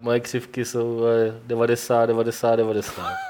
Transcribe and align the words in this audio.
Moje 0.00 0.20
křivky 0.20 0.64
jsou 0.64 1.04
eh, 1.06 1.34
90, 1.46 2.06
90, 2.06 2.56
90. 2.56 3.29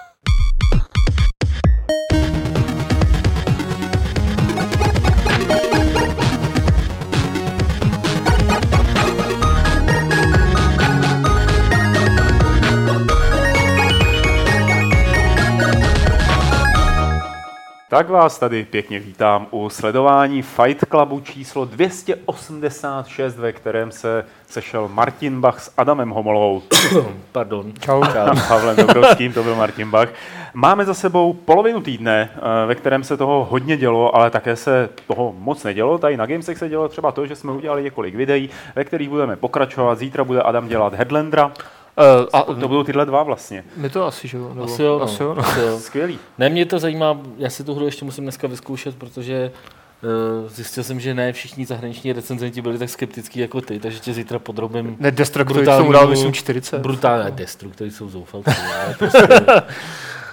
Tak 17.90 18.08
vás 18.08 18.38
tady 18.38 18.64
pěkně 18.64 18.98
vítám 18.98 19.46
u 19.50 19.68
sledování 19.68 20.42
Fight 20.42 20.84
Clubu 20.90 21.20
číslo 21.20 21.64
286, 21.64 23.36
ve 23.38 23.52
kterém 23.52 23.92
se 23.92 24.24
sešel 24.46 24.88
Martin 24.88 25.40
Bach 25.40 25.60
s 25.60 25.72
Adamem 25.76 26.10
Homolou 26.10 26.62
Pardon. 27.32 27.72
Čau. 27.80 28.02
a 28.02 28.34
Pavlem 28.48 28.76
Dobrovským, 28.76 29.32
to 29.32 29.42
byl 29.42 29.56
Martin 29.56 29.90
Bach. 29.90 30.08
Máme 30.54 30.84
za 30.84 30.94
sebou 30.94 31.32
polovinu 31.32 31.80
týdne, 31.80 32.30
eh, 32.34 32.66
ve 32.66 32.74
kterém 32.74 33.04
se 33.04 33.16
toho 33.16 33.46
hodně 33.50 33.76
dělo, 33.76 34.16
ale 34.16 34.30
také 34.30 34.56
se 34.56 34.88
toho 35.06 35.34
moc 35.38 35.64
nedělo. 35.64 35.98
Tady 35.98 36.16
na 36.16 36.26
Gamesech 36.26 36.58
se 36.58 36.68
dělo 36.68 36.88
třeba 36.88 37.12
to, 37.12 37.26
že 37.26 37.36
jsme 37.36 37.52
udělali 37.52 37.82
několik 37.82 38.14
videí, 38.14 38.50
ve 38.76 38.84
kterých 38.84 39.08
budeme 39.08 39.36
pokračovat. 39.36 39.98
Zítra 39.98 40.24
bude 40.24 40.42
Adam 40.42 40.68
dělat 40.68 40.94
Headlandera. 40.94 41.52
Uh, 41.98 42.26
a 42.32 42.42
To 42.42 42.68
budou 42.68 42.82
tyhle 42.84 43.06
dva 43.06 43.22
vlastně. 43.22 43.64
my 43.76 43.90
to 43.90 44.06
asi, 44.06 44.28
že 44.28 44.36
jo? 44.38 44.48
Nebo, 44.48 44.64
Asi 44.64 44.82
jo, 44.82 44.98
no. 44.98 45.04
Asi 45.04 45.22
jo, 45.22 45.34
no. 45.34 45.42
Asi 45.42 45.60
jo. 45.60 45.78
Skvělý. 45.78 46.18
Ne, 46.38 46.48
mě 46.48 46.66
to 46.66 46.78
zajímá, 46.78 47.18
já 47.38 47.50
si 47.50 47.64
tu 47.64 47.74
hru 47.74 47.84
ještě 47.86 48.04
musím 48.04 48.24
dneska 48.24 48.48
vyzkoušet, 48.48 48.96
protože 48.96 49.50
uh, 50.42 50.48
zjistil 50.48 50.84
jsem, 50.84 51.00
že 51.00 51.14
ne 51.14 51.32
všichni 51.32 51.66
zahraniční 51.66 52.12
recenzenti 52.12 52.62
byli 52.62 52.78
tak 52.78 52.88
skeptickí 52.90 53.40
jako 53.40 53.60
ty, 53.60 53.78
takže 53.78 53.98
tě 53.98 54.12
zítra 54.12 54.38
podrobím 54.38 54.96
Ne, 55.00 55.10
Destructory 55.10 55.60
Brutálnímu- 55.64 55.78
tomu 55.82 55.92
dal, 55.92 56.08
myslím, 56.08 56.32
40. 56.32 56.78
brutálně 56.80 57.30
destruktory 57.30 57.90
jsou 57.90 58.08
zoufalci, 58.08 58.50
ale 58.50 58.94
prostě 58.98 59.28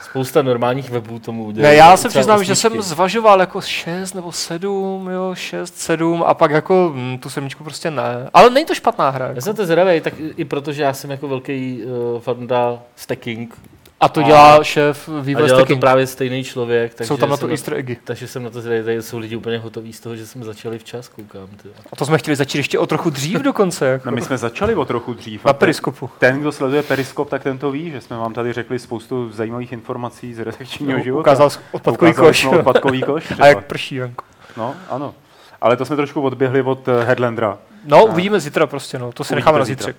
spousta 0.09 0.41
normálních 0.41 0.89
webů 0.89 1.19
tomu 1.19 1.43
udělá. 1.45 1.67
Ne, 1.69 1.75
já 1.75 1.97
se 1.97 2.09
přiznám, 2.09 2.43
že 2.43 2.55
jsem 2.55 2.81
zvažoval 2.81 3.39
jako 3.39 3.61
6 3.61 4.13
nebo 4.13 4.31
7, 4.31 5.09
jo, 5.11 5.35
6, 5.35 5.77
7 5.77 6.23
a 6.27 6.33
pak 6.33 6.51
jako 6.51 6.91
hm, 6.95 7.17
tu 7.17 7.29
sedmičku 7.29 7.63
prostě 7.63 7.91
ne. 7.91 8.29
Ale 8.33 8.49
není 8.49 8.65
to 8.65 8.75
špatná 8.75 9.09
hra. 9.09 9.25
Já 9.25 9.29
Jako. 9.29 9.41
jsem 9.41 9.55
to 9.55 9.65
zvědavý, 9.65 10.01
tak 10.01 10.13
i 10.37 10.45
proto, 10.45 10.73
že 10.73 10.83
já 10.83 10.93
jsem 10.93 11.11
jako 11.11 11.27
velký 11.27 11.81
uh, 12.13 12.19
fanda 12.19 12.79
stacking 12.95 13.55
A 13.99 14.09
to 14.09 14.21
dělá 14.21 14.63
šéf 14.63 15.09
a 15.09 15.21
vývoje 15.21 15.47
dělal 15.47 15.65
to 15.65 15.75
právě 15.77 16.07
stejný 16.07 16.43
člověk. 16.43 16.93
Takže 16.93 17.07
Jsou 17.07 17.17
tam 17.17 17.29
na 17.29 17.37
to 17.37 17.41
jsem 17.41 17.49
easter 17.51 17.73
eggy. 17.73 17.97
Takže 18.03 18.27
jsem 18.27 18.43
na 18.43 18.49
to 18.49 18.61
zvědavý, 18.61 18.85
tady 18.85 19.01
jsou 19.01 19.17
lidi 19.17 19.35
úplně 19.35 19.57
hotoví 19.57 19.93
z 19.93 19.99
toho, 19.99 20.15
že 20.15 20.27
jsme 20.27 20.45
začali 20.45 20.79
včas, 20.79 21.07
koukám. 21.07 21.47
Ty. 21.63 21.69
A 21.91 21.95
to 21.95 22.05
jsme 22.05 22.17
chtěli 22.17 22.35
začít 22.35 22.57
ještě 22.57 22.79
o 22.79 22.87
trochu 22.87 23.09
dřív 23.09 23.41
dokonce. 23.41 23.85
Jako. 23.85 24.09
No, 24.09 24.15
my 24.15 24.21
jsme 24.21 24.37
začali 24.37 24.75
o 24.75 24.85
trochu 24.85 25.13
dřív. 25.13 25.45
Na 25.45 25.49
a 25.49 25.53
ten- 25.53 25.59
periskopu. 25.59 26.09
Ten, 26.19 26.39
kdo 26.39 26.51
sleduje 26.51 26.83
Periskop, 26.83 27.29
tak 27.29 27.43
ten 27.43 27.57
to 27.57 27.71
ví, 27.71 27.91
že 27.91 28.01
jsme 28.01 28.17
vám 28.17 28.33
tady 28.33 28.53
řekli 28.53 28.79
spoustu 28.79 29.31
zajímavých 29.31 29.71
informací 29.71 30.33
z 30.33 30.39
redakčního 30.39 30.99
života. 30.99 31.21
Ukázal 31.21 31.49
odpadkový 31.71 32.13
koš. 32.13 32.45
odpadkový 32.45 33.01
koš. 33.01 33.33
A 33.39 33.47
jak 33.47 33.65
prší 33.65 33.99
venku. 33.99 34.25
No, 34.57 34.75
ano. 34.89 35.13
Ale 35.61 35.77
to 35.77 35.85
jsme 35.85 35.95
trošku 35.95 36.21
odběhli 36.21 36.61
od 36.61 36.87
eh, 36.87 37.03
Headlandera. 37.03 37.57
No, 37.85 38.05
uvidíme 38.05 38.39
zítra 38.39 38.67
prostě, 38.67 38.99
no. 38.99 39.11
To 39.11 39.23
si 39.23 39.35
necháme 39.35 39.59
na 39.59 39.65
zítra. 39.65 39.93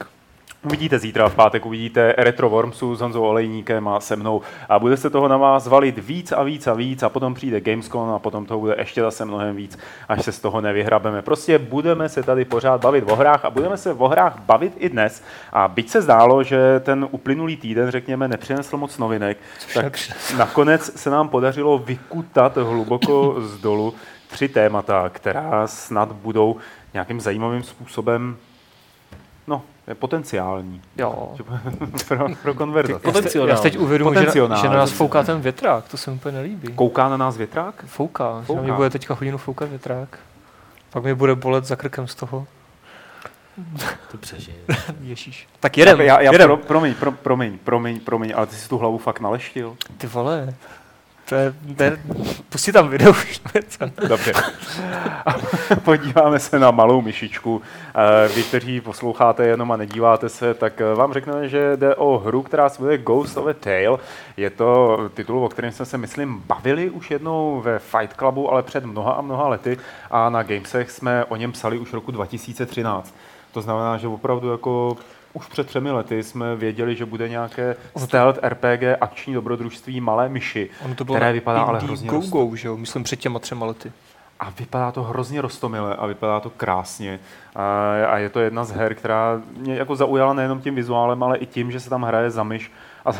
Uvidíte 0.62 0.98
zítra 0.98 1.28
v 1.28 1.34
pátek, 1.34 1.66
uvidíte 1.66 2.14
Retro 2.18 2.48
Wormsu 2.48 2.96
s 2.96 3.00
Honzou 3.00 3.22
Olejníkem 3.22 3.88
a 3.88 4.00
se 4.00 4.16
mnou. 4.16 4.42
A 4.68 4.78
bude 4.78 4.96
se 4.96 5.10
toho 5.10 5.28
na 5.28 5.36
vás 5.36 5.66
valit 5.66 5.98
víc 5.98 6.32
a 6.32 6.42
víc 6.42 6.66
a 6.66 6.74
víc 6.74 7.02
a 7.02 7.08
potom 7.08 7.34
přijde 7.34 7.60
Gamescom 7.60 8.10
a 8.10 8.18
potom 8.18 8.46
toho 8.46 8.60
bude 8.60 8.74
ještě 8.78 9.00
zase 9.00 9.24
mnohem 9.24 9.56
víc, 9.56 9.78
až 10.08 10.24
se 10.24 10.32
z 10.32 10.40
toho 10.40 10.60
nevyhrabeme. 10.60 11.22
Prostě 11.22 11.58
budeme 11.58 12.08
se 12.08 12.22
tady 12.22 12.44
pořád 12.44 12.80
bavit 12.80 13.04
o 13.10 13.16
hrách 13.16 13.44
a 13.44 13.50
budeme 13.50 13.76
se 13.76 13.92
o 13.92 14.08
hrách 14.08 14.38
bavit 14.40 14.72
i 14.76 14.88
dnes. 14.88 15.22
A 15.52 15.68
byť 15.68 15.90
se 15.90 16.02
zdálo, 16.02 16.42
že 16.42 16.80
ten 16.80 17.08
uplynulý 17.10 17.56
týden, 17.56 17.90
řekněme, 17.90 18.28
nepřinesl 18.28 18.76
moc 18.76 18.98
novinek, 18.98 19.38
tak 19.74 19.98
nakonec 20.36 21.00
se 21.00 21.10
nám 21.10 21.28
podařilo 21.28 21.78
vykutat 21.78 22.56
hluboko 22.56 23.36
z 23.38 23.58
dolu 23.60 23.94
tři 24.28 24.48
témata, 24.48 25.08
která 25.08 25.66
snad 25.66 26.12
budou 26.12 26.56
nějakým 26.94 27.20
zajímavým 27.20 27.62
způsobem 27.62 28.36
no, 29.88 29.94
potenciální 29.94 30.82
Jo. 30.96 31.34
pro, 32.08 32.26
pro 32.42 32.54
konverzaci. 32.54 33.02
Potenciální. 33.04 33.50
Já 33.50 33.56
si 33.56 33.62
teď 33.62 33.78
uvědomuji, 33.78 34.14
že, 34.14 34.20
Potenciální. 34.20 34.62
že 34.62 34.68
na 34.68 34.76
nás 34.76 34.90
fouká 34.90 35.22
ten 35.22 35.40
větrák, 35.40 35.88
to 35.88 35.96
se 35.96 36.10
mi 36.10 36.16
úplně 36.16 36.36
nelíbí. 36.36 36.68
Kouká 36.74 37.08
na 37.08 37.16
nás 37.16 37.36
větrák? 37.36 37.84
Fouká, 37.86 38.24
že 38.32 38.38
na 38.38 38.42
Fouká. 38.44 38.62
mě 38.62 38.72
bude 38.72 38.90
teďka 38.90 39.14
hodinu 39.14 39.38
foukat 39.38 39.68
větrák. 39.68 40.18
Pak 40.90 41.04
mi 41.04 41.14
bude 41.14 41.34
bolet 41.34 41.64
za 41.64 41.76
krkem 41.76 42.06
z 42.06 42.14
toho. 42.14 42.46
To 44.10 44.18
přežije. 44.18 44.56
Ježíš. 45.00 45.48
Tak 45.60 45.78
jedem, 45.78 46.00
já, 46.00 46.20
já 46.20 46.32
jedem. 46.32 46.48
pro, 46.48 46.56
promiň, 46.56 46.94
pro, 46.94 47.12
promiň, 47.12 47.58
promiň, 47.58 48.00
promiň, 48.00 48.32
ale 48.36 48.46
ty 48.46 48.56
jsi 48.56 48.68
tu 48.68 48.78
hlavu 48.78 48.98
fakt 48.98 49.20
naleštil. 49.20 49.76
Ty 49.98 50.06
vole. 50.06 50.54
To 51.28 51.34
je, 51.34 51.54
to 51.76 51.82
je, 51.82 51.98
pustí 52.48 52.72
tam 52.72 52.88
video 52.88 53.10
už 53.10 53.40
něco. 53.54 53.84
Dobře. 54.08 54.32
A 55.26 55.34
Podíváme 55.84 56.38
se 56.38 56.58
na 56.58 56.70
malou 56.70 57.00
myšičku. 57.00 57.62
Eh, 57.94 58.28
Vy, 58.28 58.42
kteří 58.42 58.80
posloucháte 58.80 59.46
jenom 59.46 59.72
a 59.72 59.76
nedíváte 59.76 60.28
se, 60.28 60.54
tak 60.54 60.80
eh, 60.80 60.94
vám 60.94 61.12
řekneme, 61.12 61.48
že 61.48 61.76
jde 61.76 61.94
o 61.94 62.18
hru, 62.18 62.42
která 62.42 62.68
se 62.68 62.82
jmenuje 62.82 62.98
Ghost 62.98 63.36
of 63.36 63.46
a 63.46 63.52
Tale. 63.52 63.98
Je 64.36 64.50
to 64.50 64.98
titul, 65.14 65.44
o 65.44 65.48
kterém 65.48 65.72
jsme 65.72 65.84
se, 65.84 65.98
myslím, 65.98 66.42
bavili 66.46 66.90
už 66.90 67.10
jednou 67.10 67.60
ve 67.60 67.78
Fight 67.78 68.16
Clubu, 68.16 68.50
ale 68.50 68.62
před 68.62 68.84
mnoha 68.84 69.12
a 69.12 69.20
mnoha 69.20 69.48
lety. 69.48 69.78
A 70.10 70.30
na 70.30 70.42
Gamesech 70.42 70.90
jsme 70.90 71.24
o 71.24 71.36
něm 71.36 71.52
psali 71.52 71.78
už 71.78 71.92
roku 71.92 72.10
2013. 72.10 73.14
To 73.52 73.62
znamená, 73.62 73.96
že 73.96 74.08
opravdu 74.08 74.50
jako 74.50 74.96
už 75.32 75.46
před 75.46 75.66
třemi 75.66 75.90
lety 75.90 76.22
jsme 76.22 76.56
věděli, 76.56 76.96
že 76.96 77.06
bude 77.06 77.28
nějaké 77.28 77.76
stealth 77.96 78.38
RPG 78.42 78.82
akční 79.00 79.34
dobrodružství 79.34 80.00
malé 80.00 80.28
myši, 80.28 80.70
Ono 80.84 80.94
to 80.94 81.04
bylo 81.04 81.16
které 81.16 81.32
vypadá 81.32 81.62
ale 81.62 81.78
hrozně 81.80 82.08
Go, 82.08 82.20
Go, 82.20 82.56
že 82.56 82.68
jo? 82.68 82.76
Myslím 82.76 83.02
před 83.02 83.16
těma 83.20 83.38
třema 83.38 83.66
lety. 83.66 83.92
a 84.40 84.50
vypadá 84.50 84.92
to 84.92 85.02
hrozně 85.02 85.40
roztomile 85.40 85.94
a 85.96 86.06
vypadá 86.06 86.40
to 86.40 86.50
krásně. 86.50 87.20
A, 87.54 87.92
a 88.08 88.18
je 88.18 88.28
to 88.28 88.40
jedna 88.40 88.64
z 88.64 88.70
her, 88.70 88.94
která 88.94 89.42
mě 89.56 89.74
jako 89.74 89.96
zaujala 89.96 90.32
nejenom 90.32 90.60
tím 90.60 90.74
vizuálem, 90.74 91.22
ale 91.22 91.38
i 91.38 91.46
tím, 91.46 91.70
že 91.72 91.80
se 91.80 91.90
tam 91.90 92.02
hraje 92.02 92.30
za 92.30 92.42
myš. 92.42 92.72
A 93.04 93.10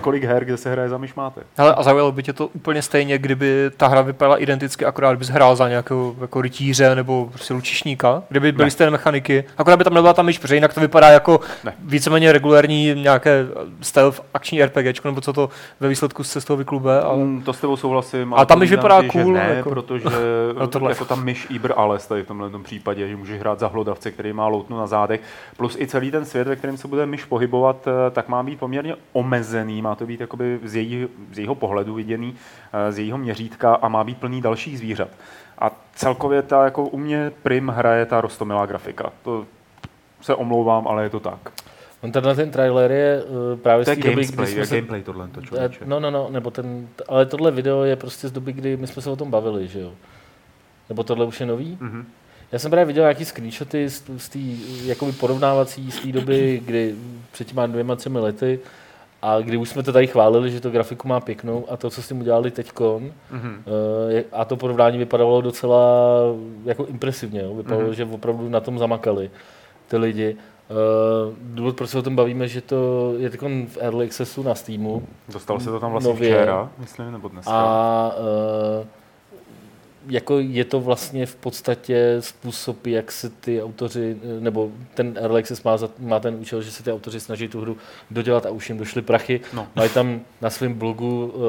kolik 0.00 0.24
her, 0.24 0.44
kde 0.44 0.56
se 0.56 0.72
hraje 0.72 0.88
za 0.88 0.98
myš 0.98 1.14
máte? 1.14 1.40
Hele, 1.56 1.74
a 1.74 1.82
zaujalo 1.82 2.12
by 2.12 2.22
tě 2.22 2.32
to 2.32 2.46
úplně 2.46 2.82
stejně, 2.82 3.18
kdyby 3.18 3.70
ta 3.76 3.86
hra 3.88 4.02
vypadala 4.02 4.36
identicky, 4.36 4.84
akorát 4.84 5.18
bys 5.18 5.28
hrál 5.28 5.56
za 5.56 5.68
nějakého 5.68 6.14
jako 6.20 6.40
rytíře 6.40 6.94
nebo 6.94 7.26
prostě 7.32 7.54
lučišníka, 7.54 8.22
kdyby 8.28 8.52
byly 8.52 8.66
Ne. 8.66 8.70
stejné 8.70 8.90
mechaniky, 8.90 9.44
akorát 9.58 9.76
by 9.76 9.84
tam 9.84 9.94
nebyla 9.94 10.12
ta 10.14 10.22
myš, 10.22 10.38
protože 10.38 10.54
jinak 10.54 10.74
to 10.74 10.80
vypadá 10.80 11.08
jako 11.08 11.40
Ne. 11.64 11.74
víceméně 11.84 12.32
regulární 12.32 12.94
nějaké 12.94 13.46
stealth 13.80 14.20
akční 14.34 14.62
RPGčko, 14.64 15.08
nebo 15.08 15.20
co 15.20 15.32
to 15.32 15.50
ve 15.80 15.88
výsledku 15.88 16.24
se 16.24 16.40
z 16.40 16.44
toho 16.44 16.56
vyklube, 16.56 17.00
ale 17.00 17.16
Mm, 17.18 17.42
to 17.42 17.52
s 17.52 17.60
tebou 17.60 17.76
souhlasím. 17.76 18.34
A 18.34 18.44
ta 18.44 18.54
myš 18.54 18.70
vypadá 18.70 19.00
si, 19.00 19.06
že 19.06 19.10
cool, 19.22 19.32
Ne, 19.32 19.52
jako- 19.56 19.70
protože 19.70 20.04
No 20.58 20.66
tohle. 20.66 20.90
jako 20.90 21.04
ta 21.04 21.14
myš 21.14 21.46
Iber 21.50 21.72
Ales 21.76 22.06
tady 22.06 22.22
v 22.22 22.26
tomhle 22.26 22.50
tom 22.50 22.62
případě, 22.62 23.08
že 23.08 23.16
můžeš 23.16 23.40
hrát 23.40 23.58
za 23.58 23.66
hlodavce, 23.68 24.10
který 24.10 24.32
má 24.32 24.46
loutnu 24.46 24.76
na 24.78 24.86
zádech, 24.86 25.20
plus 25.56 25.76
i 25.80 25.86
celý 25.86 26.10
ten 26.10 26.24
svět, 26.24 26.48
ve 26.48 26.56
kterém 26.56 26.76
se 26.76 26.88
bude 26.88 27.06
myš 27.06 27.24
pohybovat, 27.24 27.76
eh, 27.88 28.10
tak 28.10 28.28
má 28.28 28.42
být 28.42 28.58
poměrně 28.58 28.94
omezený, 29.12 29.79
má 29.82 29.94
to 29.94 30.06
být 30.06 30.20
jakoby 30.20 30.60
z, 30.64 30.76
její, 30.76 31.08
z 31.32 31.38
jejího 31.38 31.54
pohledu 31.54 31.94
viděný, 31.94 32.34
eh, 32.72 32.92
z 32.92 32.98
jejího 32.98 33.18
měřítka 33.18 33.74
a 33.74 33.88
má 33.88 34.04
být 34.04 34.18
plný 34.18 34.40
dalších 34.40 34.78
zvířat. 34.78 35.08
A 35.58 35.70
celkově 35.94 36.42
ta, 36.42 36.64
jako 36.64 36.84
u 36.84 36.98
mě 36.98 37.32
prim 37.42 37.68
hraje 37.68 38.06
ta 38.06 38.20
rostomilá 38.20 38.66
grafika. 38.66 39.12
To 39.22 39.46
se 40.20 40.34
omlouvám, 40.34 40.88
ale 40.88 41.02
je 41.02 41.10
to 41.10 41.20
tak. 41.20 41.52
On 42.02 42.12
tenhle 42.12 42.34
ten 42.34 42.50
trailer 42.50 42.92
je 42.92 43.24
uh, 43.24 43.60
právě 43.60 43.84
To 43.84 43.92
z 43.92 43.94
té 43.94 44.02
doby, 44.02 44.14
kdy 44.14 44.26
jsme 44.26 44.46
se... 44.66 44.76
gameplay 44.76 45.02
tohle, 45.02 45.28
to 45.28 45.40
Eh, 45.40 45.46
člověče. 45.46 45.78
No, 45.84 46.00
no, 46.00 46.10
no, 46.10 46.28
nebo 46.30 46.50
ten, 46.50 46.88
ale 47.08 47.26
tohle 47.26 47.50
video 47.50 47.84
je 47.84 47.96
prostě 47.96 48.28
z 48.28 48.32
doby, 48.32 48.52
kdy 48.52 48.76
my 48.76 48.86
jsme 48.86 49.02
se 49.02 49.10
o 49.10 49.16
tom 49.16 49.30
bavili, 49.30 49.68
že 49.68 49.80
jo? 49.80 49.92
Nebo 50.88 51.02
tohle 51.02 51.26
už 51.26 51.40
je 51.40 51.46
nový? 51.46 51.78
Mhm. 51.80 52.06
Já 52.52 52.58
jsem 52.58 52.70
právě 52.70 52.84
viděl 52.84 53.02
nějaký 53.02 53.24
screenshoty 53.24 53.90
z, 53.90 54.04
z 54.16 54.28
té 54.28 54.38
jakoby 54.84 55.12
porovnávací 55.12 55.90
z 55.90 56.00
té 56.00 56.12
doby, 56.12 56.62
kdy 56.64 56.94
před 57.32 57.46
těma 57.46 57.66
dvěma, 57.66 57.96
třemi 57.96 58.18
lety 58.18 58.60
a 59.22 59.40
kdy 59.40 59.56
už 59.56 59.68
jsme 59.68 59.82
to 59.82 59.92
tady 59.92 60.06
chválili, 60.06 60.50
že 60.50 60.60
to 60.60 60.70
grafiku 60.70 61.08
má 61.08 61.20
pěknou 61.20 61.64
a 61.70 61.76
to, 61.76 61.90
co 61.90 62.02
s 62.02 62.08
tím 62.08 62.20
udělali 62.20 62.50
teďkon, 62.50 63.12
je- 64.08 64.24
a 64.32 64.44
to 64.44 64.56
porovnání 64.56 64.98
vypadalo 64.98 65.40
docela 65.40 65.78
jako 66.64 66.84
impresivně. 66.86 67.40
Jo? 67.40 67.54
Vypadalo, 67.54 67.82
Mhm. 67.86 67.94
že 67.94 68.04
opravdu 68.04 68.48
na 68.48 68.60
tom 68.60 68.78
zamakali 68.78 69.30
ty 69.88 69.96
lidi. 69.96 70.36
Uh, 70.70 71.34
důvod, 71.40 71.76
proč 71.76 71.90
se 71.90 71.98
o 71.98 72.02
tom 72.02 72.16
bavíme, 72.16 72.48
že 72.48 72.60
to 72.60 73.12
je 73.18 73.30
teď 73.30 73.40
v 73.68 73.76
Early 73.80 74.06
Accessu 74.06 74.42
na 74.42 74.54
Steamu 74.54 75.02
Dostalo 75.32 75.60
se 75.60 75.70
to 75.70 75.80
tam 75.80 75.90
vlastně 75.90 76.12
Nově. 76.12 76.28
včera, 76.30 76.70
myslím, 76.78 77.12
nebo 77.12 77.28
dneska. 77.28 77.52
a 77.52 78.12
uh, 78.80 78.86
jako 80.10 80.38
je 80.38 80.64
to 80.64 80.80
vlastně 80.80 81.26
v 81.26 81.34
podstatě 81.36 82.16
způsob, 82.20 82.86
jak 82.86 83.12
se 83.12 83.30
ty 83.30 83.62
autoři, 83.62 84.16
nebo 84.40 84.70
ten 84.94 85.18
Access 85.38 85.62
má, 85.62 85.76
má 85.98 86.20
ten 86.20 86.34
účel, 86.34 86.62
že 86.62 86.70
se 86.70 86.82
ty 86.82 86.92
autoři 86.92 87.20
snaží 87.20 87.48
tu 87.48 87.60
hru 87.60 87.76
dodělat 88.10 88.46
a 88.46 88.50
už 88.50 88.68
jim 88.68 88.78
došly 88.78 89.02
prachy. 89.02 89.40
No. 89.52 89.68
Mají 89.76 89.90
tam 89.90 90.20
na 90.40 90.50
svém 90.50 90.74
blogu 90.74 91.26
uh, 91.26 91.42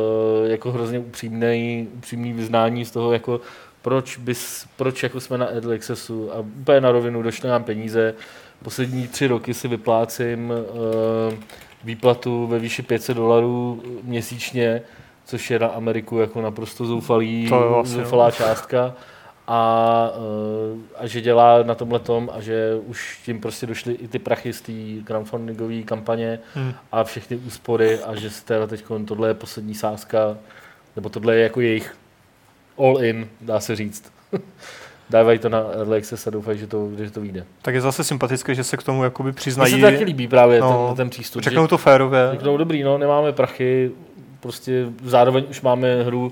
jako 0.52 0.72
hrozně 0.72 1.00
upřímný, 1.00 1.88
upřímný 1.98 2.34
vyznání 2.34 2.86
z 2.86 2.92
toho, 2.92 3.13
jako 3.13 3.42
proč, 3.81 4.18
bys, 4.18 4.66
proč 4.78 5.04
jako 5.04 5.19
jsme 5.19 5.38
na 5.38 5.48
Accessu 5.75 6.34
a 6.34 6.40
úplně 6.40 6.81
na 6.81 6.92
rovinu 6.92 7.22
došly 7.22 7.50
nám 7.50 7.64
peníze, 7.64 8.14
poslední 8.64 9.07
tři 9.07 9.28
roky 9.28 9.54
si 9.54 9.68
vyplácím 9.68 10.50
uh, 10.50 11.34
výplatu 11.84 12.48
ve 12.48 12.60
výši 12.60 12.81
500 12.81 13.18
dolarů 13.18 13.84
měsíčně, 14.04 14.81
což 15.25 15.51
je 15.51 15.59
na 15.59 15.68
Ameriku 15.68 16.19
jako 16.19 16.41
naprosto 16.41 16.85
zoufalý, 16.85 17.50
To 17.50 17.56
jo, 17.56 17.75
asi, 17.83 17.91
zoufalá 17.94 18.25
no. 18.25 18.31
částka. 18.31 18.94
A, 19.47 20.12
uh, 20.73 20.79
a 20.97 21.07
že 21.07 21.21
dělá 21.21 21.63
na 21.63 21.75
tomhle 21.75 22.00
tom 22.00 22.29
a 22.33 22.41
že 22.41 22.75
už 22.85 23.19
tím 23.25 23.41
prostě 23.41 23.65
došly 23.65 23.94
i 23.94 24.07
ty 24.07 24.19
prachy 24.19 24.53
z 24.53 24.62
té 24.62 24.71
crowdfundingové 25.06 25.81
kampaně 25.81 26.39
Hmm. 26.56 26.73
a 26.91 27.03
všechny 27.03 27.38
úspory 27.38 28.00
a 28.00 28.15
že 28.15 28.29
se 28.29 28.45
teda 28.45 28.68
teď 28.68 28.83
tohle 29.07 29.27
je 29.27 29.33
poslední 29.33 29.75
sázka, 29.75 30.38
nebo 30.95 31.09
tohle 31.09 31.35
je 31.35 31.44
jako 31.44 31.62
jejich 31.62 31.95
all 32.77 33.03
in, 33.03 33.27
dá 33.41 33.59
se 33.59 33.75
říct. 33.75 34.12
Dávají 35.09 35.39
to 35.39 35.50
na 35.50 35.59
Early 35.73 35.97
Access 35.97 36.27
a 36.27 36.29
doufají, 36.29 36.59
že 36.59 36.68
to, 36.68 36.89
že 36.97 37.12
to 37.12 37.21
vyjde. 37.21 37.45
Tak 37.62 37.73
je 37.75 37.81
zase 37.81 38.03
sympatické, 38.03 38.56
že 38.56 38.63
se 38.63 38.77
k 38.77 38.83
tomu 38.83 39.03
jakoby 39.03 39.29
Mně 39.29 39.33
přiznají. 39.35 39.73
se 39.73 39.79
to 39.79 39.85
taky 39.85 40.03
líbí 40.03 40.27
právě 40.27 40.59
No, 40.59 40.88
ten, 40.88 40.95
ten 40.95 41.09
přístup. 41.09 41.41
Řeknou 41.44 41.68
to 41.68 41.77
férově. 41.77 42.19
Řeknou, 42.31 42.57
dobrý, 42.57 42.83
no, 42.83 42.97
nemáme 42.97 43.31
prachy, 43.31 43.91
prostě 44.42 44.86
zároveň 45.04 45.44
už 45.50 45.62
máme 45.62 46.04
hru 46.04 46.32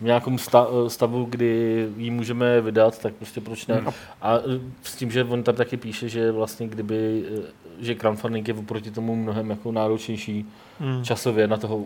v 0.00 0.04
nějakém 0.04 0.38
sta- 0.38 0.66
stavu, 0.88 1.24
kdy 1.30 1.86
ji 1.96 2.10
můžeme 2.10 2.60
vydat, 2.60 2.98
tak 2.98 3.14
prostě 3.14 3.40
proč 3.40 3.66
ne? 3.66 3.74
Hmm. 3.74 3.92
A 4.22 4.34
eh, 4.36 4.40
s 4.82 4.96
tím, 4.96 5.10
že 5.10 5.24
on 5.24 5.42
tam 5.42 5.54
taky 5.54 5.76
píše, 5.76 6.08
že 6.08 6.32
vlastně 6.32 6.68
kdyby, 6.68 7.24
eh, 7.38 7.42
že 7.80 7.94
crowdfunding 7.94 8.48
je 8.48 8.54
oproti 8.54 8.90
tomu 8.90 9.16
mnohem 9.16 9.50
jako 9.50 9.72
náročnější 9.72 10.46
Hmm. 10.82 11.04
časově 11.04 11.46
na 11.48 11.56
toho 11.56 11.84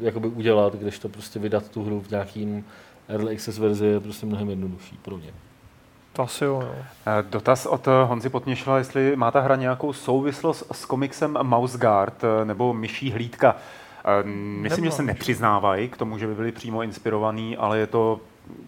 jakoby 0.00 0.28
udělat, 0.28 0.74
když 0.74 0.98
to 0.98 1.08
prostě 1.08 1.38
vydat 1.38 1.68
tu 1.68 1.84
hru 1.84 2.00
v 2.00 2.10
nějakým 2.10 2.64
early 3.08 3.34
access 3.34 3.58
verzi 3.58 3.86
je 3.86 4.00
prostě 4.00 4.26
mnohem 4.26 4.50
jednodušší 4.50 4.98
pro 5.02 5.16
mě. 5.16 5.30
To 6.12 6.22
asi 6.22 6.44
jo, 6.44 6.60
no. 6.62 6.74
Eh, 7.06 7.24
Dotaz 7.30 7.66
od 7.66 7.88
eh, 7.88 7.90
Honzy 8.04 8.28
Potněšila, 8.28 8.78
jestli 8.78 9.16
má 9.16 9.30
ta 9.30 9.40
hra 9.40 9.56
nějakou 9.56 9.92
souvislost 9.92 10.64
s 10.72 10.84
komiksem 10.84 11.38
Mouse 11.42 11.78
Guard 11.78 12.24
eh, 12.24 12.44
nebo 12.44 12.72
Myší 12.74 13.10
hlídka. 13.12 13.56
Myslím, 14.24 14.84
že 14.84 14.90
se 14.90 15.02
nepřiznávají 15.02 15.88
k 15.88 15.96
tomu, 15.96 16.18
že 16.18 16.26
by 16.26 16.34
byli 16.34 16.52
přímo 16.52 16.82
inspirovaný, 16.82 17.56
ale 17.56 17.78
je 17.78 17.86
to 17.86 18.20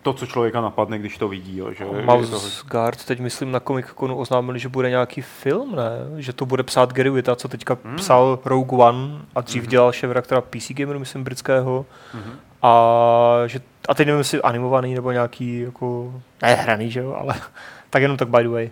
to, 0.02 0.12
co 0.12 0.26
člověka 0.26 0.60
napadne, 0.60 0.98
když 0.98 1.18
to 1.18 1.28
vidí. 1.28 1.56
Jo, 1.58 1.72
že 1.72 1.84
je 1.84 1.90
to, 1.90 2.12
Mouse 2.12 2.62
Guard, 2.70 3.04
teď 3.04 3.20
myslím 3.20 3.52
na 3.52 3.60
Comic 3.60 3.86
Conu 3.98 4.16
oznámili, 4.16 4.58
že 4.58 4.68
bude 4.68 4.90
nějaký 4.90 5.20
film, 5.22 5.76
ne? 5.76 5.90
Že 6.22 6.32
to 6.32 6.46
bude 6.46 6.62
psát 6.62 6.92
Gary 6.92 7.10
Witta, 7.10 7.36
co 7.36 7.48
teďka 7.48 7.76
Hmm. 7.84 7.96
psal 7.96 8.38
Rogue 8.44 8.78
One 8.84 9.08
a 9.34 9.40
dřív 9.40 9.62
Mhm. 9.62 9.70
dělal 9.70 9.92
šéf-redaktora 9.92 10.40
PC 10.40 10.74
Gameru, 10.74 10.98
myslím, 10.98 11.24
britského. 11.24 11.86
Mhm. 12.14 12.32
A, 12.62 13.42
že, 13.46 13.60
a 13.88 13.94
teď 13.94 14.06
nevím, 14.06 14.18
jestli 14.18 14.42
animovaný 14.42 14.94
nebo 14.94 15.12
nějaký 15.12 15.60
jako, 15.60 16.14
ne 16.42 16.54
hraný, 16.54 16.90
že 16.90 17.00
jo, 17.00 17.16
ale 17.20 17.34
tak 17.90 18.02
jenom 18.02 18.16
tak 18.16 18.28
by 18.28 18.42
the 18.42 18.48
way. 18.48 18.70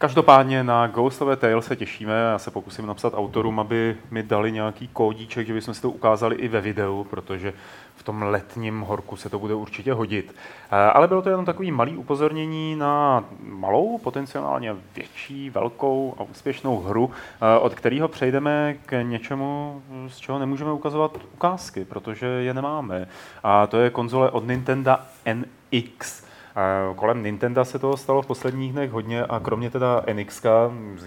Každopádně 0.00 0.64
na 0.64 0.86
Ghost 0.86 1.22
of 1.22 1.28
a 1.28 1.36
Tale 1.36 1.62
se 1.62 1.76
těšíme. 1.76 2.12
Já 2.12 2.38
se 2.38 2.50
pokusím 2.50 2.86
napsat 2.86 3.14
autorům, 3.16 3.60
aby 3.60 3.96
mi 4.10 4.22
dali 4.22 4.52
nějaký 4.52 4.88
kódíček, 4.88 5.46
že 5.46 5.52
bychom 5.52 5.74
si 5.74 5.82
to 5.82 5.90
ukázali 5.90 6.36
i 6.36 6.48
ve 6.48 6.60
videu, 6.60 7.06
protože 7.10 7.52
v 7.96 8.02
tom 8.02 8.22
letním 8.22 8.80
horku 8.80 9.16
se 9.16 9.28
to 9.28 9.38
bude 9.38 9.54
určitě 9.54 9.92
hodit. 9.92 10.34
Eh, 10.70 10.76
Ale 10.76 11.08
bylo 11.08 11.22
to 11.22 11.28
jenom 11.28 11.44
takový 11.44 11.70
malý 11.70 11.96
upozornění 11.96 12.76
na 12.76 13.24
malou, 13.42 13.98
potenciálně 13.98 14.76
větší, 14.94 15.50
velkou 15.50 16.14
a 16.18 16.22
úspěšnou 16.22 16.80
hru, 16.80 17.10
eh, 17.10 17.58
od 17.58 17.74
kterého 17.74 18.08
přejdeme 18.08 18.74
k 18.86 19.02
něčemu, 19.02 19.82
z 20.08 20.18
čeho 20.18 20.38
nemůžeme 20.38 20.72
ukazovat 20.72 21.18
ukázky, 21.34 21.84
protože 21.84 22.26
je 22.26 22.54
nemáme. 22.54 23.08
A 23.42 23.66
to 23.66 23.76
je 23.76 23.90
konzole 23.90 24.30
od 24.30 24.46
Nintendo 24.46 24.96
NX. 25.24 26.29
Kolem 26.96 27.22
Nintendo 27.22 27.64
se 27.64 27.78
toho 27.78 27.96
stalo 27.96 28.22
v 28.22 28.26
posledních 28.26 28.72
dnech 28.72 28.90
hodně 28.90 29.24
a 29.24 29.40
kromě 29.40 29.70
teda 29.70 30.02
NX, 30.12 30.42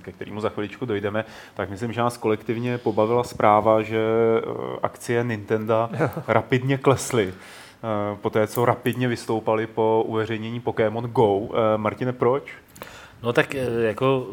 ke 0.02 0.12
kterému 0.12 0.42
za 0.42 0.50
chviličku 0.50 0.86
dojdeme, 0.86 1.26
tak 1.54 1.70
myslím, 1.70 1.94
že 1.94 2.02
nás 2.02 2.18
kolektivně 2.18 2.78
pobavila 2.78 3.24
zpráva, 3.24 3.82
že 3.82 4.00
eh, 4.00 4.80
akcie 4.84 5.24
Nintendo 5.24 5.90
rapidně 6.28 6.78
klesly. 6.78 7.34
eh, 7.34 8.18
Po 8.22 8.30
té, 8.30 8.48
co 8.48 8.66
rapidně 8.66 9.08
vystoupali 9.08 9.68
po 9.68 10.04
uveřejnění 10.08 10.60
Pokémon 10.60 11.04
Go. 11.04 11.42
Eh, 11.54 11.78
Martine, 11.78 12.14
proč? 12.14 12.44
No 13.24 13.34
tak 13.34 13.54
jako 13.54 14.28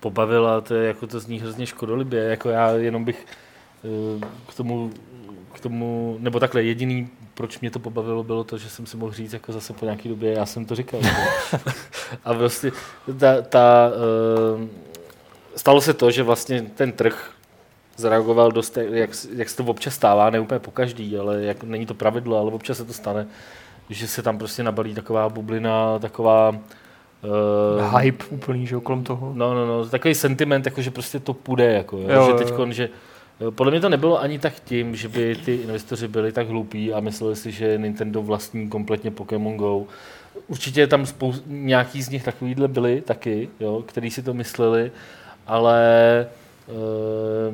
pobavila, 0.00 0.60
to 0.60 0.74
je 0.74 0.88
jako 0.88 1.06
to 1.06 1.20
zní 1.20 1.40
hrozně 1.40 1.66
škodolibě, 1.66 2.20
jako 2.24 2.48
já 2.48 2.70
jenom 2.70 3.04
bych 3.04 3.26
k 4.48 4.54
tomu, 4.54 4.90
k 5.52 5.60
tomu, 5.60 6.16
nebo 6.20 6.40
takhle 6.40 6.62
jediný, 6.62 7.08
proč 7.38 7.60
mě 7.60 7.70
to 7.70 7.78
pobavilo, 7.78 8.24
bylo 8.24 8.44
to, 8.44 8.58
že 8.58 8.70
jsem 8.70 8.86
si 8.86 8.96
mohl 8.96 9.12
říct 9.12 9.32
jako 9.32 9.52
zase 9.52 9.72
po 9.72 9.84
nějaké 9.84 10.08
době, 10.08 10.32
já 10.32 10.46
jsem 10.46 10.64
to 10.64 10.74
říkal. 10.74 11.00
A 12.24 12.34
prostě 12.34 12.72
ta, 13.18 13.42
ta, 13.42 13.90
eh, 13.94 14.68
stalo 15.56 15.80
se 15.80 15.94
to, 15.94 16.10
že 16.10 16.22
vlastně 16.22 16.62
ten 16.62 16.92
trh 16.92 17.30
zareagoval 17.96 18.52
dost, 18.52 18.76
jak, 18.76 19.10
jak 19.36 19.48
se 19.48 19.56
to 19.56 19.64
občas 19.64 19.94
stává, 19.94 20.30
ne 20.30 20.40
úplně 20.40 20.60
po 20.60 20.70
každý, 20.70 21.18
ale 21.18 21.42
jak, 21.42 21.62
není 21.62 21.86
to 21.86 21.94
pravidlo, 21.94 22.38
ale 22.38 22.52
občas 22.52 22.76
se 22.76 22.84
to 22.84 22.92
stane, 22.92 23.26
že 23.90 24.08
se 24.08 24.22
tam 24.22 24.38
prostě 24.38 24.62
nabalí 24.62 24.94
taková 24.94 25.28
bublina, 25.28 25.98
taková 25.98 26.52
eh, 26.54 27.98
Hype 27.98 28.24
úplný, 28.30 28.66
že 28.66 28.74
jo, 28.74 28.80
kolem 28.80 29.04
toho. 29.04 29.32
No, 29.34 29.54
no, 29.54 29.66
no, 29.66 29.86
takový 29.88 30.14
sentiment, 30.14 30.66
jako 30.66 30.82
že 30.82 30.90
prostě 30.90 31.20
to 31.20 31.34
půjde, 31.34 31.72
jako, 31.72 31.96
jo, 31.98 32.08
Jo, 32.08 32.26
že 32.26 32.44
teď, 32.44 32.54
že 32.70 32.88
podle 33.50 33.70
mě 33.70 33.80
to 33.80 33.88
nebylo 33.88 34.20
ani 34.20 34.38
tak 34.38 34.60
tím, 34.64 34.96
že 34.96 35.08
by 35.08 35.36
ty 35.44 35.54
investoři 35.54 36.08
byli 36.08 36.32
tak 36.32 36.48
hloupí 36.48 36.92
a 36.92 37.00
mysleli 37.00 37.36
si, 37.36 37.52
že 37.52 37.78
Nintendo 37.78 38.22
vlastní 38.22 38.68
kompletně 38.68 39.10
Pokémon 39.10 39.56
Go. 39.56 39.84
Určitě 40.48 40.86
tam 40.86 41.04
spou- 41.04 41.42
nějaký 41.46 42.02
z 42.02 42.08
nich 42.08 42.24
takovýhle 42.24 42.68
byli 42.68 43.00
taky, 43.00 43.48
jo, 43.60 43.84
který 43.86 44.10
si 44.10 44.22
to 44.22 44.34
mysleli, 44.34 44.92
ale 45.46 45.80
eh, 46.68 47.52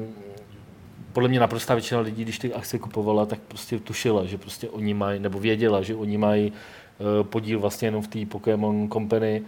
podle 1.13 1.29
mě 1.29 1.41
naprostá 1.41 1.75
většina 1.75 2.01
lidí, 2.01 2.23
když 2.23 2.39
ty 2.39 2.55
akcie 2.55 2.81
kupovala, 2.81 3.27
tak 3.27 3.39
prostě 3.49 3.79
tušila, 3.79 4.25
že 4.25 4.39
prostě 4.39 4.69
oni 4.69 4.95
mají, 4.95 5.21
nebo 5.21 5.39
věděla, 5.39 5.83
že 5.83 5.95
oni 5.95 6.19
mají 6.19 6.53
eh, 6.53 7.25
podíl 7.25 7.61
vlastně 7.61 7.89
jenom 7.89 8.03
v 8.03 8.09
té 8.09 8.27
Pokémon 8.27 8.89
Company 8.89 9.43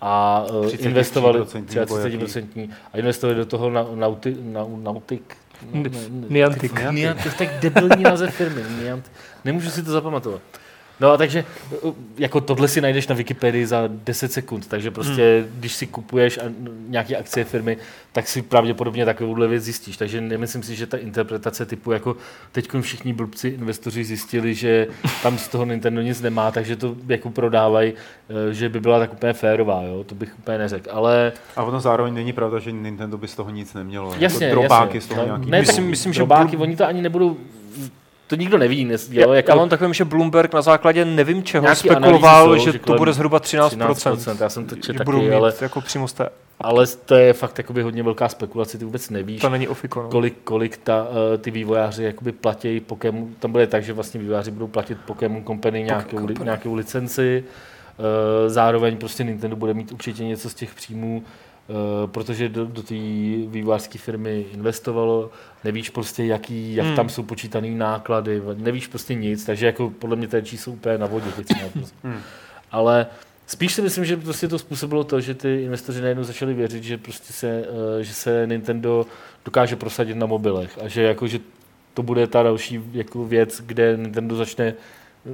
a 0.00 0.44
uh, 0.50 0.66
33% 0.66 0.86
investovali 0.86 1.38
nebo 1.38 1.98
jaký? 1.98 2.18
30% 2.18 2.70
a 2.92 2.98
investovali 2.98 3.38
do 3.38 3.46
toho 3.46 3.70
na, 3.70 3.86
nauti, 3.94 4.36
na, 4.40 4.66
Nautic. 4.82 5.22
Niantic. 6.28 6.72
Niantic, 6.90 7.34
tak 7.34 7.48
debilní 7.60 8.02
název 8.02 8.34
firmy. 8.34 8.62
Niantic. 8.82 9.12
Nemůžu 9.44 9.70
si 9.70 9.82
to 9.82 9.90
zapamatovat. 9.90 10.40
No 11.00 11.10
a 11.10 11.16
takže 11.16 11.44
uh, 11.82 11.94
jako 12.18 12.40
tohle 12.40 12.68
si 12.68 12.80
najdeš 12.80 13.08
na 13.08 13.14
Wikipedii 13.14 13.66
za 13.66 13.82
10 13.86 14.32
sekund, 14.32 14.66
takže 14.68 14.90
prostě 14.90 15.44
hmm. 15.44 15.58
když 15.60 15.74
si 15.74 15.86
kupuješ 15.86 16.38
nějaké 16.88 17.16
akcie 17.16 17.44
firmy, 17.44 17.76
tak 18.12 18.28
si 18.28 18.42
pravděpodobně 18.42 19.04
takovouhle 19.04 19.48
věc 19.48 19.64
zjistíš. 19.64 19.96
Takže 19.96 20.20
nemyslím 20.20 20.62
si, 20.62 20.76
že 20.76 20.86
ta 20.86 20.96
interpretace 20.96 21.66
typu 21.66 21.92
jako 21.92 22.16
teď 22.52 22.68
všichni 22.80 23.12
blbci 23.12 23.48
investoři 23.48 24.04
zjistili, 24.04 24.54
že 24.54 24.86
tam 25.22 25.38
z 25.38 25.48
toho 25.48 25.64
Nintendo 25.64 26.00
nic 26.00 26.20
nemá, 26.20 26.50
takže 26.50 26.76
to 26.76 26.96
jako 27.08 27.30
prodávají, 27.30 27.92
eh, 28.50 28.54
že 28.54 28.68
by 28.68 28.80
byla 28.80 28.98
tak 28.98 29.12
úplně 29.12 29.32
férová, 29.32 29.82
jo? 29.82 30.04
to 30.04 30.14
bych 30.14 30.38
úplně 30.38 30.58
neřekl. 30.58 30.90
Ale 30.92 31.32
A 31.56 31.62
ono 31.62 31.80
zároveň 31.80 32.14
není 32.14 32.32
pravda, 32.32 32.58
že 32.58 32.72
Nintendo 32.72 33.18
by 33.18 33.28
z 33.28 33.34
toho 33.34 33.50
nic 33.50 33.74
nemělo. 33.74 34.14
jasně, 34.18 34.46
jako 34.46 34.60
drobáky 34.60 34.96
jasně. 34.96 35.00
z 35.00 35.06
toho 35.06 35.20
No, 35.20 35.26
nějaký 35.26 35.50
ne, 35.50 35.60
Myslím- 35.60 35.86
myslím, 35.86 36.12
že 36.12 36.18
drobáky, 36.18 36.56
oni 36.56 36.76
to 36.76 36.86
ani 36.86 37.02
nebudou, 37.02 37.36
to 38.26 38.36
nikdo 38.36 38.58
neví, 38.58 38.84
nes, 38.84 39.10
jo, 39.10 39.32
jako, 39.32 39.50
já 39.50 39.56
mám 39.56 39.68
takovým, 39.68 39.94
že 39.94 40.04
Bloomberg 40.04 40.54
na 40.54 40.62
základě 40.62 41.04
nevím 41.04 41.42
čeho 41.42 41.74
spekuloval, 41.74 42.58
jsou, 42.58 42.64
že 42.64 42.72
že 42.72 42.78
to 42.78 42.94
bude 42.94 43.12
zhruba 43.12 43.40
13%. 43.40 43.68
13%, 43.68 44.36
já 44.40 44.48
jsem 44.48 44.66
to 44.66 44.76
četl 44.76 44.98
taky, 44.98 45.10
mít 45.10 45.32
ale, 45.32 45.52
jako 45.60 45.80
přímo 45.80 46.08
z 46.08 46.12
té, 46.12 46.28
ale 46.60 46.86
to 46.86 47.14
je 47.14 47.32
fakt 47.32 47.58
jakoby 47.58 47.82
hodně 47.82 48.02
velká 48.02 48.28
spekulace, 48.28 48.78
ty 48.78 48.84
vůbec 48.84 49.10
nevíš, 49.10 49.40
to 49.40 49.48
není 49.48 49.68
ofiko. 49.68 50.02
No. 50.02 50.08
kolik, 50.08 50.34
kolik 50.44 50.76
ta, 50.76 51.02
uh, 51.02 51.38
ty 51.38 51.50
vývojáři 51.50 52.04
jakoby 52.04 52.32
platí 52.32 52.80
Pokémon, 52.80 53.28
tam 53.38 53.52
bude 53.52 53.66
tak, 53.66 53.84
že 53.84 53.92
vlastně 53.92 54.20
vývojáři 54.20 54.50
budou 54.50 54.66
platit 54.66 54.98
Pokémon 55.06 55.44
Company 55.44 55.82
nějakou, 55.82 56.16
Company. 56.16 56.44
nějakou 56.44 56.74
licenci, 56.74 57.44
uh, 57.98 58.04
zároveň 58.48 58.96
prostě 58.96 59.24
Nintendo 59.24 59.56
bude 59.56 59.74
mít 59.74 59.92
určitě 59.92 60.24
něco 60.24 60.50
z 60.50 60.54
těch 60.54 60.74
příjmů, 60.74 61.22
Uh, 61.22 61.45
protože 62.06 62.48
do, 62.48 62.64
do 62.64 62.82
té 62.82 62.94
vývojářské 63.46 63.98
firmy 63.98 64.44
investovalo, 64.52 65.30
nevíš 65.64 65.90
prostě, 65.90 66.24
jaký, 66.24 66.74
jak 66.74 66.86
Hmm. 66.86 66.96
tam 66.96 67.08
jsou 67.08 67.22
počítané 67.22 67.68
náklady, 67.70 68.42
nevíš 68.54 68.86
prostě 68.86 69.14
nic, 69.14 69.44
takže 69.44 69.66
jako 69.66 69.90
podle 69.90 70.16
mě 70.16 70.28
ty 70.28 70.42
čísla 70.42 70.64
jsou 70.64 70.72
úplně 70.72 70.98
na 70.98 71.06
vodě. 71.06 71.26
Prostě. 71.34 71.54
Hmm. 72.04 72.20
Ale 72.72 73.06
spíš 73.46 73.72
si 73.72 73.82
myslím, 73.82 74.04
že 74.04 74.16
prostě 74.16 74.48
to 74.48 74.58
způsobilo 74.58 75.04
to, 75.04 75.20
že 75.20 75.34
ty 75.34 75.62
investoři 75.62 76.00
najednou 76.00 76.24
začali 76.24 76.54
věřit, 76.54 76.82
že 76.84 76.98
prostě 76.98 77.32
se, 77.32 77.64
eh, 78.00 78.04
že 78.04 78.14
se 78.14 78.46
Nintendo 78.46 79.06
dokáže 79.44 79.76
prosadit 79.76 80.14
na 80.16 80.26
mobilech 80.26 80.78
a 80.84 80.88
že 80.88 81.02
jako, 81.02 81.26
že 81.26 81.38
to 81.94 82.02
bude 82.02 82.26
ta 82.26 82.42
další 82.42 82.80
jako 82.92 83.24
věc, 83.24 83.62
kde 83.66 83.96
Nintendo 83.96 84.36
začne 84.36 84.64
eh, 84.64 85.30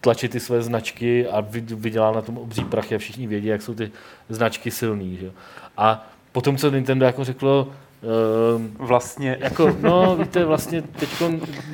tlačit 0.00 0.30
ty 0.32 0.40
své 0.40 0.62
značky 0.62 1.26
a 1.26 1.40
vy- 1.40 1.60
vydělá 1.74 2.12
na 2.12 2.22
tom 2.22 2.38
obří 2.38 2.64
prachy 2.64 2.94
a 2.94 2.98
všichni 2.98 3.26
vědí, 3.26 3.46
jak 3.46 3.62
jsou 3.62 3.74
ty 3.74 3.90
značky 4.28 4.70
silný. 4.70 5.16
Že? 5.16 5.30
A 5.76 6.06
potom, 6.32 6.56
co 6.56 6.70
Nintendo 6.70 7.06
jako 7.06 7.24
řeklo, 7.24 7.68
Ehm, 8.02 8.70
Vlastně. 8.78 9.36
jako, 9.40 9.76
no, 9.80 10.16
víte, 10.16 10.44
vlastně 10.44 10.82
teď, 10.82 11.08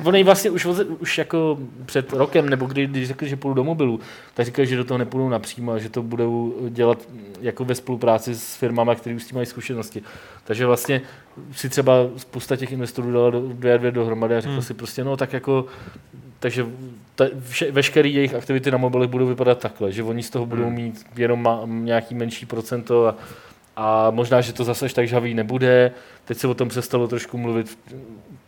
oni 0.03 0.23
vlastně 0.23 0.49
už, 0.49 0.65
už 0.99 1.17
jako 1.17 1.57
před 1.85 2.13
rokem, 2.13 2.49
nebo 2.49 2.65
kdy, 2.65 2.87
když 2.87 3.07
řekli, 3.07 3.29
že 3.29 3.35
půjdu 3.35 3.53
do 3.53 3.63
mobilu, 3.63 3.99
tak 4.33 4.45
říkali, 4.45 4.67
že 4.67 4.77
do 4.77 4.83
toho 4.83 4.97
nepůjdou 4.97 5.29
napřímo, 5.29 5.79
že 5.79 5.89
to 5.89 6.03
budou 6.03 6.55
dělat 6.69 6.97
jako 7.41 7.65
ve 7.65 7.75
spolupráci 7.75 8.35
s 8.35 8.55
firmami, 8.55 8.91
které 8.95 9.15
už 9.15 9.23
s 9.23 9.27
tím 9.27 9.35
mají 9.35 9.45
zkušenosti. 9.45 10.03
Takže 10.43 10.65
vlastně 10.65 11.01
si 11.51 11.69
třeba 11.69 11.93
spousta 12.17 12.55
těch 12.55 12.71
investorů 12.71 13.11
dala 13.11 13.29
do, 13.29 13.41
dvě 13.41 13.77
dvě 13.77 13.91
dohromady 13.91 14.35
a 14.35 14.41
řekl 14.41 14.53
hmm. 14.53 14.61
si 14.61 14.73
prostě, 14.73 15.03
no 15.03 15.17
tak 15.17 15.33
jako 15.33 15.65
takže 16.39 16.65
ta, 17.15 17.25
vše, 17.49 17.71
veškeré 17.71 18.09
jejich 18.09 18.33
aktivity 18.33 18.71
na 18.71 18.77
mobilech 18.77 19.09
budou 19.09 19.27
vypadat 19.27 19.59
takhle, 19.59 19.91
že 19.91 20.03
oni 20.03 20.23
z 20.23 20.29
toho 20.29 20.45
budou 20.45 20.63
hmm. 20.63 20.73
mít 20.73 21.05
jenom 21.15 21.43
ma, 21.43 21.61
nějaký 21.65 22.15
menší 22.15 22.45
procento 22.45 23.07
a, 23.07 23.15
a 23.81 24.11
možná, 24.11 24.41
že 24.41 24.53
to 24.53 24.63
zase 24.63 24.89
tak 24.89 25.07
žavý 25.07 25.33
nebude. 25.33 25.91
Teď 26.25 26.37
se 26.37 26.47
o 26.47 26.53
tom 26.53 26.69
přestalo 26.69 27.07
trošku 27.07 27.37
mluvit 27.37 27.69
v, 27.69 27.77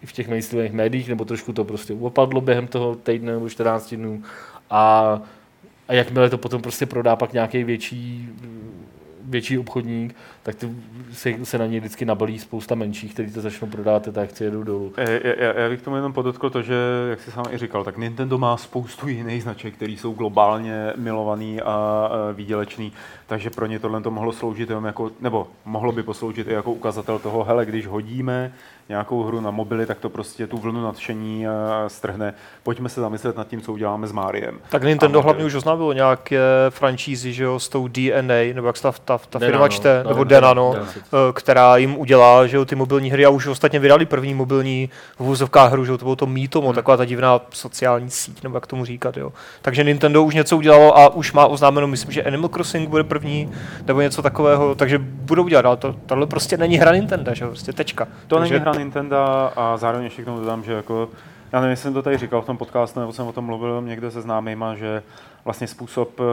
v 0.05 0.11
těch 0.11 0.27
mainstreamových 0.27 0.73
médiích, 0.73 1.09
nebo 1.09 1.25
trošku 1.25 1.53
to 1.53 1.65
prostě 1.65 1.93
opadlo 1.93 2.41
během 2.41 2.67
toho 2.67 2.95
týdne 2.95 3.31
nebo 3.31 3.49
14 3.49 3.93
dnů. 3.93 4.23
A, 4.69 5.21
a 5.87 5.93
jakmile 5.93 6.29
to 6.29 6.37
potom 6.37 6.61
prostě 6.61 6.85
prodá 6.85 7.15
pak 7.15 7.33
nějaký 7.33 7.63
větší 7.63 8.29
větší 9.23 9.57
obchodník, 9.57 10.15
tak 10.43 10.55
ty 10.55 10.69
se, 11.13 11.33
se 11.43 11.57
na 11.57 11.65
něj 11.65 11.79
vždycky 11.79 12.05
nabalí 12.05 12.39
spousta 12.39 12.75
menších, 12.75 13.13
kteří 13.13 13.33
to 13.33 13.41
začnou 13.41 13.67
prodávat, 13.67 14.07
tak 14.11 14.29
chci 14.29 14.43
jedou 14.43 14.63
dolů. 14.63 14.93
Já, 14.97 15.09
já, 15.09 15.59
já 15.59 15.69
bych 15.69 15.81
tomu 15.81 15.95
jenom 15.95 16.13
podotkl 16.13 16.49
to, 16.49 16.61
že, 16.61 16.75
jak 17.09 17.21
jsi 17.21 17.31
sám 17.31 17.45
i 17.51 17.57
říkal, 17.57 17.83
tak 17.83 17.97
Nintendo 17.97 18.37
má 18.37 18.57
spoustu 18.57 19.07
jiných 19.07 19.43
značek, 19.43 19.73
které 19.75 19.91
jsou 19.91 20.13
globálně 20.13 20.93
milovaný 20.95 21.61
a 21.61 22.09
výdělečný, 22.33 22.93
takže 23.27 23.49
pro 23.49 23.65
ně 23.65 23.79
tohle 23.79 24.01
to 24.01 24.11
mohlo 24.11 24.31
sloužit 24.31 24.69
jenom 24.69 24.85
jako, 24.85 25.11
nebo 25.21 25.47
mohlo 25.65 25.91
by 25.91 26.03
posloužit 26.03 26.47
i 26.47 26.53
jako 26.53 26.71
ukazatel 26.71 27.19
toho, 27.19 27.43
hele, 27.43 27.65
když 27.65 27.87
hodíme 27.87 28.53
nějakou 28.91 29.23
hru 29.23 29.41
na 29.41 29.51
mobily, 29.51 29.85
tak 29.85 29.99
to 29.99 30.09
prostě 30.09 30.47
tu 30.47 30.57
vlnu 30.57 30.83
nadšení 30.83 31.45
strhne. 31.87 32.33
Pojďme 32.63 32.89
se 32.89 33.01
zamyslet 33.01 33.37
nad 33.37 33.47
tím, 33.47 33.61
co 33.61 33.73
uděláme 33.73 34.07
s 34.07 34.11
Máriem. 34.11 34.59
Tak 34.69 34.83
Nintendo 34.83 35.21
hlavně 35.21 35.45
už 35.45 35.55
oznámilo 35.55 35.93
nějaké 35.93 36.39
franšízy, 36.69 37.33
že 37.33 37.43
jo, 37.43 37.59
s 37.59 37.69
tou 37.69 37.87
DNA, 37.87 38.53
nebo 38.53 38.67
jak 38.67 38.77
se 38.77 38.83
ta, 38.83 38.91
ta, 38.91 39.17
ta 39.17 39.39
firma 39.39 39.67
čte, 39.67 40.01
no, 40.03 40.09
nebo 40.09 40.23
Denano, 40.23 40.75
no, 41.13 41.33
která 41.33 41.77
jim 41.77 41.97
udělá, 41.97 42.47
že 42.47 42.57
jo, 42.57 42.65
ty 42.65 42.75
mobilní 42.75 43.11
hry 43.11 43.25
a 43.25 43.29
už 43.29 43.47
ostatně 43.47 43.79
vydali 43.79 44.05
první 44.05 44.33
mobilní 44.33 44.89
v 45.19 45.23
vůzovkách 45.23 45.71
hru, 45.71 45.85
že 45.85 45.91
jo, 45.91 45.97
to 45.97 46.05
bylo 46.05 46.15
to 46.15 46.25
Mítomo, 46.25 46.67
hmm. 46.67 46.75
taková 46.75 46.97
ta 46.97 47.05
divná 47.05 47.41
sociální 47.49 48.09
síť, 48.09 48.43
nebo 48.43 48.57
jak 48.57 48.67
tomu 48.67 48.85
říkat, 48.85 49.17
jo. 49.17 49.33
Takže 49.61 49.83
Nintendo 49.83 50.23
už 50.23 50.35
něco 50.35 50.57
udělalo 50.57 50.97
a 50.97 51.09
už 51.13 51.33
má 51.33 51.45
oznámeno, 51.45 51.87
myslím, 51.87 52.11
že 52.11 52.23
Animal 52.23 52.49
Crossing 52.49 52.89
bude 52.89 53.03
první, 53.03 53.51
nebo 53.87 54.01
něco 54.01 54.21
takového, 54.21 54.75
takže 54.75 54.97
budou 54.99 55.47
dělat, 55.47 55.65
ale 55.65 55.77
to, 55.77 55.95
tohle 56.05 56.27
prostě 56.27 56.57
není 56.57 56.77
hra 56.77 56.91
Nintendo, 56.91 57.33
že 57.33 57.43
jo, 57.43 57.49
prostě 57.49 57.73
tečka. 57.73 58.07
To 58.27 58.35
takže... 58.35 58.53
není 58.53 58.61
hra 58.61 58.71
Nintendo 58.83 59.17
a 59.55 59.77
zároveň 59.77 60.03
ještě 60.03 60.21
k 60.21 60.25
tomu 60.25 60.39
dodám, 60.39 60.63
že 60.63 60.73
jako 60.73 61.09
já 61.51 61.59
nevím, 61.59 61.71
jestli 61.71 61.83
jsem 61.83 61.93
to 61.93 62.01
tady 62.01 62.17
říkal 62.17 62.41
v 62.41 62.45
tom 62.45 62.57
podcastu, 62.57 62.99
nebo 62.99 63.13
jsem 63.13 63.27
o 63.27 63.33
tom 63.33 63.45
mluvil 63.45 63.81
někde 63.81 64.11
se 64.11 64.21
známýma, 64.21 64.75
že 64.75 65.03
vlastně 65.45 65.67
způsob, 65.67 66.19
eh, 66.19 66.23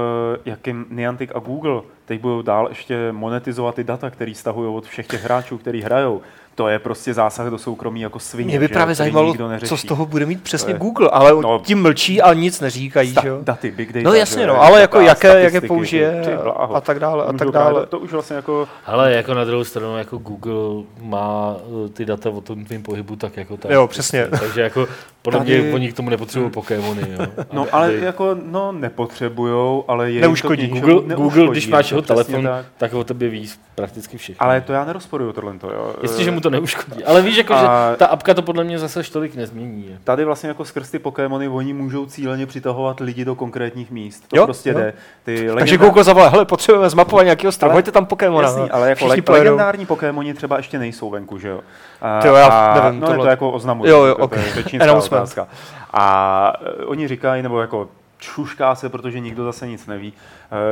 jakým 0.44 0.86
Niantic 0.90 1.30
a 1.34 1.38
Google 1.38 1.82
teď 2.04 2.20
budou 2.20 2.42
dál 2.42 2.66
ještě 2.68 3.12
monetizovat 3.12 3.74
ty 3.74 3.84
data, 3.84 4.10
které 4.10 4.34
stahují 4.34 4.74
od 4.74 4.86
všech 4.86 5.06
těch 5.06 5.24
hráčů, 5.24 5.58
kteří 5.58 5.80
hrajou, 5.82 6.22
to 6.58 6.68
je 6.68 6.78
prostě 6.78 7.14
zásah 7.14 7.46
do 7.46 7.58
soukromí 7.58 8.00
jako 8.00 8.18
svině. 8.18 8.48
Mě 8.48 8.58
by 8.58 8.64
že, 8.64 8.68
právě 8.68 8.94
zajímalo, 8.94 9.34
co 9.64 9.76
z 9.76 9.84
toho 9.84 10.06
bude 10.06 10.26
mít 10.26 10.42
přesně 10.42 10.72
je, 10.72 10.78
Google, 10.78 11.08
ale 11.12 11.32
no, 11.42 11.60
tím 11.64 11.82
mlčí 11.82 12.22
a 12.22 12.32
nic 12.32 12.60
neříkají, 12.60 13.12
sta, 13.12 13.20
že 13.22 13.28
jo? 13.28 13.38
Daty, 13.42 13.70
big 13.70 13.92
data. 13.92 14.08
No 14.08 14.14
jasně, 14.14 14.46
no, 14.46 14.62
ale 14.62 14.80
jako 14.80 15.00
jaké, 15.00 15.42
jaké 15.42 15.60
použije 15.60 16.38
a 16.72 16.80
tak 16.80 16.98
dále, 16.98 17.24
a 17.24 17.32
tak 17.32 17.48
dále. 17.48 17.86
To 17.86 17.98
už 17.98 18.12
vlastně 18.12 18.36
jako... 18.36 18.68
Ale 18.86 19.12
jako 19.12 19.34
na 19.34 19.44
druhou 19.44 19.64
stranu, 19.64 19.98
jako 19.98 20.18
Google 20.18 20.84
má 21.00 21.56
eh, 21.86 21.88
ty 21.88 22.04
data 22.04 22.30
o 22.30 22.40
tom 22.40 22.64
tvým 22.64 22.82
pohybu 22.82 23.16
tak 23.16 23.36
jako 23.36 23.56
tak. 23.56 23.70
Jo, 23.70 23.86
přesně. 23.86 24.26
Takže 24.40 24.60
jako 24.60 24.88
podle 25.22 25.40
mě 25.40 25.72
oni 25.74 25.92
k 25.92 25.96
tomu 25.96 26.10
nepotřebují 26.10 26.50
Pokémony, 26.50 27.02
jo. 27.10 27.26
No, 27.52 27.66
ale 27.72 27.94
jako, 27.94 28.36
no, 28.44 28.72
nepotřebujou, 28.72 29.84
ale 29.88 30.10
je 30.10 30.20
Neuškodí. 30.20 30.66
Google, 30.68 31.14
Google, 31.16 31.48
když 31.48 31.68
máš 31.68 31.90
jeho 31.90 32.02
telefon, 32.02 32.48
tak 32.76 32.94
o 32.94 33.04
tebe 33.04 33.28
ví 33.28 33.50
prakticky 33.74 34.18
všechno. 34.18 34.46
Ale 34.46 34.60
to 34.60 34.72
já 34.72 34.84
nerozporuju 34.84 35.32
tohle, 35.32 35.54
jo. 35.62 35.94
Jestliže 36.02 36.30
mu 36.30 36.40
to 36.40 36.47
neuškodí. 36.50 37.04
Ale 37.04 37.22
víš, 37.22 37.36
jako, 37.36 37.54
a... 37.54 37.90
že 37.90 37.96
ta 37.96 38.06
apka 38.06 38.34
to 38.34 38.42
podle 38.42 38.64
mě 38.64 38.78
zase 38.78 39.02
tolik 39.02 39.34
nezmění. 39.34 39.98
Tady 40.04 40.24
vlastně 40.24 40.48
jako 40.48 40.64
skrz 40.64 40.90
ty 40.90 40.98
Pokémony 40.98 41.48
oni 41.48 41.72
můžou 41.72 42.06
cíleně 42.06 42.46
přitahovat 42.46 43.00
lidi 43.00 43.24
do 43.24 43.34
konkrétních 43.34 43.90
míst. 43.90 44.24
To 44.28 44.36
jo? 44.36 44.44
prostě 44.44 44.70
jo. 44.70 44.78
jde. 44.78 44.92
Ty 45.24 45.32
legenda... 45.32 45.58
Takže 45.58 45.76
Google 45.76 46.04
zavolá, 46.04 46.28
hele, 46.28 46.44
potřebujeme 46.44 46.90
zmapovat 46.90 47.24
nějaký 47.24 47.46
ostrov, 47.46 47.72
hoďte 47.72 47.90
tam 47.90 48.06
Pokémona. 48.06 48.48
Jasný, 48.48 48.70
ale 48.70 48.88
jako 48.88 49.06
le- 49.06 49.16
legendární 49.28 49.86
Pokémoni 49.86 50.34
třeba 50.34 50.56
ještě 50.56 50.78
nejsou 50.78 51.10
venku, 51.10 51.38
že 51.38 51.48
jo? 51.48 51.60
A, 52.02 52.26
jo, 52.26 52.34
já 52.34 52.80
nevím, 52.84 53.00
no, 53.00 53.06
tohle... 53.06 53.24
to 53.24 53.30
jako 53.30 53.50
oznamují. 53.50 53.90
Jo, 53.90 54.04
jo, 54.04 54.16
okay. 54.16 54.38
To 54.54 55.14
je. 55.14 55.46
A 55.92 56.52
uh, 56.60 56.90
oni 56.90 57.08
říkají, 57.08 57.42
nebo 57.42 57.60
jako 57.60 57.88
čušká 58.18 58.74
se, 58.74 58.88
protože 58.88 59.20
nikdo 59.20 59.44
zase 59.44 59.66
nic 59.66 59.86
neví, 59.86 60.12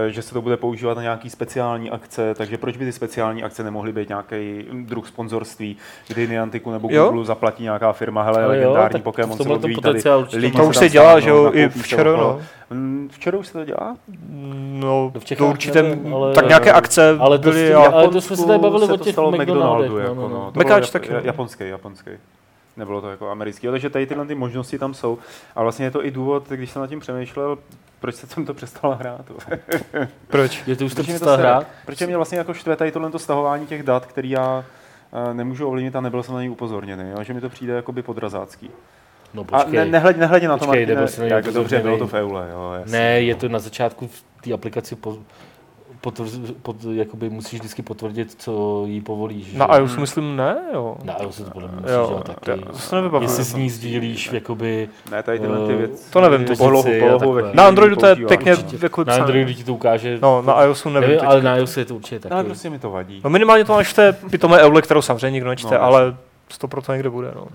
eh, 0.07 0.11
že 0.11 0.23
se 0.23 0.35
to 0.35 0.43
bude 0.43 0.57
používat 0.57 0.97
na 0.97 1.03
nějaký 1.03 1.31
speciální 1.31 1.91
akce, 1.91 2.35
takže 2.35 2.59
proč 2.59 2.77
by 2.77 2.85
ty 2.85 2.93
speciální 2.93 3.43
akce 3.43 3.65
nemohly 3.65 3.93
být 3.93 4.09
nějaký 4.09 4.65
druh 4.73 5.09
sponzorství, 5.09 5.77
kdy 6.09 6.29
Niantiku 6.29 6.73
nebo 6.73 6.89
Google 6.89 7.19
jo? 7.19 7.25
zaplatí 7.25 7.63
nějaká 7.63 7.93
firma, 7.93 8.23
hele, 8.23 8.45
Ale 8.45 8.57
legendární 8.57 8.99
jo, 8.99 9.05
Pokémon 9.05 9.39
se 9.39 9.49
odvíjí 9.49 9.77
tady. 9.77 10.01
Lidi 10.33 10.57
to 10.57 10.65
už 10.65 10.77
se 10.77 10.89
dělá, 10.89 11.21
že 11.21 11.31
jo, 11.31 11.51
i 11.55 11.69
včera, 11.69 12.13
no. 12.13 12.41
Mm, 12.71 13.09
včera 13.13 13.39
už 13.39 13.47
se 13.47 13.53
to 13.53 13.65
dělá? 13.65 13.97
No, 14.73 15.13
v 15.19 15.25
Čechách 15.25 15.49
určitě, 15.49 15.83
nevím, 15.83 16.15
ale, 16.15 16.35
tak 16.35 16.49
nějaké 16.49 16.73
akce 16.73 17.17
ale 17.21 17.39
to 17.39 17.51
byly. 17.51 17.75
Ale 17.75 18.09
to 18.09 18.21
jsme 18.21 18.37
se 18.37 18.47
tady 18.47 18.59
bavili 18.59 18.89
o 18.89 18.97
těch 18.97 19.17
McDonaldu. 19.17 19.99
Jako, 19.99 20.15
no, 20.15 20.29
no. 20.29 20.53
Mekáč 20.55 20.91
taky. 20.91 21.13
Japonský, 21.23 21.69
japonský 21.69 22.11
nebylo 22.77 23.01
to 23.01 23.11
jako 23.11 23.31
americký, 23.31 23.69
ale 23.69 23.81
že 23.81 23.91
tady 23.91 24.07
tyhle 24.07 24.27
ty 24.27 24.35
možnosti 24.35 24.79
tam 24.79 24.95
jsou. 24.95 25.19
A 25.55 25.63
vlastně 25.63 25.87
je 25.87 25.91
to 25.91 26.05
i 26.05 26.11
důvod, 26.11 26.49
když 26.49 26.71
jsem 26.71 26.83
nad 26.83 26.89
tím 26.89 27.01
přemýšlel, 27.01 27.59
proč 28.01 28.15
se 28.15 28.27
jsem 28.27 28.47
to 28.47 28.55
přestal 28.55 28.95
hrát. 28.95 29.33
proč? 30.27 30.63
Je 30.67 30.77
to 30.77 30.85
už 30.85 30.95
to 30.95 31.03
přestal 31.03 31.37
hrát? 31.37 31.67
Proč 31.87 32.01
mě 32.01 32.17
vlastně 32.17 32.39
jako 32.39 32.55
štve 32.55 32.77
tady 32.77 32.93
tohle 32.93 33.19
stahování 33.19 33.67
těch 33.67 33.83
dat, 33.83 34.07
který 34.07 34.31
já 34.31 34.65
uh, 35.29 35.35
nemůžu 35.35 35.67
ovlivnit 35.67 35.97
a 35.97 36.01
nebyl 36.01 36.23
jsem 36.23 36.35
na 36.35 36.41
něj 36.41 36.51
upozorněný, 36.51 37.11
jo? 37.11 37.23
že 37.23 37.35
mi 37.35 37.41
to 37.41 37.49
přijde 37.49 37.73
jako 37.73 37.93
by 37.93 38.03
podrazátský. 38.03 38.71
No 39.35 39.45
počkej. 39.45 39.81
A 39.81 39.85
ne, 39.85 39.91
nehledě, 39.91 40.21
nehledě 40.21 40.49
na 40.49 40.59
to, 40.59 40.67
počkej, 40.67 40.97
Martine, 40.97 41.29
jak 41.29 41.45
dobře, 41.45 41.79
bylo 41.81 41.99
to 41.99 42.07
v 42.07 42.15
EULE. 42.15 42.49
Jo, 42.51 42.73
ne, 42.87 43.23
je 43.23 43.35
to 43.35 43.49
na 43.49 43.59
začátku 43.59 44.09
v 44.09 44.25
té 44.41 44.53
aplikaci 44.53 44.97
po, 44.97 45.19
potvrz, 46.01 46.39
pot, 46.63 46.77
jakoby 46.93 47.31
musíš 47.31 47.61
vždycky 47.61 47.83
potvrdit, 47.83 48.35
co 48.39 48.85
jí 48.87 49.01
povolíš. 49.01 49.53
Na 49.53 49.77
iOS 49.77 49.97
myslím 49.97 50.37
ne, 50.37 50.57
jo. 50.73 50.97
Na 51.05 51.23
iOS 51.23 51.37
to 51.37 51.51
podle 51.51 51.69
mě 51.69 51.81
musíš 51.81 51.95
jo, 51.95 52.23
taky. 52.25 52.51
Já, 52.51 52.57
to 52.57 52.79
se 52.79 52.97
Jestli 53.21 53.45
s 53.45 53.55
ní 53.55 53.71
sdílíš, 53.71 54.33
jakoby... 54.33 54.89
Ne, 55.11 55.23
tady 55.23 55.39
tyhle 55.39 55.67
ty 55.67 55.73
eh, 55.73 55.77
věci. 55.77 56.11
To 56.11 56.21
nevím, 56.21 56.47
ty 56.47 56.57
polohu, 56.57 56.91
polohu 57.01 57.39
Na 57.53 57.67
Androidu 57.67 57.97
to 57.97 58.07
je 58.07 58.17
pěkně 58.17 58.57
jako 58.83 59.05
Na 59.05 59.15
Androidu 59.15 59.55
ti 59.55 59.65
to 59.65 59.75
ukáže. 59.75 60.19
No, 60.23 60.43
na 60.43 60.65
iOSu 60.65 60.91
nevím. 60.91 61.11
nevím 61.11 61.29
ale 61.29 61.43
na 61.43 61.57
iOS 61.57 61.77
je 61.77 61.85
to 61.85 61.95
určitě 61.95 62.21
taky. 62.21 62.35
Ale 62.35 62.45
prostě 62.45 62.71
mi 62.71 62.79
to 62.79 62.91
vadí. 62.91 63.21
No 63.25 63.31
minimálně 63.31 63.65
to 63.65 63.73
máš 63.73 63.89
v 63.89 63.95
té 63.95 64.13
pitomé 64.13 64.59
Eule, 64.59 64.83
kterou 64.83 65.03
samozřejmě 65.03 65.31
nikdo 65.31 65.49
nečte, 65.51 65.75
no, 65.75 65.83
ale 65.83 66.17
100% 66.61 66.93
někde 66.93 67.11
bude, 67.11 67.33
no. 67.35 67.47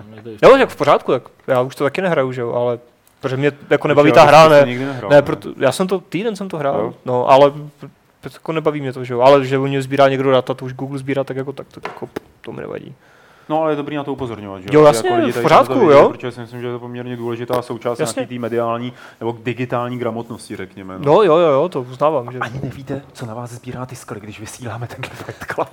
Jo, 0.44 0.56
jak 0.56 0.70
v 0.70 0.76
pořádku, 0.76 1.12
tak 1.12 1.24
já 1.48 1.62
už 1.62 1.76
to 1.76 1.84
taky 1.84 2.02
nehraju, 2.02 2.32
že 2.32 2.42
jo, 2.42 2.54
ale 2.54 2.80
protože 3.22 3.38
mě 3.38 3.52
jako 3.70 3.88
nebaví 3.88 4.12
ta 4.12 4.24
hra, 4.24 4.50
ne, 4.50 4.66
ne, 5.10 5.22
proto, 5.22 5.50
já 5.58 5.72
jsem 5.72 5.88
to, 5.88 6.00
týden 6.00 6.36
jsem 6.36 6.50
to 6.50 6.58
hrál, 6.58 6.94
no, 7.06 7.30
ale 7.30 7.54
jako 8.24 8.52
nebaví 8.52 8.82
mě 8.82 8.94
to, 8.94 9.04
že 9.04 9.14
jo, 9.14 9.22
ale 9.22 9.46
že 9.46 9.58
oni 9.58 9.82
sbírá 9.82 10.10
někdo 10.10 10.32
data, 10.32 10.54
to 10.54 10.66
už 10.66 10.74
Google 10.74 11.00
sbírá 11.00 11.24
tak 11.24 11.38
jako 11.38 11.54
tak, 11.54 11.68
to, 11.68 11.82
jako, 11.84 12.10
to 12.42 12.52
mi 12.52 12.62
nevadí. 12.62 12.96
No, 13.50 13.62
ale 13.62 13.72
je 13.72 13.76
dobrý 13.76 13.96
na 13.96 14.04
to 14.04 14.14
upozorňovat, 14.14 14.62
že 14.62 14.68
jo? 14.72 14.86
jasně, 14.86 15.10
jako 15.10 15.22
lidi 15.22 15.32
v 15.32 15.42
pořádku, 15.42 15.80
vidět, 15.80 15.94
jo. 15.94 16.10
Protože 16.10 16.32
si 16.32 16.40
myslím, 16.40 16.62
že 16.62 16.68
je 16.68 16.74
to 16.74 16.80
poměrně 16.80 17.18
důležitá 17.18 17.62
součást 17.62 18.00
jasně. 18.00 18.20
nějaký 18.20 18.36
té 18.36 18.42
mediální 18.42 18.94
nebo 19.20 19.38
digitální 19.44 19.98
gramotnosti, 19.98 20.56
řekněme. 20.56 20.94
No. 21.00 21.06
no, 21.06 21.24
jo, 21.24 21.38
jo, 21.38 21.50
jo, 21.50 21.70
to 21.70 21.82
uznávám. 21.82 22.32
Že... 22.32 22.40
Ani 22.40 22.60
nevíte, 22.64 23.02
co 23.14 23.26
na 23.26 23.34
vás 23.34 23.52
sbírá 23.52 23.86
ty 23.86 23.96
skly, 23.96 24.20
když 24.20 24.40
vysíláme 24.40 24.88
ten 24.88 25.00
Fight 25.04 25.46
Club. 25.54 25.70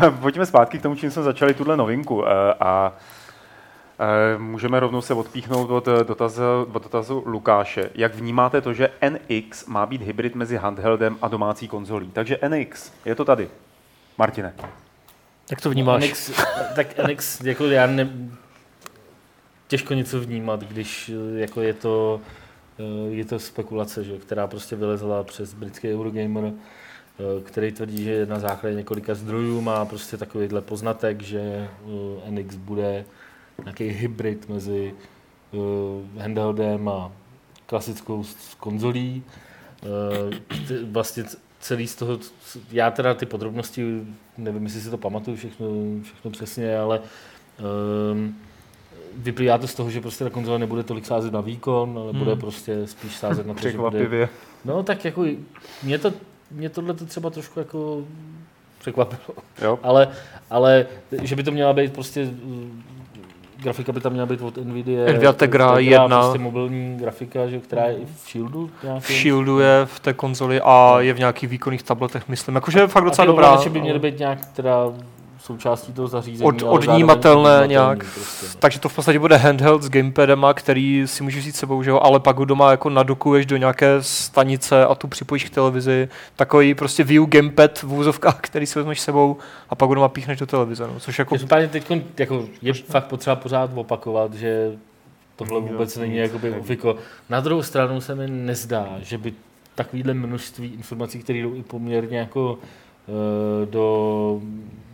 Pojďme 0.20 0.46
zpátky 0.46 0.78
k 0.78 0.82
tomu, 0.82 0.94
čím 0.94 1.10
jsme 1.10 1.22
začali 1.22 1.54
tuhle 1.54 1.76
novinku. 1.76 2.24
Eh, 2.26 2.54
a 2.60 2.92
můžeme 4.38 4.80
rovnou 4.80 5.00
se 5.00 5.14
odpíchnout 5.14 5.70
od 5.70 5.88
eh, 5.88 6.04
dotazu, 6.04 6.42
od 6.74 6.82
dotazu 6.82 7.22
Lukáše. 7.26 7.90
Jak 7.94 8.14
vnímáte 8.14 8.60
to, 8.60 8.72
že 8.72 8.90
NX 9.10 9.66
má 9.66 9.86
být 9.86 10.02
hybrid 10.02 10.34
mezi 10.34 10.56
handheldem 10.56 11.16
a 11.22 11.28
domácí 11.28 11.68
konzolí? 11.68 12.10
Takže 12.10 12.38
NX, 12.48 12.92
je 13.04 13.14
to 13.14 13.24
tady. 13.24 13.48
Martine. 14.18 14.54
Jak 15.50 15.60
to 15.60 15.70
vnímáš? 15.70 16.10
NX, 16.10 16.30
tak 16.76 16.86
NX, 17.08 17.40
jako 17.40 17.64
já 17.64 17.86
ne, 17.86 18.10
těžko 19.68 19.94
něco 19.94 20.20
vnímat, 20.20 20.60
když 20.60 21.08
eh, 21.08 21.40
jako 21.40 21.60
je 21.60 21.74
to, 21.74 22.20
je 23.08 23.24
to 23.24 23.38
spekulace, 23.38 24.04
že, 24.04 24.18
která 24.18 24.46
prostě 24.46 24.76
vylezla 24.76 25.22
přes 25.22 25.54
britský 25.54 25.94
Eurogamer, 25.94 26.52
který 27.44 27.72
tvrdí, 27.72 28.04
že 28.04 28.26
na 28.26 28.38
základě 28.38 28.76
několika 28.76 29.14
zdrojů 29.14 29.60
má 29.60 29.84
prostě 29.84 30.16
takovýhle 30.16 30.60
poznatek, 30.60 31.22
že 31.22 31.68
NX 32.30 32.56
bude 32.56 33.04
nějaký 33.64 33.88
hybrid 33.88 34.48
mezi 34.48 34.94
uh, 35.52 36.22
handheldem 36.22 36.88
a 36.88 37.12
klasickou 37.66 38.24
konzolí. 38.58 39.22
Uh, 39.82 40.34
vlastně 40.90 41.24
celý 41.60 41.86
z 41.86 41.94
toho, 41.94 42.18
já 42.72 42.90
teda 42.90 43.14
ty 43.14 43.26
podrobnosti, 43.26 44.02
nevím, 44.38 44.64
jestli 44.64 44.80
si 44.80 44.90
to 44.90 44.98
pamatuju 44.98 45.36
všechno, 45.36 45.66
všechno 46.02 46.30
přesně, 46.30 46.78
ale 46.78 47.00
um, 48.12 48.36
vyplývá 49.16 49.58
to 49.58 49.68
z 49.68 49.74
toho, 49.74 49.90
že 49.90 50.00
prostě 50.00 50.24
ta 50.24 50.30
konzole 50.30 50.58
nebude 50.58 50.82
tolik 50.82 51.06
sázet 51.06 51.32
na 51.32 51.40
výkon, 51.40 51.98
ale 51.98 52.12
bude 52.12 52.30
hmm. 52.30 52.40
prostě 52.40 52.86
spíš 52.86 53.16
sázet 53.16 53.46
na 53.46 53.54
to, 53.54 53.68
že 53.68 53.78
bude... 53.78 54.28
No 54.64 54.82
tak 54.82 55.04
jako 55.04 55.24
mě, 55.82 55.98
to, 55.98 56.12
mě 56.50 56.68
tohle 56.68 56.94
to 56.94 57.06
třeba 57.06 57.30
trošku 57.30 57.58
jako 57.58 58.04
překvapilo. 58.78 59.36
Jo. 59.62 59.78
Ale, 59.82 60.08
ale 60.50 60.86
že 61.22 61.36
by 61.36 61.42
to 61.42 61.50
měla 61.50 61.72
být 61.72 61.92
prostě 61.92 62.30
grafika 63.62 63.92
by 63.92 64.00
tam 64.00 64.12
měla 64.12 64.26
být 64.26 64.40
od 64.42 64.56
NVIDIA. 64.56 65.04
Nvidia 65.08 65.32
Tegra 65.32 65.78
1. 65.78 66.20
Prostě 66.20 66.38
mobilní 66.38 66.96
grafika, 66.96 67.46
že, 67.46 67.58
která 67.58 67.84
je 67.86 67.96
i 67.96 68.04
v 68.04 68.30
Shieldu. 68.30 68.70
Nějaký. 68.82 69.00
V 69.00 69.16
Shieldu 69.16 69.58
je 69.58 69.82
v 69.84 70.00
té 70.00 70.12
konzoli 70.12 70.60
a 70.64 71.00
je 71.00 71.12
v 71.12 71.18
nějakých 71.18 71.48
výkonných 71.48 71.82
tabletech, 71.82 72.28
myslím. 72.28 72.54
Jakože 72.54 72.78
je 72.78 72.86
fakt 72.86 73.04
docela 73.04 73.26
dobrá. 73.26 73.48
A 73.48 73.68
by 73.68 73.80
měly 73.80 73.98
být 73.98 74.18
nějak 74.18 74.46
teda 74.46 74.92
součástí 75.50 75.92
toho 75.92 76.08
zařízení. 76.08 76.48
Od, 76.48 76.62
odnímatelné 76.62 77.66
nějak. 77.66 77.98
Prostě, 77.98 78.46
no. 78.46 78.52
Takže 78.58 78.80
to 78.80 78.88
v 78.88 78.94
podstatě 78.94 79.18
bude 79.18 79.36
handheld 79.36 79.82
s 79.82 79.90
gamepadem, 79.90 80.46
který 80.54 81.02
si 81.06 81.22
můžeš 81.22 81.42
vzít 81.42 81.56
sebou, 81.56 81.82
že 81.82 81.90
jo? 81.90 82.00
ale 82.02 82.20
pak 82.20 82.36
ho 82.36 82.44
doma 82.44 82.70
jako 82.70 82.90
nadukuješ 82.90 83.46
do 83.46 83.56
nějaké 83.56 83.96
stanice 84.00 84.86
a 84.86 84.94
tu 84.94 85.08
připojíš 85.08 85.44
k 85.44 85.54
televizi. 85.54 86.08
Takový 86.36 86.74
prostě 86.74 87.04
view 87.04 87.26
gamepad 87.26 87.82
v 87.82 87.92
úzovkách, 87.92 88.40
který 88.40 88.66
si 88.66 88.78
vezmeš 88.78 89.00
sebou 89.00 89.36
a 89.70 89.74
pak 89.74 89.88
ho 89.88 89.94
doma 89.94 90.08
píchneš 90.08 90.38
do 90.38 90.46
televize. 90.46 90.86
No. 90.86 91.00
Což 91.00 91.18
jako... 91.18 91.36
teď 91.70 91.92
jako 92.18 92.44
je 92.62 92.72
fakt 92.72 93.06
potřeba 93.06 93.36
pořád 93.36 93.70
opakovat, 93.74 94.34
že 94.34 94.72
tohle 95.36 95.60
vůbec 95.60 95.96
není 95.96 96.16
jakoby 96.16 96.50
ufiko. 96.50 96.96
Na 97.28 97.40
druhou 97.40 97.62
stranu 97.62 98.00
se 98.00 98.14
mi 98.14 98.30
nezdá, 98.30 98.88
že 99.02 99.18
by 99.18 99.34
takovýhle 99.74 100.14
množství 100.14 100.68
informací, 100.68 101.18
které 101.18 101.38
jdou 101.38 101.54
i 101.54 101.62
poměrně 101.62 102.18
jako 102.18 102.58
do, 103.70 104.40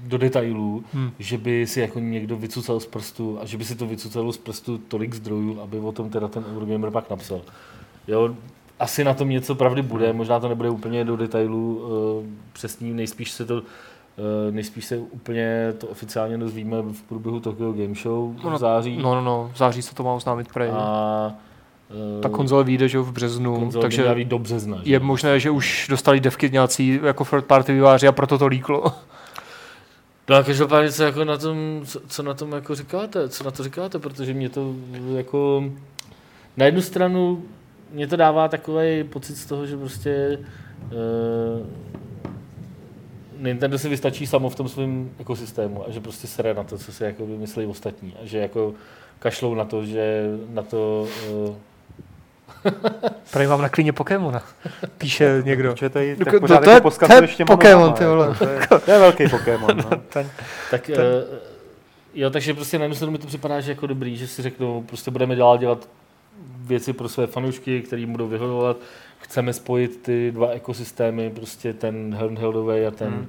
do 0.06 0.18
detailů, 0.18 0.84
hmm. 0.92 1.10
že 1.18 1.38
by 1.38 1.66
si 1.66 1.80
jako 1.80 1.98
někdo 1.98 2.36
vycucal 2.36 2.80
z 2.80 2.86
prstu 2.86 3.38
a 3.40 3.46
že 3.46 3.58
by 3.58 3.64
si 3.64 3.74
to 3.76 3.86
vycucalo 3.86 4.32
z 4.32 4.38
prstu 4.38 4.78
tolik 4.78 5.14
zdrojů, 5.14 5.60
aby 5.60 5.78
o 5.78 5.92
tom 5.92 6.10
teda 6.10 6.28
ten 6.28 6.44
Eurogamer 6.52 6.90
pak 6.90 7.10
napsal. 7.10 7.40
Jo, 8.08 8.34
asi 8.80 9.04
na 9.04 9.14
tom 9.14 9.28
něco 9.28 9.54
pravdy 9.54 9.82
bude, 9.82 10.12
možná 10.12 10.40
to 10.40 10.48
nebude 10.48 10.70
úplně 10.70 11.04
do 11.04 11.16
detailů 11.16 11.76
uh, 11.76 12.26
přesný, 12.52 12.94
nejspíš 12.94 13.30
se 13.30 13.44
to 13.44 13.54
uh, 13.56 13.62
nejspíš 14.50 14.84
se 14.84 14.98
úplně 14.98 15.74
to 15.78 15.86
oficiálně 15.86 16.38
dozvíme 16.38 16.82
v 16.82 17.02
průběhu 17.02 17.40
Tokyo 17.40 17.72
Game 17.72 17.94
Show 17.94 18.34
v 18.34 18.58
září. 18.58 18.96
No, 18.96 19.14
no, 19.14 19.20
no, 19.24 19.50
v 19.54 19.58
září 19.58 19.82
se 19.82 19.94
to 19.94 20.02
má 20.02 20.12
oznámit 20.12 20.52
prej. 20.52 20.70
A 20.72 21.34
ta 22.22 22.28
konzole 22.28 22.64
vyjde 22.64 22.88
že 22.88 22.98
v 22.98 23.12
březnu, 23.12 23.58
konzole 23.58 23.82
takže 23.82 24.24
do 24.24 24.38
března, 24.38 24.76
že? 24.84 24.92
je 24.92 25.00
možné, 25.00 25.40
že 25.40 25.50
už 25.50 25.86
dostali 25.90 26.20
devky 26.20 26.50
nějací 26.50 27.00
jako 27.02 27.24
third 27.24 27.44
party 27.44 27.72
výváři 27.72 28.08
a 28.08 28.12
proto 28.12 28.38
to 28.38 28.46
líklo. 28.46 28.92
No 30.28 30.36
a 30.36 30.42
každopádně, 30.42 30.92
co, 30.92 31.02
jako 31.02 31.24
na 31.24 31.38
tom, 31.38 31.82
co, 32.08 32.22
na 32.22 32.34
tom 32.34 32.52
jako 32.52 32.74
říkáte, 32.74 33.28
co 33.28 33.44
na 33.44 33.50
to 33.50 33.64
říkáte, 33.64 33.98
protože 33.98 34.34
mě 34.34 34.48
to 34.48 34.74
jako 35.16 35.64
na 36.56 36.66
jednu 36.66 36.82
stranu 36.82 37.42
mě 37.92 38.06
to 38.06 38.16
dává 38.16 38.48
takový 38.48 39.04
pocit 39.04 39.36
z 39.36 39.46
toho, 39.46 39.66
že 39.66 39.76
prostě 39.76 40.38
uh, 40.84 41.66
Nintendo 43.38 43.78
si 43.78 43.88
vystačí 43.88 44.26
samo 44.26 44.50
v 44.50 44.54
tom 44.54 44.68
svém 44.68 45.10
ekosystému 45.18 45.88
a 45.88 45.90
že 45.90 46.00
prostě 46.00 46.26
sere 46.26 46.54
na 46.54 46.64
to, 46.64 46.78
co 46.78 46.92
si 46.92 47.04
jako 47.04 47.26
vymyslí 47.26 47.66
ostatní 47.66 48.14
a 48.22 48.26
že 48.26 48.38
jako 48.38 48.74
kašlou 49.18 49.54
na 49.54 49.64
to, 49.64 49.84
že 49.84 50.24
na 50.48 50.62
to 50.62 51.08
uh, 51.30 51.54
Tady 53.30 53.46
mám 53.46 53.62
na 53.62 53.68
klíně 53.68 53.92
Pokémona. 53.92 54.42
Píše 54.98 55.42
někdo. 55.44 55.72
Protože 55.72 55.90
tady, 55.90 56.16
tak 56.16 56.30
to, 56.30 56.40
to, 56.40 56.46
to, 56.46 56.70
je, 56.70 56.80
to 56.80 57.12
je 57.12 57.22
ještě 57.22 57.44
Pokémon, 57.44 57.92
ty 57.92 58.04
vole. 58.04 58.34
To 58.38 58.48
je, 58.48 58.66
to 58.84 58.90
je 58.90 58.98
velký 58.98 59.28
Pokémon. 59.28 59.76
No. 59.76 59.84
ten, 60.08 60.30
tak 60.70 60.86
ten. 60.86 60.96
Uh, 60.96 61.38
jo, 62.14 62.30
takže 62.30 62.54
prostě 62.54 62.78
na 62.78 62.84
jednu 62.84 63.10
mi 63.10 63.18
to 63.18 63.26
připadá, 63.26 63.60
že 63.60 63.72
jako 63.72 63.86
dobrý, 63.86 64.16
že 64.16 64.26
si 64.26 64.42
řeknou, 64.42 64.82
prostě 64.82 65.10
budeme 65.10 65.36
dál 65.36 65.58
dělat 65.58 65.88
věci 66.60 66.92
pro 66.92 67.08
své 67.08 67.26
fanoušky, 67.26 67.82
který 67.82 68.06
budou 68.06 68.28
vyhodovat. 68.28 68.76
Chceme 69.18 69.52
spojit 69.52 70.02
ty 70.02 70.32
dva 70.32 70.48
ekosystémy, 70.48 71.30
prostě 71.30 71.72
ten 71.72 72.14
handheldový 72.14 72.86
a 72.86 72.90
ten 72.90 73.08
hmm. 73.08 73.26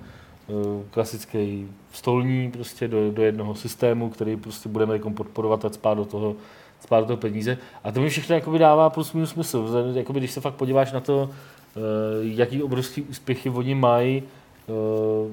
uh, 0.47 0.83
klasický 0.91 1.67
stolní 1.91 2.51
prostě 2.51 2.88
do, 2.88 3.12
do 3.12 3.24
jednoho 3.24 3.55
systému, 3.55 4.09
který 4.09 4.38
prostě 4.38 4.69
budeme 4.69 4.93
jako 4.93 5.09
podporovat 5.09 5.65
a 5.65 5.69
spát 5.69 5.93
do 5.93 6.05
toho 6.05 6.36
spát 6.79 7.00
do 7.00 7.05
toho 7.05 7.17
peníze. 7.17 7.57
A 7.83 7.92
to 7.92 8.01
mi 8.01 8.09
všechno 8.09 8.35
jakoby 8.35 8.59
dává 8.59 8.90
plus 8.90 9.13
minus 9.13 9.29
smysl. 9.29 9.94
Jakoby, 9.94 10.20
když 10.20 10.31
se 10.31 10.42
fakt 10.42 10.53
podíváš 10.53 10.92
na 10.92 11.00
to, 11.00 11.24
uh, 11.24 11.81
jaký 12.22 12.63
obrovský 12.63 13.01
úspěchy 13.01 13.50
oni 13.50 13.75
mají, 13.75 14.24
uh, 14.68 15.31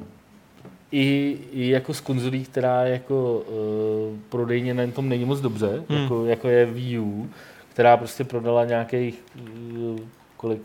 i, 0.92 1.38
i 1.52 1.68
jako 1.68 1.94
z 1.94 2.00
konzolí, 2.00 2.44
která 2.44 2.84
jako 2.84 3.38
uh, 3.38 4.18
prodejně 4.28 4.74
na 4.74 4.86
tom 4.86 5.08
není 5.08 5.24
moc 5.24 5.40
dobře, 5.40 5.82
hmm. 5.88 6.02
jako, 6.02 6.24
jako 6.26 6.48
je 6.48 6.66
Wii 6.66 6.98
U, 6.98 7.30
která 7.68 7.96
prostě 7.96 8.24
prodala 8.24 8.64
nějakých 8.64 9.24
kolik 10.36 10.62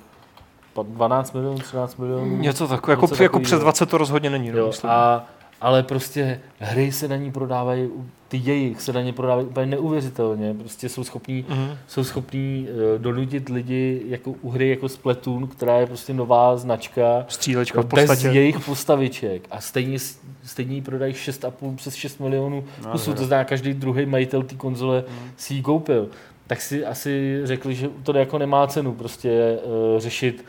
12 0.83 1.33
milionů, 1.33 1.57
13 1.57 1.95
milionů. 1.97 2.37
Něco 2.37 2.67
takového, 2.67 3.03
jako, 3.03 3.23
jako 3.23 3.39
přes 3.39 3.59
20 3.59 3.89
to 3.89 3.97
rozhodně 3.97 4.29
není. 4.29 4.51
No, 4.51 4.57
jo, 4.57 4.71
a, 4.83 5.25
ale 5.61 5.83
prostě 5.83 6.39
hry 6.59 6.91
se 6.91 7.07
na 7.07 7.15
ní 7.15 7.31
prodávají 7.31 7.89
ty 8.29 8.37
jejich 8.37 8.81
se 8.81 8.93
na 8.93 9.01
ně 9.01 9.13
prodávají 9.13 9.47
úplně 9.47 9.65
neuvěřitelně. 9.65 10.53
Prostě 10.53 10.89
jsou 10.89 11.03
schopní, 11.03 11.45
mm-hmm. 11.49 11.77
jsou 11.87 12.03
schopní 12.03 12.67
uh, 12.69 13.01
donutit 13.01 13.49
lidi 13.49 14.01
jako 14.07 14.31
u 14.41 14.49
hry 14.49 14.69
jako 14.69 14.89
Splatoon, 14.89 15.47
která 15.47 15.79
je 15.79 15.87
prostě 15.87 16.13
nová 16.13 16.57
značka. 16.57 17.25
Střílečka 17.27 17.81
v 17.81 17.85
podstatě. 17.85 18.27
Bez 18.27 18.35
jejich 18.35 18.59
postaviček. 18.59 19.47
A 19.51 19.61
stejně, 19.61 19.97
stejně 20.43 20.75
jí 20.75 20.81
prodají 20.81 21.13
6,5 21.13 21.75
přes 21.75 21.95
6 21.95 22.19
milionů 22.19 22.63
no, 22.85 22.91
kusů. 22.91 23.13
To 23.13 23.25
zná 23.25 23.43
každý 23.43 23.73
druhý 23.73 24.05
majitel 24.05 24.43
té 24.43 24.55
konzole 24.55 25.03
mm. 25.07 25.31
si 25.37 25.53
ji 25.53 25.61
koupil. 25.61 26.09
Tak 26.47 26.61
si 26.61 26.85
asi 26.85 27.41
řekli, 27.43 27.75
že 27.75 27.89
to 28.03 28.17
jako 28.17 28.37
nemá 28.37 28.67
cenu 28.67 28.93
prostě 28.93 29.59
uh, 29.63 29.99
řešit 29.99 30.45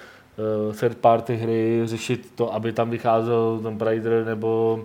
third 0.80 0.98
party 0.98 1.36
hry, 1.36 1.80
řešit 1.84 2.32
to, 2.34 2.54
aby 2.54 2.72
tam 2.72 2.90
vycházel 2.90 3.60
Tomb 3.62 3.82
Raider 3.82 4.24
nebo 4.26 4.80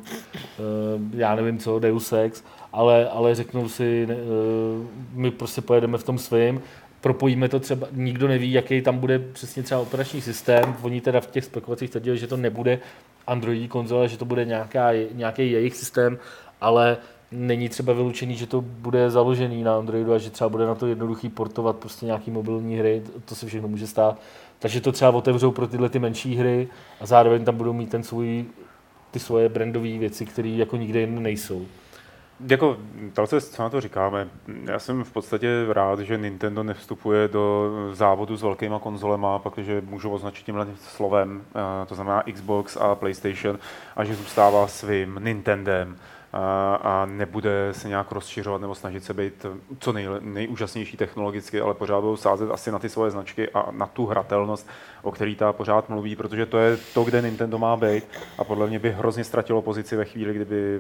uh, 0.60 0.66
já 1.14 1.36
nevím 1.36 1.58
co, 1.58 1.80
Deus 1.80 2.14
Ex 2.14 2.44
ale, 2.76 3.10
ale 3.10 3.36
řeknou 3.36 3.70
si, 3.70 4.08
eh, 4.10 4.16
my 5.14 5.32
prostě 5.32 5.62
pojedeme 5.62 5.98
v 5.98 6.04
tom 6.04 6.18
svým, 6.18 6.62
propojíme 7.02 7.50
to 7.50 7.60
třeba, 7.60 7.88
nikdo 7.92 8.28
neví, 8.28 8.52
jaký 8.52 8.82
tam 8.82 8.98
bude 8.98 9.20
přesně 9.20 9.64
třeba 9.64 9.82
operační 9.82 10.22
systém, 10.22 10.76
oni 10.82 11.02
teda 11.02 11.22
v 11.22 11.28
těch 11.28 11.46
spekulacích 11.46 11.90
tvrdili, 11.90 12.18
že 12.18 12.28
to 12.28 12.38
nebude 12.38 12.80
Androidí 13.28 13.68
konzole, 13.68 14.08
že 14.08 14.18
to 14.18 14.26
bude 14.26 14.46
nějaká, 14.46 14.90
nějaký 15.12 15.52
jejich 15.52 15.76
systém, 15.76 16.18
ale 16.62 16.98
není 17.36 17.70
třeba 17.70 17.94
vylučený, 17.94 18.36
že 18.36 18.48
to 18.48 18.62
bude 18.62 19.12
založený 19.12 19.64
na 19.64 19.78
Androidu 19.78 20.14
a 20.14 20.18
že 20.18 20.30
třeba 20.30 20.50
bude 20.50 20.66
na 20.66 20.76
to 20.76 20.88
jednoduchý 20.88 21.30
portovat 21.30 21.76
prostě 21.76 22.06
nějaký 22.06 22.32
mobilní 22.32 22.78
hry, 22.78 23.04
to 23.26 23.36
se 23.36 23.48
všechno 23.48 23.68
může 23.68 23.88
stát. 23.88 24.20
Takže 24.60 24.82
to 24.82 24.92
třeba 24.92 25.12
otevřou 25.12 25.52
pro 25.52 25.68
tyhle 25.68 25.90
ty 25.90 26.00
menší 26.00 26.36
hry 26.36 26.68
a 27.02 27.06
zároveň 27.06 27.46
tam 27.46 27.56
budou 27.56 27.74
mít 27.74 27.90
ten 27.90 28.04
svůj, 28.04 28.46
ty 29.12 29.20
svoje 29.20 29.50
brandové 29.50 29.98
věci, 29.98 30.26
které 30.26 30.50
jako 30.50 30.78
nikde 30.78 31.00
jinde 31.00 31.22
nejsou. 31.22 31.66
Jako, 32.50 32.78
to, 33.14 33.28
co 33.28 33.64
na 33.64 33.70
to 33.70 33.82
říkáme, 33.82 34.28
já 34.64 34.80
jsem 34.80 35.04
v 35.04 35.12
podstatě 35.12 35.66
rád, 35.70 36.00
že 36.00 36.18
Nintendo 36.18 36.64
nevstupuje 36.64 37.28
do 37.28 37.72
závodu 37.94 38.38
s 38.38 38.42
velkýma 38.42 38.80
konzolema, 38.80 39.40
protože 39.40 39.82
můžu 39.86 40.10
označit 40.10 40.46
tímhle 40.46 40.68
slovem, 40.80 41.44
eh, 41.56 41.86
to 41.86 41.96
znamená 41.96 42.24
Xbox 42.34 42.78
a 42.78 42.96
PlayStation, 42.96 43.60
a 43.96 44.04
že 44.04 44.16
zůstává 44.16 44.68
svým 44.68 45.20
Nintendem 45.24 45.98
a, 46.36 47.06
nebude 47.06 47.70
se 47.72 47.88
nějak 47.88 48.12
rozšiřovat 48.12 48.62
nebo 48.62 48.76
snažit 48.76 49.04
se 49.04 49.14
být 49.14 49.46
co 49.80 49.94
nej, 49.94 50.08
nejúžasnější 50.20 50.98
technologicky, 50.98 51.62
ale 51.62 51.74
pořád 51.74 52.02
budou 52.02 52.18
sázet 52.18 52.52
asi 52.52 52.72
na 52.72 52.80
ty 52.80 52.90
svoje 52.90 53.12
značky 53.12 53.50
a 53.50 53.72
na 53.72 53.88
tu 53.88 54.06
hratelnost, 54.06 54.70
o 55.02 55.12
který 55.12 55.36
ta 55.36 55.54
pořád 55.54 55.90
mluví, 55.90 56.16
protože 56.16 56.46
to 56.46 56.58
je 56.58 56.78
to, 56.94 57.04
kde 57.04 57.22
Nintendo 57.22 57.58
má 57.58 57.78
být. 57.78 58.04
A 58.38 58.44
podle 58.44 58.68
mě 58.68 58.80
by 58.80 58.92
hrozně 58.92 59.24
ztratilo 59.24 59.62
pozici 59.62 59.96
ve 59.96 60.06
chvíli, 60.06 60.34
kdyby 60.34 60.80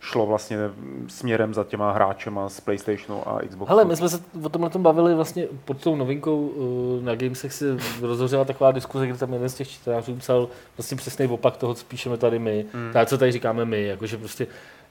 šlo 0.00 0.26
vlastně 0.26 0.56
směrem 1.08 1.54
za 1.54 1.64
těma 1.64 1.92
hráčema 1.92 2.48
z 2.48 2.60
PlayStationu 2.60 3.28
a 3.28 3.40
Xboxu. 3.48 3.70
Hele, 3.70 3.84
my 3.84 3.96
jsme 3.96 4.08
se 4.08 4.20
o 4.42 4.48
tomhle 4.48 4.70
tom 4.70 4.82
bavili 4.82 5.14
vlastně 5.14 5.46
pod 5.64 5.82
tou 5.82 5.96
novinkou 5.96 6.46
uh, 6.46 7.04
na 7.04 7.14
Gamesech 7.14 7.52
si 7.52 7.64
rozhořela 8.00 8.44
taková 8.44 8.72
diskuze, 8.72 9.06
kde 9.06 9.18
tam 9.18 9.32
jeden 9.32 9.48
z 9.48 9.54
těch 9.54 9.68
čtenářů 9.68 10.16
psal 10.16 10.48
vlastně 10.76 10.96
přesný 10.96 11.26
opak 11.26 11.56
toho, 11.56 11.74
co 11.74 11.84
píšeme 11.84 12.16
tady 12.16 12.38
my, 12.38 12.64
mm. 12.74 12.90
tak, 12.92 13.08
co 13.08 13.18
tady 13.18 13.32
říkáme 13.32 13.64
my, 13.64 13.86
jakože 13.86 14.18
prostě 14.18 14.46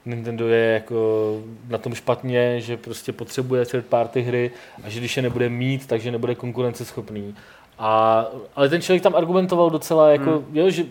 Nintendo 0.06 0.48
je 0.48 0.72
jako 0.72 1.40
na 1.68 1.78
tom 1.78 1.94
špatně, 1.94 2.60
že 2.60 2.76
prostě 2.76 3.12
potřebuje 3.12 3.66
third 3.66 3.86
party 3.86 4.22
hry 4.22 4.50
a 4.84 4.88
že 4.88 5.00
když 5.00 5.16
je 5.16 5.22
nebude 5.22 5.48
mít, 5.48 5.86
takže 5.86 6.10
nebude 6.10 6.34
konkurenceschopný. 6.34 7.34
A, 7.78 8.24
ale 8.56 8.68
ten 8.68 8.82
člověk 8.82 9.02
tam 9.02 9.14
argumentoval 9.14 9.70
docela 9.70 10.10
jako, 10.10 10.30
mm. 10.30 10.56
jo, 10.56 10.70
že 10.70 10.84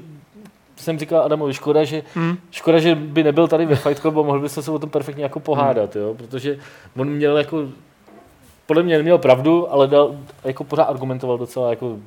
jsem 0.75 0.99
říkal 0.99 1.21
Adamovi, 1.21 1.53
škoda, 1.53 1.83
že, 1.83 2.03
hmm. 2.13 2.38
škoda, 2.51 2.79
že 2.79 2.95
by 2.95 3.23
nebyl 3.23 3.47
tady 3.47 3.65
ve 3.65 3.75
Fight 3.75 3.99
Clubu, 3.99 4.23
mohl 4.23 4.39
bychom 4.39 4.63
se 4.63 4.71
o 4.71 4.79
tom 4.79 4.89
perfektně 4.89 5.23
jako 5.23 5.39
pohádat, 5.39 5.95
jo? 5.95 6.13
protože 6.13 6.57
on 6.97 7.09
měl 7.09 7.38
jako, 7.38 7.67
podle 8.65 8.83
mě 8.83 8.97
neměl 8.97 9.17
pravdu, 9.17 9.73
ale 9.73 9.88
dal, 9.88 10.15
jako 10.43 10.63
pořád 10.63 10.83
argumentoval 10.83 11.38
docela 11.38 11.69
jako 11.69 11.97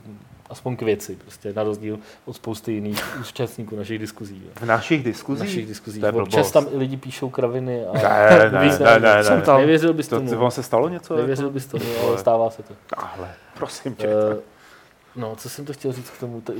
aspoň 0.50 0.76
k 0.76 0.82
věci, 0.82 1.16
prostě 1.16 1.52
na 1.52 1.62
rozdíl 1.62 1.98
od 2.24 2.36
spousty 2.36 2.72
jiných 2.72 3.18
účastníků 3.20 3.76
našich 3.76 3.98
diskuzí. 3.98 4.42
V 4.60 4.62
našich 4.62 5.04
diskuzích? 5.04 5.44
V 5.44 5.46
našich 5.46 5.66
diskuzích. 5.66 6.04
Občas 6.04 6.52
tam 6.52 6.66
i 6.72 6.76
lidi 6.76 6.96
píšou 6.96 7.30
kraviny. 7.30 7.86
A 7.86 7.92
ne, 7.92 8.02
ne, 8.30 8.50
ne, 8.50 8.78
ne, 8.78 9.00
ne, 9.00 9.22
ne, 9.22 9.42
ne. 9.46 9.58
Nevěřil 9.58 9.94
bys 9.94 10.08
tomu. 10.08 10.30
To, 10.30 10.50
se 10.50 10.62
stalo 10.62 10.88
něco? 10.88 11.16
Nevěřil 11.16 11.44
jako? 11.44 11.54
bys 11.54 11.66
tomu, 11.66 11.84
ale 12.06 12.18
stává 12.18 12.50
se 12.50 12.62
to. 12.62 12.74
Ale, 12.96 13.30
prosím 13.54 13.94
tě. 13.94 14.06
Uh, 14.06 14.38
no, 15.16 15.36
co 15.36 15.48
jsem 15.48 15.64
to 15.64 15.72
chtěl 15.72 15.92
říct 15.92 16.10
k 16.10 16.20
tomu? 16.20 16.40
To, 16.40 16.52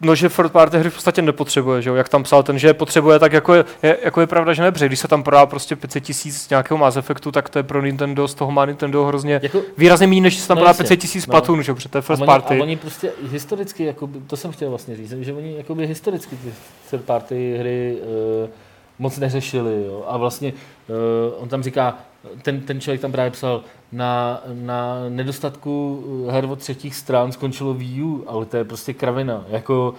no, 0.00 0.14
že 0.14 0.28
third 0.28 0.52
party 0.52 0.78
hry 0.78 0.90
v 0.90 0.94
podstatě 0.94 1.22
nepotřebuje, 1.22 1.82
že 1.82 1.90
jo? 1.90 1.96
jak 1.96 2.08
tam 2.08 2.22
psal 2.22 2.42
ten, 2.42 2.58
že 2.58 2.68
je 2.68 2.74
potřebuje, 2.74 3.18
tak 3.18 3.32
jako 3.32 3.54
je, 3.54 3.64
je, 3.82 3.98
jako 4.02 4.20
je 4.20 4.26
pravda, 4.26 4.52
že 4.52 4.62
nebře. 4.62 4.86
Když 4.86 4.98
se 4.98 5.08
tam 5.08 5.22
prodá 5.22 5.46
prostě 5.46 5.76
500 5.76 6.04
tisíc 6.04 6.50
nějakého 6.50 6.78
Mass 6.78 6.96
Effectu, 6.96 7.32
tak 7.32 7.48
to 7.48 7.58
je 7.58 7.62
pro 7.62 7.82
Nintendo, 7.82 8.28
z 8.28 8.34
toho 8.34 8.50
má 8.50 8.66
Nintendo 8.66 9.04
hrozně 9.04 9.40
jako, 9.42 9.62
výrazně 9.78 10.06
méně, 10.06 10.20
než 10.20 10.38
se 10.38 10.48
tam 10.48 10.56
no, 10.56 10.60
prodá 10.60 10.74
500 10.74 11.00
tisíc 11.00 11.26
no. 11.26 11.30
platun, 11.30 11.62
že 11.62 11.74
protože 11.74 11.88
to 11.88 11.98
je 11.98 12.02
first 12.02 12.22
a 12.22 12.24
oni, 12.24 12.26
party. 12.26 12.58
A 12.58 12.62
oni 12.62 12.76
prostě 12.76 13.12
historicky, 13.30 13.84
jako, 13.84 14.10
to 14.26 14.36
jsem 14.36 14.52
chtěl 14.52 14.70
vlastně 14.70 14.96
říct, 14.96 15.10
že 15.20 15.32
oni 15.32 15.56
jakoby 15.56 15.86
historicky 15.86 16.36
ty 16.36 16.52
third 16.90 17.04
party 17.04 17.56
hry 17.58 17.98
uh, 18.44 18.50
moc 18.98 19.18
neřešili. 19.18 19.84
Jo? 19.86 20.04
A 20.08 20.16
vlastně 20.16 20.52
uh, 20.52 21.42
on 21.42 21.48
tam 21.48 21.62
říká, 21.62 21.98
ten, 22.42 22.60
ten 22.60 22.80
člověk 22.80 23.00
tam 23.00 23.12
právě 23.12 23.30
psal, 23.30 23.62
na, 23.92 24.42
na 24.52 25.08
nedostatku 25.08 26.04
her 26.30 26.44
od 26.44 26.58
třetích 26.58 26.94
stran 26.94 27.32
skončilo 27.32 27.74
Wii 27.74 28.02
U, 28.02 28.24
ale 28.26 28.46
to 28.46 28.56
je 28.56 28.64
prostě 28.64 28.92
kravina. 28.92 29.44
Jako, 29.48 29.94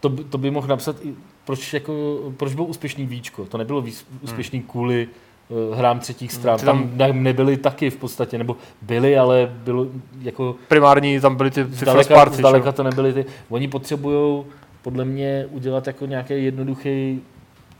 to, 0.00 0.08
to 0.08 0.38
by 0.38 0.50
mohl 0.50 0.68
napsat 0.68 0.96
i, 1.04 1.14
proč, 1.44 1.74
jako, 1.74 2.18
proč 2.36 2.54
byl 2.54 2.64
úspěšný 2.64 3.06
Víčko. 3.06 3.44
To 3.44 3.58
nebylo 3.58 3.80
víc, 3.80 4.06
úspěšný 4.20 4.58
hmm. 4.58 4.68
kvůli 4.68 5.08
uh, 5.48 5.76
hrám 5.76 6.00
třetích 6.00 6.32
stran. 6.32 6.58
Tam, 6.58 6.90
tam 6.98 7.22
nebyly 7.22 7.56
taky 7.56 7.90
v 7.90 7.96
podstatě, 7.96 8.38
nebo 8.38 8.56
byly, 8.82 9.18
ale 9.18 9.52
bylo 9.64 9.86
jako... 10.22 10.56
Primární 10.68 11.20
tam 11.20 11.36
byly 11.36 11.50
ty, 11.50 11.64
ty 11.64 11.72
zdaleka, 11.72 12.14
party, 12.14 12.36
zdaleka 12.36 12.72
to 12.72 12.82
nebyly 12.82 13.12
ty. 13.12 13.24
Oni 13.48 13.68
potřebují 13.68 14.44
podle 14.82 15.04
mě 15.04 15.46
udělat 15.50 15.86
jako 15.86 16.06
nějaký 16.06 16.44
jednoduchý 16.44 17.20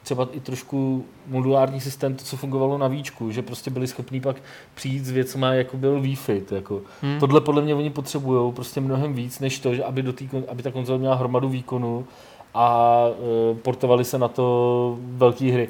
třeba 0.02 0.28
i 0.32 0.40
trošku 0.40 1.04
modulární 1.26 1.80
systém, 1.80 2.14
to, 2.14 2.24
co 2.24 2.36
fungovalo 2.36 2.78
na 2.78 2.88
výčku, 2.88 3.30
že 3.30 3.42
prostě 3.42 3.70
byli 3.70 3.86
schopní 3.86 4.20
pak 4.20 4.36
přijít 4.74 5.04
s 5.04 5.10
věcmi, 5.10 5.46
jako 5.50 5.76
byl 5.76 6.00
Wi-Fi. 6.00 6.42
Jako. 6.54 6.82
Hmm. 7.02 7.20
Tohle 7.20 7.40
podle 7.40 7.62
mě 7.62 7.74
oni 7.74 7.90
potřebují 7.90 8.52
prostě 8.52 8.80
mnohem 8.80 9.14
víc, 9.14 9.40
než 9.40 9.58
to, 9.58 9.74
že 9.74 9.84
aby, 9.84 10.02
do 10.02 10.12
tý, 10.12 10.28
aby 10.48 10.62
ta 10.62 10.70
konzole 10.70 10.98
měla 10.98 11.14
hromadu 11.14 11.48
výkonu 11.48 12.06
a 12.54 12.96
e, 13.50 13.54
portovali 13.54 14.04
se 14.04 14.18
na 14.18 14.28
to 14.28 14.98
velké 15.00 15.44
hry. 15.52 15.68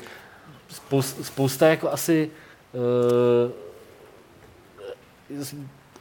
Spousta, 0.68 1.24
spousta 1.24 1.66
jako 1.68 1.90
asi 1.90 2.30
e, 2.74 3.52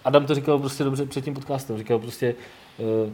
Adam 0.06 0.26
to 0.26 0.36
říkal 0.36 0.60
prostě 0.60 0.84
dobře 0.84 1.06
před 1.06 1.24
tím 1.26 1.34
podcastem, 1.34 1.78
říkal 1.78 2.00
prostě 2.00 2.36
e, 2.80 3.12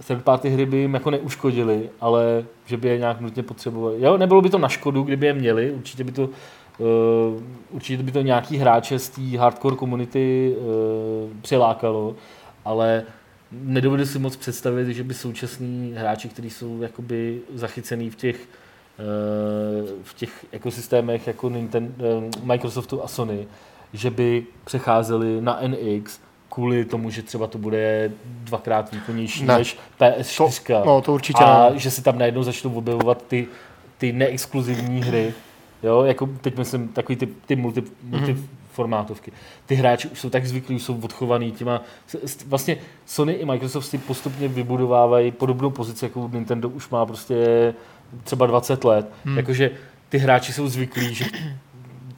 third 0.00 0.24
party 0.24 0.50
hry 0.50 0.66
by 0.66 0.76
jim 0.76 0.94
jako 0.94 1.10
neuškodili, 1.10 1.90
ale 2.00 2.44
že 2.66 2.76
by 2.76 2.88
je 2.88 2.98
nějak 2.98 3.20
nutně 3.20 3.42
potřebovali. 3.42 4.02
Jo, 4.02 4.16
nebylo 4.16 4.42
by 4.42 4.50
to 4.50 4.58
na 4.58 4.68
škodu, 4.68 5.02
kdyby 5.02 5.26
je 5.26 5.32
měli, 5.32 5.70
určitě 5.70 6.04
by 6.04 6.12
to 6.12 6.22
uh, 6.22 7.42
určitě 7.70 8.02
by 8.02 8.12
to 8.12 8.22
nějaký 8.22 8.56
hráče 8.56 8.98
z 8.98 9.08
té 9.08 9.38
hardcore 9.38 9.76
komunity 9.76 10.56
uh, 10.56 11.30
přilákalo, 11.40 12.16
ale 12.64 13.02
nedovedu 13.52 14.06
si 14.06 14.18
moc 14.18 14.36
představit, 14.36 14.94
že 14.94 15.04
by 15.04 15.14
současní 15.14 15.94
hráči, 15.96 16.28
kteří 16.28 16.50
jsou 16.50 16.82
jakoby 16.82 17.40
zachycený 17.54 18.10
v 18.10 18.16
těch 18.16 18.36
uh, 18.36 19.88
v 20.02 20.14
těch 20.14 20.46
ekosystémech 20.52 21.26
jako 21.26 21.48
Nintendo, 21.48 22.22
Microsoftu 22.42 23.04
a 23.04 23.08
Sony, 23.08 23.46
že 23.92 24.10
by 24.10 24.46
přecházeli 24.64 25.40
na 25.40 25.60
NX 25.66 26.20
kvůli 26.56 26.84
tomu, 26.84 27.10
že 27.10 27.22
třeba 27.22 27.46
to 27.46 27.58
bude 27.58 28.12
dvakrát 28.24 28.92
výkonnější 28.92 29.44
ne. 29.44 29.58
než 29.58 29.76
PS4. 30.00 30.82
To, 30.82 30.86
no, 30.86 31.00
to 31.00 31.14
určitě 31.14 31.44
A 31.44 31.70
ne. 31.70 31.78
že 31.78 31.90
se 31.90 32.02
tam 32.02 32.18
najednou 32.18 32.42
začnou 32.42 32.74
objevovat 32.74 33.24
ty, 33.28 33.46
ty 33.98 34.12
neexkluzivní 34.12 35.02
hry. 35.02 35.34
Jo, 35.82 36.02
jako 36.02 36.28
teď 36.40 36.58
myslím 36.58 36.88
takový 36.88 37.16
ty, 37.16 37.26
ty 37.26 37.56
multi, 37.56 37.80
mm-hmm. 37.80 37.90
multiformátovky. 38.02 39.32
Ty 39.66 39.74
hráči 39.74 40.08
už 40.08 40.20
jsou 40.20 40.30
tak 40.30 40.46
zvyklí, 40.46 40.76
už 40.76 40.82
jsou 40.82 41.00
odchovaný 41.02 41.52
těma. 41.52 41.82
Vlastně 42.46 42.76
Sony 43.06 43.32
i 43.32 43.44
Microsoft 43.44 43.86
si 43.86 43.98
postupně 43.98 44.48
vybudovávají 44.48 45.30
podobnou 45.30 45.70
pozici, 45.70 46.04
jako 46.04 46.30
Nintendo 46.32 46.68
už 46.68 46.88
má 46.88 47.06
prostě 47.06 47.74
třeba 48.24 48.46
20 48.46 48.84
let. 48.84 49.10
Hmm. 49.24 49.36
Jakože 49.36 49.70
ty 50.08 50.18
hráči 50.18 50.52
jsou 50.52 50.68
zvyklí, 50.68 51.14
že 51.14 51.24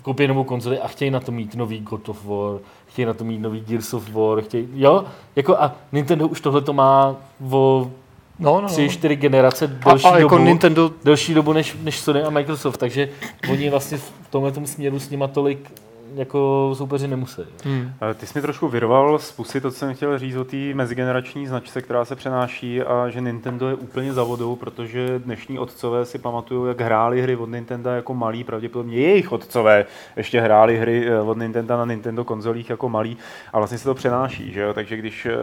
koupí 0.03 0.27
novou 0.27 0.45
konzoli 0.45 0.79
a 0.79 0.89
chtějí 0.89 1.11
na 1.11 1.21
to 1.21 1.33
mít 1.33 1.55
nový 1.55 1.81
God 1.81 2.09
of 2.09 2.25
War, 2.25 2.61
chtějí 2.99 3.07
na 3.07 3.15
to 3.15 3.25
mít 3.25 3.39
nový 3.39 3.61
Gears 3.61 3.95
of 3.95 4.11
War, 4.11 4.43
chtějí, 4.43 4.69
jo, 4.75 5.05
jako 5.37 5.57
a 5.57 5.75
Nintendo 5.93 6.29
už 6.29 6.41
tohle 6.41 6.61
to 6.61 6.73
má 6.73 7.17
o 7.51 7.91
no, 8.39 8.61
no, 8.61 8.69
tři, 8.69 8.83
no. 8.83 8.89
čtyři 8.89 9.17
generace 9.17 9.67
delší 9.67 10.05
a, 10.05 10.11
a 10.11 10.19
jako 10.19 10.35
dobu, 10.35 10.45
Nintendo... 10.45 10.91
delší 11.05 11.35
dobu 11.35 11.53
než, 11.53 11.77
než 11.83 12.01
Sony 12.01 12.23
a 12.23 12.31
Microsoft, 12.31 12.77
takže 12.77 13.09
oni 13.51 13.71
vlastně 13.71 13.99
v 13.99 14.13
tomhle 14.31 14.53
směru 14.65 14.99
s 14.99 15.11
nima 15.11 15.29
tolik 15.29 15.71
jako 16.15 16.71
soupeři 16.79 17.09
nemusí. 17.09 17.43
Hmm. 17.65 17.93
Ty 18.15 18.27
jsi 18.27 18.39
mi 18.39 18.43
trošku 18.43 18.69
vyrval 18.69 19.19
z 19.19 19.33
pusy 19.33 19.61
to, 19.61 19.71
co 19.71 19.79
jsem 19.79 19.95
chtěl 19.95 20.19
říct 20.19 20.37
o 20.37 20.45
té 20.45 20.57
mezigenerační 20.57 21.47
značce, 21.47 21.83
která 21.83 22.05
se 22.05 22.17
přenáší 22.17 22.83
a 22.83 23.09
že 23.09 23.21
Nintendo 23.21 23.69
je 23.69 23.75
úplně 23.75 24.13
za 24.13 24.23
vodou, 24.23 24.57
protože 24.57 25.19
dnešní 25.19 25.59
otcové 25.59 26.05
si 26.05 26.19
pamatují, 26.19 26.69
jak 26.69 26.81
hráli 26.81 27.23
hry 27.23 27.37
od 27.37 27.51
Nintendo 27.51 27.91
jako 27.91 28.15
malí, 28.15 28.45
pravděpodobně 28.45 28.97
jejich 28.97 29.33
otcové 29.33 29.87
ještě 30.17 30.41
hráli 30.41 30.79
hry 30.79 31.09
eh, 31.09 31.21
od 31.21 31.39
Nintendo 31.39 31.77
na 31.77 31.85
Nintendo 31.85 32.25
konzolích 32.25 32.71
jako 32.71 32.89
malí 32.89 33.17
a 33.53 33.59
vlastně 33.59 33.79
se 33.79 33.85
to 33.85 33.95
přenáší, 33.95 34.53
že 34.53 34.61
jo? 34.61 34.75
takže 34.75 34.97
když 34.97 35.27
eh, 35.27 35.37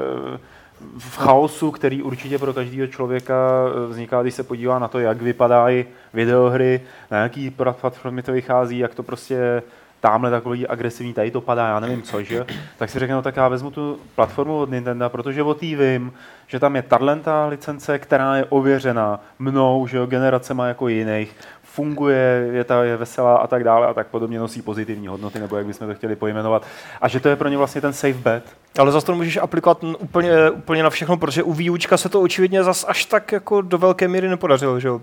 v 0.98 1.18
chaosu, 1.18 1.72
který 1.72 2.04
určitě 2.04 2.40
pro 2.40 2.54
každého 2.54 2.88
člověka 2.88 3.36
eh, 3.36 3.88
vzniká, 3.88 4.22
když 4.22 4.34
se 4.34 4.44
podívá 4.44 4.80
na 4.80 4.88
to, 4.88 5.00
jak 5.00 5.22
vypadají 5.22 5.86
videohry, 6.14 6.82
na 7.12 7.18
jaký 7.18 7.50
platformy 7.50 8.24
to 8.24 8.32
vychází, 8.32 8.78
jak 8.78 8.96
to 8.96 9.04
prostě 9.04 9.64
tamhle 10.06 10.32
takový 10.32 10.68
agresivní, 10.68 11.14
tady 11.14 11.32
to 11.32 11.42
padá, 11.42 11.68
já 11.68 11.80
nevím 11.80 12.02
co, 12.02 12.24
že? 12.24 12.46
Tak 12.78 12.90
si 12.90 13.00
řeknu, 13.00 13.16
no, 13.16 13.22
tak 13.22 13.36
já 13.36 13.48
vezmu 13.48 13.72
tu 13.72 14.00
platformu 14.16 14.60
od 14.60 14.72
Nintendo, 14.72 15.10
protože 15.10 15.44
o 15.44 15.54
té 15.54 15.66
vím, 15.66 16.14
že 16.48 16.60
tam 16.60 16.76
je 16.76 16.82
tato 16.82 17.48
licence, 17.48 18.00
která 18.00 18.36
je 18.36 18.46
ověřena 18.46 19.20
mnou, 19.40 19.88
že 19.88 19.98
jo, 19.98 20.06
generacema 20.06 20.68
jako 20.68 20.88
jiných, 20.88 21.36
funguje, 21.76 22.50
je 22.52 22.64
ta 22.64 22.84
je 22.84 22.98
veselá 22.98 23.38
a 23.38 23.48
tak 23.48 23.64
dále 23.64 23.88
a 23.88 23.94
tak 23.94 24.08
podobně 24.08 24.40
nosí 24.40 24.62
pozitivní 24.62 25.08
hodnoty, 25.08 25.40
nebo 25.40 25.58
jak 25.58 25.66
bychom 25.66 25.88
to 25.88 25.96
chtěli 25.96 26.16
pojmenovat. 26.16 26.66
A 27.02 27.08
že 27.08 27.20
to 27.20 27.30
je 27.30 27.36
pro 27.36 27.50
ně 27.50 27.58
vlastně 27.58 27.82
ten 27.82 27.94
safe 27.94 28.14
bet. 28.14 28.44
Ale 28.80 28.92
zase 28.92 29.06
to 29.06 29.16
můžeš 29.16 29.38
aplikovat 29.38 29.84
úplně, 29.84 30.50
úplně 30.50 30.84
na 30.84 30.90
všechno, 30.90 31.18
protože 31.18 31.44
u 31.44 31.54
výučka 31.54 31.98
se 31.98 32.10
to 32.10 32.22
očividně 32.22 32.64
zas 32.64 32.86
až 32.88 33.06
tak 33.06 33.32
jako 33.32 33.62
do 33.62 33.78
velké 33.78 34.08
míry 34.08 34.30
nepodařilo, 34.30 34.80
že 34.80 34.88
jo? 34.88 35.02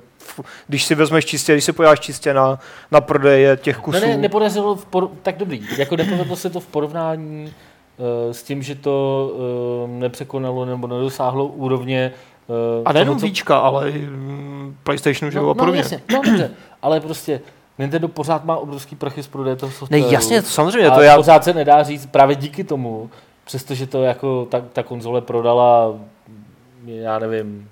Když 0.68 0.84
si 0.84 0.94
vezmeš 0.94 1.24
čistě, 1.24 1.52
když 1.52 1.64
si 1.64 1.72
podíváš 1.72 2.00
čistě 2.00 2.34
na, 2.34 2.58
na 2.90 3.00
prodeje 3.00 3.56
těch 3.56 3.76
kusů. 3.76 4.00
Ne, 4.00 4.06
ne, 4.06 4.16
nepodařilo, 4.16 4.76
v 4.76 4.86
por- 4.86 5.10
tak 5.22 5.36
dobrý, 5.36 5.66
jako 5.78 5.96
nepovedlo 5.96 6.36
se 6.36 6.50
to 6.50 6.60
v 6.60 6.66
porovnání 6.66 7.54
uh, 7.96 8.32
s 8.32 8.42
tím, 8.42 8.62
že 8.62 8.74
to 8.74 9.30
uh, 9.84 9.90
nepřekonalo 9.90 10.64
nebo 10.64 10.86
nedosáhlo 10.86 11.46
úrovně 11.46 12.12
Uh, 12.12 12.31
a 12.84 12.92
nejenom 12.92 13.18
co... 13.18 13.26
víčka, 13.26 13.58
ale 13.58 13.90
i 13.90 14.06
mm, 14.06 14.76
PlayStationu, 14.82 15.30
že 15.30 15.38
no, 15.38 15.50
a 15.50 15.54
podobně. 15.54 15.72
No, 15.72 15.76
jasně, 15.78 16.02
no 16.12 16.22
dobře, 16.22 16.50
ale 16.82 17.00
prostě 17.00 17.40
Nintendo 17.78 18.08
pořád 18.08 18.44
má 18.44 18.56
obrovský 18.56 18.96
prachy 18.96 19.22
z 19.22 19.28
prodeje 19.28 19.56
toho 19.56 19.72
softwaru. 19.72 20.02
Ne, 20.02 20.08
jasně, 20.12 20.42
to 20.42 20.48
samozřejmě. 20.48 20.90
To 20.90 21.00
já... 21.00 21.16
pořád 21.16 21.44
se 21.44 21.54
nedá 21.54 21.82
říct 21.82 22.06
právě 22.06 22.36
díky 22.36 22.64
tomu, 22.64 23.10
přestože 23.44 23.86
to 23.86 24.02
jako 24.02 24.46
ta, 24.50 24.60
ta 24.72 24.82
konzole 24.82 25.20
prodala, 25.20 25.94
já 26.86 27.18
nevím, 27.18 27.68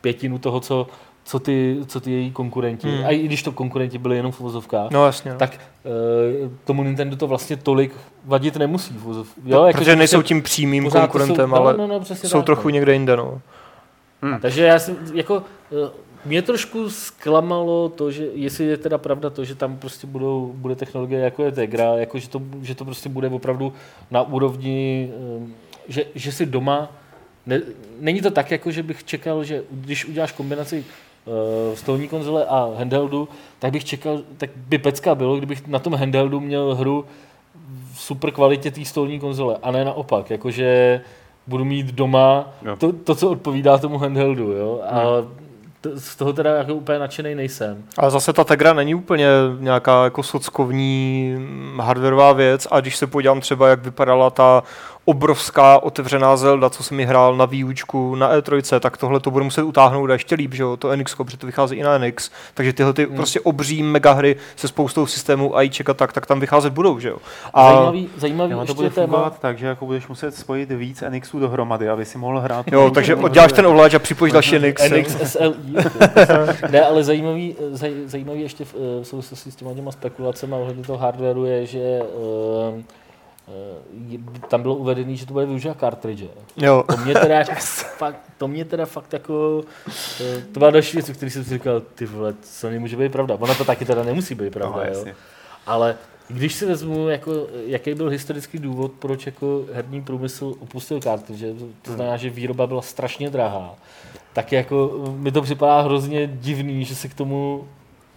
pětinu 0.00 0.38
toho, 0.38 0.60
co 0.60 0.86
co 1.24 1.38
ty, 1.38 1.76
co 1.86 2.00
ty 2.00 2.10
její 2.10 2.30
konkurenti. 2.30 2.88
Hmm. 2.88 3.06
A 3.06 3.10
i 3.10 3.18
když 3.18 3.42
to 3.42 3.52
konkurenti 3.52 3.98
byli 3.98 4.16
jenom 4.16 4.32
v 4.32 4.40
uvozovkách, 4.40 4.90
no, 4.90 5.06
jasně, 5.06 5.30
no. 5.30 5.38
tak 5.38 5.60
uh, 5.84 6.52
tomu 6.64 6.82
Nintendo 6.82 7.16
to 7.16 7.26
vlastně 7.26 7.56
tolik 7.56 7.92
vadit 8.24 8.56
nemusí. 8.56 8.94
V 8.94 9.04
uvozov... 9.04 9.28
jo, 9.44 9.58
no, 9.58 9.66
jako, 9.66 9.78
protože 9.78 9.96
nejsou 9.96 10.22
tím 10.22 10.42
přímým 10.42 10.90
konkurentem, 10.90 11.50
jsou, 11.50 11.56
ale 11.56 11.76
no, 11.76 11.86
no, 11.86 11.98
no, 11.98 12.16
jsou 12.16 12.38
tak, 12.38 12.46
trochu 12.46 12.68
no. 12.68 12.70
někde 12.70 12.92
jinde. 12.92 13.16
No. 13.16 13.40
Hmm. 14.22 14.40
Takže 14.40 14.64
já 14.64 14.78
jsem, 14.78 14.96
jako, 15.14 15.34
uh, 15.34 15.88
mě 16.24 16.42
trošku 16.42 16.90
zklamalo 16.90 17.88
to, 17.88 18.10
že 18.10 18.26
jestli 18.34 18.64
je 18.64 18.76
teda 18.76 18.98
pravda 18.98 19.30
to, 19.30 19.44
že 19.44 19.54
tam 19.54 19.76
prostě 19.76 20.06
budou, 20.06 20.52
bude 20.56 20.76
technologie 20.76 21.20
jako 21.20 21.44
je 21.44 21.52
Tegra, 21.52 21.94
jako 21.94 22.18
že 22.18 22.28
to, 22.28 22.42
že 22.62 22.74
to 22.74 22.84
prostě 22.84 23.08
bude 23.08 23.28
opravdu 23.28 23.72
na 24.10 24.22
úrovni, 24.22 25.10
uh, 25.38 25.48
že, 25.88 26.04
že 26.14 26.32
si 26.32 26.46
doma 26.46 26.88
ne, 27.46 27.60
není 28.00 28.20
to 28.20 28.30
tak, 28.30 28.50
jako 28.50 28.70
že 28.70 28.82
bych 28.82 29.04
čekal, 29.04 29.44
že 29.44 29.62
když 29.70 30.04
uděláš 30.04 30.32
kombinaci 30.32 30.84
uh, 31.24 31.74
stolní 31.74 32.08
konzole 32.08 32.46
a 32.46 32.68
handheldu, 32.78 33.28
tak 33.58 33.72
bych 33.72 33.84
čekal, 33.84 34.20
tak 34.36 34.50
by 34.56 34.78
pecka 34.78 35.14
bylo, 35.14 35.36
kdybych 35.36 35.66
na 35.66 35.78
tom 35.78 35.94
handheldu 35.94 36.40
měl 36.40 36.74
hru 36.74 37.04
v 37.94 38.00
super 38.00 38.30
kvalitě 38.30 38.70
té 38.70 38.84
stolní 38.84 39.20
konzole, 39.20 39.56
a 39.62 39.70
ne 39.70 39.84
naopak, 39.84 40.30
jakože 40.30 41.00
budu 41.46 41.64
mít 41.64 41.86
doma 41.86 42.52
to, 42.78 42.92
to, 42.92 43.14
co 43.14 43.30
odpovídá 43.30 43.78
tomu 43.78 43.98
handheldu, 43.98 44.52
jo, 44.52 44.80
a 44.90 45.00
hmm. 45.00 45.98
z 45.98 46.16
toho 46.16 46.32
teda 46.32 46.56
jako 46.56 46.74
úplně 46.74 46.98
nadšený 46.98 47.34
nejsem. 47.34 47.84
Ale 47.98 48.10
zase 48.10 48.32
ta 48.32 48.44
Tegra 48.44 48.72
není 48.72 48.94
úplně 48.94 49.26
nějaká 49.58 50.04
jako 50.04 50.22
sockovní 50.22 51.36
hardwareová 51.80 52.32
věc 52.32 52.68
a 52.70 52.80
když 52.80 52.96
se 52.96 53.06
podívám 53.06 53.40
třeba, 53.40 53.68
jak 53.68 53.82
vypadala 53.82 54.30
ta 54.30 54.62
obrovská 55.04 55.82
otevřená 55.82 56.36
Zelda, 56.36 56.70
co 56.70 56.82
jsem 56.82 56.96
mi 56.96 57.04
hrál 57.04 57.36
na 57.36 57.44
výučku 57.44 58.14
na 58.14 58.36
E3, 58.36 58.80
tak 58.80 58.96
tohle 58.96 59.20
to 59.20 59.30
bude 59.30 59.44
muset 59.44 59.62
utáhnout 59.62 60.10
a 60.10 60.12
ještě 60.12 60.34
líp, 60.34 60.54
že 60.54 60.62
jo, 60.62 60.76
to 60.76 60.96
NX, 60.96 61.14
protože 61.14 61.36
to 61.36 61.46
vychází 61.46 61.76
i 61.76 61.82
na 61.82 61.98
NX, 61.98 62.30
takže 62.54 62.72
tyhle 62.72 62.92
ty 62.92 63.06
hmm. 63.06 63.16
prostě 63.16 63.40
obří 63.40 63.82
megahry 63.82 64.36
se 64.56 64.68
spoustou 64.68 65.06
systémů 65.06 65.56
a 65.58 65.62
a 65.62 65.94
tak, 65.94 66.12
tak 66.12 66.26
tam 66.26 66.40
vycházet 66.40 66.72
budou, 66.72 66.98
že 66.98 67.08
jo. 67.08 67.16
A 67.54 67.72
zajímavý, 67.72 68.08
zajímavý 68.16 68.66
to 68.66 68.74
bude 68.74 68.90
téma. 68.90 69.30
tak, 69.30 69.58
že 69.58 69.66
jako 69.66 69.86
budeš 69.86 70.08
muset 70.08 70.34
spojit 70.34 70.70
víc 70.70 71.04
NXů 71.08 71.38
dohromady, 71.38 71.88
aby 71.88 72.04
si 72.04 72.18
mohl 72.18 72.40
hrát. 72.40 72.66
Jo, 72.72 72.90
takže 72.90 73.16
odděláš 73.16 73.52
ten 73.52 73.66
ovladač 73.66 73.94
a 73.94 73.98
připojíš 73.98 74.32
další 74.32 74.58
NX. 74.58 74.90
NX 74.90 75.32
SLI. 75.32 75.54
ne, 76.70 76.80
ale 76.80 77.04
zajímavý, 77.04 77.56
zaj, 77.70 77.92
zajímavý 78.04 78.40
ještě 78.40 78.64
v, 78.64 78.74
v 78.74 79.02
souvislosti 79.02 79.50
s 79.50 79.56
těma, 79.56 79.74
těma 79.74 79.92
spekulacemi 79.92 80.54
ohledně 80.54 80.84
toho 80.84 80.98
hardwareu 80.98 81.44
je, 81.44 81.66
že 81.66 82.00
uh, 82.68 82.82
tam 84.48 84.62
bylo 84.62 84.74
uvedené, 84.74 85.16
že 85.16 85.26
to 85.26 85.32
bude 85.32 85.46
využívat 85.46 85.80
cartridge. 85.80 86.24
Jo. 86.56 86.84
To 86.90 86.96
mě 86.96 87.14
teda, 87.14 87.38
yes. 87.54 87.84
fakt, 87.98 88.20
to 88.38 88.48
mě 88.48 88.64
teda 88.64 88.86
fakt 88.86 89.12
jako, 89.12 89.62
to 90.52 90.58
byla 90.58 90.70
další 90.70 90.96
věc, 90.96 91.08
o 91.08 91.12
který 91.12 91.30
jsem 91.30 91.44
si 91.44 91.50
říkal, 91.50 91.80
ty 91.80 92.06
vole, 92.06 92.34
co 92.42 92.70
nemůže 92.70 92.96
být 92.96 93.12
pravda. 93.12 93.36
Ona 93.40 93.54
to 93.54 93.64
taky 93.64 93.84
teda 93.84 94.02
nemusí 94.02 94.34
být 94.34 94.52
pravda, 94.52 94.82
no, 94.94 95.00
jo. 95.06 95.14
Ale 95.66 95.96
když 96.28 96.54
si 96.54 96.66
vezmu, 96.66 97.08
jako, 97.08 97.46
jaký 97.66 97.94
byl 97.94 98.08
historický 98.08 98.58
důvod, 98.58 98.92
proč 98.92 99.26
jako 99.26 99.64
herní 99.72 100.02
průmysl 100.02 100.54
opustil 100.60 101.00
cartridge, 101.00 101.58
to, 101.58 101.64
to 101.82 101.92
znamená, 101.92 102.16
že 102.16 102.30
výroba 102.30 102.66
byla 102.66 102.82
strašně 102.82 103.30
drahá, 103.30 103.74
tak 104.32 104.52
jako 104.52 105.04
mi 105.16 105.32
to 105.32 105.42
připadá 105.42 105.80
hrozně 105.80 106.26
divný, 106.26 106.84
že 106.84 106.94
se 106.94 107.08
k 107.08 107.14
tomu 107.14 107.68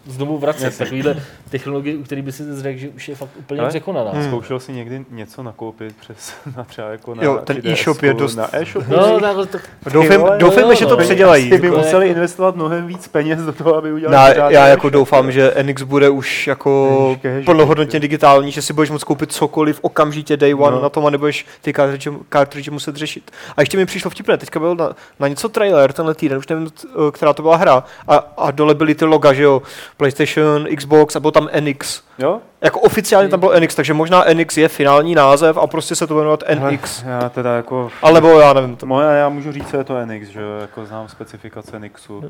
znovu 0.08 0.38
vracet. 0.38 0.78
Takovýhle 0.78 1.22
technologie, 1.50 1.98
u 1.98 2.04
který 2.04 2.22
by 2.22 2.32
si 2.32 2.44
řekl, 2.62 2.80
že 2.80 2.90
už 2.90 3.10
je 3.10 3.16
fakt 3.16 3.30
úplně 3.40 3.62
Ale 3.62 3.70
překonaná. 3.70 4.12
Hmm. 4.12 4.28
Zkoušel 4.28 4.60
jsi 4.60 4.74
někdy 4.74 5.06
něco 5.12 5.44
nakoupit 5.44 5.96
přes 5.96 6.34
na 6.58 6.64
třeba 6.64 6.88
jako 6.90 7.16
na 7.16 7.24
Jo, 7.24 7.42
ten 7.44 7.62
e-shop 7.64 8.04
je 8.04 8.14
dost... 8.14 8.36
Na 8.36 8.50
e-shop 8.56 8.88
no, 8.88 9.20
no, 9.20 9.46
to... 9.46 9.58
doufám, 9.94 10.38
doufám, 10.38 10.76
že 10.76 10.86
to 10.86 10.96
no, 10.96 10.98
předělají. 10.98 11.50
Ty 11.50 11.58
by 11.58 11.72
museli 11.72 12.08
investovat 12.08 12.56
mnohem 12.56 12.88
víc 12.88 13.08
peněz 13.08 13.42
do 13.42 13.54
toho, 13.54 13.76
aby 13.76 13.94
udělali 13.94 14.40
Na, 14.40 14.50
Já 14.50 14.68
jako 14.68 14.90
doufám, 14.90 15.32
že 15.32 15.54
NX 15.62 15.82
bude 15.82 16.10
už 16.10 16.48
jako 16.48 17.18
plnohodnotně 17.46 18.00
digitální, 18.00 18.52
že 18.52 18.62
si 18.62 18.74
budeš 18.74 18.90
moct 18.90 19.04
koupit 19.04 19.32
cokoliv 19.32 19.80
okamžitě 19.82 20.38
day 20.38 20.54
one 20.54 20.76
no. 20.76 20.82
na 20.82 20.90
tom 20.90 21.06
a 21.06 21.10
nebudeš 21.10 21.46
ty 21.62 21.74
cartridge 22.30 22.70
muset 22.70 22.96
řešit. 22.96 23.32
A 23.58 23.62
ještě 23.62 23.78
mi 23.78 23.86
přišlo 23.86 24.10
vtipné, 24.12 24.38
teďka 24.38 24.60
byl 24.60 24.76
na, 24.76 24.96
na 25.20 25.28
něco 25.28 25.50
trailer 25.50 25.94
tenhle 25.94 26.16
týden, 26.16 26.38
už 26.38 26.48
nevím, 26.48 26.70
která 27.12 27.34
to 27.34 27.42
byla 27.42 27.56
hra, 27.56 27.84
a, 28.08 28.16
a 28.38 28.52
dole 28.52 28.76
byly 28.76 28.96
ty 28.96 29.06
loga, 29.06 29.34
že 29.34 29.44
jo, 29.44 29.62
PlayStation, 29.98 30.68
Xbox 30.76 31.16
a 31.16 31.20
byl 31.20 31.32
tam 31.32 31.50
NX. 31.60 32.02
Jo? 32.18 32.40
Jako 32.62 32.80
oficiálně 32.80 33.30
tam 33.30 33.40
byl 33.40 33.54
NX, 33.60 33.76
takže 33.76 33.94
možná 33.94 34.26
NX 34.34 34.58
je 34.58 34.68
finální 34.68 35.16
název 35.16 35.58
a 35.58 35.68
prostě 35.68 35.96
se 35.96 36.08
to 36.08 36.16
jmenovat 36.16 36.44
NX. 36.54 37.02
Hele, 37.02 37.24
já 37.24 37.30
teda 37.30 37.56
jako... 37.56 37.90
Alebo 38.02 38.40
já 38.40 38.54
nevím. 38.54 38.76
To... 38.76 38.86
Moje, 38.86 39.18
já 39.18 39.30
můžu 39.30 39.52
říct, 39.52 39.70
co 39.70 39.78
je 39.78 39.84
to 39.84 40.06
NX, 40.06 40.28
že 40.28 40.42
jako 40.62 40.86
znám 40.86 41.10
specifikace 41.10 41.80
NXu. 41.80 42.24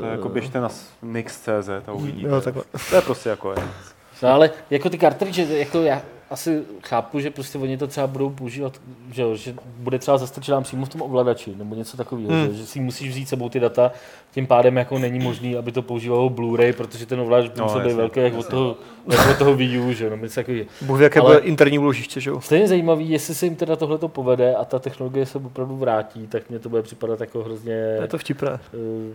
To 0.00 0.06
je 0.06 0.12
jako 0.12 0.28
běžte 0.28 0.60
na 0.60 0.68
Nix.cz 1.02 1.68
a 1.86 1.92
uvidíte. 1.92 2.28
Jo, 2.28 2.40
takhle. 2.40 2.62
To 2.90 2.96
je 2.96 3.02
prostě 3.02 3.28
jako 3.28 3.50
NX. 3.52 3.92
No 4.22 4.28
ale 4.28 4.50
jako 4.70 4.90
ty 4.90 4.98
cartridge, 4.98 5.38
jako 5.38 5.82
já, 5.82 6.02
asi 6.30 6.62
chápu, 6.82 7.20
že 7.20 7.30
prostě 7.30 7.58
oni 7.58 7.76
to 7.76 7.86
třeba 7.86 8.06
budou 8.06 8.30
používat, 8.30 8.80
že, 9.12 9.22
jo, 9.22 9.36
že 9.36 9.54
bude 9.76 9.98
třeba 9.98 10.18
zastrčit 10.18 10.52
nám 10.52 10.62
přímo 10.62 10.86
v 10.86 10.88
tom 10.88 11.02
ovladači 11.02 11.54
nebo 11.56 11.74
něco 11.74 11.96
takového, 11.96 12.30
hmm. 12.30 12.46
že, 12.46 12.54
že, 12.54 12.66
si 12.66 12.80
musíš 12.80 13.10
vzít 13.10 13.28
sebou 13.28 13.48
ty 13.48 13.60
data, 13.60 13.92
tím 14.30 14.46
pádem 14.46 14.76
jako 14.76 14.98
není 14.98 15.18
možný, 15.18 15.56
aby 15.56 15.72
to 15.72 15.82
používalo 15.82 16.30
Blu-ray, 16.30 16.72
protože 16.72 17.06
ten 17.06 17.20
ovladač 17.20 17.50
no, 17.56 17.64
musí 17.64 17.78
být 17.78 17.94
velký 17.94 18.20
jak 18.20 18.34
od 18.34 18.48
toho, 18.48 18.76
jak 19.12 19.30
od 19.30 19.38
toho 19.38 19.54
Wii 19.54 19.78
U, 19.78 19.92
že 19.92 20.10
no, 20.10 20.28
takový. 20.34 20.66
Bůh 20.82 21.00
jaké 21.00 21.20
bude 21.20 21.38
interní 21.38 21.78
úložiště, 21.78 22.20
že 22.20 22.30
jo. 22.30 22.40
Stejně 22.40 22.68
zajímavý, 22.68 23.10
jestli 23.10 23.34
se 23.34 23.46
jim 23.46 23.56
teda 23.56 23.76
tohle 23.76 23.98
to 23.98 24.08
povede 24.08 24.54
a 24.54 24.64
ta 24.64 24.78
technologie 24.78 25.26
se 25.26 25.38
opravdu 25.38 25.76
vrátí, 25.76 26.26
tak 26.26 26.50
mě 26.50 26.58
to 26.58 26.68
bude 26.68 26.82
připadat 26.82 27.20
jako 27.20 27.42
hrozně... 27.42 27.72
Je 27.72 28.08
to 28.08 28.18
vtipné. 28.18 28.50
Uh, 28.50 29.14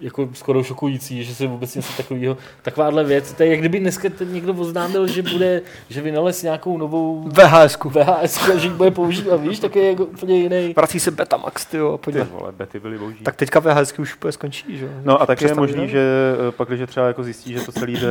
jako 0.00 0.28
skoro 0.32 0.62
šokující, 0.62 1.24
že 1.24 1.34
se 1.34 1.46
vůbec 1.46 1.74
něco 1.74 1.92
takového, 1.96 2.36
takováhle 2.62 3.04
věc. 3.04 3.32
To 3.32 3.42
je 3.42 3.48
jak 3.48 3.58
kdyby 3.58 3.80
dneska 3.80 4.08
ten 4.18 4.32
někdo 4.32 4.54
oznámil, 4.54 5.06
že 5.06 5.22
bude, 5.22 5.62
že 5.88 6.00
vynalez 6.00 6.42
nějakou 6.42 6.78
novou 6.78 7.28
VHS. 7.28 7.78
VHS, 7.84 8.50
že 8.56 8.68
ji 8.68 8.74
bude 8.74 8.90
používat, 8.90 9.40
víš, 9.40 9.58
tak 9.58 9.76
je 9.76 9.90
jako 9.90 10.04
úplně 10.04 10.36
jiný. 10.36 10.72
Vrací 10.76 11.00
se 11.00 11.10
Betamax, 11.10 11.64
ty 11.64 11.76
jo, 11.76 11.98
Ty 11.98 12.22
vole, 12.22 12.52
bety 12.52 12.80
byly 12.80 12.98
boží. 12.98 13.24
Tak 13.24 13.36
teďka 13.36 13.60
VHS 13.60 13.98
už 13.98 14.16
úplně 14.16 14.32
skončí, 14.32 14.78
že 14.78 14.90
No 15.04 15.22
a 15.22 15.26
tak 15.26 15.42
je 15.42 15.54
možný, 15.54 15.88
že 15.88 16.34
eh, 16.48 16.52
pak, 16.52 16.68
když 16.68 16.80
třeba 16.86 17.06
jako 17.06 17.22
zjistí, 17.22 17.52
že 17.52 17.60
to 17.60 17.72
celý 17.72 17.92
jde 17.92 18.08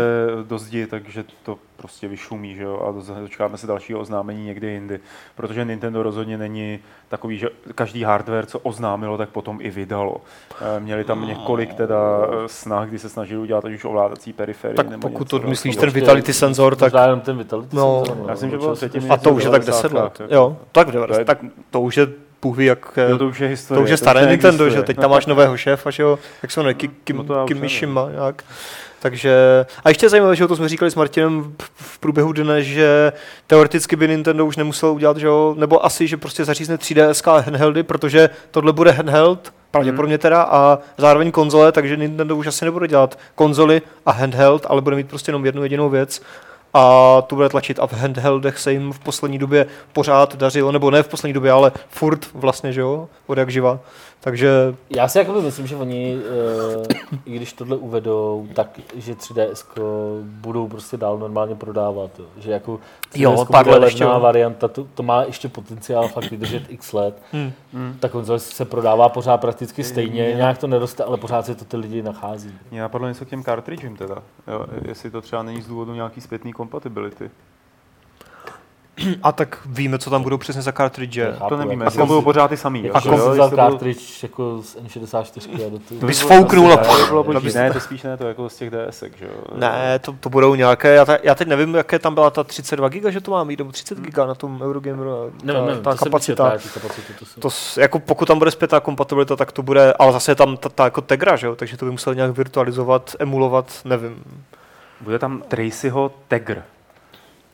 do 0.47 0.57
zdi, 0.57 0.87
takže 0.87 1.23
to 1.43 1.57
prostě 1.77 2.07
vyšumí, 2.07 2.55
že 2.55 2.63
jo, 2.63 2.79
a 3.17 3.19
dočkáme 3.21 3.57
se 3.57 3.67
dalšího 3.67 3.99
oznámení 3.99 4.45
někdy 4.45 4.67
jindy, 4.67 4.99
protože 5.35 5.65
Nintendo 5.65 6.03
rozhodně 6.03 6.37
není 6.37 6.79
takový, 7.09 7.37
že 7.37 7.49
každý 7.75 8.03
hardware, 8.03 8.45
co 8.45 8.59
oznámilo, 8.59 9.17
tak 9.17 9.29
potom 9.29 9.59
i 9.61 9.69
vydalo. 9.69 10.21
Eh, 10.51 10.79
měli 10.79 11.03
tam 11.03 11.27
několik 11.27 11.73
teda 11.79 11.97
eh, 12.23 12.47
snah, 12.47 12.89
kdy 12.89 12.99
se 12.99 13.09
snažili 13.09 13.41
udělat 13.41 13.65
už 13.65 13.85
ovládací 13.85 14.33
periferie. 14.33 14.75
Tak 14.75 14.89
nebo 14.89 15.09
pokud 15.09 15.29
to 15.29 15.39
myslíš 15.39 15.75
ten 15.75 15.89
Vitality 15.89 16.33
senzor, 16.33 16.75
tak... 16.75 16.93
Jenom 17.01 17.21
ten 17.21 17.37
Vitality 17.37 17.75
no, 17.75 18.03
senzor. 18.05 18.25
Já 18.27 18.31
myslím, 18.31 18.49
že 18.49 18.57
bylo 18.57 18.75
předtím. 18.75 19.11
A 19.11 19.17
to 19.17 19.29
už 19.29 19.43
je 19.43 19.49
tak 19.49 19.65
10 19.65 19.91
let. 19.91 20.21
Jo, 20.29 20.57
tak, 20.71 20.91
to 20.91 21.19
je, 21.19 21.25
tak 21.25 21.39
to 21.69 21.81
už 21.81 21.97
je 21.97 22.07
Bůh 22.41 22.57
ví, 22.57 22.65
jak... 22.65 22.99
Jo, 23.09 23.17
to 23.17 23.27
už 23.27 23.39
je 23.39 23.47
historie. 23.47 23.79
To 23.79 23.83
už 23.83 23.89
je 23.89 23.97
staré 23.97 24.25
Nintendo, 24.25 24.69
že 24.69 24.83
teď 24.83 24.97
tam 24.97 25.11
máš 25.11 25.25
nového 25.25 25.57
šéfa, 25.57 25.91
že 25.91 26.03
jo, 26.03 26.19
jak 26.41 26.51
se 26.51 26.59
jmenuje, 26.59 26.73
Kim, 26.73 27.25
no 27.29 27.45
Kim 27.45 27.59
Mishima, 27.59 28.09
jak. 28.25 28.43
Takže, 28.99 29.65
a 29.83 29.89
ještě 29.89 30.09
zajímavé, 30.09 30.35
že 30.35 30.47
to 30.47 30.55
jsme 30.55 30.69
říkali 30.69 30.91
s 30.91 30.95
Martinem 30.95 31.53
v 31.75 31.99
průběhu 31.99 32.33
dne, 32.33 32.63
že 32.63 33.13
teoreticky 33.47 33.95
by 33.95 34.07
Nintendo 34.07 34.45
už 34.45 34.57
nemusel 34.57 34.89
udělat, 34.89 35.17
že 35.17 35.27
jo, 35.27 35.55
nebo 35.57 35.85
asi, 35.85 36.07
že 36.07 36.17
prostě 36.17 36.45
zařízne 36.45 36.75
3DS 36.75 37.43
handheldy, 37.45 37.83
protože 37.83 38.29
tohle 38.51 38.73
bude 38.73 38.91
handheld, 38.91 39.53
pravděpodobně 39.71 40.15
hmm. 40.15 40.21
teda, 40.21 40.43
a 40.43 40.79
zároveň 40.97 41.31
konzole, 41.31 41.71
takže 41.71 41.97
Nintendo 41.97 42.35
už 42.35 42.47
asi 42.47 42.65
nebude 42.65 42.87
dělat 42.87 43.19
konzoly 43.35 43.81
a 44.05 44.11
handheld, 44.11 44.65
ale 44.69 44.81
bude 44.81 44.95
mít 44.95 45.09
prostě 45.09 45.29
jenom 45.29 45.45
jednu 45.45 45.63
jedinou 45.63 45.89
věc 45.89 46.21
a 46.73 47.21
to 47.21 47.35
bude 47.35 47.49
tlačit 47.49 47.79
a 47.79 47.87
v 47.87 47.93
handheldech 47.93 48.59
se 48.59 48.71
jim 48.71 48.93
v 48.93 48.99
poslední 48.99 49.39
době 49.39 49.65
pořád 49.93 50.35
dařilo, 50.35 50.71
nebo 50.71 50.91
ne 50.91 51.03
v 51.03 51.07
poslední 51.07 51.33
době, 51.33 51.51
ale 51.51 51.71
furt 51.89 52.27
vlastně, 52.33 52.73
že 52.73 52.81
jo, 52.81 53.09
od 53.27 53.37
jak 53.37 53.49
živa. 53.49 53.79
Takže... 54.21 54.75
Já 54.95 55.07
si 55.07 55.17
jakoby 55.17 55.41
myslím, 55.41 55.67
že 55.67 55.75
oni, 55.75 56.17
uh, 56.17 56.85
i 57.25 57.35
když 57.35 57.53
tohle 57.53 57.77
uvedou, 57.77 58.47
tak 58.53 58.79
že 58.95 59.13
3DS 59.13 59.65
budou 60.23 60.67
prostě 60.67 60.97
dál 60.97 61.17
normálně 61.17 61.55
prodávat. 61.55 62.11
Jo. 62.19 62.25
Že 62.37 62.51
jako 62.51 62.79
3DS 63.11 63.21
jo, 63.21 63.45
bude 63.45 63.71
levná 63.71 63.87
ještě, 63.87 64.05
varianta, 64.05 64.67
to, 64.67 64.87
to, 64.93 65.03
má 65.03 65.23
ještě 65.23 65.49
potenciál 65.49 66.07
fakt 66.07 66.31
vydržet 66.31 66.63
x 66.69 66.93
let. 66.93 67.21
Hmm. 67.31 67.51
Hmm. 67.73 67.97
Ta 67.99 68.09
konzole 68.09 68.39
se 68.39 68.65
prodává 68.65 69.09
pořád 69.09 69.37
prakticky 69.37 69.83
stejně, 69.83 70.23
hmm. 70.23 70.37
nějak 70.37 70.57
to 70.57 70.67
neroste, 70.67 71.03
ale 71.03 71.17
pořád 71.17 71.45
se 71.45 71.55
to 71.55 71.65
ty 71.65 71.77
lidi 71.77 72.01
nachází. 72.01 72.53
Mě 72.71 72.81
napadlo 72.81 73.07
něco 73.07 73.25
k 73.25 73.29
těm 73.29 73.43
cartridgem 73.43 73.95
teda. 73.95 74.15
Jo, 74.47 74.65
jestli 74.87 75.11
to 75.11 75.21
třeba 75.21 75.43
není 75.43 75.61
z 75.61 75.67
důvodu 75.67 75.93
nějaký 75.93 76.21
zpětný 76.21 76.53
kompatibility. 76.53 77.31
A 79.23 79.31
tak 79.31 79.59
víme, 79.65 79.99
co 79.99 80.09
tam 80.09 80.23
budou 80.23 80.37
přesně 80.37 80.61
za 80.61 80.71
cartridge. 80.71 81.19
to 81.49 81.57
nevíme, 81.57 81.85
jestli 81.85 82.05
budou 82.05 82.21
pořád 82.21 82.47
ty 82.47 82.57
samý. 82.57 82.89
A 82.89 83.01
kom 83.01 83.15
vzal 83.15 83.49
cartridge 83.49 84.23
jako 84.23 84.61
z 84.61 84.77
N64 84.77 85.67
a 85.67 85.69
do 85.69 85.79
toho. 85.79 86.07
By 86.07 86.13
sfouknul. 86.13 86.79
Ne, 87.53 87.73
to 87.73 87.79
spíš 87.79 88.03
ne, 88.03 88.17
to 88.17 88.27
jako 88.27 88.49
z 88.49 88.55
těch 88.55 88.69
DS, 88.69 89.03
že 89.15 89.25
jo. 89.25 89.31
Ne, 89.55 89.99
to, 89.99 90.15
to 90.19 90.29
budou 90.29 90.55
nějaké, 90.55 90.95
já, 90.95 91.05
ta, 91.05 91.17
já 91.23 91.35
teď 91.35 91.47
nevím, 91.47 91.75
jaké 91.75 91.99
tam 91.99 92.13
byla 92.13 92.29
ta 92.29 92.43
32 92.43 92.89
giga, 92.89 93.11
že 93.11 93.21
to 93.21 93.31
má 93.31 93.43
mít, 93.43 93.59
nebo 93.59 93.71
30 93.71 93.99
giga 93.99 94.25
na 94.25 94.35
tom 94.35 94.61
Eurogameru. 94.61 95.31
Ne, 95.43 95.53
ta, 95.53 95.65
ne, 95.65 95.75
ta 95.81 95.95
to 95.95 96.05
kapacita. 96.05 96.53
to, 97.39 97.49
to, 97.49 97.49
jako 97.81 97.99
pokud 97.99 98.25
tam 98.27 98.39
bude 98.39 98.51
zpětá 98.51 98.79
kompatibilita, 98.79 99.35
tak 99.35 99.51
to 99.51 99.63
bude, 99.63 99.93
ale 99.93 100.11
zase 100.11 100.31
je 100.31 100.35
tam 100.35 100.57
ta, 100.57 100.69
ta 100.69 100.83
jako 100.83 101.01
Tegra, 101.01 101.35
že 101.35 101.47
jo, 101.47 101.55
takže 101.55 101.77
to 101.77 101.85
by 101.85 101.91
musel 101.91 102.15
nějak 102.15 102.31
virtualizovat, 102.31 103.15
emulovat, 103.19 103.81
nevím. 103.85 104.23
Bude 105.01 105.19
tam 105.19 105.41
Tracyho 105.47 106.11
Tegr. 106.27 106.63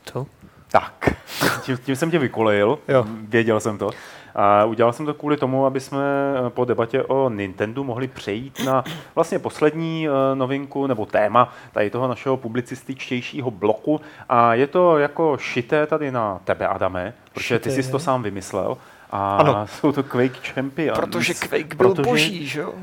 Co? 0.05 0.25
Tak, 0.71 1.15
tím, 1.61 1.77
tím 1.77 1.95
jsem 1.95 2.11
tě 2.11 2.19
vykolejil, 2.19 2.79
jo. 2.87 3.05
věděl 3.07 3.59
jsem 3.59 3.77
to. 3.77 3.91
A 4.35 4.65
udělal 4.65 4.93
jsem 4.93 5.05
to 5.05 5.13
kvůli 5.13 5.37
tomu, 5.37 5.65
aby 5.65 5.79
jsme 5.79 6.03
eh, 6.47 6.49
po 6.49 6.65
debatě 6.65 7.03
o 7.03 7.29
Nintendo 7.29 7.83
mohli 7.83 8.07
přejít 8.07 8.59
na 8.65 8.83
vlastně 9.15 9.39
poslední 9.39 10.07
eh, 10.07 10.35
novinku 10.35 10.87
nebo 10.87 11.05
téma 11.05 11.53
tady 11.71 11.89
toho 11.89 12.07
našeho 12.07 12.37
publicističtějšího 12.37 13.51
bloku. 13.51 14.01
A 14.29 14.53
je 14.53 14.67
to 14.67 14.97
jako 14.97 15.37
šité 15.37 15.87
tady 15.87 16.11
na 16.11 16.39
tebe, 16.43 16.67
Adame, 16.67 17.13
protože 17.33 17.59
ty 17.59 17.71
jsi 17.71 17.91
to 17.91 17.99
sám 17.99 18.23
vymyslel. 18.23 18.77
A 19.11 19.37
ano. 19.37 19.67
jsou 19.67 19.91
to 19.91 20.03
Quake 20.03 20.47
Champions. 20.53 20.99
Protože 20.99 21.33
Quake 21.33 21.75
byl 21.75 21.89
protože... 21.89 22.09
boží, 22.09 22.47
že 22.47 22.59
jo? 22.59 22.73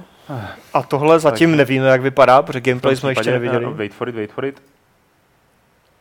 A 0.75 0.83
tohle 0.83 1.18
zatím 1.18 1.51
tak... 1.51 1.59
nevíme, 1.59 1.87
jak 1.87 2.03
vypadá, 2.03 2.42
protože 2.42 2.61
gameplay 2.61 2.97
jsme 2.97 3.11
ještě 3.11 3.31
neviděli. 3.31 3.66
Wait 3.75 3.95
for 3.95 4.09
it, 4.09 4.14
wait 4.14 4.33
for 4.33 4.45
it. 4.45 4.62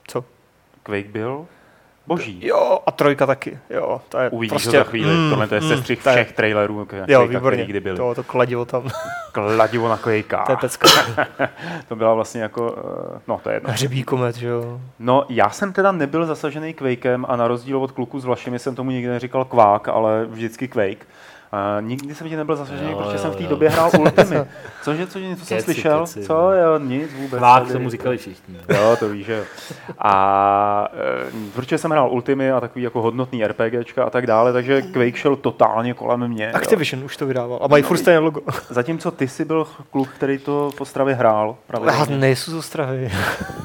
Co? 0.07 0.25
Quake 0.83 1.07
byl 1.07 1.47
Boží. 2.07 2.47
Jo, 2.47 2.79
a 2.85 2.91
trojka 2.91 3.25
taky. 3.25 3.59
Jo, 3.69 4.01
to 4.09 4.17
je 4.17 4.29
Uvidíš 4.29 4.49
prostě, 4.49 4.77
ho 4.77 4.83
za 4.83 4.89
chvíli. 4.89 5.13
Mm, 5.13 5.29
Tohle 5.29 5.47
to 5.47 5.55
je 5.55 5.61
sestřih 5.61 6.05
mm, 6.05 6.11
všech 6.11 6.31
trailerů, 6.31 6.87
jo, 7.07 7.27
výborně. 7.27 7.65
kdy 7.65 7.79
byly. 7.79 7.97
To, 7.97 8.15
to 8.15 8.23
kladivo 8.23 8.65
tam. 8.65 8.89
kladivo 9.31 9.89
na 9.89 9.97
Quakea. 9.97 10.45
To 10.45 10.51
je 10.51 10.57
pecka. 10.57 10.87
to 11.87 11.95
byla 11.95 12.13
vlastně 12.13 12.41
jako, 12.41 12.75
eh, 13.15 13.19
no 13.27 13.39
to 13.43 13.49
je 13.49 13.55
jedno. 13.55 13.69
Hřebí 13.71 14.03
komet, 14.03 14.35
že 14.35 14.47
jo. 14.47 14.81
No, 14.99 15.25
já 15.29 15.49
jsem 15.49 15.73
teda 15.73 15.91
nebyl 15.91 16.25
zasažený 16.25 16.73
Quakem 16.73 17.25
a 17.29 17.35
na 17.35 17.47
rozdíl 17.47 17.77
od 17.77 17.91
kluku 17.91 18.19
s 18.19 18.25
Vlašimi 18.25 18.59
jsem 18.59 18.75
tomu 18.75 18.91
nikdy 18.91 19.11
neříkal 19.11 19.45
kvák, 19.45 19.87
ale 19.87 20.25
vždycky 20.25 20.67
Quake. 20.67 21.07
Uh, 21.53 21.87
nikdy 21.87 22.15
jsem 22.15 22.29
tě 22.29 22.37
nebyl 22.37 22.55
zasažený, 22.55 22.95
protože 22.95 23.15
jo, 23.15 23.17
jsem 23.17 23.31
v 23.31 23.35
té 23.35 23.43
době 23.43 23.69
hrál 23.69 23.91
Ultimy. 23.99 24.35
Cože, 24.81 25.07
cože, 25.07 25.27
něco 25.27 25.45
jsem 25.45 25.61
slyšel? 25.61 26.01
Keci, 26.01 26.23
Co, 26.23 26.33
no. 26.33 26.53
jo, 26.53 26.79
nic 26.79 27.13
vůbec. 27.13 27.37
Kvák 27.37 27.71
tomu 27.71 27.89
říkali 27.89 28.17
všichni. 28.17 28.57
Jo, 28.69 28.95
to 28.99 29.09
víš, 29.09 29.25
že 29.25 29.33
jo. 29.33 29.43
A 29.99 30.87
uh, 31.23 31.51
protože 31.53 31.77
jsem 31.77 31.91
hrál 31.91 32.11
Ultimy 32.11 32.51
a 32.51 32.59
takový 32.59 32.83
jako 32.83 33.01
hodnotný 33.01 33.45
RPGčka 33.45 34.03
a 34.03 34.09
tak 34.09 34.27
dále, 34.27 34.53
takže 34.53 34.81
Quake 34.81 35.15
šel 35.15 35.35
totálně 35.35 35.93
kolem 35.93 36.27
mě. 36.27 36.51
Activision 36.51 37.01
jo. 37.01 37.05
už 37.05 37.17
to 37.17 37.25
vydával 37.25 37.59
a 37.61 37.67
mají 37.67 37.83
furt 37.83 37.97
stejné 37.97 38.19
logo. 38.19 38.41
Zatímco 38.69 39.11
ty 39.11 39.27
jsi 39.27 39.45
byl 39.45 39.67
kluk, 39.91 40.09
který 40.09 40.37
to 40.37 40.71
v 40.75 40.81
Ostravě 40.81 41.15
hrál. 41.15 41.55
Já 41.85 42.05
nejsou 42.05 42.51
z 42.51 42.55
Ostravy. 42.55 43.11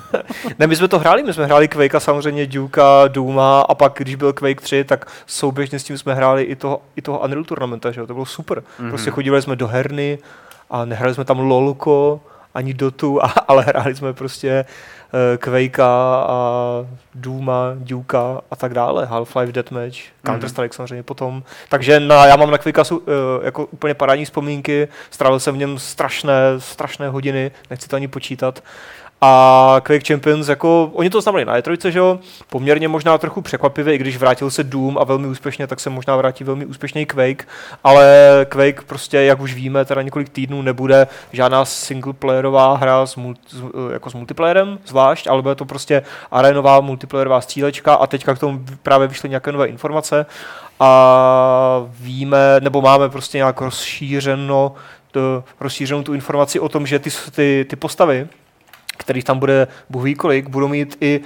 ne, 0.58 0.66
my 0.66 0.76
jsme 0.76 0.88
to 0.88 0.98
hráli, 0.98 1.22
my 1.22 1.32
jsme 1.32 1.44
hráli 1.44 1.68
Quake 1.68 1.94
a 1.94 2.00
samozřejmě 2.00 2.46
Duke, 2.46 2.82
Duma 3.08 3.60
a 3.60 3.74
pak, 3.74 3.92
když 3.98 4.14
byl 4.14 4.32
Quake 4.32 4.60
3, 4.60 4.84
tak 4.84 5.06
souběžně 5.26 5.78
s 5.78 5.84
tím 5.84 5.98
jsme 5.98 6.14
hráli 6.14 6.42
i 6.42 6.56
toho, 6.56 6.82
i 6.96 7.02
toho 7.02 7.18
Unreal 7.18 7.44
Tournamenta, 7.44 7.90
že 7.90 8.00
jo? 8.00 8.06
to 8.06 8.14
bylo 8.14 8.26
super. 8.26 8.58
Mm-hmm. 8.58 8.88
Prostě 8.88 9.10
chodili 9.10 9.42
jsme 9.42 9.56
do 9.56 9.66
herny 9.66 10.18
a 10.70 10.84
nehráli 10.84 11.14
jsme 11.14 11.24
tam 11.24 11.38
lolko, 11.38 12.20
ani 12.54 12.74
Dotu, 12.74 13.24
a, 13.24 13.26
ale 13.48 13.62
hráli 13.64 13.94
jsme 13.94 14.12
prostě 14.12 14.64
uh, 15.12 15.36
Quake 15.36 15.78
a 15.80 16.26
Duma, 17.14 17.72
Duke 17.74 18.18
a 18.50 18.56
tak 18.56 18.74
dále, 18.74 19.06
Half-Life 19.06 19.52
Deathmatch, 19.52 19.96
mm-hmm. 19.96 20.32
Counter-Strike 20.32 20.72
samozřejmě 20.72 21.02
potom. 21.02 21.42
Takže 21.68 22.00
na, 22.00 22.26
já 22.26 22.36
mám 22.36 22.50
na 22.50 22.58
Quake 22.58 22.90
uh, 22.90 22.98
jako 23.42 23.66
úplně 23.66 23.94
parádní 23.94 24.24
vzpomínky, 24.24 24.88
strávil 25.10 25.40
jsem 25.40 25.54
v 25.54 25.58
něm 25.58 25.78
strašné, 25.78 26.34
strašné 26.58 27.08
hodiny, 27.08 27.50
nechci 27.70 27.88
to 27.88 27.96
ani 27.96 28.08
počítat. 28.08 28.62
A 29.20 29.80
Quake 29.82 30.06
Champions, 30.08 30.48
jako, 30.48 30.90
oni 30.94 31.10
to 31.10 31.20
znamenali 31.20 31.44
na 31.44 31.58
E3, 31.58 31.88
že 31.88 31.98
jo, 31.98 32.18
poměrně 32.50 32.88
možná 32.88 33.18
trochu 33.18 33.42
překvapivě, 33.42 33.94
i 33.94 33.98
když 33.98 34.16
vrátil 34.16 34.50
se 34.50 34.64
Doom 34.64 34.98
a 34.98 35.04
velmi 35.04 35.26
úspěšně, 35.26 35.66
tak 35.66 35.80
se 35.80 35.90
možná 35.90 36.16
vrátí 36.16 36.44
velmi 36.44 36.66
úspěšný 36.66 37.06
Quake, 37.06 37.48
ale 37.84 38.26
Quake 38.48 38.82
prostě, 38.82 39.16
jak 39.16 39.40
už 39.40 39.54
víme, 39.54 39.84
teda 39.84 40.02
několik 40.02 40.28
týdnů 40.28 40.62
nebude 40.62 41.06
žádná 41.32 41.64
singleplayerová 41.64 42.76
hra 42.76 43.06
s, 43.06 43.16
multi, 43.16 43.56
jako 43.92 44.10
s 44.10 44.14
multiplayerem 44.14 44.78
zvlášť, 44.86 45.26
ale 45.26 45.42
bude 45.42 45.54
to 45.54 45.64
prostě 45.64 46.02
arenová 46.30 46.80
multiplayerová 46.80 47.40
střílečka 47.40 47.94
a 47.94 48.06
teďka 48.06 48.34
k 48.34 48.38
tomu 48.38 48.60
právě 48.82 49.08
vyšly 49.08 49.28
nějaké 49.28 49.52
nové 49.52 49.66
informace. 49.66 50.26
A 50.80 51.86
víme, 52.00 52.60
nebo 52.60 52.82
máme 52.82 53.08
prostě 53.08 53.38
nějak 53.38 53.60
rozšířeno, 53.60 54.74
rozšířenou 55.60 56.02
tu 56.02 56.14
informaci 56.14 56.60
o 56.60 56.68
tom, 56.68 56.86
že 56.86 56.98
ty, 56.98 57.10
ty, 57.30 57.66
ty 57.70 57.76
postavy, 57.76 58.28
kterých 58.96 59.24
tam 59.24 59.38
bude 59.38 59.68
ví 59.90 60.14
kolik, 60.14 60.48
budou 60.48 60.68
mít 60.68 60.96
i 61.00 61.20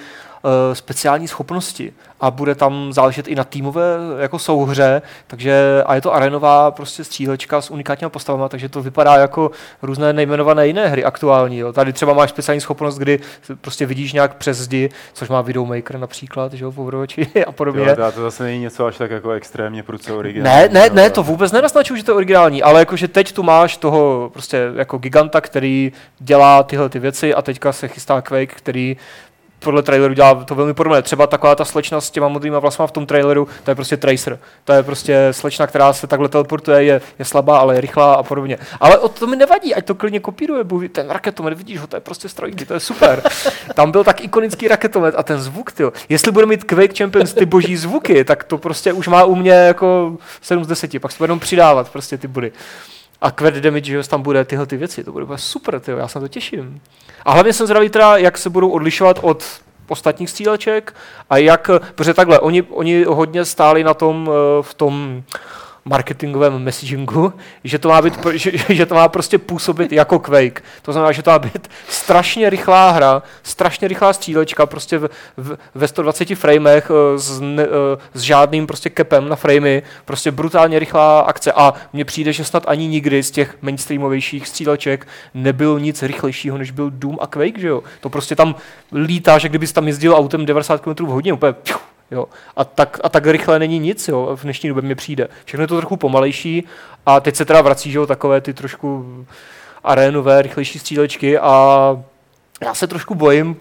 speciální 0.72 1.28
schopnosti 1.28 1.92
a 2.20 2.30
bude 2.30 2.54
tam 2.54 2.92
záležet 2.92 3.28
i 3.28 3.34
na 3.34 3.44
týmové 3.44 3.96
jako 4.18 4.38
souhře, 4.38 5.02
takže 5.26 5.82
a 5.86 5.94
je 5.94 6.00
to 6.00 6.14
arenová 6.14 6.70
prostě 6.70 7.04
střílečka 7.04 7.60
s 7.60 7.70
unikátními 7.70 8.10
postavami, 8.10 8.44
takže 8.48 8.68
to 8.68 8.82
vypadá 8.82 9.16
jako 9.16 9.50
různé 9.82 10.12
nejmenované 10.12 10.66
jiné 10.66 10.88
hry 10.88 11.04
aktuální. 11.04 11.58
Jo. 11.58 11.72
Tady 11.72 11.92
třeba 11.92 12.12
máš 12.12 12.30
speciální 12.30 12.60
schopnost, 12.60 12.98
kdy 12.98 13.20
prostě 13.60 13.86
vidíš 13.86 14.12
nějak 14.12 14.34
přes 14.34 14.58
zdi, 14.58 14.90
což 15.12 15.28
má 15.28 15.40
Videomaker 15.40 15.98
například, 15.98 16.52
že 16.52 16.64
jo, 16.64 16.70
v 16.70 16.78
a 17.46 17.52
podobně. 17.52 17.84
Jo, 17.88 17.96
to, 17.96 18.12
to 18.12 18.20
zase 18.22 18.42
není 18.42 18.60
něco 18.60 18.86
až 18.86 18.96
tak 18.96 19.10
jako 19.10 19.30
extrémně 19.30 19.82
prudce 19.82 20.12
originální. 20.12 20.74
Ne, 20.74 20.80
ne, 20.80 20.90
ne, 20.92 21.10
to 21.10 21.22
vůbec 21.22 21.52
nenaznačuju, 21.52 21.96
že 21.96 22.04
to 22.04 22.10
je 22.10 22.16
originální, 22.16 22.62
ale 22.62 22.80
jakože 22.80 23.08
teď 23.08 23.32
tu 23.32 23.42
máš 23.42 23.76
toho 23.76 24.30
prostě 24.32 24.70
jako 24.76 24.98
giganta, 24.98 25.40
který 25.40 25.92
dělá 26.18 26.62
tyhle 26.62 26.88
ty 26.88 26.98
věci 26.98 27.34
a 27.34 27.42
teďka 27.42 27.72
se 27.72 27.88
chystá 27.88 28.22
Quake, 28.22 28.54
který 28.54 28.96
podle 29.60 29.82
traileru 29.82 30.14
dělá 30.14 30.34
to 30.44 30.54
velmi 30.54 30.74
podobné. 30.74 31.02
Třeba 31.02 31.26
taková 31.26 31.54
ta 31.54 31.64
slečna 31.64 32.00
s 32.00 32.10
těma 32.10 32.28
modrýma 32.28 32.58
vlasma 32.58 32.86
v 32.86 32.92
tom 32.92 33.06
traileru, 33.06 33.48
to 33.64 33.70
je 33.70 33.74
prostě 33.74 33.96
Tracer. 33.96 34.38
To 34.64 34.72
je 34.72 34.82
prostě 34.82 35.28
slečna, 35.30 35.66
která 35.66 35.92
se 35.92 36.06
takhle 36.06 36.28
teleportuje, 36.28 36.84
je, 36.84 37.00
je 37.18 37.24
slabá, 37.24 37.58
ale 37.58 37.74
je 37.74 37.80
rychlá 37.80 38.14
a 38.14 38.22
podobně. 38.22 38.58
Ale 38.80 38.98
o 38.98 39.08
to 39.08 39.26
mi 39.26 39.36
nevadí, 39.36 39.74
ať 39.74 39.84
to 39.84 39.94
klidně 39.94 40.20
kopíruje. 40.20 40.64
Ten 40.92 41.10
raketomet, 41.10 41.58
vidíš 41.58 41.78
ho, 41.78 41.86
to 41.86 41.96
je 41.96 42.00
prostě 42.00 42.28
strojky, 42.28 42.66
to 42.66 42.74
je 42.74 42.80
super. 42.80 43.22
Tam 43.74 43.90
byl 43.90 44.04
tak 44.04 44.20
ikonický 44.20 44.68
raketomet 44.68 45.14
a 45.18 45.22
ten 45.22 45.40
zvuk, 45.40 45.72
ty. 45.72 45.84
Jestli 46.08 46.32
bude 46.32 46.46
mít 46.46 46.64
Quake 46.64 46.98
Champions 46.98 47.34
ty 47.34 47.46
boží 47.46 47.76
zvuky, 47.76 48.24
tak 48.24 48.44
to 48.44 48.58
prostě 48.58 48.92
už 48.92 49.08
má 49.08 49.24
u 49.24 49.34
mě 49.34 49.52
jako 49.52 50.16
7 50.40 50.64
z 50.64 50.66
10, 50.66 51.00
pak 51.00 51.12
se 51.12 51.18
budou 51.18 51.38
přidávat 51.38 51.90
prostě 51.90 52.18
ty 52.18 52.28
body 52.28 52.52
a 53.20 53.30
quad 53.30 53.54
damage, 53.54 53.92
že 53.92 54.08
tam 54.08 54.22
bude 54.22 54.44
tyhle 54.44 54.66
ty 54.66 54.76
věci, 54.76 55.04
to 55.04 55.12
bude 55.12 55.26
super, 55.36 55.80
tyjo, 55.80 55.98
já 55.98 56.08
se 56.08 56.18
na 56.18 56.20
to 56.20 56.28
těším. 56.28 56.80
A 57.24 57.32
hlavně 57.32 57.52
jsem 57.52 57.66
zvědavý 57.66 57.88
teda, 57.88 58.16
jak 58.16 58.38
se 58.38 58.50
budou 58.50 58.70
odlišovat 58.70 59.18
od 59.22 59.44
ostatních 59.88 60.30
stříleček 60.30 60.94
a 61.30 61.36
jak, 61.36 61.70
protože 61.94 62.14
takhle, 62.14 62.38
oni, 62.38 62.62
oni 62.62 63.04
hodně 63.04 63.44
stáli 63.44 63.84
na 63.84 63.94
tom, 63.94 64.30
eh, 64.30 64.62
v 64.62 64.74
tom 64.74 65.22
marketingovém 65.90 66.58
messagingu, 66.58 67.32
že 67.64 67.78
to, 67.78 67.88
má 67.88 68.02
být, 68.02 68.26
že, 68.32 68.50
že 68.74 68.86
to 68.86 68.94
má 68.94 69.08
prostě 69.08 69.38
působit 69.38 69.92
jako 69.92 70.18
Quake. 70.18 70.62
To 70.82 70.92
znamená, 70.92 71.12
že 71.12 71.22
to 71.22 71.30
má 71.30 71.38
být 71.38 71.70
strašně 71.88 72.50
rychlá 72.50 72.90
hra, 72.90 73.22
strašně 73.42 73.88
rychlá 73.88 74.12
střílečka, 74.12 74.66
prostě 74.66 74.98
v, 74.98 75.08
v, 75.36 75.56
ve 75.74 75.88
120 75.88 76.34
framech 76.34 76.90
eh, 76.90 77.18
s, 77.18 77.40
ne, 77.40 77.62
eh, 77.62 77.98
s 78.14 78.20
žádným 78.20 78.66
prostě 78.66 78.90
kepem 78.90 79.28
na 79.28 79.36
framey, 79.36 79.82
prostě 80.04 80.30
brutálně 80.30 80.78
rychlá 80.78 81.20
akce 81.20 81.52
a 81.52 81.74
mně 81.92 82.04
přijde, 82.04 82.32
že 82.32 82.44
snad 82.44 82.64
ani 82.66 82.86
nikdy 82.86 83.22
z 83.22 83.30
těch 83.30 83.56
mainstreamovějších 83.62 84.48
stříleček 84.48 85.08
nebyl 85.34 85.80
nic 85.80 86.02
rychlejšího, 86.02 86.58
než 86.58 86.70
byl 86.70 86.90
Doom 86.90 87.18
a 87.20 87.26
Quake, 87.26 87.58
že 87.58 87.68
jo? 87.68 87.82
To 88.00 88.08
prostě 88.08 88.36
tam 88.36 88.54
lítá, 88.92 89.38
že 89.38 89.48
kdybys 89.48 89.72
tam 89.72 89.86
jezdil 89.86 90.14
autem 90.14 90.46
90 90.46 90.80
km 90.80 91.04
v 91.04 91.08
hodině, 91.08 91.32
úplně 91.32 91.54
Jo. 92.10 92.26
A, 92.56 92.64
tak, 92.64 93.00
a 93.04 93.08
tak 93.08 93.26
rychle 93.26 93.58
není 93.58 93.78
nic, 93.78 94.08
jo, 94.08 94.36
v 94.36 94.42
dnešní 94.42 94.68
době 94.68 94.82
mi 94.82 94.94
přijde. 94.94 95.28
Všechno 95.44 95.64
je 95.64 95.68
to 95.68 95.76
trochu 95.76 95.96
pomalejší 95.96 96.64
a 97.06 97.20
teď 97.20 97.36
se 97.36 97.44
teda 97.44 97.60
vrací, 97.62 97.90
že 97.90 97.98
jo, 97.98 98.06
takové 98.06 98.40
ty 98.40 98.54
trošku 98.54 99.06
arénové, 99.84 100.42
rychlejší 100.42 100.78
střílečky 100.78 101.38
a 101.38 101.96
já 102.62 102.74
se 102.74 102.86
trošku 102.86 103.14
bojím, 103.14 103.56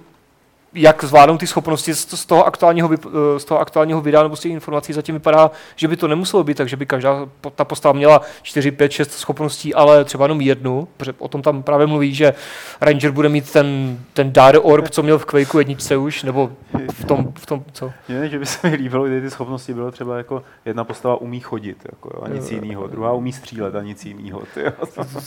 jak 0.73 1.03
zvládnou 1.03 1.37
ty 1.37 1.47
schopnosti 1.47 1.95
z 1.95 2.25
toho 2.25 2.45
aktuálního, 2.45 2.89
z 3.37 3.45
toho 3.45 3.59
aktuálního 3.59 4.01
videa 4.01 4.23
nebo 4.23 4.35
z 4.35 4.39
těch 4.39 4.51
informací 4.51 4.93
zatím 4.93 5.15
vypadá, 5.15 5.51
že 5.75 5.87
by 5.87 5.97
to 5.97 6.07
nemuselo 6.07 6.43
být, 6.43 6.57
takže 6.57 6.77
by 6.77 6.85
každá 6.85 7.29
ta 7.55 7.65
postava 7.65 7.93
měla 7.93 8.21
4, 8.41 8.71
5, 8.71 8.91
6 8.91 9.11
schopností, 9.11 9.73
ale 9.73 10.05
třeba 10.05 10.25
jenom 10.25 10.41
jednu, 10.41 10.87
protože 10.97 11.13
o 11.17 11.27
tom 11.27 11.41
tam 11.41 11.63
právě 11.63 11.87
mluví, 11.87 12.15
že 12.15 12.33
Ranger 12.81 13.11
bude 13.11 13.29
mít 13.29 13.51
ten, 13.51 13.99
ten 14.13 14.33
Dar 14.33 14.57
Orb, 14.61 14.89
co 14.89 15.03
měl 15.03 15.19
v 15.19 15.25
Quakeu 15.25 15.59
jedničce 15.59 15.97
už, 15.97 16.23
nebo 16.23 16.51
v 16.91 17.05
tom, 17.05 17.33
v 17.39 17.45
tom 17.45 17.63
co? 17.71 17.91
Ne, 18.09 18.29
že 18.29 18.39
by 18.39 18.45
se 18.45 18.69
mi 18.69 18.75
líbilo, 18.75 19.05
kdyby 19.05 19.21
ty 19.21 19.29
schopnosti 19.29 19.73
bylo 19.73 19.91
třeba 19.91 20.17
jako 20.17 20.43
jedna 20.65 20.83
postava 20.83 21.21
umí 21.21 21.39
chodit, 21.39 21.77
jako, 21.91 22.09
jo, 22.13 22.23
a 22.23 22.29
nic 22.29 22.51
jiného, 22.51 22.87
druhá 22.87 23.13
umí 23.13 23.33
střílet 23.33 23.75
a 23.75 23.81
nic 23.81 24.05
jiného. 24.05 24.41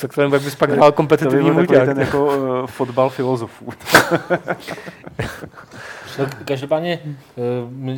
Tak 0.00 0.14
to 0.14 0.31
bys 0.31 0.55
pak 0.55 0.70
hrál 0.70 0.92
kompetitivní 0.92 1.50
to 1.50 1.55
by 1.55 1.66
ten 1.66 2.00
jako 2.00 2.26
uh, 2.26 2.66
fotbal 2.66 3.11
filozofů. 3.11 3.72
No, 6.18 6.26
každopádně, 6.44 7.00
uh, 7.74 7.92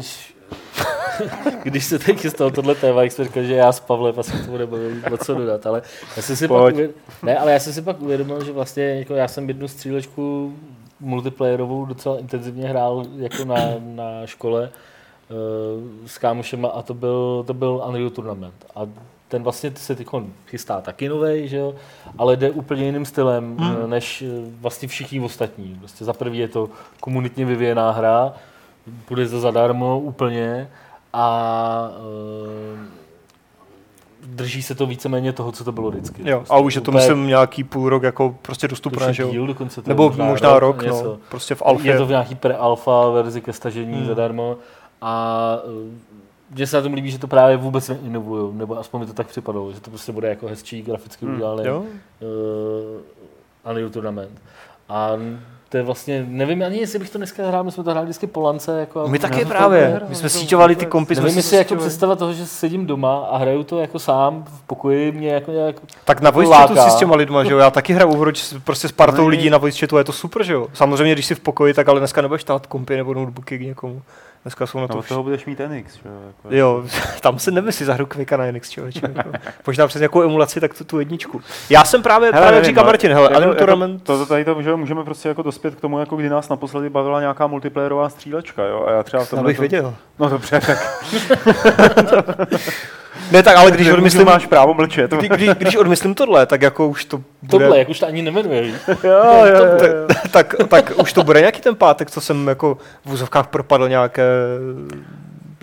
když 1.63 1.85
se 1.85 1.99
teď 1.99 2.19
chystal 2.19 2.51
tohle 2.51 2.75
téma, 2.75 3.03
jak 3.03 3.13
jsem 3.13 3.25
říkal, 3.25 3.43
že 3.43 3.55
já 3.55 3.73
s 3.73 3.81
Pavlem 3.81 4.15
asi 4.19 4.45
tomu 4.45 4.57
nebudu 4.57 4.83
moc 5.11 5.27
co 5.27 5.35
dodat, 5.35 5.67
ale 5.67 5.83
já 6.17 6.23
jsem 6.23 6.37
si 6.37 6.49
pak 6.49 6.61
uvědomil, 6.61 6.91
ne, 7.23 7.39
ale 7.39 7.53
já 7.53 7.59
jsem 7.59 7.73
si 7.73 7.83
pak 7.83 8.03
uvědomil, 8.03 8.45
že 8.45 8.53
vlastně 8.53 8.85
jako 8.85 9.15
já 9.15 9.29
jsem 9.29 9.49
jednu 9.49 9.69
střílečku 9.69 10.55
multiplayerovou 11.01 11.85
docela 11.85 12.19
intenzivně 12.19 12.69
hrál 12.69 13.05
jako 13.17 13.45
na, 13.45 13.57
na 13.79 14.27
škole 14.27 14.71
uh, 15.31 16.07
s 16.07 16.19
kámošema 16.19 16.69
a 16.69 16.83
to 16.83 16.95
byl, 16.95 17.45
to 17.47 17.55
byl 17.55 17.85
Unreal 17.89 18.11
Tournament. 18.11 18.55
A 18.75 18.87
ten 19.35 19.43
vlastně 19.43 19.73
se 19.77 19.95
teď 19.95 20.07
chystá 20.47 20.81
taky 20.81 21.09
nový, 21.09 21.49
že 21.49 21.57
jo, 21.57 21.75
ale 22.19 22.37
jde 22.37 22.51
úplně 22.51 22.85
jiným 22.85 23.05
stylem, 23.05 23.57
hmm. 23.57 23.91
než 23.91 24.23
eh, 24.23 24.27
vlastně 24.61 24.89
všichni 24.89 25.21
ostatní. 25.21 25.77
Prostě 25.79 26.05
za 26.05 26.13
prvý 26.13 26.39
je 26.39 26.49
to 26.49 26.69
komunitně 27.01 27.45
vyvíjená 27.45 27.91
hra, 27.91 28.33
bude 29.09 29.29
to 29.29 29.41
zadarmo 29.41 30.01
úplně 30.01 30.71
a 31.13 31.89
uh, 31.99 32.79
drží 34.27 34.63
se 34.63 34.75
to 34.75 34.87
víceméně 34.87 35.33
toho, 35.33 35.53
co 35.53 35.65
to 35.65 35.73
bylo 35.73 35.91
vždycky. 35.91 36.31
Jo, 36.31 36.39
prostě 36.39 36.55
a 36.55 36.59
už 36.59 36.75
je 36.75 36.81
to 36.81 36.91
úplně, 36.91 37.07
myslím 37.07 37.27
nějaký 37.27 37.65
půl 37.65 37.89
rok 37.89 38.03
jako 38.03 38.37
prostě 38.43 38.69
dostupné, 38.69 39.13
že 39.13 39.23
jo? 39.23 39.47
dokonce 39.47 39.83
to 39.83 39.89
Nebo 39.89 40.09
možná, 40.09 40.25
možná 40.25 40.59
rok, 40.59 40.83
rok 40.83 41.05
no, 41.05 41.19
prostě 41.29 41.55
v 41.55 41.63
alfě. 41.63 41.93
Je 41.93 41.99
to 41.99 42.07
v 42.07 42.11
nějaký 42.11 42.35
pre-alfa 42.35 43.15
verzi 43.15 43.41
ke 43.41 43.53
stažení 43.53 43.95
hmm. 43.95 44.07
zadarmo 44.07 44.57
a 45.01 45.59
mně 46.55 46.67
se 46.67 46.77
na 46.77 46.83
tom 46.83 46.95
líbí, 46.95 47.11
že 47.11 47.19
to 47.19 47.27
právě 47.27 47.57
vůbec 47.57 47.89
neinovují, 47.89 48.55
nebo 48.55 48.79
aspoň 48.79 49.01
mi 49.01 49.07
to 49.07 49.13
tak 49.13 49.27
připadalo, 49.27 49.73
že 49.73 49.81
to 49.81 49.91
prostě 49.91 50.13
bude 50.13 50.29
jako 50.29 50.47
hezčí, 50.47 50.83
graficky 50.83 51.27
hmm, 51.27 51.35
udělané 51.35 51.73
uh, 51.73 51.85
Unreal 53.71 53.91
Tournament. 53.91 54.43
A 54.89 55.13
to 55.69 55.77
je 55.77 55.83
vlastně, 55.83 56.27
nevím 56.29 56.63
ani, 56.63 56.79
jestli 56.79 56.99
bych 56.99 57.11
to 57.11 57.19
dneska 57.19 57.49
hrál, 57.49 57.65
my 57.65 57.73
jsme 57.73 57.85
to 57.85 57.91
hráli 57.91 58.05
vždycky 58.05 58.27
po 58.27 58.41
lance. 58.41 58.81
Jako, 58.81 59.09
my 59.09 59.19
taky 59.19 59.45
právě, 59.45 60.01
my 60.09 60.15
jsme 60.15 60.29
síťovali 60.29 60.77
ty 60.77 60.87
kompy. 60.87 61.15
Nevím, 61.15 61.37
jestli 61.37 61.57
jako 61.57 61.77
představa 61.77 62.17
toho, 62.17 62.33
že 62.33 62.47
sedím 62.47 62.87
doma 62.87 63.25
a 63.25 63.37
hraju 63.37 63.65
to 63.65 63.81
jako 63.81 63.99
sám 63.99 64.45
v 64.47 64.63
pokoji, 64.63 65.13
mě 65.13 65.29
jako 65.29 65.51
nějak 65.51 65.77
Tak 66.05 66.21
na 66.21 66.31
voice 66.31 66.55
chatu 66.55 66.77
si 66.77 66.91
s 66.91 66.97
těma 66.97 67.17
lidma, 67.17 67.45
že 67.45 67.53
jo, 67.53 67.59
já 67.59 67.71
taky 67.71 67.93
hraju 67.93 68.13
Overwatch 68.13 68.41
prostě 68.65 68.89
s 68.89 68.93
partou 68.93 69.27
lidí 69.27 69.51
na 69.51 69.59
voice 69.59 69.79
chatu, 69.79 69.99
je 69.99 70.05
to 70.05 70.13
super, 70.13 70.43
že 70.43 70.53
jo. 70.53 70.69
Samozřejmě, 70.73 71.13
když 71.13 71.27
jsi 71.27 71.35
v 71.35 71.41
pokoji, 71.41 71.75
tak 71.75 71.89
ale 71.89 72.01
dneska 72.01 72.23
nebudeš 72.23 72.45
tát 72.45 72.67
kompy 72.67 72.97
nebo 72.97 73.15
notebooky 73.15 73.59
k 73.59 73.63
někomu. 73.63 74.03
Dneska 74.45 74.67
jsou 74.67 74.81
na 74.81 74.89
to. 74.89 74.97
No, 74.97 75.03
toho 75.03 75.23
budeš 75.23 75.47
mít 75.47 75.61
NX, 75.69 75.99
jo? 76.05 76.11
Jako. 76.27 76.57
Jo, 76.57 76.85
tam 77.21 77.39
se 77.39 77.51
nemyslí 77.51 77.87
za 77.87 77.95
hru 77.95 78.07
Kvika 78.07 78.37
na 78.37 78.53
NX, 78.53 78.71
člověče. 78.71 79.01
Jako. 79.15 79.31
Možná 79.67 79.87
přes 79.87 80.01
nějakou 80.01 80.23
emulaci, 80.23 80.61
tak 80.61 80.79
tu, 80.79 80.85
tu 80.85 80.99
jedničku. 80.99 81.41
Já 81.71 81.85
jsem 81.85 82.03
právě, 82.03 82.33
hele, 82.33 82.47
právě 82.47 82.65
říká 82.65 82.81
no, 82.81 82.87
Martin, 82.87 83.13
hele, 83.13 83.29
jako, 83.33 83.43
jako, 83.43 83.55
Tournament... 83.55 84.03
To, 84.03 84.19
to, 84.19 84.27
tady 84.27 84.45
to 84.45 84.55
můžeme, 84.55 84.77
můžeme 84.77 85.05
prostě 85.05 85.29
jako 85.29 85.43
dospět 85.43 85.75
k 85.75 85.81
tomu, 85.81 85.99
jako 85.99 86.17
kdy 86.17 86.29
nás 86.29 86.49
naposledy 86.49 86.91
bavila 86.91 87.21
nějaká 87.21 87.47
multiplayerová 87.47 88.09
střílečka, 88.09 88.65
jo? 88.65 88.85
A 88.89 88.93
já 88.93 89.03
třeba 89.03 89.25
v 89.25 89.31
tomhle... 89.31 89.49
bych 89.49 89.57
to... 89.57 89.63
viděl. 89.63 89.95
No 90.19 90.29
dobře, 90.29 90.61
tak... 90.61 91.05
Ne, 93.33 93.43
tak 93.43 93.57
ale 93.57 93.71
když 93.71 93.89
odmyslím... 93.89 94.27
máš 94.27 94.47
právo 94.47 94.75
mlčet. 94.75 95.11
Kdy, 95.11 95.29
když, 95.29 95.51
když 95.51 95.77
odmyslím 95.77 96.15
tohle, 96.15 96.47
tak 96.47 96.63
jako 96.63 96.89
už 96.89 97.05
to 97.05 97.17
bude... 97.43 97.65
Tohle, 97.65 97.79
jak 97.79 97.89
už 97.89 98.01
to 98.01 98.07
ani 98.07 98.23
nemenuje. 98.23 98.67
jo, 98.89 98.95
jo, 99.05 99.47
jo, 99.47 99.79
tak, 99.79 99.91
tak, 100.31 100.55
tak, 100.69 100.93
už 100.97 101.13
to 101.13 101.25
bude 101.25 101.41
nějaký 101.41 101.61
ten 101.61 101.75
pátek, 101.77 102.11
co 102.11 102.21
jsem 102.21 102.49
jako 102.49 102.79
v 103.05 103.13
úzovkách 103.13 103.47
propadl 103.47 103.89
nějaké 103.89 104.23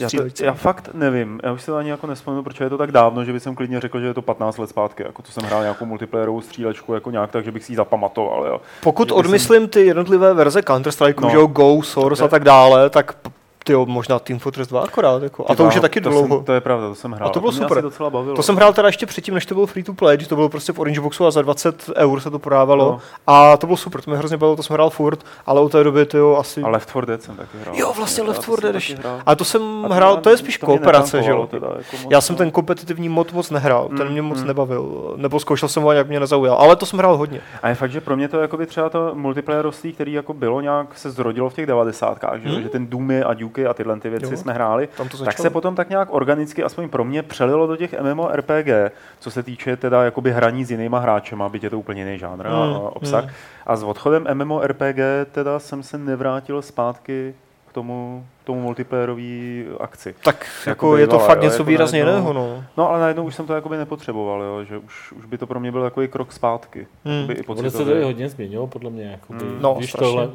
já, 0.01 0.09
to, 0.09 0.43
já 0.43 0.53
fakt 0.53 0.89
nevím, 0.93 1.39
já 1.43 1.51
už 1.51 1.61
se 1.61 1.71
to 1.71 1.77
ani 1.77 1.89
jako 1.89 2.07
nespomenu, 2.07 2.43
protože 2.43 2.63
je 2.63 2.69
to 2.69 2.77
tak 2.77 2.91
dávno, 2.91 3.25
že 3.25 3.33
bych 3.33 3.43
jsem 3.43 3.55
klidně 3.55 3.79
řekl, 3.79 3.99
že 3.99 4.05
je 4.05 4.13
to 4.13 4.21
15 4.21 4.57
let 4.57 4.69
zpátky, 4.69 5.03
jako 5.03 5.21
to 5.21 5.31
jsem 5.31 5.43
hrál 5.43 5.61
nějakou 5.61 5.85
multiplayerovou 5.85 6.41
střílečku 6.41 6.93
jako 6.93 7.11
nějak, 7.11 7.31
takže 7.31 7.51
bych 7.51 7.63
si 7.63 7.71
ji 7.71 7.75
zapamatoval. 7.75 8.45
Jo. 8.45 8.61
Pokud 8.83 9.07
že 9.07 9.13
odmyslím 9.13 9.61
jsem... 9.61 9.69
ty 9.69 9.85
jednotlivé 9.85 10.33
verze 10.33 10.59
Counter-Strike, 10.59 11.21
no. 11.21 11.29
že 11.29 11.37
Go, 11.47 11.81
Source 11.81 12.23
a 12.23 12.27
tak 12.27 12.43
dále, 12.43 12.89
tak 12.89 13.15
ty 13.63 13.73
jo, 13.73 13.85
možná 13.85 14.19
Team 14.19 14.39
Fortress 14.39 14.67
2 14.67 14.81
akorát. 14.81 15.23
Jako. 15.23 15.45
A 15.49 15.55
to 15.55 15.65
už 15.65 15.75
je 15.75 15.81
taky 15.81 16.01
to 16.01 16.09
dlouho. 16.09 16.37
Jsem, 16.37 16.45
to 16.45 16.53
je 16.53 16.61
pravda, 16.61 16.87
to 16.87 16.95
jsem 16.95 17.11
hrál. 17.11 17.29
A 17.29 17.31
to 17.31 17.39
bylo 17.39 17.51
to 17.51 17.57
super. 17.57 17.81
docela 17.81 18.09
bavilo. 18.09 18.35
To 18.35 18.43
jsem 18.43 18.55
hrál 18.55 18.73
teda 18.73 18.87
ještě 18.87 19.05
předtím, 19.05 19.33
než 19.33 19.45
to 19.45 19.55
bylo 19.55 19.65
free 19.65 19.83
to 19.83 19.93
play, 19.93 20.17
když 20.17 20.27
to 20.27 20.35
bylo 20.35 20.49
prostě 20.49 20.73
v 20.73 20.79
Orange 20.79 21.01
Boxu 21.01 21.25
a 21.25 21.31
za 21.31 21.41
20 21.41 21.89
eur 21.95 22.19
se 22.19 22.29
to 22.29 22.39
prodávalo. 22.39 22.85
No. 22.85 22.99
A 23.27 23.57
to 23.57 23.67
bylo 23.67 23.77
super, 23.77 24.01
to 24.01 24.11
mě 24.11 24.17
hrozně 24.17 24.37
bavilo, 24.37 24.55
to 24.55 24.63
jsem 24.63 24.73
hrál 24.73 24.89
furt, 24.89 25.25
ale 25.45 25.61
od 25.61 25.71
té 25.71 25.83
doby 25.83 26.05
to 26.05 26.17
jo 26.17 26.35
asi. 26.35 26.61
A 26.61 26.69
Left 26.69 26.89
4 26.89 27.05
Dead 27.05 27.23
jsem 27.23 27.35
taky 27.35 27.57
hrál. 27.57 27.75
Jo, 27.75 27.93
vlastně 27.97 28.23
Left 28.23 28.43
4 28.43 28.95
Dead. 28.95 29.21
A 29.25 29.35
to 29.35 29.45
jsem 29.45 29.85
a 29.89 29.93
hrál, 29.93 30.17
to 30.17 30.29
je 30.29 30.37
spíš 30.37 30.57
kooperace, 30.57 31.23
že 31.23 31.31
jo. 31.31 31.49
Jako 31.53 31.97
Já 32.09 32.21
jsem 32.21 32.35
ten 32.35 32.51
kompetitivní 32.51 33.09
mod 33.09 33.33
moc 33.33 33.49
nehrál, 33.49 33.89
ten 33.97 34.07
mm, 34.07 34.11
mě 34.11 34.21
moc 34.21 34.41
mm. 34.41 34.47
nebavil. 34.47 35.13
Nebo 35.15 35.39
zkoušel 35.39 35.69
jsem 35.69 35.83
ho, 35.83 35.91
jak 35.91 36.07
mě 36.07 36.19
nezaujal, 36.19 36.55
ale 36.55 36.75
to 36.75 36.85
jsem 36.85 36.99
hrál 36.99 37.17
hodně. 37.17 37.41
A 37.61 37.69
je 37.69 37.75
fakt, 37.75 37.91
že 37.91 38.01
pro 38.01 38.15
mě 38.15 38.27
to 38.27 38.39
jako 38.39 38.57
by 38.57 38.65
třeba 38.65 38.89
to 38.89 39.11
multiplayerovství, 39.13 39.93
který 39.93 40.13
jako 40.13 40.33
bylo 40.33 40.61
nějak 40.61 40.97
se 40.97 41.11
zrodilo 41.11 41.49
v 41.49 41.53
těch 41.53 41.65
90. 41.65 42.19
že, 42.43 42.61
že 42.61 42.69
ten 42.69 42.87
Doomy 42.87 43.23
a 43.23 43.33
Duke 43.51 43.67
a 43.67 43.73
tyhle 43.73 43.99
ty 43.99 44.09
věci 44.09 44.37
jsme 44.37 44.53
hráli, 44.53 44.89
tak 45.25 45.37
se 45.37 45.49
potom 45.49 45.75
tak 45.75 45.89
nějak 45.89 46.07
organicky, 46.11 46.63
aspoň 46.63 46.89
pro 46.89 47.03
mě, 47.03 47.23
přelilo 47.23 47.67
do 47.67 47.75
těch 47.75 48.01
MMORPG, 48.01 48.93
co 49.19 49.31
se 49.31 49.43
týče 49.43 49.77
teda 49.77 50.03
jakoby 50.03 50.31
hraní 50.31 50.65
s 50.65 50.71
jinýma 50.71 50.99
hráčema, 50.99 51.49
byť 51.49 51.63
je 51.63 51.69
to 51.69 51.79
úplně 51.79 52.01
jiný 52.01 52.19
žánr 52.19 52.47
mm, 52.47 52.55
a 52.55 52.95
obsah. 52.95 53.23
Mm. 53.23 53.31
A 53.65 53.75
s 53.75 53.83
odchodem 53.83 54.27
MMORPG 54.33 54.99
teda 55.31 55.59
jsem 55.59 55.83
se 55.83 55.97
nevrátil 55.97 56.61
zpátky 56.61 57.33
k 57.67 57.73
tomu, 57.73 58.25
k 58.43 58.45
tomu 58.45 58.61
multiplayerový 58.61 59.65
akci. 59.79 60.15
Tak 60.23 60.45
jako, 60.59 60.69
jako 60.69 60.97
je 60.97 61.07
to 61.07 61.19
fakt 61.19 61.37
jo, 61.37 61.43
něco 61.43 61.55
jako 61.55 61.63
výrazně 61.63 61.99
jiného. 61.99 62.33
No. 62.33 62.63
no 62.77 62.89
ale 62.89 62.99
najednou 62.99 63.23
už 63.23 63.35
jsem 63.35 63.45
to 63.45 63.53
jakoby 63.53 63.77
nepotřeboval, 63.77 64.41
jo, 64.41 64.63
že 64.63 64.77
už, 64.77 65.11
už 65.11 65.25
by 65.25 65.37
to 65.37 65.47
pro 65.47 65.59
mě 65.59 65.71
byl 65.71 65.83
takový 65.83 66.07
krok 66.07 66.33
zpátky. 66.33 66.87
Hmm. 67.05 67.31
I 67.31 67.43
Ono 67.43 67.71
se 67.71 67.85
to 67.85 68.05
hodně 68.05 68.29
změnilo, 68.29 68.67
podle 68.67 68.89
mě. 68.89 69.03
Jakoby, 69.03 69.39
hmm. 69.39 69.57
no, 69.61 69.75
když 69.77 69.91
tohle, 69.91 70.29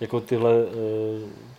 jako 0.00 0.20
tyhle 0.20 0.64
uh, 0.64 0.70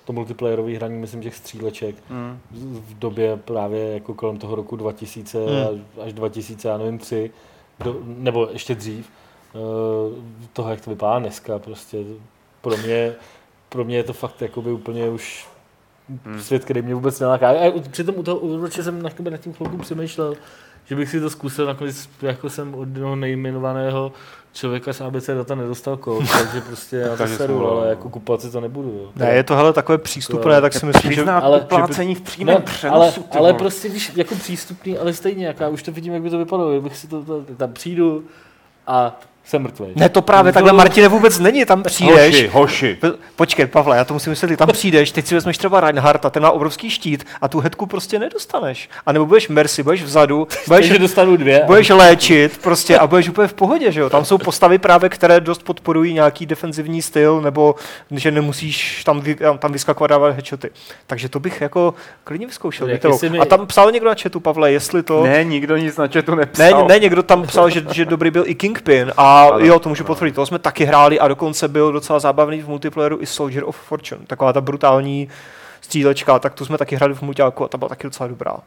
to 0.05 0.13
multiplayerové 0.13 0.75
hraní, 0.75 0.97
myslím, 0.97 1.21
těch 1.21 1.36
stříleček 1.36 1.95
mm. 2.09 2.39
v 2.61 2.99
době 2.99 3.38
právě 3.38 3.93
jako 3.93 4.13
kolem 4.13 4.38
toho 4.38 4.55
roku 4.55 4.75
2000 4.75 5.38
mm. 5.38 5.86
až 6.01 6.13
2000, 6.13 6.67
já 6.67 6.77
nevím, 6.77 6.97
tři, 6.97 7.31
do, 7.83 8.01
nebo 8.05 8.47
ještě 8.51 8.75
dřív, 8.75 9.09
uh, 9.53 9.61
toho, 10.53 10.69
jak 10.69 10.81
to 10.81 10.89
vypadá 10.89 11.19
dneska, 11.19 11.59
prostě 11.59 11.97
pro 12.61 12.77
mě, 12.77 13.15
pro 13.69 13.86
mě 13.86 13.97
je 13.97 14.03
to 14.03 14.13
fakt 14.13 14.41
jakoby 14.41 14.71
úplně 14.71 15.09
už 15.09 15.47
hmm. 16.26 16.41
svět, 16.41 16.64
který 16.64 16.82
mě 16.82 16.95
vůbec 16.95 17.20
neláká. 17.20 17.49
A 17.49 17.82
přitom 17.91 18.16
u 18.18 18.24
toho 18.24 18.38
určitě 18.38 18.84
jsem 18.84 19.01
na, 19.01 19.10
nad 19.30 19.38
tím 19.38 19.53
chvilku 19.53 19.78
přemýšlel, 19.78 20.36
že 20.86 20.95
bych 20.95 21.10
si 21.10 21.20
to 21.20 21.30
zkusil, 21.30 21.66
nakonec 21.66 22.10
jako 22.22 22.49
jsem 22.49 22.76
od 22.76 22.82
jednoho 22.82 23.16
nejmenovaného 23.16 24.12
člověka 24.53 24.93
z 24.93 25.01
ABC 25.01 25.28
data 25.28 25.56
nedostal 25.56 25.97
kód, 25.97 26.24
takže 26.38 26.62
prostě 26.62 26.95
já 26.95 27.16
to 27.16 27.28
seru, 27.28 27.68
ale 27.68 27.89
jako 27.89 28.10
kupovat 28.10 28.41
si 28.41 28.51
to 28.51 28.62
nebudu. 28.62 28.89
Jo. 28.89 29.12
Ne, 29.16 29.34
je 29.34 29.43
to 29.43 29.56
hele 29.56 29.74
takové 29.74 29.97
přístupné, 29.97 30.62
tak 30.62 30.74
si 30.74 30.86
myslím, 30.86 31.12
že... 31.12 31.24
Ale, 31.24 31.62
uplácení 31.62 32.16
v 32.16 32.22
přímém 32.22 32.62
přenosu, 32.62 33.26
ale, 33.32 33.39
ale 33.39 33.53
prostě 33.53 33.89
když 33.89 34.12
jako 34.16 34.36
přístupný, 34.36 34.97
ale 34.97 35.14
stejně, 35.14 35.47
jak 35.47 35.60
já 35.60 35.70
už 35.70 35.84
to 35.84 35.91
vidím, 35.91 36.14
jak 36.14 36.22
by 36.22 36.30
to 36.30 36.38
vypadalo, 36.38 36.82
bych 36.82 36.97
si 36.97 37.08
to, 37.08 37.24
to 37.24 37.41
tam 37.58 37.74
přijdu 37.74 38.24
a 38.88 39.20
jsem 39.46 39.62
mrtvý. 39.62 39.86
Ne, 39.96 40.10
to 40.10 40.22
právě 40.22 40.52
takhle, 40.52 40.74
Martine, 40.74 41.08
vůbec 41.08 41.39
není. 41.39 41.66
Tam 41.66 41.84
přijdeš. 41.84 42.36
Hoši, 42.36 42.48
hoši. 42.48 42.98
Počkej, 43.36 43.66
Pavle, 43.66 43.98
já 43.98 44.04
to 44.04 44.14
musím 44.14 44.30
vysvětlit. 44.30 44.58
Tam 44.58 44.68
přijdeš, 44.68 45.12
teď 45.12 45.26
si 45.28 45.36
vezmeš 45.36 45.58
třeba 45.58 45.80
Reinhardt 45.80 46.26
a 46.26 46.30
ten 46.30 46.43
má 46.43 46.52
obrovský 46.52 46.89
štít 46.89 47.26
a 47.41 47.48
tu 47.48 47.60
hetku 47.60 47.86
prostě 47.86 48.20
nedostaneš. 48.20 48.89
A 49.06 49.12
nebo 49.12 49.26
budeš 49.26 49.48
Mercy, 49.48 49.84
budeš 49.84 50.04
vzadu, 50.04 50.48
budeš, 50.68 50.86
že 50.86 51.00
dostanu 51.00 51.38
dvě. 51.38 51.64
budeš 51.66 51.89
léčit 51.89 52.58
prostě 52.58 52.98
a 52.98 53.08
budeš 53.08 53.30
úplně 53.30 53.48
v 53.48 53.54
pohodě, 53.54 53.91
že 53.91 54.00
jo. 54.00 54.10
Tam 54.10 54.26
jsou 54.26 54.38
postavy 54.38 54.78
právě, 54.78 55.10
které 55.10 55.39
dost 55.39 55.64
podporují 55.64 56.14
nějaký 56.14 56.46
defenzivní 56.46 57.02
styl, 57.02 57.41
nebo 57.41 57.76
že 58.12 58.32
nemusíš 58.32 59.04
tam, 59.04 59.22
vy, 59.22 59.38
tam 59.60 59.72
vyskakovat 59.72 60.10
dávat 60.10 60.30
headshoty. 60.30 60.70
Takže 61.08 61.30
to 61.30 61.39
bych 61.39 61.62
jako 61.62 61.93
klidně 62.24 62.48
vyzkoušel. 62.48 62.88
Mi... 63.30 63.39
A 63.39 63.46
tam 63.46 63.68
psal 63.68 63.91
někdo 63.91 64.10
na 64.10 64.16
chatu, 64.22 64.39
Pavle, 64.39 64.72
jestli 64.72 65.04
to... 65.04 65.24
Ne, 65.24 65.43
nikdo 65.43 65.78
nic 65.78 65.98
na 65.98 66.08
chatu 66.08 66.36
nepsal. 66.36 66.88
Ne, 66.88 66.93
ne 66.93 67.00
někdo 67.00 67.24
tam 67.24 67.43
psal, 67.43 67.70
že, 67.70 67.86
že 67.91 68.06
dobrý 68.06 68.32
byl 68.32 68.43
i 68.48 68.56
Kingpin 68.56 69.12
a 69.18 69.34
a 69.36 69.59
jo, 69.59 69.79
to 69.79 69.89
můžu 69.89 70.03
potvrdit, 70.03 70.36
to 70.36 70.45
jsme 70.45 70.59
taky 70.59 70.86
hráli 70.86 71.19
a 71.19 71.27
dokonce 71.27 71.67
byl 71.67 71.91
docela 71.91 72.19
zábavný 72.19 72.61
v 72.61 72.67
multiplayeru 72.67 73.21
i 73.21 73.25
Soldier 73.25 73.63
of 73.65 73.77
Fortune, 73.77 74.25
taková 74.27 74.53
ta 74.53 74.61
brutální 74.61 75.29
střílečka, 75.81 76.39
tak 76.39 76.53
tu 76.53 76.65
jsme 76.65 76.77
taky 76.77 76.95
hráli 76.95 77.13
v 77.13 77.21
multiáku 77.21 77.63
a 77.63 77.67
ta 77.67 77.77
byla 77.77 77.89
taky 77.89 78.07
docela 78.07 78.27
dobrá. 78.27 78.57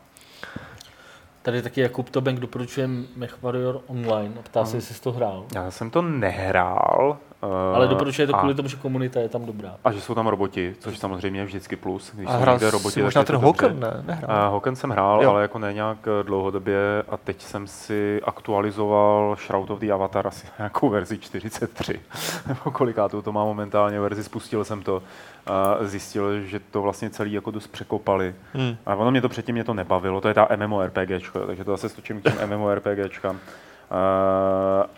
Tady 1.42 1.62
taky 1.62 1.80
Jakub 1.80 2.10
Tobenk 2.10 2.40
doporučuje 2.40 2.88
Mech 3.16 3.42
Warrior 3.42 3.80
Online 3.86 4.34
a 4.38 4.42
ptá 4.42 4.64
se, 4.64 4.76
jestli 4.76 4.94
jsi 4.94 5.00
to 5.00 5.12
hrál. 5.12 5.44
Já 5.54 5.70
jsem 5.70 5.90
to 5.90 6.02
nehrál, 6.02 7.18
Ale 7.74 7.88
doporučuje 7.88 8.26
to 8.26 8.32
kvůli 8.32 8.54
tomu, 8.54 8.68
že 8.68 8.76
komunita 8.76 9.20
je 9.20 9.28
tam 9.28 9.46
dobrá. 9.46 9.76
A 9.84 9.92
že 9.92 10.00
jsou 10.00 10.14
tam 10.14 10.26
roboti, 10.26 10.74
což 10.78 10.98
samozřejmě 10.98 11.40
je 11.40 11.44
vždycky 11.44 11.76
plus. 11.76 12.12
Když 12.14 12.28
a 12.28 12.36
hrál 12.36 12.58
roboti, 12.70 13.02
možná 13.02 13.24
ten 13.24 13.36
Hoken, 13.36 13.80
ne? 13.80 14.02
Nehrál. 14.06 14.46
Uh, 14.46 14.52
Hoken 14.52 14.76
jsem 14.76 14.90
hrál, 14.90 15.22
jo. 15.22 15.30
ale 15.30 15.42
jako 15.42 15.58
ne 15.58 15.72
nějak 15.72 15.98
eh, 16.06 16.22
dlouhodobě 16.22 16.78
a 17.08 17.16
teď 17.16 17.42
jsem 17.42 17.66
si 17.66 18.20
aktualizoval 18.24 19.36
Shroud 19.46 19.70
of 19.70 19.78
the 19.78 19.92
Avatar 19.92 20.26
asi 20.26 20.46
nějakou 20.58 20.88
verzi 20.88 21.18
43, 21.18 22.00
nebo 22.46 22.70
kolikátou 22.72 23.22
to 23.22 23.32
má 23.32 23.44
momentálně 23.44 24.00
verzi, 24.00 24.24
spustil 24.24 24.64
jsem 24.64 24.82
to 24.82 25.02
a 25.46 25.76
zjistil, 25.80 26.40
že 26.40 26.60
to 26.60 26.82
vlastně 26.82 27.10
celý 27.10 27.32
jako 27.32 27.50
dost 27.50 27.66
překopali. 27.66 28.34
Hmm. 28.52 28.76
A 28.86 28.94
ono 28.94 29.10
mě 29.10 29.20
to 29.20 29.28
předtím 29.28 29.54
mě 29.54 29.64
to 29.64 29.74
nebavilo, 29.74 30.20
to 30.20 30.28
je 30.28 30.34
ta 30.34 30.48
MMORPG, 30.56 31.32
takže 31.46 31.64
to 31.64 31.70
zase 31.70 31.88
stočím 31.88 32.20
k 32.20 32.22
těm 32.22 32.50
MMORPGčkám. 32.56 33.34
Uh, 33.34 33.40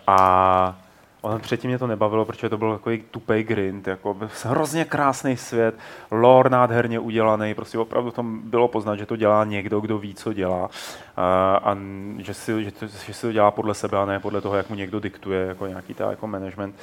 a 0.07 0.75
Ono 1.21 1.39
předtím 1.39 1.69
mě 1.69 1.77
to 1.77 1.87
nebavilo, 1.87 2.25
protože 2.25 2.49
to 2.49 2.57
byl 2.57 2.73
takový 2.73 3.03
tupej 3.11 3.43
grind, 3.43 3.87
jako 3.87 4.17
hrozně 4.43 4.85
krásný 4.85 5.37
svět, 5.37 5.75
lore 6.11 6.49
nádherně 6.49 6.99
udělaný, 6.99 7.53
prostě 7.53 7.77
opravdu 7.77 8.11
tam 8.11 8.41
bylo 8.43 8.67
poznat, 8.67 8.95
že 8.95 9.05
to 9.05 9.15
dělá 9.15 9.45
někdo, 9.45 9.79
kdo 9.79 9.97
ví, 9.97 10.13
co 10.13 10.33
dělá 10.33 10.69
a, 11.17 11.55
a 11.63 11.77
že, 12.17 12.33
si, 12.33 12.63
že, 12.63 12.71
to, 12.71 12.87
že 12.87 13.13
si 13.13 13.21
to 13.21 13.31
dělá 13.31 13.51
podle 13.51 13.73
sebe 13.73 13.97
a 13.97 14.05
ne 14.05 14.19
podle 14.19 14.41
toho, 14.41 14.55
jak 14.55 14.69
mu 14.69 14.75
někdo 14.75 14.99
diktuje, 14.99 15.47
jako 15.47 15.67
nějaký 15.67 15.93
ta 15.93 16.09
jako 16.09 16.27
management. 16.27 16.75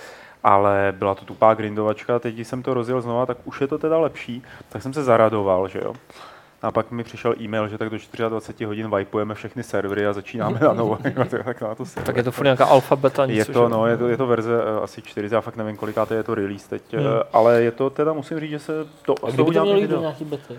Ale 0.45 0.95
byla 0.99 1.15
to 1.15 1.25
tupá 1.25 1.55
grindovačka, 1.55 2.19
teď, 2.19 2.35
když 2.35 2.49
jsem 2.49 2.63
to 2.63 2.75
rozjel 2.75 3.01
znova, 3.01 3.27
tak 3.27 3.39
už 3.45 3.61
je 3.61 3.67
to 3.67 3.79
teda 3.79 3.99
lepší, 3.99 4.43
tak 4.69 4.83
jsem 4.83 4.93
se 4.93 5.05
zaradoval, 5.05 5.69
že 5.69 5.79
jo. 5.79 5.95
A 6.63 6.71
pak 6.71 6.91
mi 6.91 7.05
přišel 7.05 7.35
e-mail, 7.41 7.69
že 7.69 7.79
tak 7.79 7.91
do 7.91 7.99
24 8.29 8.65
hodin 8.65 8.97
vipujeme 8.97 9.35
všechny 9.35 9.63
servery 9.63 10.07
a 10.07 10.13
začínáme 10.13 10.59
na 10.63 10.73
novo. 10.73 10.99
tak, 11.45 11.61
na 11.61 11.75
to 11.75 11.87
se, 11.87 12.01
tak 12.01 12.17
je 12.17 12.23
to 12.23 12.33
furt 12.33 12.45
nějaká 12.45 12.65
alfa 12.65 12.97
beta 12.97 13.27
něco, 13.27 13.51
je 13.51 13.55
to, 13.55 13.69
no, 13.69 13.87
je 13.87 13.97
to, 13.97 14.09
je 14.09 14.17
to 14.17 14.27
verze 14.27 14.57
uh, 14.57 14.83
asi 14.83 15.03
4, 15.03 15.35
já 15.35 15.41
fakt 15.41 15.57
nevím, 15.57 15.77
koliká 15.77 16.07
je 16.15 16.23
to 16.23 16.35
release 16.35 16.69
teď, 16.69 16.83
hmm. 16.93 17.07
uh, 17.07 17.13
ale 17.33 17.63
je 17.63 17.71
to 17.71 17.91
teda, 17.91 18.13
musím 18.13 18.41
říct, 18.41 18.51
že 18.51 18.59
se 18.59 18.73
to... 19.03 19.15
A 19.27 19.31
kdyby 19.31 19.55
to 19.89 20.01
nějaký 20.01 20.25
bety? 20.25 20.59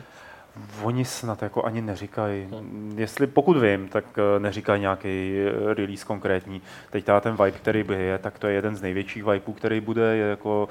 Oni 0.83 1.05
snad 1.05 1.41
jako 1.41 1.63
ani 1.63 1.81
neříkají. 1.81 2.47
Hmm. 2.51 2.93
Jestli 2.97 3.27
pokud 3.27 3.57
vím, 3.57 3.87
tak 3.87 4.05
eh, 4.17 4.39
neříkají 4.39 4.81
nějaký 4.81 5.43
release 5.73 6.05
konkrétní. 6.05 6.61
Teď 6.89 7.05
ten 7.21 7.31
vibe, 7.31 7.51
který 7.51 7.83
by 7.83 7.93
je, 7.93 8.17
tak 8.17 8.39
to 8.39 8.47
je 8.47 8.53
jeden 8.53 8.75
z 8.75 8.81
největších 8.81 9.23
vibeů, 9.23 9.53
který 9.53 9.81
bude. 9.81 10.15
Je 10.15 10.25
jako 10.29 10.69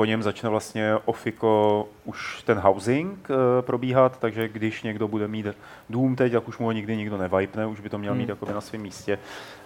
po 0.00 0.04
něm 0.04 0.22
začne 0.22 0.48
vlastně 0.48 0.96
Ofiko 1.04 1.88
už 2.04 2.42
ten 2.42 2.58
housing 2.58 3.28
uh, 3.30 3.36
probíhat, 3.60 4.18
takže 4.20 4.48
když 4.48 4.82
někdo 4.82 5.08
bude 5.08 5.28
mít 5.28 5.46
dům 5.90 6.16
teď, 6.16 6.32
tak 6.32 6.48
už 6.48 6.58
mu 6.58 6.66
ho 6.66 6.72
nikdy 6.72 6.96
nikdo 6.96 7.18
nevajpne, 7.18 7.66
už 7.66 7.80
by 7.80 7.88
to 7.88 7.98
měl 7.98 8.14
mít 8.14 8.30
hmm. 8.30 8.54
na 8.54 8.60
svém 8.60 8.82
místě. 8.82 9.18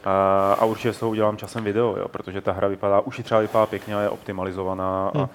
Uh, 0.06 0.12
a 0.58 0.64
určitě 0.64 0.92
z 0.92 0.98
toho 0.98 1.10
udělám 1.10 1.36
časem 1.36 1.64
video, 1.64 1.96
jo, 1.96 2.08
protože 2.08 2.40
ta 2.40 2.52
hra 2.52 2.68
vypadá, 2.68 3.00
už 3.00 3.18
i 3.18 3.22
třeba 3.22 3.40
vypadá 3.40 3.66
pěkně 3.66 3.94
a 3.94 4.00
je 4.00 4.08
optimalizovaná. 4.08 5.10
Hmm. 5.14 5.24
A, 5.24 5.28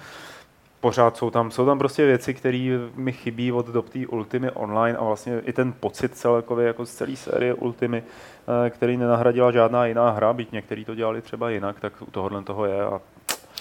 pořád 0.80 1.18
jsou 1.18 1.30
tam, 1.30 1.52
jsou 1.52 1.66
tam 1.66 1.80
prostě 1.80 2.06
věci, 2.06 2.34
které 2.34 2.80
mi 2.96 3.12
chybí 3.12 3.52
od 3.52 3.68
dob 3.68 3.90
té 3.90 4.08
Ultimy 4.08 4.52
online 4.52 4.98
a 4.98 5.04
vlastně 5.04 5.40
i 5.40 5.54
ten 5.54 5.74
pocit 5.80 6.18
celkově 6.18 6.68
jako 6.68 6.86
z 6.86 6.94
celé 6.94 7.16
série 7.16 7.54
Ultimy, 7.54 8.04
eh, 8.04 8.70
který 8.70 8.98
nenahradila 8.98 9.52
žádná 9.52 9.86
jiná 9.86 10.10
hra, 10.10 10.34
byť 10.34 10.52
některý 10.52 10.86
to 10.86 10.96
dělali 10.96 11.22
třeba 11.22 11.50
jinak, 11.50 11.80
tak 11.80 11.94
u 12.02 12.12
tohohle 12.12 12.44
toho 12.44 12.66
je 12.66 12.82
a 12.82 13.02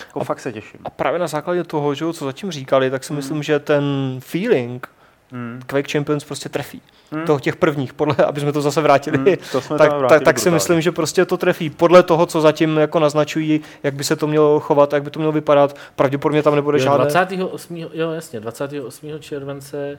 jako 0.09 0.21
a, 0.21 0.25
fakt 0.25 0.41
se 0.41 0.53
těším. 0.53 0.81
A 0.85 0.91
právě 0.91 1.19
na 1.19 1.27
základě 1.27 1.65
toho, 1.65 1.95
že, 1.95 2.13
co 2.13 2.25
zatím 2.25 2.51
říkali, 2.51 2.91
tak 2.91 3.05
si 3.05 3.13
hmm. 3.13 3.17
myslím, 3.17 3.43
že 3.43 3.59
ten 3.59 3.85
feeling 4.19 4.89
hmm. 5.33 5.61
Quake 5.67 5.93
Champions 5.93 6.25
prostě 6.25 6.49
trefí. 6.49 6.83
Hmm. 7.13 7.25
Toho 7.25 7.41
těch 7.41 7.57
prvních, 7.57 7.93
podle, 7.93 8.15
aby 8.27 8.41
jsme 8.41 8.53
to 8.53 8.61
zase 8.61 8.81
vrátili, 8.81 9.19
hmm, 9.19 9.37
to 9.53 9.61
jsme 9.61 9.79
tak, 9.79 9.91
vrátili 9.91 10.09
tak, 10.09 10.23
tak 10.25 10.39
si 10.39 10.51
myslím, 10.51 10.81
že 10.81 10.93
prostě 10.93 11.25
to 11.25 11.37
trefí. 11.37 11.71
Podle 11.71 12.03
toho, 12.03 12.27
co 12.27 12.41
zatím 12.41 12.77
jako 12.77 12.99
naznačují, 12.99 13.61
jak 13.83 13.95
by 13.95 14.05
se 14.05 14.17
to 14.17 14.27
mělo 14.27 14.61
chovat, 14.61 14.93
jak 14.93 15.03
by 15.03 15.11
to 15.11 15.19
mělo 15.19 15.33
vypadat, 15.33 15.77
pravděpodobně 15.97 16.43
tam 16.43 16.55
nebude 16.55 16.79
žádné. 16.79 17.07
28. 17.07 17.77
Jo, 17.77 18.11
jasně, 18.11 18.41
28. 18.41 19.19
července 19.21 19.99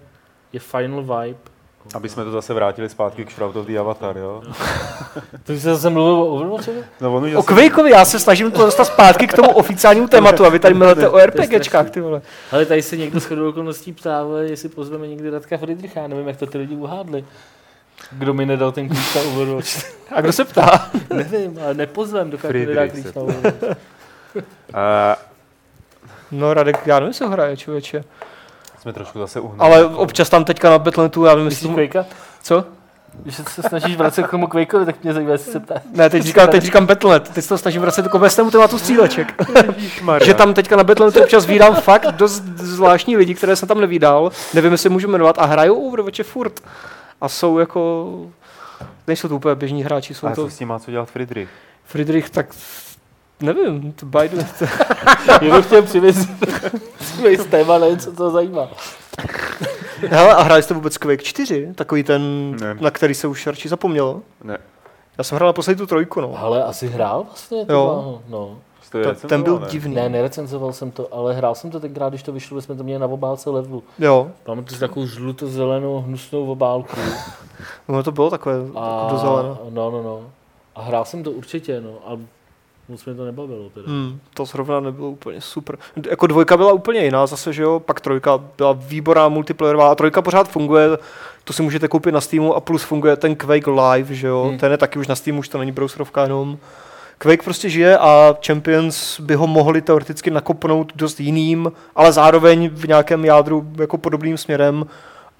je 0.53 0.59
Final 0.59 1.01
Vibe 1.01 1.58
aby 1.93 2.09
jsme 2.09 2.23
to 2.23 2.31
zase 2.31 2.53
vrátili 2.53 2.89
zpátky 2.89 3.25
k 3.25 3.31
Shroud 3.31 3.55
of 3.55 3.65
the 3.65 3.79
Avatar, 3.79 4.17
jo? 4.17 4.43
to 5.43 5.53
jsi 5.53 5.59
zase 5.59 5.89
mluvil 5.89 6.13
o 6.13 6.27
Overwatchovi? 6.27 6.83
No, 7.01 7.15
on 7.15 7.37
o 7.37 7.43
Quakeovi, 7.43 7.91
já 7.91 8.05
se 8.05 8.19
snažím 8.19 8.51
to 8.51 8.65
dostat 8.65 8.85
zpátky 8.85 9.27
k 9.27 9.33
tomu 9.33 9.49
oficiálnímu 9.49 10.07
tématu 10.07 10.45
a 10.45 10.49
vy 10.49 10.59
tady 10.59 10.73
mluvete 10.73 11.09
o 11.09 11.25
RPGčkách, 11.25 11.89
ty 11.89 12.01
vole. 12.01 12.21
Ale 12.51 12.65
tady 12.65 12.81
se 12.81 12.97
někdo 12.97 13.19
shodou 13.19 13.49
okolností 13.49 13.93
ptá, 13.93 14.25
jestli 14.41 14.69
pozveme 14.69 15.07
někdy 15.07 15.29
Radka 15.29 15.57
Friedricha, 15.57 16.07
nevím, 16.07 16.27
jak 16.27 16.37
to 16.37 16.45
ty 16.45 16.57
lidi 16.57 16.75
uhádli. 16.75 17.25
Kdo 18.11 18.33
mi 18.33 18.45
nedal 18.45 18.71
ten 18.71 18.89
klíč 18.89 19.15
na 19.15 19.21
Overwatch. 19.21 19.85
A 20.15 20.21
kdo 20.21 20.33
se 20.33 20.45
ptá? 20.45 20.89
nevím, 21.13 21.59
ale 21.63 21.73
nepozvem, 21.73 22.29
dokud 22.29 22.51
mi 22.51 22.65
nedá 22.65 22.87
klíč 22.87 23.05
na 23.15 23.21
Overwatch. 23.21 23.63
uh, 23.63 24.41
no 26.31 26.53
Radek, 26.53 26.87
já 26.87 26.95
nevím, 26.95 27.07
jestli 27.07 27.25
ho 27.25 27.31
hraje, 27.31 27.57
člověče 27.57 28.03
jsme 28.79 28.93
trošku 28.93 29.19
zase 29.19 29.39
uhnali. 29.39 29.73
Ale 29.73 29.85
občas 29.85 30.29
tam 30.29 30.45
teďka 30.45 30.69
na 30.69 30.79
Battle.netu, 30.79 31.25
já 31.25 31.31
nevím, 31.35 31.47
jestli... 31.47 31.69
Quakea? 31.69 32.05
Co? 32.41 32.65
Když 33.23 33.35
se 33.35 33.63
snažíš 33.63 33.97
vracet 33.97 34.27
k 34.27 34.31
tomu 34.31 34.47
Quakeovi, 34.47 34.85
tak 34.85 35.03
mě 35.03 35.13
zajímá, 35.13 35.31
jestli 35.31 35.51
se 35.51 35.59
ptá. 35.59 35.75
Ne, 35.95 36.09
teď 36.09 36.23
říkám, 36.23 36.47
teď 36.47 36.63
říkám 36.63 36.85
Battle.net, 36.85 37.29
teď 37.29 37.43
se 37.43 37.49
to 37.49 37.57
snažím 37.57 37.81
vracet 37.81 38.07
k 38.07 38.15
obecnému 38.15 38.51
tématu 38.51 38.79
stříleček. 38.79 39.33
že 40.23 40.33
tam 40.33 40.53
teďka 40.53 40.75
na 40.75 40.83
Battle.netu 40.83 41.21
občas 41.21 41.45
vídám 41.45 41.75
fakt 41.75 42.11
dost 42.11 42.43
zvláštní 42.55 43.17
lidi, 43.17 43.35
které 43.35 43.55
jsem 43.55 43.67
tam 43.67 43.81
nevídal, 43.81 44.31
nevím, 44.53 44.71
jestli 44.71 44.89
můžu 44.89 45.07
jmenovat, 45.07 45.39
a 45.39 45.45
hrajou 45.45 45.87
Overwatche 45.87 46.23
furt. 46.23 46.59
A 47.21 47.29
jsou 47.29 47.59
jako... 47.59 48.09
Nejsou 49.07 49.27
to 49.27 49.35
úplně 49.35 49.55
běžní 49.55 49.83
hráči, 49.83 50.13
jsou 50.13 50.27
a 50.27 50.35
to... 50.35 50.43
co 50.43 50.49
s 50.49 50.57
tím 50.57 50.67
má 50.67 50.79
co 50.79 50.91
dělat 50.91 51.09
Friedrich? 51.09 51.49
Friedrich, 51.85 52.29
tak 52.29 52.55
Nevím, 53.41 53.91
to 53.91 54.05
Biden... 54.05 54.47
Jenom 55.41 55.61
chtěl 55.61 55.81
přivést 55.81 56.29
téma 57.49 57.77
na 57.77 57.87
něco, 57.87 58.13
co 58.13 58.29
zajímá. 58.29 58.67
Hele, 60.07 60.35
a 60.35 60.43
hráli 60.43 60.63
jste 60.63 60.73
vůbec 60.73 60.97
Quake 60.97 61.23
4? 61.23 61.73
Takový 61.75 62.03
ten, 62.03 62.55
ne. 62.61 62.77
na 62.81 62.91
který 62.91 63.13
se 63.13 63.27
už 63.27 63.47
radši 63.47 63.69
zapomnělo? 63.69 64.21
Ne. 64.43 64.57
Já 65.17 65.23
jsem 65.23 65.35
hrál 65.35 65.53
poslední 65.53 65.77
tu 65.77 65.87
trojku, 65.87 66.21
no. 66.21 66.33
Ale 66.37 66.63
asi 66.63 66.87
hrál 66.87 67.23
vlastně? 67.23 67.65
To 67.65 67.73
jo. 67.73 68.21
No. 68.29 68.57
To, 68.91 69.27
ten 69.27 69.43
byl 69.43 69.59
ne? 69.59 69.67
divný. 69.69 69.95
Ne, 69.95 70.09
nerecenzoval 70.09 70.73
jsem 70.73 70.91
to, 70.91 71.13
ale 71.13 71.33
hrál 71.33 71.55
jsem 71.55 71.71
to 71.71 71.79
tenkrát, 71.79 72.09
když 72.09 72.23
to 72.23 72.31
vyšlo, 72.31 72.61
jsme 72.61 72.75
to 72.75 72.83
měli 72.83 72.99
na 72.99 73.07
obálce 73.07 73.49
levelu. 73.49 73.83
Jo. 73.99 74.31
Pamatuju 74.43 74.79
takovou 74.79 75.05
žluto-zelenou 75.05 76.01
hnusnou 76.01 76.51
obálku. 76.51 76.99
no 77.87 78.03
to 78.03 78.11
bylo 78.11 78.29
takové 78.29 78.55
a, 78.75 79.07
do 79.11 79.17
zeleno. 79.17 79.59
No, 79.69 79.91
no, 79.91 80.03
no. 80.03 80.21
A 80.75 80.81
hrál 80.81 81.05
jsem 81.05 81.23
to 81.23 81.31
určitě, 81.31 81.81
no. 81.81 81.89
A 82.05 82.17
moc 82.89 83.05
mě 83.05 83.15
to 83.15 83.25
nebavilo. 83.25 83.69
Teda. 83.69 83.87
Hmm, 83.87 84.19
to 84.33 84.45
zrovna 84.45 84.79
nebylo 84.79 85.09
úplně 85.09 85.41
super. 85.41 85.77
Jako 86.09 86.27
dvojka 86.27 86.57
byla 86.57 86.73
úplně 86.73 87.03
jiná 87.03 87.27
zase, 87.27 87.53
že 87.53 87.63
jo, 87.63 87.79
pak 87.79 88.01
trojka 88.01 88.37
byla 88.57 88.71
výborná 88.71 89.29
multiplayerová 89.29 89.91
a 89.91 89.95
trojka 89.95 90.21
pořád 90.21 90.49
funguje, 90.49 90.89
to 91.43 91.53
si 91.53 91.61
můžete 91.61 91.87
koupit 91.87 92.11
na 92.11 92.21
Steamu 92.21 92.55
a 92.55 92.59
plus 92.59 92.83
funguje 92.83 93.15
ten 93.15 93.35
Quake 93.35 93.67
Live, 93.67 94.15
že 94.15 94.27
jo, 94.27 94.45
hmm. 94.49 94.57
ten 94.57 94.71
je 94.71 94.77
taky 94.77 94.99
už 94.99 95.07
na 95.07 95.15
Steamu, 95.15 95.39
už 95.39 95.49
to 95.49 95.57
není 95.57 95.71
browserovka 95.71 96.23
jenom. 96.23 96.57
Quake 97.17 97.43
prostě 97.43 97.69
žije 97.69 97.97
a 97.97 98.35
Champions 98.45 99.19
by 99.19 99.35
ho 99.35 99.47
mohli 99.47 99.81
teoreticky 99.81 100.31
nakopnout 100.31 100.91
dost 100.95 101.19
jiným, 101.19 101.71
ale 101.95 102.11
zároveň 102.11 102.69
v 102.69 102.87
nějakém 102.87 103.25
jádru 103.25 103.67
jako 103.79 103.97
podobným 103.97 104.37
směrem 104.37 104.85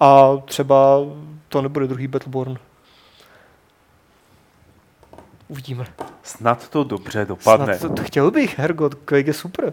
a 0.00 0.36
třeba 0.44 1.00
to 1.48 1.62
nebude 1.62 1.86
druhý 1.86 2.06
Battleborn. 2.06 2.58
Uvidíme. 5.50 5.86
Snad 6.22 6.68
to 6.68 6.84
dobře 6.84 7.24
dopadne. 7.24 7.78
Snad 7.78 7.96
to, 7.96 8.02
chtěl 8.02 8.30
bych, 8.30 8.58
Hergot, 8.58 8.94
Quake 8.94 9.26
je 9.26 9.32
super. 9.32 9.72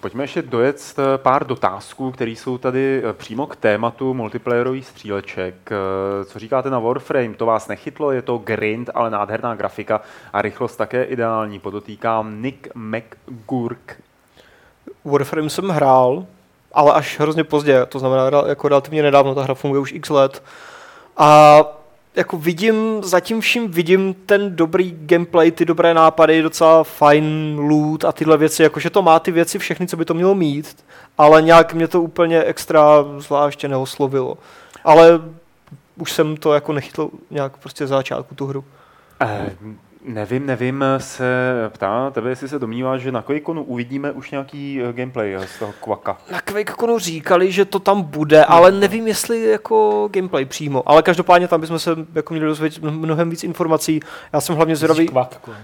Pojďme 0.00 0.24
ještě 0.24 0.42
dojet 0.42 0.94
eh, 0.98 1.18
pár 1.18 1.46
dotázků, 1.46 2.10
které 2.10 2.30
jsou 2.30 2.58
tady 2.58 3.02
eh, 3.04 3.12
přímo 3.12 3.46
k 3.46 3.56
tématu 3.56 4.14
multiplayerových 4.14 4.86
stříleček. 4.86 5.54
Eh, 5.72 6.24
co 6.24 6.38
říkáte 6.38 6.70
na 6.70 6.78
Warframe? 6.78 7.34
To 7.34 7.46
vás 7.46 7.68
nechytlo? 7.68 8.12
Je 8.12 8.22
to 8.22 8.38
grind, 8.38 8.90
ale 8.94 9.10
nádherná 9.10 9.54
grafika 9.54 10.00
a 10.32 10.42
rychlost 10.42 10.76
také 10.76 11.04
ideální. 11.04 11.58
Podotýkám 11.58 12.42
Nick 12.42 12.68
McGurk. 12.74 14.00
Warframe 15.04 15.50
jsem 15.50 15.68
hrál, 15.68 16.26
ale 16.72 16.92
až 16.92 17.20
hrozně 17.20 17.44
pozdě. 17.44 17.86
To 17.86 17.98
znamená, 17.98 18.30
jako 18.46 18.68
relativně 18.68 19.02
nedávno 19.02 19.34
ta 19.34 19.42
hra 19.42 19.54
funguje 19.54 19.80
už 19.80 19.92
x 19.92 20.10
let. 20.10 20.42
A 21.16 21.60
jako 22.16 22.38
vidím, 22.38 23.02
zatím 23.02 23.40
vším 23.40 23.70
vidím 23.70 24.14
ten 24.14 24.56
dobrý 24.56 24.96
gameplay, 25.00 25.50
ty 25.50 25.64
dobré 25.64 25.94
nápady, 25.94 26.42
docela 26.42 26.84
fajn 26.84 27.56
loot 27.58 28.04
a 28.04 28.12
tyhle 28.12 28.36
věci, 28.36 28.62
jakože 28.62 28.90
to 28.90 29.02
má 29.02 29.18
ty 29.18 29.30
věci 29.30 29.58
všechny, 29.58 29.86
co 29.86 29.96
by 29.96 30.04
to 30.04 30.14
mělo 30.14 30.34
mít, 30.34 30.84
ale 31.18 31.42
nějak 31.42 31.74
mě 31.74 31.88
to 31.88 32.02
úplně 32.02 32.44
extra 32.44 33.04
zvláště 33.18 33.68
neoslovilo. 33.68 34.38
Ale 34.84 35.20
už 35.96 36.12
jsem 36.12 36.36
to 36.36 36.54
jako 36.54 36.72
nechytl 36.72 37.10
nějak 37.30 37.56
prostě 37.56 37.86
za 37.86 37.96
začátku 37.96 38.34
tu 38.34 38.46
hru. 38.46 38.64
Eh, 39.20 39.50
Nevím, 40.06 40.46
nevím, 40.46 40.84
se 40.98 41.24
ptá 41.68 42.10
tebe, 42.10 42.30
jestli 42.30 42.48
se 42.48 42.58
domníváš, 42.58 43.00
že 43.00 43.12
na 43.12 43.22
QuakeConu 43.22 43.62
uvidíme 43.62 44.12
už 44.12 44.30
nějaký 44.30 44.82
eh, 44.82 44.92
gameplay 44.92 45.38
z 45.46 45.58
toho 45.58 45.74
kvaka. 45.80 46.16
Na 46.32 46.40
QuakeConu 46.40 46.98
říkali, 46.98 47.52
že 47.52 47.64
to 47.64 47.78
tam 47.78 48.02
bude, 48.02 48.38
no. 48.38 48.52
ale 48.52 48.72
nevím, 48.72 49.08
jestli 49.08 49.42
jako 49.42 50.08
gameplay 50.12 50.44
přímo. 50.44 50.82
Ale 50.86 51.02
každopádně 51.02 51.48
tam 51.48 51.60
bychom 51.60 51.78
se 51.78 51.90
jako 52.14 52.34
měli 52.34 52.46
dozvědět 52.46 52.82
mnohem 52.82 53.30
víc 53.30 53.44
informací. 53.44 54.00
Já 54.32 54.40
jsem 54.40 54.56
hlavně 54.56 54.76
zvědavý... 54.76 55.08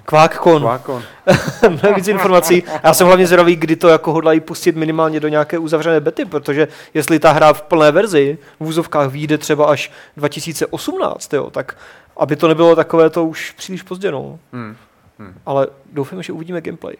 QuakeCon. 0.04 0.62
QuakeCon. 0.62 1.02
mnohem 1.68 1.94
víc 1.94 2.08
informací. 2.08 2.62
Já 2.82 2.94
jsem 2.94 3.06
hlavně 3.06 3.26
zvědavý, 3.26 3.56
kdy 3.56 3.76
to 3.76 3.88
jako 3.88 4.12
hodlají 4.12 4.40
pustit 4.40 4.76
minimálně 4.76 5.20
do 5.20 5.28
nějaké 5.28 5.58
uzavřené 5.58 6.00
bety, 6.00 6.24
protože 6.24 6.68
jestli 6.94 7.18
ta 7.18 7.32
hra 7.32 7.52
v 7.52 7.62
plné 7.62 7.92
verzi 7.92 8.38
v 8.60 8.68
úzovkách 8.68 9.10
vyjde 9.10 9.38
třeba 9.38 9.66
až 9.66 9.90
2018, 10.16 11.32
jo, 11.32 11.50
tak 11.50 11.76
aby 12.20 12.36
to 12.36 12.48
nebylo 12.48 12.76
takové 12.76 13.10
to 13.10 13.24
už 13.24 13.50
příliš 13.50 13.82
pozdě. 13.82 14.10
No. 14.10 14.38
Hmm. 14.52 14.76
Hmm. 15.18 15.34
Ale 15.46 15.68
doufám, 15.92 16.22
že 16.22 16.32
uvidíme 16.32 16.60
gameplay. 16.60 16.96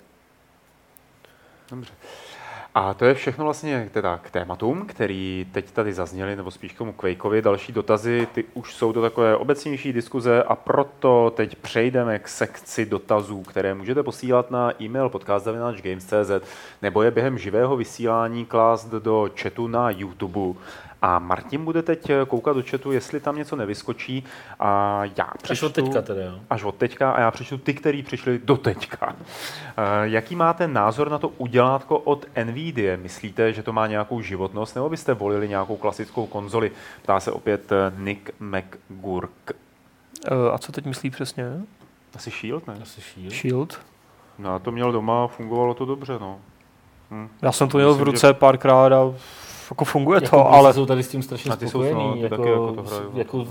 Dobře. 1.70 1.92
A 2.74 2.94
to 2.94 3.04
je 3.04 3.14
všechno 3.14 3.44
vlastně 3.44 3.90
teda 3.92 4.18
k 4.18 4.30
tématům, 4.30 4.86
který 4.86 5.46
teď 5.52 5.70
tady 5.70 5.92
zazněli, 5.92 6.36
nebo 6.36 6.50
spíš 6.50 6.72
k 6.72 6.78
tomu 6.78 6.92
Quakeovi. 6.92 7.42
Další 7.42 7.72
dotazy, 7.72 8.28
ty 8.32 8.44
už 8.54 8.74
jsou 8.74 8.92
to 8.92 9.02
takové 9.02 9.36
obecnější 9.36 9.92
diskuze 9.92 10.42
a 10.42 10.56
proto 10.56 11.32
teď 11.36 11.56
přejdeme 11.56 12.18
k 12.18 12.28
sekci 12.28 12.86
dotazů, 12.86 13.42
které 13.42 13.74
můžete 13.74 14.02
posílat 14.02 14.50
na 14.50 14.82
e-mail 14.82 15.08
podcast.games.cz 15.08 16.48
nebo 16.82 17.02
je 17.02 17.10
během 17.10 17.38
živého 17.38 17.76
vysílání 17.76 18.46
klást 18.46 18.88
do 18.88 19.30
chatu 19.42 19.68
na 19.68 19.90
YouTube. 19.90 20.58
A 21.02 21.18
Martin 21.18 21.64
bude 21.64 21.82
teď 21.82 22.10
eh, 22.10 22.24
koukat 22.26 22.56
do 22.56 22.62
chatu, 22.70 22.92
jestli 22.92 23.20
tam 23.20 23.36
něco 23.36 23.56
nevyskočí. 23.56 24.24
A 24.60 25.00
já 25.04 25.30
přečtu, 25.42 25.66
až 25.66 25.70
od 25.70 25.74
teďka 25.74 26.02
tedy, 26.02 26.20
jo. 26.20 26.40
Až 26.50 26.64
od 26.64 26.74
teďka 26.74 27.12
a 27.12 27.20
já 27.20 27.30
přečtu 27.30 27.58
ty, 27.58 27.74
který 27.74 28.02
přišli 28.02 28.38
do 28.44 28.56
teďka. 28.56 29.16
Eh, 29.16 29.74
jaký 30.02 30.36
máte 30.36 30.68
názor 30.68 31.10
na 31.10 31.18
to 31.18 31.28
udělátko 31.28 31.98
od 31.98 32.26
NVIDIA? 32.44 32.96
Myslíte, 32.96 33.52
že 33.52 33.62
to 33.62 33.72
má 33.72 33.86
nějakou 33.86 34.20
životnost, 34.20 34.74
nebo 34.74 34.88
byste 34.88 35.14
volili 35.14 35.48
nějakou 35.48 35.76
klasickou 35.76 36.26
konzoli? 36.26 36.72
Ptá 37.02 37.20
se 37.20 37.32
opět 37.32 37.72
eh, 37.72 37.92
Nick 37.96 38.30
McGurk. 38.40 39.52
A 40.52 40.58
co 40.58 40.72
teď 40.72 40.86
myslí 40.86 41.10
přesně? 41.10 41.44
Asi 42.14 42.30
Shield, 42.30 42.66
ne? 42.66 42.74
Asi 42.82 43.00
Shield. 43.00 43.32
Shield. 43.32 43.80
No, 44.38 44.58
to 44.58 44.72
měl 44.72 44.92
doma, 44.92 45.26
fungovalo 45.26 45.74
to 45.74 45.84
dobře, 45.84 46.18
no. 46.20 46.38
Hm. 47.10 47.28
Já 47.42 47.52
jsem 47.52 47.68
to 47.68 47.78
měl 47.78 47.94
v 47.94 48.02
ruce 48.02 48.26
že... 48.26 48.32
párkrát 48.32 48.92
a 48.92 49.14
jako 49.70 49.84
funguje 49.84 50.16
jako 50.22 50.36
to, 50.36 50.52
ale... 50.52 50.74
jsou 50.74 50.86
tady 50.86 51.02
s 51.02 51.08
tím 51.08 51.22
strašně 51.22 51.52
spokojený. 51.52 52.20
Jako, 52.20 52.34
jako 52.34 52.72
to 52.72 52.82
hraju, 52.82 53.10
jako, 53.14 53.36
no. 53.38 53.46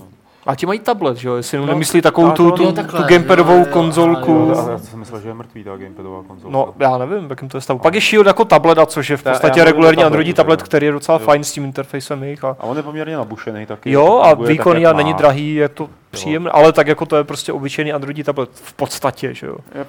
A 0.46 0.56
ti 0.56 0.66
mají 0.66 0.80
tablet, 0.80 1.18
že 1.18 1.28
jo? 1.28 1.36
Jestli 1.36 1.58
no, 1.58 1.66
nemyslí 1.66 2.02
takovou 2.02 2.32
tu, 2.32 2.52
tu, 2.52 2.72
tu 2.72 3.04
gamepadovou 3.04 3.60
jo, 3.60 3.66
konzolku. 3.66 4.32
Jo, 4.32 4.56
jo, 4.58 4.70
já 4.72 4.78
jsem 4.78 5.00
myslel, 5.00 5.22
že 5.22 5.30
je 5.30 5.34
mrtvý 5.34 5.64
ta 5.64 5.78
gamepadová 5.78 6.24
konzolka. 6.24 6.58
No, 6.58 6.74
já 6.80 6.98
nevím, 6.98 7.30
jakým 7.30 7.50
to 7.50 7.58
je 7.58 7.62
stavu. 7.62 7.80
Pak 7.80 7.94
je 7.96 8.02
Shield 8.02 8.28
jako 8.28 8.46
tableta, 8.46 8.86
což 8.86 9.10
je 9.10 9.18
v 9.18 9.24
podstatě 9.24 9.64
regulární 9.64 10.04
Androidí 10.04 10.34
tablet, 10.34 10.64
který 10.64 10.86
je 10.86 10.92
docela 10.92 11.18
jo. 11.20 11.26
fajn 11.26 11.44
s 11.44 11.52
tím 11.52 11.64
interfejsem 11.64 12.24
jejich. 12.24 12.44
A... 12.44 12.50
a 12.60 12.64
on 12.64 12.78
je 12.78 12.84
poměrně 12.84 13.18
nabušený 13.18 13.66
taky. 13.66 13.92
Jo, 13.92 14.20
a 14.24 14.34
výkonný 14.34 14.86
a 14.86 14.94
není 14.94 15.14
drahý, 15.14 15.56
je 15.56 15.70
to 15.70 15.90
příjemné, 16.12 16.52
ale 16.52 16.74
tak 16.74 16.88
jako 16.88 17.06
to 17.06 17.16
je 17.16 17.24
prostě 17.24 17.54
obyčejný 17.54 17.94
Androidí 17.94 18.24
tablet 18.24 18.50
v 18.54 18.74
podstatě, 18.74 19.34
že 19.34 19.48
jo. 19.48 19.56
Yep. 19.76 19.88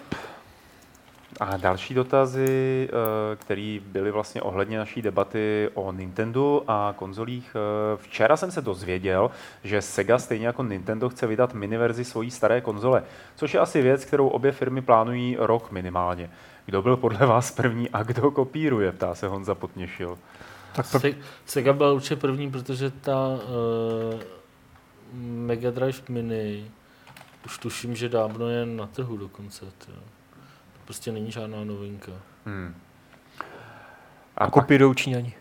A 1.40 1.56
další 1.56 1.94
dotazy, 1.94 2.88
uh, 2.92 2.98
které 3.36 3.78
byly 3.86 4.10
vlastně 4.10 4.42
ohledně 4.42 4.78
naší 4.78 5.02
debaty 5.02 5.70
o 5.74 5.92
Nintendo 5.92 6.62
a 6.68 6.94
konzolích. 6.96 7.56
Uh, 7.94 8.02
včera 8.02 8.36
jsem 8.36 8.50
se 8.50 8.60
dozvěděl, 8.60 9.30
že 9.64 9.82
Sega 9.82 10.18
stejně 10.18 10.46
jako 10.46 10.62
Nintendo 10.62 11.08
chce 11.08 11.26
vydat 11.26 11.54
miniverzi 11.54 12.04
svojí 12.04 12.30
staré 12.30 12.60
konzole, 12.60 13.02
což 13.36 13.54
je 13.54 13.60
asi 13.60 13.82
věc, 13.82 14.04
kterou 14.04 14.28
obě 14.28 14.52
firmy 14.52 14.82
plánují 14.82 15.36
rok 15.38 15.70
minimálně. 15.70 16.30
Kdo 16.66 16.82
byl 16.82 16.96
podle 16.96 17.26
vás 17.26 17.50
první 17.50 17.90
a 17.90 18.02
kdo 18.02 18.30
kopíruje, 18.30 18.92
ptá 18.92 19.14
se 19.14 19.28
Honza 19.28 19.54
Potněšil. 19.54 20.18
Tak 20.72 20.86
pr- 20.86 21.16
Sega 21.46 21.72
byla 21.72 21.92
určitě 21.92 22.16
první, 22.16 22.50
protože 22.50 22.90
ta 22.90 23.28
uh, 23.28 24.20
Mega 25.22 25.70
Drive 25.70 25.98
Mini 26.08 26.70
už 27.46 27.58
tuším, 27.58 27.96
že 27.96 28.08
dávno 28.08 28.48
je 28.48 28.66
na 28.66 28.86
trhu 28.86 29.16
dokonce. 29.16 29.64
Tě. 29.78 29.92
Prostě 30.90 31.12
není 31.12 31.30
žádná 31.30 31.64
novinka. 31.64 32.12
Hmm. 32.46 32.74
A, 34.36 34.44
a 34.44 34.50
kopírujou 34.50 34.94
Číňani. 34.94 35.34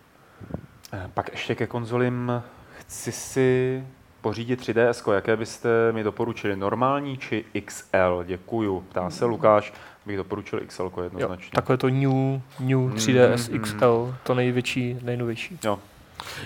Eh, 0.93 1.09
pak 1.13 1.29
ještě 1.31 1.55
ke 1.55 1.67
konzolím 1.67 2.43
chci 2.79 3.11
si 3.11 3.83
pořídit 4.21 4.61
3DS, 4.61 5.13
jaké 5.13 5.37
byste 5.37 5.69
mi 5.91 6.03
doporučili? 6.03 6.55
Normální 6.55 7.17
či 7.17 7.45
XL? 7.65 8.23
Děkuju. 8.27 8.81
Ptá 8.89 9.09
se 9.09 9.25
Lukáš, 9.25 9.73
bych 10.05 10.17
doporučil 10.17 10.59
XL 10.67 10.91
jednoznačně. 11.03 11.47
Jo, 11.47 11.55
takové 11.55 11.77
to 11.77 11.89
New, 11.89 12.41
new 12.59 12.79
3DS 12.93 13.51
mm, 13.51 13.59
XL, 13.59 14.15
to 14.23 14.35
největší, 14.35 14.97
nejnovější. 15.01 15.59
Jo. 15.63 15.79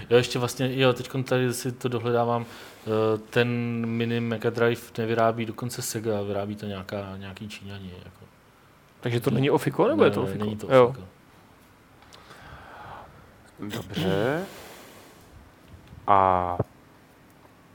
Jo, 0.10 0.18
ještě 0.18 0.40
vlastně, 0.40 0.80
jo, 0.80 0.94
teď 0.94 1.10
tady 1.24 1.54
si 1.54 1.72
to 1.72 1.90
dohledávám, 1.90 2.46
eh, 2.46 3.18
ten 3.18 3.48
mini 3.86 4.20
Mega 4.20 4.50
Drive 4.50 4.82
nevyrábí 4.98 5.46
dokonce 5.46 5.82
Sega, 5.82 6.22
vyrábí 6.22 6.56
to 6.56 6.66
nějaká, 6.66 7.18
nějaký 7.18 7.48
Číňani. 7.48 7.92
Jako. 8.06 8.23
Takže 9.04 9.20
to 9.20 9.30
není 9.30 9.50
Ofiko, 9.50 9.88
nebo 9.88 10.02
ne, 10.02 10.08
je 10.08 10.12
to 10.12 10.24
Ofiko? 10.24 10.46
není 10.46 10.58
to 10.58 10.68
Ofiko. 10.68 10.78
Jo. 10.78 10.96
Dobře. 13.60 14.46
A 16.08 16.58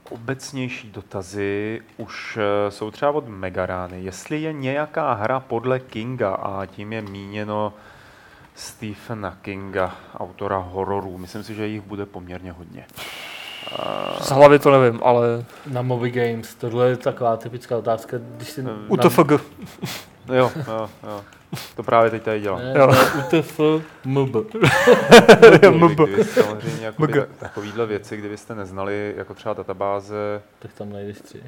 obecnější 0.09 0.91
dotazy 0.91 1.81
už 1.97 2.37
eh, 2.41 2.71
jsou 2.71 2.91
třeba 2.91 3.11
od 3.11 3.27
Megarány. 3.27 4.03
Jestli 4.03 4.41
je 4.41 4.53
nějaká 4.53 5.13
hra 5.13 5.39
podle 5.39 5.79
Kinga, 5.79 6.33
a 6.33 6.65
tím 6.65 6.93
je 6.93 7.01
míněno 7.01 7.73
Stephena 8.55 9.37
Kinga, 9.41 9.95
autora 10.17 10.57
hororů. 10.57 11.17
Myslím 11.17 11.43
si, 11.43 11.55
že 11.55 11.67
jich 11.67 11.81
bude 11.81 12.05
poměrně 12.05 12.51
hodně. 12.51 12.85
Z 14.21 14.29
hlavy 14.29 14.59
to 14.59 14.81
nevím, 14.81 14.99
ale... 15.03 15.45
Na 15.67 15.81
Moby 15.81 16.11
Games, 16.11 16.55
tohle 16.55 16.89
je 16.89 16.97
taková 16.97 17.37
typická 17.37 17.77
otázka, 17.77 18.17
když 18.17 18.49
si... 18.49 18.65
UTFG. 18.87 19.31
Jo, 20.33 20.51
jo, 20.67 20.89
jo. 21.03 21.21
To 21.75 21.83
právě 21.83 22.11
teď 22.11 22.23
tady 22.23 22.39
dělám. 22.39 22.59
Ne, 22.59 22.73
jo. 22.77 22.93
UTF 23.19 23.59
MB. 24.05 24.35
MB. 25.69 25.99
Samozřejmě 26.33 26.85
jakoby, 26.85 27.23
takovýhle 27.39 27.85
věci, 27.85 28.17
kdybyste 28.17 28.55
neznali, 28.55 29.13
jako 29.17 29.33
třeba 29.33 29.53
databáze... 29.53 30.41
Tak 30.59 30.73
tam 30.73 30.89
najdeš 30.93 31.17
tři. 31.17 31.41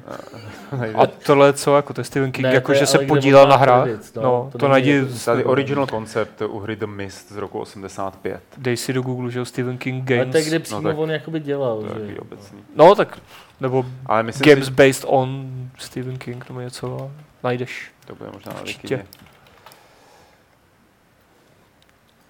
A 0.94 1.06
tohle 1.26 1.48
je 1.48 1.52
co, 1.52 1.76
jako 1.76 1.94
to 1.94 2.00
je 2.00 2.04
Stephen 2.04 2.32
King, 2.32 2.42
ne, 2.42 2.54
jako 2.54 2.74
že 2.74 2.86
se 2.86 2.98
podílel 2.98 3.48
na 3.48 3.56
hrách? 3.56 3.88
no, 4.16 4.22
no, 4.22 4.48
to, 4.52 4.58
to 4.58 4.68
najdi... 4.68 5.02
Tady 5.24 5.44
original 5.44 5.86
concept 5.86 6.42
u 6.42 6.58
hry 6.58 6.76
The 6.76 6.86
Mist 6.86 7.32
z 7.32 7.36
roku 7.36 7.60
85. 7.60 8.40
Dej 8.56 8.76
si 8.76 8.92
do 8.92 9.02
Google, 9.02 9.30
že 9.30 9.44
Stephen 9.44 9.78
King 9.78 10.04
Games. 10.04 10.22
Ale 10.22 10.32
to 10.32 10.36
je, 10.36 10.44
kde 10.44 10.58
přímo 10.58 10.80
no, 10.80 10.90
tak, 10.90 10.98
on 10.98 11.10
jakoby 11.10 11.40
dělal. 11.40 11.82
To 11.82 12.06
že? 12.06 12.20
obecný. 12.20 12.58
No, 12.76 12.94
tak 12.94 13.18
nebo 13.60 13.86
Ale 14.06 14.22
Games 14.22 14.64
si... 14.64 14.70
based 14.70 15.04
on 15.06 15.50
Stephen 15.78 16.18
King 16.18 16.48
nebo 16.48 16.60
něco 16.60 17.10
najdeš. 17.44 17.91
To 18.06 18.14
bude 18.14 18.30
možná 18.30 18.52
na 18.52 18.62
Wikině. 18.62 19.06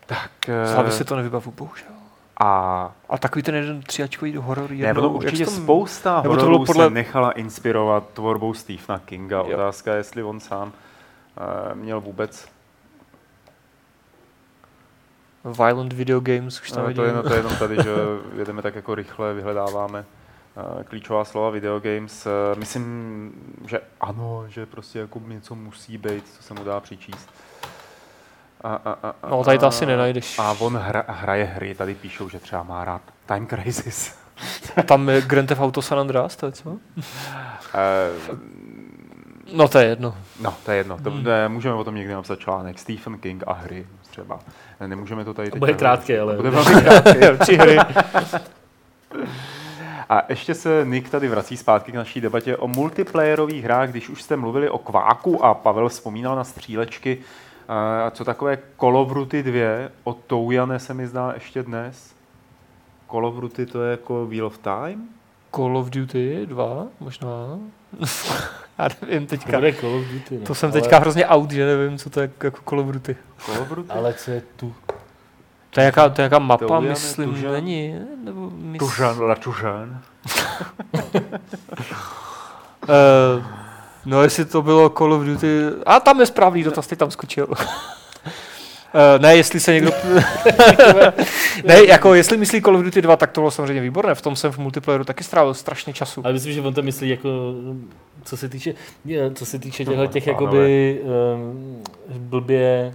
Tak, 0.06 0.30
Z 0.64 0.72
hlavy 0.72 0.92
si 0.92 1.04
to 1.04 1.16
nevybavu, 1.16 1.50
bohužel. 1.50 1.92
A, 2.40 2.92
a 3.08 3.18
takový 3.18 3.42
ten 3.42 3.54
jeden 3.54 3.82
třiačkový 3.82 4.36
horor 4.36 4.72
jednou, 4.72 5.02
ne, 5.02 5.08
určitě 5.08 5.44
tom, 5.44 5.54
spousta 5.54 6.18
hororů 6.18 6.58
to 6.58 6.64
podle... 6.64 6.84
se 6.84 6.90
nechala 6.90 7.32
inspirovat 7.32 8.08
tvorbou 8.08 8.54
Stephena 8.54 8.98
Kinga. 8.98 9.36
Jo. 9.36 9.54
Otázka 9.54 9.92
je, 9.92 9.96
jestli 9.96 10.22
on 10.22 10.40
sám 10.40 10.72
uh, 10.72 11.74
měl 11.74 12.00
vůbec 12.00 12.48
Violent 15.44 15.92
video 15.92 16.20
games, 16.20 16.60
už 16.60 16.70
tam 16.70 16.84
no, 16.88 16.94
to, 16.94 17.04
je, 17.04 17.12
no, 17.12 17.22
to 17.22 17.32
je 17.32 17.36
jenom 17.36 17.56
tady, 17.56 17.76
že 17.76 17.90
jedeme 18.38 18.62
tak 18.62 18.74
jako 18.74 18.94
rychle, 18.94 19.34
vyhledáváme 19.34 20.04
klíčová 20.84 21.24
slova 21.24 21.50
video 21.50 21.80
games. 21.80 22.26
Uh, 22.26 22.58
myslím, 22.58 23.32
že 23.66 23.80
ano, 24.00 24.44
že 24.48 24.66
prostě 24.66 24.98
jako 24.98 25.20
něco 25.26 25.54
musí 25.54 25.98
být, 25.98 26.28
co 26.36 26.42
se 26.42 26.54
mu 26.54 26.64
dá 26.64 26.80
přičíst. 26.80 27.30
A, 28.64 28.74
a, 28.74 28.92
a, 29.22 29.30
no, 29.30 29.44
tady 29.44 29.58
to 29.58 29.66
asi 29.66 29.86
nenajdeš. 29.86 30.38
A 30.38 30.56
on 30.58 30.76
hra, 30.76 31.04
hraje 31.08 31.44
hry, 31.44 31.74
tady 31.74 31.94
píšou, 31.94 32.28
že 32.28 32.38
třeba 32.38 32.62
má 32.62 32.84
rád 32.84 33.02
Time 33.26 33.46
Crisis. 33.46 34.18
A 34.76 34.82
tam 34.82 35.08
je 35.08 35.22
Grand 35.22 35.48
Theft 35.48 35.60
Auto 35.60 35.82
San 35.82 35.98
Andreas, 35.98 36.36
to 36.36 36.46
je 36.46 36.52
co? 36.52 36.70
Uh, 36.70 36.78
no 39.52 39.68
to 39.68 39.78
je 39.78 39.86
jedno. 39.86 40.16
No, 40.40 40.54
to 40.64 40.70
je 40.70 40.76
jedno. 40.76 40.98
To, 40.98 41.10
hmm. 41.10 41.24
ne, 41.24 41.48
můžeme 41.48 41.74
o 41.74 41.84
tom 41.84 41.94
někdy 41.94 42.12
napsat 42.12 42.38
článek. 42.38 42.78
Stephen 42.78 43.18
King 43.18 43.44
a 43.46 43.52
hry 43.52 43.86
třeba. 44.10 44.40
Nemůžeme 44.86 45.24
to 45.24 45.34
tady 45.34 45.50
teď... 45.50 45.58
Bude 45.58 45.74
krátký, 45.74 46.18
ale... 46.18 46.36
Bude 46.36 46.50
velmi 46.50 46.82
krátký. 46.82 47.18
Tři 47.38 47.56
hry. 47.56 47.76
A 50.12 50.22
ještě 50.28 50.54
se 50.54 50.84
Nick 50.84 51.10
tady 51.10 51.28
vrací 51.28 51.56
zpátky 51.56 51.92
k 51.92 51.94
naší 51.94 52.20
debatě 52.20 52.56
o 52.56 52.68
multiplayerových 52.68 53.64
hrách, 53.64 53.90
když 53.90 54.08
už 54.08 54.22
jste 54.22 54.36
mluvili 54.36 54.70
o 54.70 54.78
kváku 54.78 55.44
a 55.44 55.54
Pavel 55.54 55.88
vzpomínal 55.88 56.36
na 56.36 56.44
střílečky. 56.44 57.18
A 57.68 58.10
co 58.10 58.24
takové 58.24 58.58
Call 58.80 58.96
of 58.96 59.12
Duty 59.12 59.42
2 59.42 59.60
od 60.04 60.18
Toujane 60.26 60.78
se 60.78 60.94
mi 60.94 61.06
zdá 61.06 61.32
ještě 61.34 61.62
dnes? 61.62 62.14
Call 63.10 63.26
of 63.26 63.34
Duty 63.34 63.66
to 63.66 63.82
je 63.82 63.90
jako 63.90 64.26
Wheel 64.26 64.46
of 64.46 64.58
Time? 64.58 65.08
Call 65.54 65.76
of 65.76 65.90
Duty 65.90 66.46
2 66.46 66.86
možná. 67.00 67.58
Já 68.78 68.88
nevím 69.02 69.26
teďka. 69.26 69.60
To, 69.60 69.72
Call 69.80 69.94
of 69.94 70.06
Duty, 70.06 70.38
ne? 70.38 70.46
to 70.46 70.54
jsem 70.54 70.72
teďka 70.72 70.96
Ale... 70.96 71.00
hrozně 71.00 71.26
out, 71.26 71.50
že 71.50 71.66
nevím, 71.66 71.98
co 71.98 72.10
to 72.10 72.20
je 72.20 72.30
jako 72.42 72.60
Call 72.68 72.80
of 72.80 72.86
Duty. 72.86 73.16
Call 73.46 73.62
of 73.62 73.68
Duty? 73.68 73.90
Ale 73.90 74.14
co 74.14 74.30
je 74.30 74.42
tu? 74.56 74.74
To 75.74 75.80
je 75.80 75.84
jaká, 75.84 76.08
to 76.08 76.20
je 76.20 76.22
jaká 76.22 76.38
mapa, 76.38 76.66
to 76.66 76.80
myslím, 76.80 77.34
tužan? 77.34 77.52
není? 77.52 77.94
Nebo 78.24 78.50
mysl... 78.50 78.84
Tužan, 78.84 79.20
la 79.20 79.34
Tužan. 79.44 80.00
uh, 82.88 83.44
No 84.06 84.22
jestli 84.22 84.44
to 84.44 84.62
bylo 84.62 84.90
Call 84.90 85.12
of 85.12 85.22
Duty... 85.22 85.60
A 85.86 86.00
tam 86.00 86.20
je 86.20 86.26
správný 86.26 86.62
dotaz, 86.62 86.86
ty 86.86 86.96
tam 86.96 87.10
skočil. 87.10 87.46
Uh, 87.50 87.56
ne, 89.18 89.36
jestli 89.36 89.60
se 89.60 89.72
někdo... 89.72 89.90
ne, 91.64 91.84
jako 91.86 92.14
jestli 92.14 92.36
myslí 92.36 92.62
Call 92.62 92.76
of 92.76 92.82
Duty 92.82 93.02
2, 93.02 93.16
tak 93.16 93.30
to 93.30 93.40
bylo 93.40 93.50
samozřejmě 93.50 93.82
výborné. 93.82 94.14
V 94.14 94.22
tom 94.22 94.36
jsem 94.36 94.52
v 94.52 94.58
multiplayeru 94.58 95.04
taky 95.04 95.24
strávil 95.24 95.54
strašně 95.54 95.92
času. 95.92 96.20
Ale 96.24 96.32
myslím, 96.32 96.52
že 96.52 96.60
on 96.60 96.74
to 96.74 96.82
myslí 96.82 97.08
jako, 97.08 97.28
co 98.24 98.36
se 98.36 98.48
týče, 98.48 98.74
co 99.34 99.46
se 99.46 99.58
týče 99.58 99.84
těchto 99.84 100.06
těch 100.06 100.26
jakoby 100.26 101.00
um, 101.34 101.82
blbě 102.18 102.94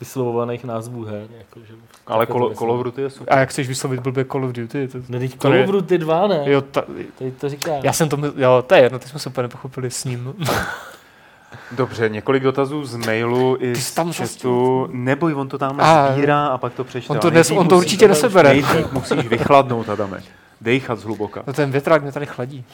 vyslovovaných 0.00 0.64
názvů 0.64 1.04
her. 1.04 1.28
Jako, 1.38 1.60
že 1.60 1.74
ale 2.06 2.26
Call, 2.26 2.54
Call 2.54 2.72
of 2.72 2.84
Duty 2.84 3.02
je 3.02 3.10
super. 3.10 3.34
A 3.34 3.38
jak 3.38 3.48
chceš 3.48 3.68
vyslovit 3.68 4.00
blbě 4.00 4.24
Call 4.24 4.44
of 4.44 4.52
Duty? 4.52 4.88
To, 4.88 4.98
ne, 5.08 5.18
teď 5.18 5.38
Call 5.38 5.60
of 5.60 5.70
Duty 5.70 5.98
2, 5.98 6.26
ne? 6.26 6.42
Jo, 6.46 6.60
ta, 6.60 6.84
teď 7.18 7.34
to 7.34 7.48
říká. 7.48 7.72
Já 7.82 7.92
jsem 7.92 8.08
to, 8.08 8.16
jo, 8.36 8.64
to 8.66 8.74
je 8.74 8.82
jedno, 8.82 8.98
teď 8.98 9.08
jsme 9.08 9.18
se 9.20 9.28
úplně 9.28 9.42
nepochopili 9.42 9.90
s 9.90 10.04
ním. 10.04 10.34
Dobře, 11.72 12.08
několik 12.08 12.42
dotazů 12.42 12.84
z 12.84 12.96
mailu 12.96 13.56
i 13.60 13.76
z 13.76 13.94
tam 13.94 14.12
chatu. 14.12 14.88
Neboj, 14.92 15.34
on 15.34 15.48
to 15.48 15.58
tam 15.58 15.80
a, 15.80 16.12
sbírá 16.12 16.46
a 16.46 16.58
pak 16.58 16.74
to 16.74 16.84
přečte. 16.84 17.12
On 17.12 17.18
to, 17.18 17.30
dnes, 17.30 17.50
on 17.50 17.68
to 17.68 17.76
určitě 17.76 18.08
nesebere. 18.08 18.48
Nejdřív 18.48 18.92
musíš 18.92 19.28
vychladnout, 19.28 19.88
Adame. 19.88 20.22
Dejchat 20.60 20.98
zhluboka. 20.98 21.42
No 21.46 21.52
ten 21.52 21.70
větrák 21.70 22.02
mě 22.02 22.12
tady 22.12 22.26
chladí. 22.26 22.64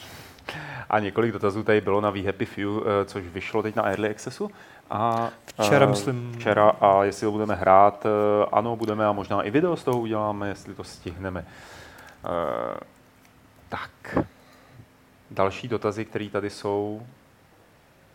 A 0.89 0.99
několik 0.99 1.31
dotazů 1.31 1.63
tady 1.63 1.81
bylo 1.81 2.01
na 2.01 2.13
Happy 2.25 2.45
Few, 2.45 2.67
eh, 2.67 3.05
což 3.05 3.23
vyšlo 3.33 3.63
teď 3.63 3.75
na 3.75 3.83
Early 3.83 4.09
Accessu. 4.09 4.51
A, 4.89 5.29
včera, 5.45 5.85
uh, 5.85 5.91
myslím. 5.91 6.33
Včera 6.35 6.69
a 6.69 7.03
jestli 7.03 7.25
to 7.25 7.31
budeme 7.31 7.55
hrát, 7.55 8.05
uh, 8.05 8.45
ano, 8.51 8.75
budeme 8.75 9.05
a 9.05 9.11
možná 9.11 9.41
i 9.41 9.51
video 9.51 9.77
z 9.77 9.83
toho 9.83 9.99
uděláme, 9.99 10.49
jestli 10.49 10.73
to 10.75 10.83
stihneme. 10.83 11.45
Uh, 12.25 12.77
tak. 13.69 14.17
Další 15.31 15.67
dotazy, 15.67 16.05
které 16.05 16.29
tady 16.29 16.49
jsou 16.49 17.01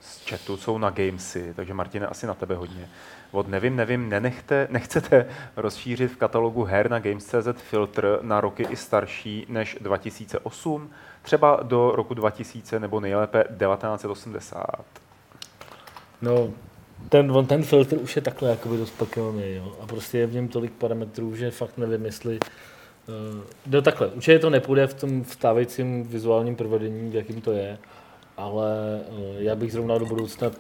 z 0.01 0.29
chatu, 0.29 0.57
jsou 0.57 0.79
na 0.79 0.91
Gamesy, 0.91 1.55
takže 1.55 1.75
Martine, 1.75 2.07
asi 2.07 2.27
na 2.27 2.35
tebe 2.35 2.55
hodně. 2.55 2.89
Od 3.31 3.49
nevím, 3.49 3.77
nevím, 3.77 4.09
nenechte, 4.09 4.69
nechcete 4.71 5.27
rozšířit 5.57 6.13
v 6.13 6.17
katalogu 6.17 6.65
her 6.65 6.91
na 6.91 6.99
Games.cz 6.99 7.63
filtr 7.63 8.19
na 8.23 8.41
roky 8.41 8.67
i 8.71 8.77
starší 8.77 9.47
než 9.49 9.77
2008, 9.81 10.91
třeba 11.23 11.61
do 11.63 11.93
roku 11.95 12.15
2000 12.15 12.81
nebo 12.81 13.01
nejlépe 13.01 13.45
1980. 13.45 15.02
No, 16.23 16.51
ten, 17.09 17.33
on, 17.33 17.47
ten 17.47 17.63
filtr 17.63 17.99
už 17.99 18.17
je 18.17 18.23
takhle 18.23 18.51
jakoby 18.51 18.77
dost 18.77 18.91
pekelný, 18.91 19.55
jo. 19.55 19.73
A 19.81 19.87
prostě 19.87 20.19
je 20.19 20.27
v 20.27 20.35
něm 20.35 20.49
tolik 20.49 20.73
parametrů, 20.73 21.37
že 21.37 21.51
fakt 21.51 21.79
nevím, 21.79 22.05
jestli 22.05 22.39
uh, 22.39 23.41
no 23.67 23.83
takhle, 23.83 24.07
určitě 24.09 24.39
to 24.39 24.51
nepůjde 24.51 24.87
v 24.87 24.95
tom 24.95 25.25
vstávajícím 25.25 26.03
vizuálním 26.03 26.57
provedení, 26.57 27.11
v 27.11 27.15
jakým 27.15 27.41
to 27.41 27.53
je. 27.53 27.79
ale 28.37 29.01
já 29.39 29.55
bych 29.57 29.73
zrovna 29.73 29.99
do 29.99 30.07
budoucna, 30.07 30.51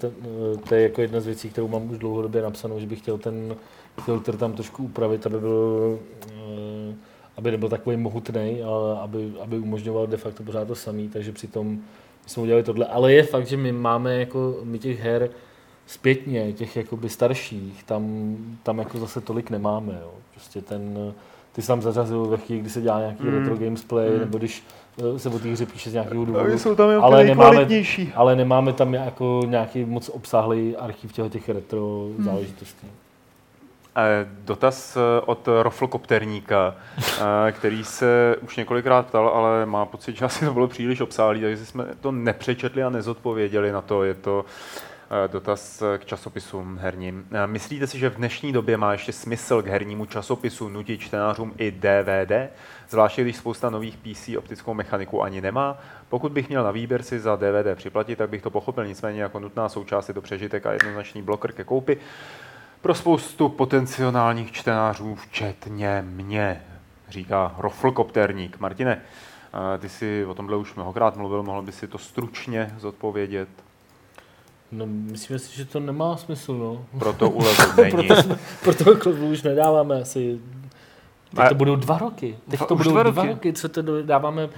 to 0.68 0.74
je 0.74 0.82
jako 0.82 1.00
jedna 1.02 1.20
z 1.20 1.26
věcí, 1.26 1.50
kterou 1.50 1.68
mám 1.68 1.90
už 1.90 1.98
dlouhodobě 1.98 2.42
napsanou, 2.42 2.80
že 2.80 2.86
bych 2.86 2.98
chtěl 2.98 3.18
ten 3.18 3.56
filtr 4.04 4.36
tam 4.36 4.52
trošku 4.52 4.84
upravit, 4.84 5.26
aby 5.26 5.40
byl 5.40 5.98
aby 7.36 7.50
nebyl 7.50 7.68
takový 7.68 7.96
mohutný, 7.96 8.62
ale 8.62 9.00
aby, 9.00 9.32
aby 9.40 9.58
umožňoval 9.58 10.06
de 10.06 10.16
facto 10.16 10.42
pořád 10.42 10.68
to 10.68 10.74
samý, 10.74 11.08
takže 11.08 11.32
přitom 11.32 11.80
jsme 12.26 12.42
udělali 12.42 12.62
tohle. 12.62 12.86
Ale 12.86 13.12
je 13.12 13.22
fakt, 13.22 13.46
že 13.46 13.56
my 13.56 13.72
máme 13.72 14.18
jako, 14.18 14.60
my 14.64 14.78
těch 14.78 15.00
her 15.00 15.30
zpětně, 15.86 16.52
těch 16.52 16.76
jakoby 16.76 17.08
starších, 17.08 17.84
tam, 17.84 18.36
tam 18.62 18.78
jako 18.78 18.98
zase 18.98 19.20
tolik 19.20 19.50
nemáme, 19.50 19.98
jo. 20.02 20.12
Prostě 20.30 20.62
ten, 20.62 21.12
ty 21.52 21.62
jsi 21.62 21.68
tam 21.68 21.82
zařazil 21.82 22.26
ve 22.26 22.36
chvíli, 22.36 22.60
kdy 22.60 22.70
se 22.70 22.80
dělá 22.80 23.00
nějaký 23.00 23.22
mm. 23.22 23.38
retro 23.38 23.56
gamesplay, 23.56 24.10
mm. 24.10 24.18
nebo 24.18 24.38
když 24.38 24.64
eh, 24.98 25.18
se 25.18 25.28
o 25.28 25.38
té 25.38 25.48
hře 25.48 25.66
píše 25.66 25.90
z 25.90 25.92
nějakého 25.92 26.24
důvodu. 26.24 26.58
jsou 26.58 26.74
tam 26.74 27.04
ale 27.04 27.24
nemáme, 27.24 27.66
ale 28.14 28.36
nemáme 28.36 28.72
tam 28.72 28.94
jako 28.94 29.42
nějaký 29.46 29.84
moc 29.84 30.08
obsáhlý 30.08 30.76
archiv 30.76 31.12
těch 31.12 31.48
retro 31.48 32.08
mm. 32.18 32.24
záležitostí. 32.24 32.86
Eh, 33.96 34.26
dotaz 34.44 34.96
eh, 34.96 35.00
od 35.26 35.48
roflokopterníka, 35.62 36.74
eh, 36.98 37.52
který 37.52 37.84
se 37.84 38.36
už 38.42 38.56
několikrát 38.56 39.06
ptal, 39.06 39.28
ale 39.28 39.66
má 39.66 39.86
pocit, 39.86 40.16
že 40.16 40.24
asi 40.24 40.44
to 40.44 40.52
bylo 40.52 40.68
příliš 40.68 41.00
obsáhlý, 41.00 41.40
takže 41.40 41.66
jsme 41.66 41.84
to 42.00 42.12
nepřečetli 42.12 42.82
a 42.82 42.90
nezodpověděli 42.90 43.72
na 43.72 43.80
to. 43.80 44.04
Je 44.04 44.14
to 44.14 44.44
dotaz 45.26 45.82
k 45.98 46.04
časopisům 46.04 46.78
herním. 46.78 47.28
Myslíte 47.46 47.86
si, 47.86 47.98
že 47.98 48.10
v 48.10 48.16
dnešní 48.16 48.52
době 48.52 48.76
má 48.76 48.92
ještě 48.92 49.12
smysl 49.12 49.62
k 49.62 49.66
hernímu 49.66 50.06
časopisu 50.06 50.68
nutit 50.68 51.00
čtenářům 51.00 51.54
i 51.58 51.70
DVD? 51.70 52.52
Zvláště 52.88 53.22
když 53.22 53.36
spousta 53.36 53.70
nových 53.70 53.96
PC 53.96 54.28
optickou 54.38 54.74
mechaniku 54.74 55.22
ani 55.22 55.40
nemá. 55.40 55.78
Pokud 56.08 56.32
bych 56.32 56.48
měl 56.48 56.64
na 56.64 56.70
výběr 56.70 57.02
si 57.02 57.20
za 57.20 57.36
DVD 57.36 57.74
připlatit, 57.74 58.18
tak 58.18 58.30
bych 58.30 58.42
to 58.42 58.50
pochopil, 58.50 58.86
nicméně 58.86 59.22
jako 59.22 59.40
nutná 59.40 59.68
součást 59.68 60.08
je 60.08 60.14
to 60.14 60.20
přežitek 60.20 60.66
a 60.66 60.72
jednoznačný 60.72 61.22
bloker 61.22 61.52
ke 61.52 61.64
koupi 61.64 61.98
pro 62.80 62.94
spoustu 62.94 63.48
potenciálních 63.48 64.52
čtenářů, 64.52 65.14
včetně 65.14 66.04
mě, 66.06 66.62
říká 67.08 67.54
roflkopterník. 67.58 68.60
Martine, 68.60 69.02
ty 69.78 69.88
jsi 69.88 70.24
o 70.24 70.34
tomhle 70.34 70.56
už 70.56 70.74
mnohokrát 70.74 71.16
mluvil, 71.16 71.42
mohl 71.42 71.62
by 71.62 71.72
si 71.72 71.88
to 71.88 71.98
stručně 71.98 72.74
zodpovědět? 72.78 73.48
No, 74.72 74.86
myslím 74.86 75.38
si, 75.38 75.56
že 75.56 75.64
to 75.64 75.80
nemá 75.80 76.16
smysl, 76.16 76.54
no. 76.58 76.86
Proto 76.98 77.30
ulevu 77.30 77.62
není. 77.76 77.90
proto, 77.90 78.22
jsme, 78.22 78.38
proto 78.62 79.10
už 79.10 79.42
nedáváme 79.42 80.00
asi... 80.00 80.38
Teď 81.36 81.48
to 81.48 81.54
budou 81.54 81.76
dva 81.76 81.98
roky. 81.98 82.36
Teď 82.50 82.60
to 82.68 82.76
budou 82.76 82.90
dva 82.90 83.02
roky, 83.02 83.14
dva 83.14 83.26
roky 83.26 83.52
co 83.52 83.68
to 83.68 84.02
dáváme 84.02 84.48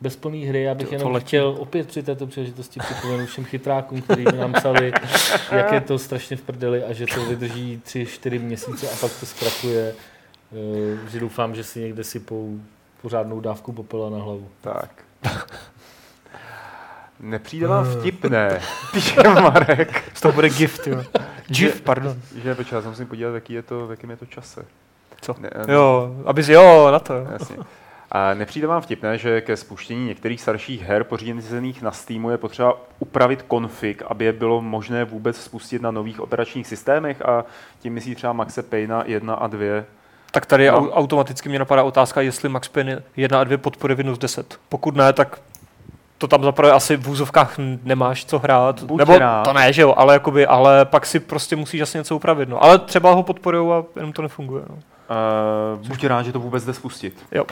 bez 0.00 0.16
plný 0.16 0.44
hry. 0.44 0.62
Já 0.62 0.74
bych 0.74 0.88
to, 0.88 0.94
jenom 0.94 1.12
to 1.12 1.20
chtěl 1.20 1.56
opět 1.58 1.86
při 1.86 2.02
této 2.02 2.26
příležitosti 2.26 2.80
připomenout 2.80 3.26
všem 3.26 3.44
chytrákům, 3.44 4.02
kteří 4.02 4.24
mi 4.24 4.38
nám 4.38 4.52
psali, 4.52 4.92
jak 5.52 5.72
je 5.72 5.80
to 5.80 5.98
strašně 5.98 6.36
v 6.36 6.42
prdeli 6.42 6.84
a 6.84 6.92
že 6.92 7.06
to 7.14 7.24
vydrží 7.24 7.80
tři, 7.84 8.06
čtyři 8.06 8.38
měsíce 8.38 8.90
a 8.90 8.96
pak 9.00 9.20
to 9.20 9.26
zkrachuje. 9.26 9.94
Eh, 10.52 11.10
že 11.10 11.20
doufám, 11.20 11.54
že 11.54 11.64
si 11.64 11.80
někde 11.80 12.04
sypou 12.04 12.60
pořádnou 13.02 13.40
dávku 13.40 13.72
popela 13.72 14.10
na 14.10 14.18
hlavu. 14.18 14.48
Tak. 14.60 15.04
Nepřijde 17.20 17.66
vám 17.66 17.84
vtipné, 17.84 18.60
píše 18.92 19.22
Marek. 19.22 20.10
Z 20.14 20.20
toho 20.20 20.32
bude 20.32 20.48
gift, 20.48 20.86
jo. 20.86 21.02
GIF, 21.48 21.80
pardon. 21.80 22.16
Že, 22.42 22.54
počkej, 22.54 22.76
já 22.76 22.82
se 22.82 22.88
musím 22.88 23.06
podívat, 23.06 23.34
jaký 23.34 23.52
je 23.52 23.62
to, 23.62 23.86
v 23.86 23.90
jakém 23.90 24.10
je 24.10 24.16
to 24.16 24.26
čase. 24.26 24.64
Co? 25.20 25.34
Ne, 25.38 25.50
ne, 25.66 25.74
jo, 25.74 26.14
abys 26.24 26.48
jo, 26.48 26.88
na 26.90 26.98
to. 26.98 27.26
Jasně. 27.32 27.56
A 28.12 28.34
nepřijde 28.34 28.66
vám 28.66 28.82
vtipné, 28.82 29.18
že 29.18 29.40
ke 29.40 29.56
spuštění 29.56 30.06
některých 30.06 30.40
starších 30.40 30.82
her 30.82 31.04
pořízených 31.04 31.82
na 31.82 31.90
Steamu 31.92 32.30
je 32.30 32.38
potřeba 32.38 32.76
upravit 32.98 33.42
konfig, 33.42 34.02
aby 34.06 34.24
je 34.24 34.32
bylo 34.32 34.62
možné 34.62 35.04
vůbec 35.04 35.36
spustit 35.36 35.82
na 35.82 35.90
nových 35.90 36.20
operačních 36.20 36.66
systémech 36.66 37.22
a 37.22 37.44
tím 37.78 37.92
myslí 37.94 38.14
třeba 38.14 38.32
Maxe 38.32 38.62
Payne 38.62 39.02
1 39.06 39.34
a 39.34 39.46
2 39.46 39.84
tak 40.32 40.46
tady 40.46 40.70
no. 40.70 40.90
automaticky 40.90 41.48
mě 41.48 41.58
napadá 41.58 41.82
otázka, 41.82 42.20
jestli 42.20 42.48
Max 42.48 42.68
Payne 42.68 43.02
1 43.16 43.40
a 43.40 43.44
2 43.44 43.58
podporuje 43.58 43.96
Windows 43.96 44.18
10. 44.18 44.58
Pokud 44.68 44.96
ne, 44.96 45.12
tak 45.12 45.40
to 46.20 46.28
tam 46.28 46.42
zaprvé 46.42 46.72
asi 46.72 46.96
v 46.96 47.08
úzovkách 47.08 47.54
nemáš 47.82 48.24
co 48.24 48.38
hrát. 48.38 48.82
Buď 48.82 48.98
Nebo 48.98 49.18
rád. 49.18 49.42
to 49.42 49.52
ne, 49.52 49.72
že 49.72 49.82
jo, 49.82 49.94
ale, 49.96 50.14
jakoby, 50.14 50.46
ale 50.46 50.84
pak 50.84 51.06
si 51.06 51.20
prostě 51.20 51.56
musíš 51.56 51.80
asi 51.80 51.98
něco 51.98 52.16
upravit. 52.16 52.48
No. 52.48 52.64
Ale 52.64 52.78
třeba 52.78 53.12
ho 53.12 53.22
podporují 53.22 53.72
a 53.72 53.84
jenom 53.96 54.12
to 54.12 54.22
nefunguje. 54.22 54.62
No. 54.68 54.74
Uh, 54.74 55.88
buď 55.88 56.04
rád, 56.04 56.22
že 56.22 56.32
to 56.32 56.40
vůbec 56.40 56.64
jde 56.64 56.74
spustit. 56.74 57.14
Jo. 57.32 57.44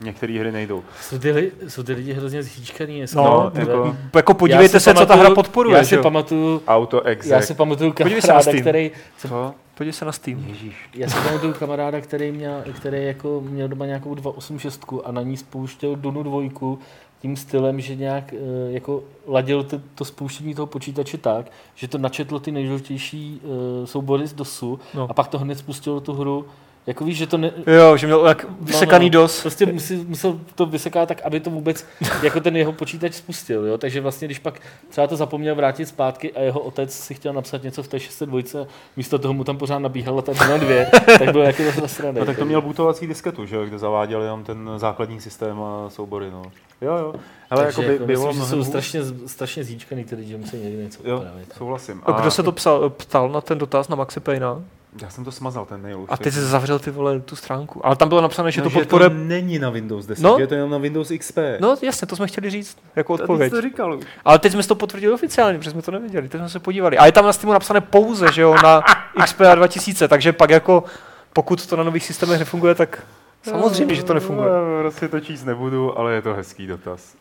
Některé 0.00 0.38
hry 0.38 0.52
nejdou. 0.52 0.82
Jsou 1.00 1.18
ty, 1.18 1.32
li, 1.32 1.52
jsou 1.68 1.82
ty 1.82 1.92
lidi 1.92 2.12
hrozně 2.12 2.42
zhýčkaný. 2.42 3.04
No, 3.14 3.22
no 3.24 3.52
jako, 3.60 3.96
jako 4.14 4.34
podívejte 4.34 4.80
se, 4.80 4.94
pamatuju, 4.94 5.06
co 5.06 5.14
ta 5.14 5.20
hra 5.20 5.34
podporuje. 5.34 5.78
Já 5.78 5.84
si 5.84 5.98
pamatuju, 5.98 6.62
Auto 6.66 7.02
Já 7.24 7.42
si 7.42 7.54
pamatuju 7.54 7.92
kamaráda, 7.92 8.52
který... 8.60 8.90
Co? 9.18 9.54
Podívej 9.74 9.92
se 9.92 10.04
na 10.04 10.12
Steam. 10.12 10.44
Ježíš. 10.48 10.74
Já 10.94 11.08
si 11.08 11.16
pamatuju 11.20 11.52
kamaráda, 11.52 12.00
který, 12.00 12.32
měl, 12.32 12.64
který 12.76 13.06
jako 13.06 13.40
měl 13.40 13.68
doma 13.68 13.86
nějakou 13.86 14.14
286 14.14 14.84
a 15.04 15.12
na 15.12 15.22
ní 15.22 15.36
spouštěl 15.36 15.96
Dunu 15.96 16.22
dvojku 16.22 16.78
tím 17.20 17.36
stylem, 17.36 17.80
že 17.80 17.94
nějak 17.94 18.32
eh, 18.32 18.72
jako 18.72 19.04
ladil 19.26 19.64
to, 19.64 19.80
to 19.94 20.04
spouštění 20.04 20.54
toho 20.54 20.66
počítače 20.66 21.18
tak, 21.18 21.52
že 21.74 21.88
to 21.88 21.98
načetlo 21.98 22.38
ty 22.40 22.52
nejdůležitější 22.52 23.40
uh, 23.42 23.86
soubory 23.86 24.26
z 24.26 24.32
DOSu 24.32 24.78
no. 24.94 25.06
a 25.10 25.14
pak 25.14 25.28
to 25.28 25.38
hned 25.38 25.58
spustilo 25.58 26.00
tu 26.00 26.12
hru 26.12 26.46
jako 26.86 27.04
víš, 27.04 27.16
že 27.16 27.26
to 27.26 27.38
ne... 27.38 27.52
Jo, 27.66 27.96
že 27.96 28.06
měl 28.06 28.26
jak 28.26 28.46
vysekaný 28.60 29.10
no, 29.10 29.18
no. 29.18 29.22
dos. 29.22 29.40
Prostě 29.40 29.66
musel, 29.66 29.96
musel 30.06 30.40
to 30.54 30.66
vysekat 30.66 31.08
tak, 31.08 31.22
aby 31.24 31.40
to 31.40 31.50
vůbec 31.50 31.86
jako 32.22 32.40
ten 32.40 32.56
jeho 32.56 32.72
počítač 32.72 33.14
spustil. 33.14 33.66
Jo? 33.66 33.78
Takže 33.78 34.00
vlastně, 34.00 34.28
když 34.28 34.38
pak 34.38 34.60
třeba 34.88 35.06
to 35.06 35.16
zapomněl 35.16 35.54
vrátit 35.54 35.86
zpátky 35.86 36.32
a 36.32 36.40
jeho 36.40 36.60
otec 36.60 36.94
si 36.94 37.14
chtěl 37.14 37.32
napsat 37.32 37.62
něco 37.62 37.82
v 37.82 37.88
té 37.88 38.00
602, 38.00 38.66
místo 38.96 39.18
toho 39.18 39.34
mu 39.34 39.44
tam 39.44 39.58
pořád 39.58 39.78
nabíhala 39.78 40.22
ta 40.22 40.32
na 40.48 40.56
dvě, 40.56 40.90
tak 41.18 41.32
byl 41.32 41.42
jaký 41.42 41.64
to 41.64 41.80
zasraný. 41.80 42.18
No, 42.18 42.26
tak 42.26 42.38
to 42.38 42.44
měl 42.44 42.62
bootovací 42.62 43.06
disketu, 43.06 43.46
že? 43.46 43.66
kde 43.66 43.78
zaváděl 43.78 44.22
jenom 44.22 44.44
ten 44.44 44.70
základní 44.76 45.20
systém 45.20 45.62
a 45.62 45.90
soubory. 45.90 46.30
No. 46.30 46.42
Jo, 46.80 46.96
jo. 46.96 47.14
Ale 47.50 47.66
jako 47.66 47.82
by, 47.82 47.92
jako 47.92 48.06
myslím, 48.06 48.32
že 48.32 48.50
jsou 48.50 48.64
strašně, 48.64 49.00
strašně 49.26 49.64
zíčkaný, 49.64 50.04
který 50.04 50.28
že 50.28 50.36
musí 50.36 50.56
někdy 50.56 50.82
něco 50.82 51.00
jo, 51.04 51.16
upravit. 51.16 51.52
souhlasím. 51.56 52.02
A, 52.06 52.12
a 52.12 52.20
kdo 52.20 52.30
se 52.30 52.42
to 52.42 52.52
psal, 52.52 52.90
ptal 52.90 53.28
na 53.28 53.40
ten 53.40 53.58
dotaz 53.58 53.88
na 53.88 53.96
Maxi 53.96 54.20
Payna? 54.20 54.62
Já 55.02 55.10
jsem 55.10 55.24
to 55.24 55.32
smazal, 55.32 55.66
ten 55.66 55.82
mail. 55.82 56.06
A 56.08 56.16
teď 56.16 56.34
jsi 56.34 56.40
zavřel 56.40 56.78
ty 56.78 56.90
vole 56.90 57.20
tu 57.20 57.36
stránku. 57.36 57.86
Ale 57.86 57.96
tam 57.96 58.08
bylo 58.08 58.20
napsané, 58.20 58.52
že 58.52 58.60
no, 58.60 58.70
to 58.70 58.74
podporuje... 58.78 59.10
to 59.10 59.16
není 59.16 59.58
na 59.58 59.70
Windows 59.70 60.06
10, 60.06 60.22
no? 60.22 60.38
je 60.38 60.46
to 60.46 60.54
jenom 60.54 60.70
na 60.70 60.78
Windows 60.78 61.12
XP. 61.18 61.38
No 61.60 61.76
jasně, 61.82 62.06
to 62.06 62.16
jsme 62.16 62.26
chtěli 62.26 62.50
říct 62.50 62.78
jako 62.96 63.12
odpověď. 63.12 63.52
To 63.52 63.60
říkal 63.60 63.94
už. 63.94 64.04
Ale 64.24 64.38
teď 64.38 64.52
jsme 64.52 64.62
to 64.62 64.74
potvrdili 64.74 65.12
oficiálně, 65.12 65.58
protože 65.58 65.70
jsme 65.70 65.82
to 65.82 65.90
nevěděli, 65.90 66.28
teď 66.28 66.40
jsme 66.40 66.48
se 66.48 66.58
podívali. 66.58 66.98
A 66.98 67.06
je 67.06 67.12
tam 67.12 67.24
na 67.24 67.32
Steamu 67.32 67.52
napsané 67.52 67.80
pouze, 67.80 68.32
že 68.32 68.42
jo, 68.42 68.54
na 68.62 68.82
XP 69.24 69.40
2000, 69.54 70.08
takže 70.08 70.32
pak 70.32 70.50
jako 70.50 70.84
pokud 71.32 71.66
to 71.66 71.76
na 71.76 71.82
nových 71.82 72.04
systémech 72.04 72.38
nefunguje, 72.38 72.74
tak 72.74 73.02
samozřejmě, 73.42 73.94
že 73.94 74.02
to 74.02 74.14
nefunguje. 74.14 74.48
Já 74.48 74.80
prostě 74.80 75.08
to 75.08 75.20
číst 75.20 75.44
nebudu, 75.44 75.98
ale 75.98 76.14
je 76.14 76.22
to 76.22 76.34
hezký 76.34 76.66
dotaz. 76.66 77.14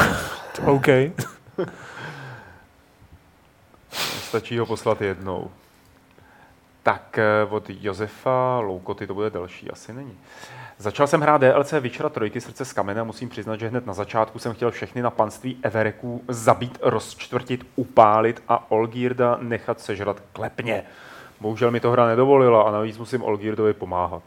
OK. 0.64 0.86
Stačí 4.28 4.58
ho 4.58 4.66
poslat 4.66 5.02
jednou. 5.02 5.50
Tak 6.82 7.18
eh, 7.18 7.46
od 7.50 7.64
Josefa 7.68 8.58
Loukoty 8.58 9.06
to 9.06 9.14
bude 9.14 9.30
další, 9.30 9.70
asi 9.70 9.92
není. 9.92 10.18
Začal 10.78 11.06
jsem 11.06 11.20
hrát 11.20 11.40
DLC 11.40 11.72
Witchera 11.72 12.08
trojky 12.08 12.40
srdce 12.40 12.64
z 12.64 12.72
kamene 12.72 13.00
a 13.00 13.04
musím 13.04 13.28
přiznat, 13.28 13.60
že 13.60 13.68
hned 13.68 13.86
na 13.86 13.92
začátku 13.92 14.38
jsem 14.38 14.54
chtěl 14.54 14.70
všechny 14.70 15.02
na 15.02 15.10
panství 15.10 15.58
Evereků 15.62 16.24
zabít, 16.28 16.78
rozčtvrtit, 16.82 17.66
upálit 17.76 18.42
a 18.48 18.70
Olgirda 18.70 19.38
nechat 19.40 19.80
sežrat 19.80 20.22
klepně. 20.32 20.84
Bohužel 21.40 21.70
mi 21.70 21.80
to 21.80 21.90
hra 21.90 22.06
nedovolila 22.06 22.62
a 22.62 22.70
navíc 22.70 22.98
musím 22.98 23.22
Olgirdovi 23.22 23.72
pomáhat. 23.72 24.22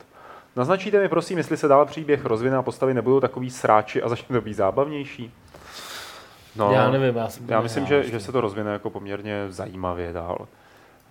Naznačíte 0.56 1.00
mi 1.00 1.10
prosím, 1.10 1.38
jestli 1.38 1.58
se 1.58 1.68
dál 1.68 1.86
příběh 1.86 2.26
rozvine 2.26 2.58
a 2.58 2.62
postavy 2.62 2.94
nebudou 2.94 3.20
takový 3.20 3.50
sráči 3.50 4.02
a 4.02 4.10
začne 4.10 4.34
to 4.34 4.42
být 4.42 4.54
zábavnější? 4.54 5.34
No, 6.56 6.72
já 6.72 6.92
nevím, 6.92 7.16
já, 7.16 7.30
já 7.48 7.62
myslím, 7.62 7.86
že, 7.86 8.04
že 8.04 8.20
se 8.20 8.32
to 8.32 8.42
rozvine 8.42 8.72
jako 8.72 8.90
poměrně 8.90 9.46
zajímavě 9.50 10.14
dál. 10.14 10.48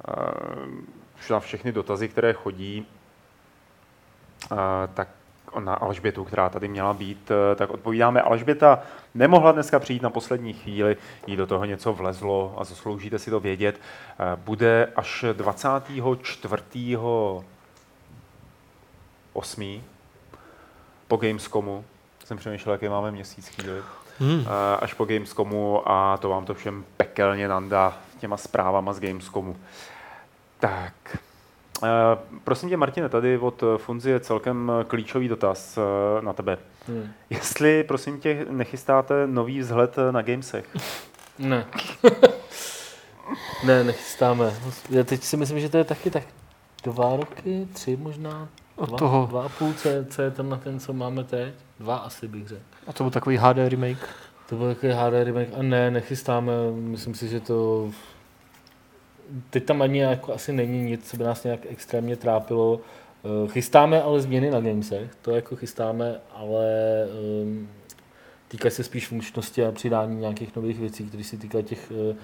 Uh, 0.08 1.03
na 1.30 1.40
všechny 1.40 1.72
dotazy, 1.72 2.08
které 2.08 2.32
chodí, 2.32 2.86
tak 4.94 5.08
na 5.58 5.74
Alžbětu, 5.74 6.24
která 6.24 6.48
tady 6.48 6.68
měla 6.68 6.94
být, 6.94 7.30
e, 7.30 7.54
tak 7.54 7.70
odpovídáme. 7.70 8.22
Alžběta 8.22 8.82
nemohla 9.14 9.52
dneska 9.52 9.78
přijít 9.78 10.02
na 10.02 10.10
poslední 10.10 10.52
chvíli, 10.52 10.96
jí 11.26 11.36
do 11.36 11.46
toho 11.46 11.64
něco 11.64 11.92
vlezlo 11.92 12.54
a 12.58 12.64
zasloužíte 12.64 13.18
si 13.18 13.30
to 13.30 13.40
vědět. 13.40 13.80
E, 13.80 14.36
bude 14.36 14.92
až 14.96 15.24
24. 15.32 16.62
8. 19.32 19.82
po 21.08 21.16
Gamescomu. 21.16 21.84
Jsem 22.24 22.36
přemýšlel, 22.36 22.72
jaký 22.72 22.88
máme 22.88 23.10
měsíc 23.10 23.48
chvíli. 23.48 23.82
Hmm. 24.18 24.46
Až 24.78 24.94
po 24.94 25.04
Gamescomu 25.04 25.88
a 25.88 26.16
to 26.16 26.28
vám 26.28 26.44
to 26.44 26.54
všem 26.54 26.84
pekelně 26.96 27.48
nanda 27.48 27.98
těma 28.18 28.36
zprávama 28.36 28.92
z 28.92 29.00
Gamescomu. 29.00 29.56
Tak. 30.64 31.18
Uh, 31.82 31.88
prosím 32.44 32.68
tě, 32.68 32.76
Martine, 32.76 33.08
tady 33.08 33.38
od 33.38 33.64
Funzi 33.76 34.10
je 34.10 34.20
celkem 34.20 34.72
klíčový 34.86 35.28
dotaz 35.28 35.78
uh, 35.78 36.24
na 36.24 36.32
tebe. 36.32 36.58
Hmm. 36.86 37.12
Jestli, 37.30 37.84
prosím 37.84 38.20
tě, 38.20 38.46
nechystáte 38.50 39.26
nový 39.26 39.60
vzhled 39.60 39.96
na 40.10 40.22
Gamesech? 40.22 40.76
Ne. 41.38 41.66
ne, 43.66 43.84
nechystáme. 43.84 44.54
Já 44.90 45.04
teď 45.04 45.22
si 45.22 45.36
myslím, 45.36 45.60
že 45.60 45.68
to 45.68 45.78
je 45.78 45.84
taky 45.84 46.10
tak 46.10 46.24
dva 46.82 47.16
roky, 47.16 47.68
tři 47.72 47.96
možná. 47.96 48.48
Od 48.76 48.88
dva, 48.88 48.98
toho. 48.98 49.26
Dva 49.26 49.44
a 49.44 49.48
půl, 49.48 49.72
co 49.72 49.88
je, 49.88 50.04
co 50.04 50.22
je 50.22 50.30
ten 50.30 50.48
na 50.48 50.56
ten, 50.56 50.80
co 50.80 50.92
máme 50.92 51.24
teď? 51.24 51.54
Dva 51.80 51.96
asi 51.96 52.28
bych 52.28 52.48
řekl. 52.48 52.62
A 52.86 52.92
to 52.92 53.04
byl 53.04 53.10
takový 53.10 53.36
HD 53.36 53.56
remake. 53.68 54.08
To 54.48 54.56
byl 54.56 54.74
takový 54.74 54.92
HD 54.92 55.24
remake. 55.24 55.48
A 55.58 55.62
ne, 55.62 55.90
nechystáme. 55.90 56.52
Myslím 56.74 57.14
si, 57.14 57.28
že 57.28 57.40
to... 57.40 57.90
Teď 59.50 59.64
tam 59.64 59.82
ani 59.82 59.98
jako 59.98 60.34
asi 60.34 60.52
není 60.52 60.82
nic, 60.82 61.10
co 61.10 61.16
by 61.16 61.24
nás 61.24 61.44
nějak 61.44 61.60
extrémně 61.68 62.16
trápilo. 62.16 62.80
Eh, 63.24 63.48
Chystáme 63.48 64.02
ale 64.02 64.20
změny 64.20 64.50
na 64.50 64.60
gamesech. 64.60 65.10
To 65.22 65.30
jako 65.30 65.56
chystáme, 65.56 66.20
ale 66.34 66.66
um, 67.42 67.68
týká 68.48 68.70
se 68.70 68.84
spíš 68.84 69.08
funkčnosti 69.08 69.64
a 69.64 69.72
přidání 69.72 70.16
nějakých 70.20 70.56
nových 70.56 70.78
věcí, 70.78 71.04
které 71.04 71.24
se 71.24 71.36
týkají 71.36 71.64
těch 71.64 71.92
uh, 72.10 72.16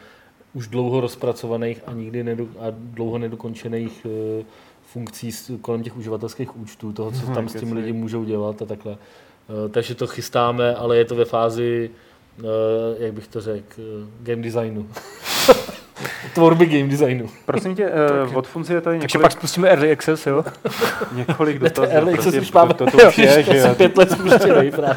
už 0.55 0.69
dlouho 0.69 1.01
rozpracovaných 1.01 1.83
a 1.87 1.93
nikdy 1.93 2.25
nedo, 2.25 2.45
a 2.59 2.65
dlouho 2.71 3.19
nedokončených 3.19 4.07
uh, 4.39 4.45
funkcí 4.83 5.31
kolem 5.61 5.83
těch 5.83 5.97
uživatelských 5.97 6.57
účtů, 6.57 6.93
toho, 6.93 7.11
co 7.11 7.27
Mhm, 7.27 7.35
tam 7.35 7.49
s 7.49 7.61
tím 7.61 7.73
lidi 7.73 7.93
můžou 7.93 8.25
dělat 8.25 8.63
a 8.63 8.67
takhle. 8.67 8.93
Uh, 8.93 9.71
takže 9.71 9.95
to 9.95 10.07
chystáme, 10.07 10.75
ale 10.75 10.97
je 10.97 11.05
to 11.05 11.15
ve 11.15 11.25
fázi, 11.25 11.91
uh, 12.39 12.45
jak 12.99 13.13
bych 13.13 13.29
to 13.29 13.41
řekl, 13.41 13.83
game 14.23 14.43
designu. 14.43 14.89
Tvorby 16.35 16.67
game 16.67 16.89
designu. 16.91 17.27
Prosím 17.47 17.75
tě, 17.75 17.91
uh, 18.29 18.37
od 18.37 18.47
Funzy 18.49 18.73
je 18.75 18.81
tady 18.81 18.99
Takže 18.99 19.19
několik, 19.19 19.23
pak 19.23 19.33
spustíme 19.33 19.69
Early 19.69 19.93
Access, 19.93 20.27
jo? 20.27 20.45
několik 21.13 21.61
Ne, 21.63 21.69
dotazů. 21.69 21.89
je 21.91 21.95
early 21.97 22.13
access 22.15 22.35
už 22.35 22.53
máme. 22.53 22.75
to, 22.75 22.85
to, 22.87 22.99
to 22.99 23.09
už 23.09 23.19
je, 23.19 23.43
že 23.43 23.57
jo. 23.57 23.75
pět 23.75 23.97
let 23.99 24.11
spuštěný 24.11 24.71
právě. 24.77 24.97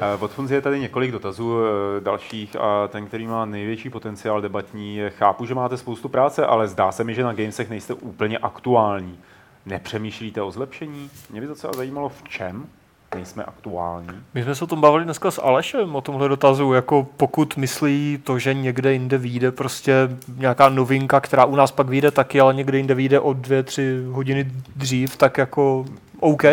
Eh, 0.00 0.16
Od 0.20 0.30
Funzy 0.30 0.54
je 0.54 0.60
tady 0.60 0.80
několik 0.80 1.12
dotazů 1.12 1.58
eh, 1.58 2.00
dalších 2.00 2.56
a 2.60 2.88
ten, 2.88 3.06
který 3.06 3.26
má 3.26 3.44
největší 3.44 3.90
potenciál 3.90 4.40
debatní, 4.40 4.96
je, 4.96 5.10
chápu, 5.10 5.46
že 5.46 5.54
máte 5.54 5.76
spoustu 5.76 6.08
práce, 6.08 6.46
ale 6.46 6.68
zdá 6.68 6.92
se 6.92 7.04
mi, 7.04 7.14
že 7.14 7.22
na 7.24 7.32
Gamesech 7.32 7.70
nejste 7.70 7.94
úplně 7.94 8.38
aktuální. 8.38 9.18
Nepřemýšlíte 9.66 10.42
o 10.42 10.50
zlepšení? 10.50 11.10
Mě 11.30 11.40
by 11.40 11.46
docela 11.46 11.72
zajímalo, 11.72 12.08
v 12.08 12.22
čem 12.28 12.66
nejsme 13.14 13.44
aktuální. 13.44 14.08
My 14.34 14.42
jsme 14.42 14.54
se 14.54 14.64
o 14.64 14.66
tom 14.66 14.80
bavili 14.80 15.04
dneska 15.04 15.30
s 15.30 15.42
Alešem, 15.42 15.96
o 15.96 16.00
tomhle 16.00 16.28
dotazu, 16.28 16.72
jako 16.72 17.06
pokud 17.16 17.56
myslí 17.56 18.18
to, 18.24 18.38
že 18.38 18.54
někde 18.54 18.92
jinde 18.92 19.18
vyjde 19.18 19.52
prostě 19.52 19.94
nějaká 20.36 20.68
novinka, 20.68 21.20
která 21.20 21.44
u 21.44 21.56
nás 21.56 21.70
pak 21.70 21.88
vyjde 21.88 22.10
taky, 22.10 22.40
ale 22.40 22.54
někde 22.54 22.78
jinde 22.78 22.94
vyjde 22.94 23.20
o 23.20 23.32
dvě, 23.32 23.62
tři 23.62 24.04
hodiny 24.10 24.50
dřív, 24.76 25.16
tak 25.16 25.38
jako 25.38 25.84
OK, 26.20 26.44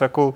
jako, 0.00 0.34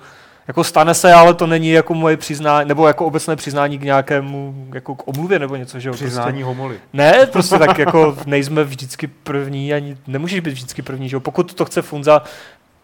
jako 0.48 0.64
stane 0.64 0.94
se, 0.94 1.12
ale 1.12 1.34
to 1.34 1.46
není 1.46 1.70
jako 1.70 1.94
moje 1.94 2.16
přiznání, 2.16 2.68
nebo 2.68 2.86
jako 2.86 3.06
obecné 3.06 3.36
přiznání 3.36 3.78
k 3.78 3.82
nějakému, 3.82 4.66
jako 4.74 4.94
k 4.94 5.08
omluvě 5.08 5.38
nebo 5.38 5.56
něco, 5.56 5.80
že 5.80 5.88
jo? 5.88 5.92
Přiznání 5.92 6.42
homoly. 6.42 6.76
Ne, 6.92 7.26
prostě 7.32 7.58
tak 7.58 7.78
jako 7.78 8.16
nejsme 8.26 8.64
vždycky 8.64 9.06
první, 9.06 9.74
ani 9.74 9.96
nemůžeš 10.06 10.40
být 10.40 10.50
vždycky 10.50 10.82
první, 10.82 11.08
že 11.08 11.16
jo? 11.16 11.20
Pokud 11.20 11.54
to 11.54 11.64
chce 11.64 11.82
Funza 11.82 12.22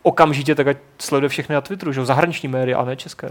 okamžitě, 0.07 0.55
tak 0.55 0.67
ať 0.67 0.77
sleduje 0.99 1.29
všechny 1.29 1.55
na 1.55 1.61
Twitteru, 1.61 1.93
že? 1.93 2.05
Zahraniční 2.05 2.49
média 2.49 2.79
a 2.79 2.85
ne 2.85 2.97
české. 2.97 3.31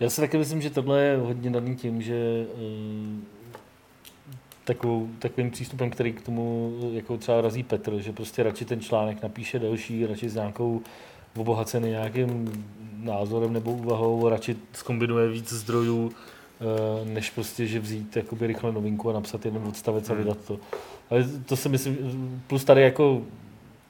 Já 0.00 0.10
si 0.10 0.20
taky 0.20 0.38
myslím, 0.38 0.62
že 0.62 0.70
tohle 0.70 1.02
je 1.02 1.16
hodně 1.16 1.50
daný 1.50 1.76
tím, 1.76 2.02
že 2.02 2.46
um, 2.54 3.24
takovou, 4.64 5.08
takovým 5.18 5.50
přístupem, 5.50 5.90
který 5.90 6.12
k 6.12 6.20
tomu 6.20 6.72
jako 6.92 7.16
třeba 7.16 7.40
razí 7.40 7.62
Petr, 7.62 7.98
že 7.98 8.12
prostě 8.12 8.42
radši 8.42 8.64
ten 8.64 8.80
článek 8.80 9.22
napíše 9.22 9.58
delší, 9.58 10.06
radši 10.06 10.28
s 10.28 10.34
nějakou 10.34 10.80
obohacený 11.36 11.88
nějakým 11.90 12.64
názorem 13.02 13.52
nebo 13.52 13.72
úvahou, 13.72 14.28
radši 14.28 14.56
skombinuje 14.72 15.28
víc 15.28 15.52
zdrojů, 15.52 16.12
eh, 16.12 17.04
než 17.04 17.30
prostě, 17.30 17.66
že 17.66 17.80
vzít 17.80 18.16
jakoby 18.16 18.46
rychle 18.46 18.72
novinku 18.72 19.10
a 19.10 19.12
napsat 19.12 19.44
jeden 19.44 19.62
odstavec 19.68 20.10
a 20.10 20.12
Hmm. 20.12 20.22
vydat 20.22 20.38
to. 20.46 20.58
Ale 21.10 21.24
to 21.46 21.56
si 21.56 21.68
myslím, 21.68 21.96
plus 22.46 22.64
tady 22.64 22.82
jako 22.82 23.22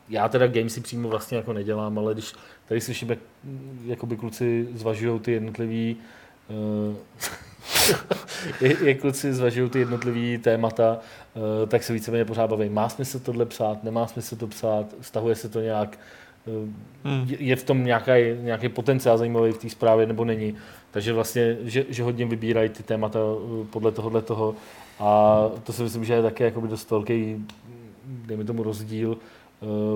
já 0.08 0.28
teda 0.28 0.46
gamesy 0.46 0.80
přímo 0.80 1.08
vlastně 1.08 1.36
jako 1.36 1.52
nedělám, 1.52 1.98
ale 1.98 2.14
když 2.14 2.32
tady 2.68 2.80
slyším, 2.80 3.10
jak 3.10 3.18
jakoby 3.86 4.16
kluci 4.16 4.68
zvažují 4.74 5.20
ty 5.20 5.32
jednotlivý 5.32 5.96
uh, 6.48 6.96
jak 8.82 8.98
kluci 9.00 9.34
zvažují 9.34 9.70
ty 9.70 9.78
jednotlivý 9.78 10.38
témata, 10.38 10.98
uh, 11.34 11.68
tak 11.68 11.82
se 11.82 11.92
víceméně 11.92 12.24
pořád 12.24 12.50
baví. 12.50 12.68
Má 12.68 12.88
smysl 12.88 13.18
tohle 13.18 13.46
psát, 13.46 13.84
nemá 13.84 14.06
smysl 14.06 14.36
to 14.36 14.46
psát, 14.46 14.86
stahuje 15.00 15.34
se 15.34 15.48
to 15.48 15.60
nějak, 15.60 15.98
uh, 16.46 16.68
Hmm. 17.04 17.26
je- 17.38 17.56
v 17.56 17.64
tom 17.64 17.84
nějaký, 17.84 18.10
nějaký 18.40 18.68
potenciál 18.68 19.18
zajímavý 19.18 19.52
v 19.52 19.58
té 19.58 19.70
zprávě 19.70 20.06
nebo 20.06 20.24
není. 20.24 20.54
Takže 20.90 21.12
vlastně, 21.12 21.56
že, 21.62 21.84
že 21.88 22.02
hodně 22.02 22.26
vybírají 22.26 22.68
ty 22.68 22.82
témata 22.82 23.18
podle 23.70 23.92
tohohle 23.92 24.22
toho 24.22 24.54
a 24.98 25.38
to 25.64 25.72
si 25.72 25.82
myslím, 25.82 26.04
že 26.04 26.12
je 26.12 26.22
také 26.22 26.44
jakoby 26.44 26.68
dost 26.68 26.90
velký, 26.90 27.46
dejme 28.04 28.44
tomu 28.44 28.62
rozdíl 28.62 29.18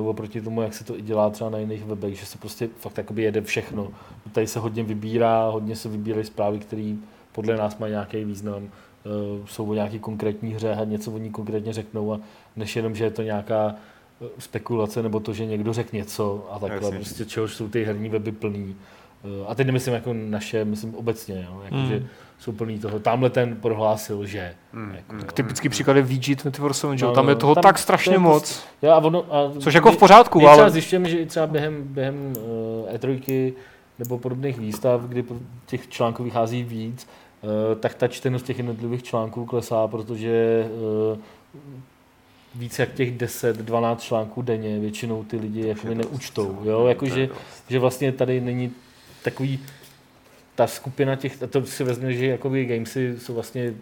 oproti 0.07 0.41
tomu, 0.41 0.63
jak 0.63 0.75
se 0.75 0.85
to 0.85 0.99
i 0.99 1.03
dělá 1.03 1.31
třeba 1.31 1.51
na 1.51 1.59
jiných 1.59 1.85
webech, 1.85 2.19
že 2.19 2.27
se 2.27 2.39
prostě 2.39 2.69
fakt 2.79 2.99
jakoby 2.99 3.23
jede 3.23 3.41
všechno. 3.41 3.89
Tady 4.33 4.47
se 4.47 4.59
hodně 4.59 4.83
vybírá, 4.83 5.49
hodně 5.49 5.77
se 5.77 5.89
vybírají 5.89 6.25
zprávy, 6.27 6.59
které 6.59 6.95
podle 7.33 7.57
nás 7.57 7.79
mají 7.79 7.91
nějaký 7.91 8.25
význam, 8.25 8.63
uh, 8.63 9.47
jsou 9.47 9.71
o 9.71 9.75
nějaký 9.75 9.99
konkrétní 9.99 10.55
hře 10.55 10.75
a 10.75 10.85
něco 10.85 11.13
o 11.13 11.19
ní 11.19 11.31
konkrétně 11.31 11.73
řeknou 11.73 12.13
a 12.13 12.21
než 12.57 12.77
jenom, 12.77 12.95
že 12.95 13.05
je 13.05 13.11
to 13.11 13.23
nějaká 13.23 13.75
eh, 14.23 14.29
spekulace 14.39 15.03
nebo 15.03 15.21
to, 15.21 15.33
že 15.33 15.47
někdo 15.47 15.73
řekne 15.73 15.97
něco 15.99 16.49
a 16.51 16.59
takhle, 16.59 16.85
Jasně. 16.87 16.99
prostě 16.99 17.25
čehož 17.25 17.55
jsou 17.55 17.69
ty 17.69 17.85
herní 17.85 18.09
weby 18.09 18.33
plný. 18.33 18.77
Eh, 19.25 19.47
A 19.47 19.55
teď 19.55 19.67
nemyslím 19.67 19.95
jako 19.95 20.13
naše, 20.15 20.65
myslím 20.65 20.95
obecně, 20.95 21.47
jo? 21.51 21.61
Jako, 21.65 21.77
Hmm. 21.77 21.89
že 21.89 22.07
jsou 22.41 22.53
plný 22.53 22.79
toho. 22.79 22.99
Tamhle 23.01 23.31
ten 23.31 23.57
prohlásil, 23.57 24.27
že. 24.27 24.55
Mm, 24.73 24.95
Jako, 24.95 25.13
mm. 25.13 25.21
Typický 25.35 25.69
příklad 25.69 25.97
je 25.97 26.03
VG247, 26.05 26.93
že? 26.95 27.05
No, 27.05 27.13
Tam 27.13 27.29
je 27.29 27.35
no, 27.35 27.41
toho 27.41 27.55
tam- 27.55 27.63
tak 27.63 27.77
to 27.77 27.83
strašně 27.83 28.15
je 28.15 28.19
moc. 28.19 28.65
Jo, 28.83 28.91
a 28.91 28.97
ono, 28.99 29.25
a 29.35 29.53
Což 29.61 29.75
jako 29.75 29.89
v 29.91 29.95
my- 29.95 29.99
pořádku, 29.99 30.39
my 30.39 30.45
třeba 30.45 30.63
ale... 30.63 30.71
zjišťujeme, 30.71 31.09
že 31.11 31.19
i 31.19 31.27
třeba 31.27 31.47
během, 31.47 31.83
během 31.85 32.15
uh, 32.37 32.95
E3 32.97 33.53
nebo 33.99 34.19
podobných 34.19 34.59
výstav, 34.59 35.01
kdy 35.01 35.25
těch 35.67 35.89
článků 35.89 36.25
vychází 36.25 36.63
víc, 36.63 37.09
uh, 37.43 37.51
tak 37.81 37.95
ta 37.95 38.09
čtenost 38.09 38.43
těch 38.47 38.59
jednotlivých 38.59 39.03
článků 39.03 39.45
klesá, 39.47 39.87
protože 39.89 40.67
uh, 41.13 41.19
víc 42.55 42.79
jak 42.79 42.93
těch 42.93 43.17
10-12 43.17 43.97
článků 43.97 44.43
denně 44.43 44.79
většinou 44.79 45.25
ty 45.25 45.37
lidi 45.37 45.67
jakoby 45.69 45.95
neučtou. 45.95 46.59
Jo? 46.65 46.87
Jako, 46.87 47.07
že, 47.07 47.29
že 47.69 47.79
vlastně 47.79 48.13
tady 48.13 48.41
není 48.41 48.73
takový 49.23 49.59
ta 50.61 50.67
skupina 50.67 51.17
těch, 51.17 51.43
a 51.43 51.47
to 51.47 51.67
si 51.67 51.85
vezme, 51.85 52.13
že 52.13 52.27
jakoby 52.27 52.65
gamesy 52.65 53.15
jsou 53.19 53.35
vlastně 53.35 53.75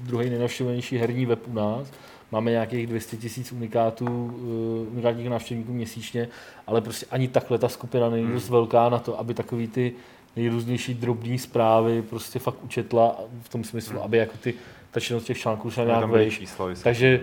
druhý 0.00 0.30
nejnavštěvanější 0.30 0.98
herní 0.98 1.26
web 1.26 1.48
u 1.48 1.52
nás. 1.52 1.88
Máme 2.32 2.50
nějakých 2.50 2.86
200 2.86 3.16
tisíc 3.16 3.52
unikátů, 3.52 4.04
uh, 4.04 4.92
unikátních 4.92 5.28
návštěvníků 5.28 5.72
měsíčně, 5.72 6.28
ale 6.66 6.80
prostě 6.80 7.06
ani 7.10 7.28
takhle 7.28 7.58
ta 7.58 7.68
skupina 7.68 8.10
není 8.10 8.24
Hmm. 8.24 8.32
dost 8.34 8.48
velká 8.48 8.88
na 8.88 8.98
to, 8.98 9.18
aby 9.20 9.34
takový 9.34 9.68
ty 9.68 9.92
nejrůznější 10.36 10.94
drobné 10.94 11.38
zprávy 11.38 12.02
prostě 12.02 12.38
fakt 12.38 12.64
učetla 12.64 13.20
v 13.42 13.48
tom 13.48 13.64
smyslu, 13.64 13.92
Hmm. 13.94 14.02
aby 14.04 14.18
jako 14.18 14.36
ty, 14.40 14.54
ta 14.90 15.00
činnost 15.00 15.24
těch 15.24 15.38
článků 15.38 15.70
šla 15.70 15.84
nějak 15.84 16.08
vejš. 16.10 16.40
Takže 16.82 17.20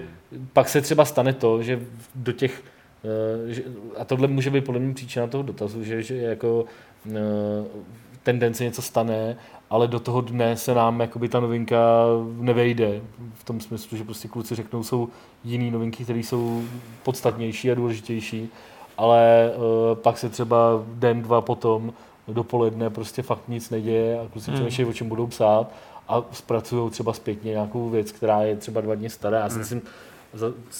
pak 0.53 0.70
se 0.70 0.82
třeba 0.82 1.05
stane 1.05 1.34
to, 1.34 1.64
že 1.64 1.80
do 2.16 2.32
těch, 2.32 2.64
eh, 3.05 3.53
že, 3.53 3.64
a 3.97 4.05
tohle 4.05 4.28
může 4.28 4.49
být 4.49 4.66
podle 4.66 4.82
mě 4.82 4.93
příčina 4.93 5.28
toho 5.28 5.43
dotazu, 5.43 5.84
že, 5.84 6.03
že 6.03 6.16
jako 6.16 6.66
eh, 8.24 8.26
tendence 8.26 8.64
něco 8.64 8.82
stane, 8.82 9.38
ale 9.70 9.88
do 9.88 10.00
toho 10.00 10.22
dne 10.22 10.58
se 10.58 10.74
nám 10.74 11.00
jakoby 11.00 11.30
ta 11.30 11.40
novinka 11.40 11.78
nevejde. 12.40 13.02
V 13.34 13.44
tom 13.44 13.60
smyslu, 13.62 13.98
že 13.98 14.04
prostě 14.04 14.28
kluci 14.28 14.56
řeknou, 14.56 14.84
jsou 14.84 15.10
jiný 15.44 15.72
novinky, 15.72 16.04
které 16.04 16.20
jsou 16.20 16.62
podstatnější 17.04 17.72
a 17.72 17.76
důležitější, 17.76 18.50
ale 18.98 19.52
eh, 19.52 19.96
pak 19.96 20.18
se 20.18 20.30
třeba 20.30 20.84
den, 20.88 21.22
dva 21.22 21.42
potom 21.42 21.94
dopoledne 22.28 22.90
prostě 22.90 23.22
fakt 23.22 23.42
nic 23.48 23.70
neděje 23.70 24.20
a 24.20 24.28
kluci 24.34 24.52
Hmm. 24.52 24.56
přemýšlejí, 24.56 24.90
o 24.90 24.94
čem 24.94 25.10
budou 25.10 25.28
psát 25.28 25.72
a 26.08 26.24
zpracují 26.32 26.92
třeba 26.92 27.14
zpětně 27.14 27.52
nějakou 27.52 27.90
věc, 27.90 28.12
která 28.12 28.42
je 28.42 28.56
třeba 28.56 28.82
dva 28.82 28.96
dny 28.96 29.10
stará. 29.10 29.40
Já 29.40 29.50
si 29.50 29.54
Hmm. 29.54 29.60
myslím, 29.62 29.82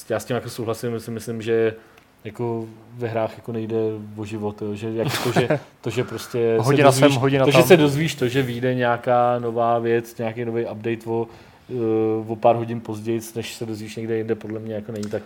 já 0.10 0.20
s 0.20 0.26
tím 0.26 0.36
jako 0.36 0.50
souhlasím, 0.50 1.00
si 1.00 1.12
myslím, 1.12 1.42
že 1.42 1.76
jako 2.24 2.66
ve 2.98 3.08
hrách 3.08 3.38
jako 3.38 3.52
nejde 3.52 3.76
o 4.18 4.26
život, 4.26 4.62
jo, 4.62 4.76
že 4.76 4.90
jako 4.94 5.12
to, 5.24 5.40
že, 5.40 5.60
to, 5.82 5.90
že 5.90 6.04
prostě 6.04 6.58
Hodina 6.62 6.92
se 6.92 7.00
sem, 7.00 7.04
dozvíš, 7.08 7.22
hodina 7.22 7.46
to, 7.46 7.52
že 7.52 7.58
tam. 7.58 7.68
se 7.68 7.78
dozvíš 7.78 8.16
to, 8.16 8.28
že 8.28 8.42
vyjde 8.42 8.76
nějaká 8.76 9.40
nová 9.40 9.80
věc, 9.80 10.18
nějaký 10.18 10.46
nový 10.46 10.66
update 10.66 11.06
o, 11.06 11.28
uh, 11.70 12.32
o 12.32 12.36
pár 12.36 12.56
hodin 12.56 12.82
později, 12.82 13.22
než 13.36 13.54
se 13.54 13.66
dozvíš 13.66 13.96
někde 13.96 14.18
jinde, 14.18 14.36
podle 14.36 14.60
mě 14.60 14.76
jako 14.76 14.92
není 14.92 15.10
tak. 15.10 15.24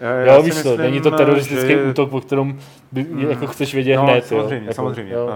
Já 0.00 0.34
jo, 0.34 0.42
si 0.42 0.50
víš 0.50 0.62
to, 0.62 0.68
myslím, 0.68 0.80
není 0.80 1.00
to 1.00 1.10
teroristický 1.10 1.68
že- 1.68 1.84
útok, 1.84 2.10
po 2.10 2.20
kterém 2.20 2.60
Mm. 2.92 3.30
jako 3.30 3.46
chceš 3.46 3.74
vědět 3.74 3.96
no, 3.96 4.02
hned. 4.02 4.26
samozřejmě, 4.26 4.56
jo, 4.56 4.62
jako, 4.62 4.74
samozřejmě. 4.74 5.12
Jo. 5.12 5.30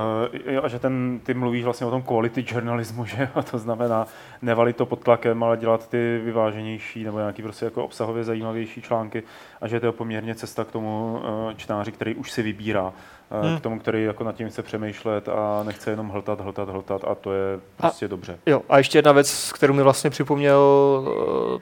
Uh, 0.47 0.53
jo, 0.53 0.61
a 0.65 0.69
že 0.69 0.79
ten, 0.79 1.21
ty 1.23 1.35
mluvíš 1.35 1.65
vlastně 1.65 1.87
o 1.87 1.91
tom 1.91 2.03
quality 2.03 2.45
journalismu, 2.49 3.05
že 3.07 3.29
jo? 3.37 3.43
to 3.43 3.59
znamená 3.59 4.07
nevalit 4.43 4.77
to 4.77 4.87
pod 4.87 5.01
tlakem, 5.01 5.43
ale 5.43 5.57
dělat 5.57 5.89
ty 5.89 6.21
vyváženější 6.25 7.05
nebo 7.05 7.19
nějaký 7.19 7.43
prostě 7.43 7.65
jako 7.65 7.85
obsahově 7.85 8.25
zajímavější 8.25 8.83
články 8.83 9.23
a 9.61 9.69
že 9.69 9.81
to 9.81 9.87
je 9.87 9.93
poměrně 9.93 10.35
cesta 10.35 10.65
k 10.65 10.73
tomu 10.73 11.21
uh, 11.47 11.55
čtenáři, 11.57 11.93
který 11.93 12.15
už 12.15 12.31
si 12.31 12.43
vybírá 12.43 12.93
hmm. 13.31 13.59
k 13.59 13.61
tomu, 13.61 13.79
který 13.79 14.05
jako 14.05 14.25
nad 14.25 14.35
tím 14.35 14.49
chce 14.49 14.63
přemýšlet 14.63 15.29
a 15.29 15.63
nechce 15.63 15.91
jenom 15.91 16.09
hltat, 16.09 16.41
hltat, 16.41 16.69
hltat 16.69 17.05
a 17.05 17.15
to 17.15 17.33
je 17.33 17.61
prostě 17.77 18.07
a, 18.07 18.09
dobře. 18.09 18.39
Jo, 18.47 18.63
a 18.69 18.79
ještě 18.79 18.99
jedna 18.99 19.13
věc, 19.13 19.53
kterou 19.53 19.75
mi 19.75 19.83
vlastně 19.83 20.11
připomněl 20.11 20.61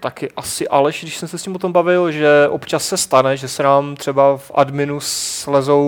taky 0.00 0.30
asi 0.36 0.68
Aleš, 0.68 1.02
když 1.02 1.16
jsem 1.16 1.28
se 1.28 1.38
s 1.38 1.46
ním 1.46 1.56
o 1.56 1.58
tom 1.58 1.72
bavil, 1.72 2.10
že 2.10 2.48
občas 2.50 2.88
se 2.88 2.96
stane, 2.96 3.36
že 3.36 3.48
se 3.48 3.62
nám 3.62 3.96
třeba 3.96 4.36
v 4.36 4.50
adminu 4.54 4.98
slezou 5.00 5.83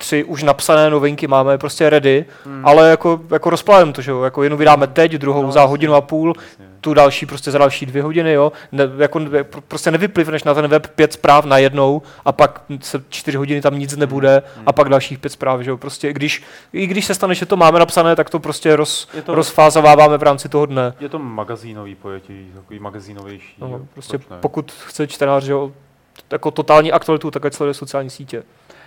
tři 0.00 0.24
už 0.24 0.42
napsané 0.42 0.90
novinky 0.90 1.26
máme 1.26 1.58
prostě 1.58 1.90
ready, 1.90 2.24
hmm. 2.44 2.66
ale 2.66 2.90
jako, 2.90 3.20
jako 3.30 3.50
rozplavím 3.50 3.92
to, 3.92 4.02
že 4.02 4.10
jo, 4.10 4.22
jako 4.22 4.42
jednu 4.42 4.58
vydáme 4.58 4.86
teď, 4.86 5.12
druhou 5.12 5.42
no, 5.42 5.52
za 5.52 5.64
hodinu 5.64 5.94
a 5.94 6.00
půl, 6.00 6.34
jasně. 6.36 6.66
tu 6.80 6.94
další 6.94 7.26
prostě 7.26 7.50
za 7.50 7.58
další 7.58 7.86
dvě 7.86 8.02
hodiny, 8.02 8.32
jo, 8.32 8.52
ne, 8.72 8.84
jako 8.98 9.20
prostě 9.68 9.90
nevyplivneš 9.90 10.44
na 10.44 10.54
ten 10.54 10.68
web 10.68 10.86
pět 10.86 11.12
zpráv 11.12 11.44
na 11.44 11.58
jednou 11.58 12.02
a 12.24 12.32
pak 12.32 12.62
se 12.80 13.02
čtyři 13.08 13.36
hodiny 13.36 13.60
tam 13.60 13.78
nic 13.78 13.96
nebude 13.96 14.42
hmm. 14.56 14.64
a 14.66 14.72
pak 14.72 14.88
dalších 14.88 15.18
pět 15.18 15.30
zpráv, 15.30 15.60
že 15.60 15.70
jo, 15.70 15.76
prostě 15.76 16.12
když, 16.12 16.42
i 16.72 16.86
když 16.86 17.06
se 17.06 17.14
stane, 17.14 17.34
že 17.34 17.46
to 17.46 17.56
máme 17.56 17.78
napsané, 17.78 18.16
tak 18.16 18.30
to 18.30 18.40
prostě 18.40 18.76
roz, 18.76 19.08
to, 19.24 19.34
rozfázováváme 19.34 20.18
v 20.18 20.22
rámci 20.22 20.48
toho 20.48 20.66
dne. 20.66 20.94
Je 21.00 21.08
to 21.08 21.18
magazínový 21.18 21.94
pojetí, 21.94 22.50
takový 22.54 22.78
magazínovější. 22.78 23.54
No, 23.58 23.80
prostě 23.94 24.18
pokud 24.40 24.72
chce 24.72 25.06
čtenář, 25.06 25.44
že 25.44 25.52
jo, 25.52 25.72
jako 26.30 26.50
totální 26.50 26.92
aktualitu, 26.92 27.30
tak 27.30 27.44
ať 27.44 27.54
sleduje 27.54 27.74
sociální 27.74 28.10
sítě. 28.10 28.42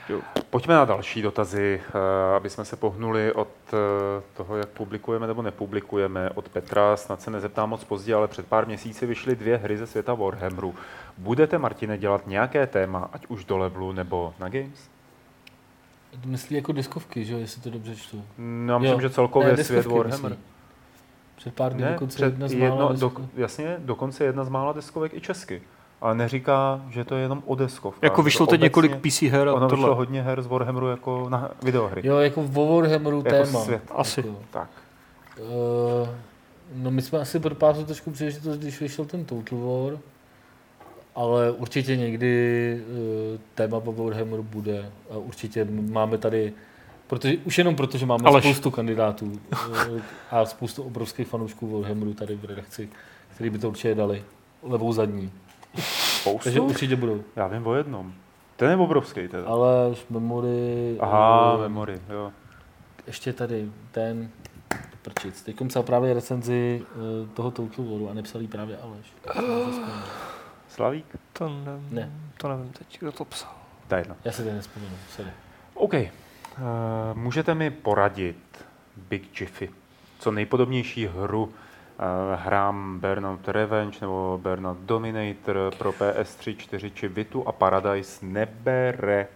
Jo. 0.10 0.22
Pojďme 0.50 0.74
na 0.74 0.86
další 0.86 1.22
dotazy, 1.22 1.82
eh, 1.88 2.36
aby 2.36 2.50
jsme 2.50 2.66
se 2.66 2.76
pohnuli 2.76 3.34
od 3.34 3.48
eh, 3.74 3.78
toho, 4.34 4.58
jak 4.58 4.70
publikujeme 4.70 5.28
nebo 5.28 5.42
nepublikujeme. 5.42 6.30
Od 6.30 6.50
Petra 6.50 6.98
snad 6.98 7.22
se 7.22 7.32
nezeptám 7.32 7.70
moc 7.70 7.84
pozdě, 7.84 8.16
ale 8.16 8.28
před 8.28 8.48
pár 8.48 8.68
měsíci 8.68 9.06
vyšly 9.06 9.36
dvě 9.36 9.58
hry 9.58 9.78
ze 9.78 9.88
světa 9.88 10.14
Warhammeru. 10.14 10.76
Budete, 11.18 11.58
Martine, 11.58 11.98
dělat 11.98 12.28
nějaké 12.28 12.68
téma, 12.68 13.10
ať 13.14 13.26
už 13.28 13.46
do 13.46 13.58
levelu 13.58 13.92
nebo 13.92 14.34
na 14.40 14.50
Games? 14.50 14.90
Myslí 16.26 16.56
jako 16.56 16.72
diskovky, 16.72 17.26
že 17.26 17.34
jestli 17.34 17.62
to 17.62 17.70
dobře 17.70 17.96
čtu. 17.96 18.24
No, 18.38 18.80
myslím, 18.80 19.00
jo. 19.00 19.02
že 19.02 19.10
celkově 19.10 19.58
ne, 19.58 19.64
svět 19.64 19.86
Warhammer. 19.86 20.32
Myslí. 20.32 20.46
Před 21.36 21.54
pár 21.54 21.74
dny 21.74 21.84
dokonce 21.84 22.16
před 22.16 22.26
jedna 22.26 22.48
z 22.48 22.54
mála 22.54 22.92
jedno, 22.92 23.10
do, 23.10 23.12
Jasně, 23.36 23.76
dokonce 23.80 24.24
jedna 24.24 24.44
z 24.44 24.50
mála 24.50 24.74
deskovek 24.74 25.14
i 25.14 25.22
česky 25.22 25.62
ale 26.04 26.16
neříká, 26.16 26.82
že 26.90 27.04
to 27.04 27.16
je 27.16 27.22
jenom 27.22 27.44
o 27.46 27.56
deskovkách. 27.56 28.04
Jako 28.04 28.24
vyšlo 28.24 28.48
teď 28.48 28.62
několik 28.62 28.96
PC 28.96 29.22
her 29.22 29.50
a 29.50 29.54
ono 29.54 29.70
tohle. 29.70 29.84
vyšlo 29.84 29.96
hodně 29.96 30.22
her 30.22 30.42
z 30.42 30.48
Warhammeru 30.48 30.88
jako 30.90 31.30
na 31.30 31.52
videohry. 31.62 32.02
Jo, 32.06 32.18
jako 32.18 32.44
vo 32.44 32.76
Warhammeru 32.76 33.18
jako 33.18 33.30
téma. 33.30 33.60
Svět. 33.60 33.82
Asi. 33.92 34.20
Jako, 34.20 34.40
tak. 34.52 34.70
Uh, 35.40 36.08
no 36.76 36.92
my 36.92 37.02
jsme 37.02 37.20
asi 37.20 37.40
propásli 37.40 37.86
trošku 37.86 38.12
příležitost, 38.12 38.58
když 38.58 38.82
vyšel 38.82 39.06
ten 39.06 39.26
Total 39.26 39.60
War, 39.60 40.00
ale 41.16 41.52
určitě 41.52 41.98
někdy 41.98 42.82
uh, 43.34 43.40
téma 43.56 43.80
po 43.80 43.94
Warhammeru 43.94 44.44
bude 44.44 44.92
a 45.12 45.18
určitě 45.18 45.68
máme 45.72 46.18
tady 46.18 46.54
Protože, 47.08 47.38
už 47.46 47.58
jenom 47.58 47.76
proto, 47.76 47.98
že 47.98 48.06
máme 48.06 48.24
Aleš. 48.30 48.44
spoustu 48.44 48.72
kandidátů 48.72 49.26
uh, 49.26 50.02
a 50.32 50.46
spoustu 50.46 50.84
obrovských 50.84 51.28
fanoušků 51.28 51.82
Warhammeru 51.82 52.14
tady 52.14 52.36
v 52.36 52.46
redakci, 52.46 52.90
který 53.36 53.50
by 53.50 53.60
to 53.60 53.70
určitě 53.70 53.96
dali 53.96 54.24
levou 54.64 54.94
zadní. 54.94 55.32
Spoustu? 55.80 56.44
Takže 56.44 56.60
určitě 56.60 56.96
budou. 56.96 57.24
Já 57.36 57.48
vím 57.48 57.68
o 57.68 57.76
jednom. 57.76 58.14
Ten 58.56 58.70
je 58.70 58.76
obrovský 58.76 59.28
teda. 59.28 59.48
Ale 59.48 59.90
už 59.90 60.06
memory... 60.10 60.98
Aha, 61.00 61.54
uh, 61.54 61.62
memory, 61.62 62.02
jo. 62.10 62.32
Ještě 63.08 63.34
tady 63.34 63.72
ten... 63.92 64.30
Prčic. 65.02 65.42
Teď 65.42 65.56
psal 65.68 65.84
právě 65.84 66.14
recenzi 66.14 66.86
uh, 66.96 67.30
toho 67.30 67.52
Total 67.52 67.86
Waru 67.86 68.10
a 68.10 68.14
nepsal 68.14 68.42
jí 68.42 68.48
právě 68.48 68.78
Aleš. 68.78 69.14
Slavík? 70.70 71.06
To 71.34 71.50
nevím. 71.50 71.88
Ne. 71.92 72.12
To 72.38 72.48
nevím 72.48 72.70
teď, 72.70 73.00
kdo 73.00 73.12
to 73.12 73.26
psal. 73.26 73.52
To 73.88 73.96
jedno. 73.96 74.16
Já 74.26 74.32
si 74.32 74.44
to 74.44 74.50
nespomenu, 74.50 74.96
sorry. 75.10 75.32
OK. 75.74 75.94
Uh, 75.94 76.00
můžete 77.14 77.56
mi 77.56 77.72
poradit, 77.72 78.66
Big 79.10 79.42
Jiffy, 79.42 79.70
co 80.20 80.32
nejpodobnější 80.32 81.08
hru 81.08 81.54
hrám 82.36 83.00
Burnout 83.00 83.48
Revenge 83.48 83.98
nebo 84.02 84.40
Burnout 84.44 84.78
Dominator 84.78 85.72
pro 85.78 85.92
PS3, 85.92 86.58
4 86.58 86.92
či 86.92 87.08
Vitu 87.08 87.48
a 87.48 87.52
Paradise 87.52 88.26
nebere. 88.26 89.28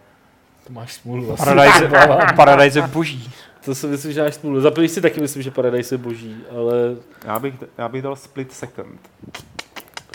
To 0.68 0.74
máš 0.74 0.94
smůlu. 0.94 1.36
Paradise, 1.36 1.90
Paradise 2.36 2.80
je 2.80 2.88
boží. 2.88 3.32
To 3.66 3.76
si 3.76 3.88
myslím, 3.88 4.12
že 4.12 4.24
máš 4.24 4.36
smůlu. 4.36 4.62
Za 4.62 4.72
si 4.88 5.02
taky 5.02 5.22
myslím, 5.22 5.44
že 5.44 5.52
Paradise 5.52 5.96
je 5.96 5.98
boží, 5.98 6.44
ale... 6.52 6.96
Já 7.26 7.40
bych, 7.40 7.54
já 7.78 7.90
bych 7.90 8.02
dal 8.02 8.16
Split 8.16 8.54
Second. 8.54 9.00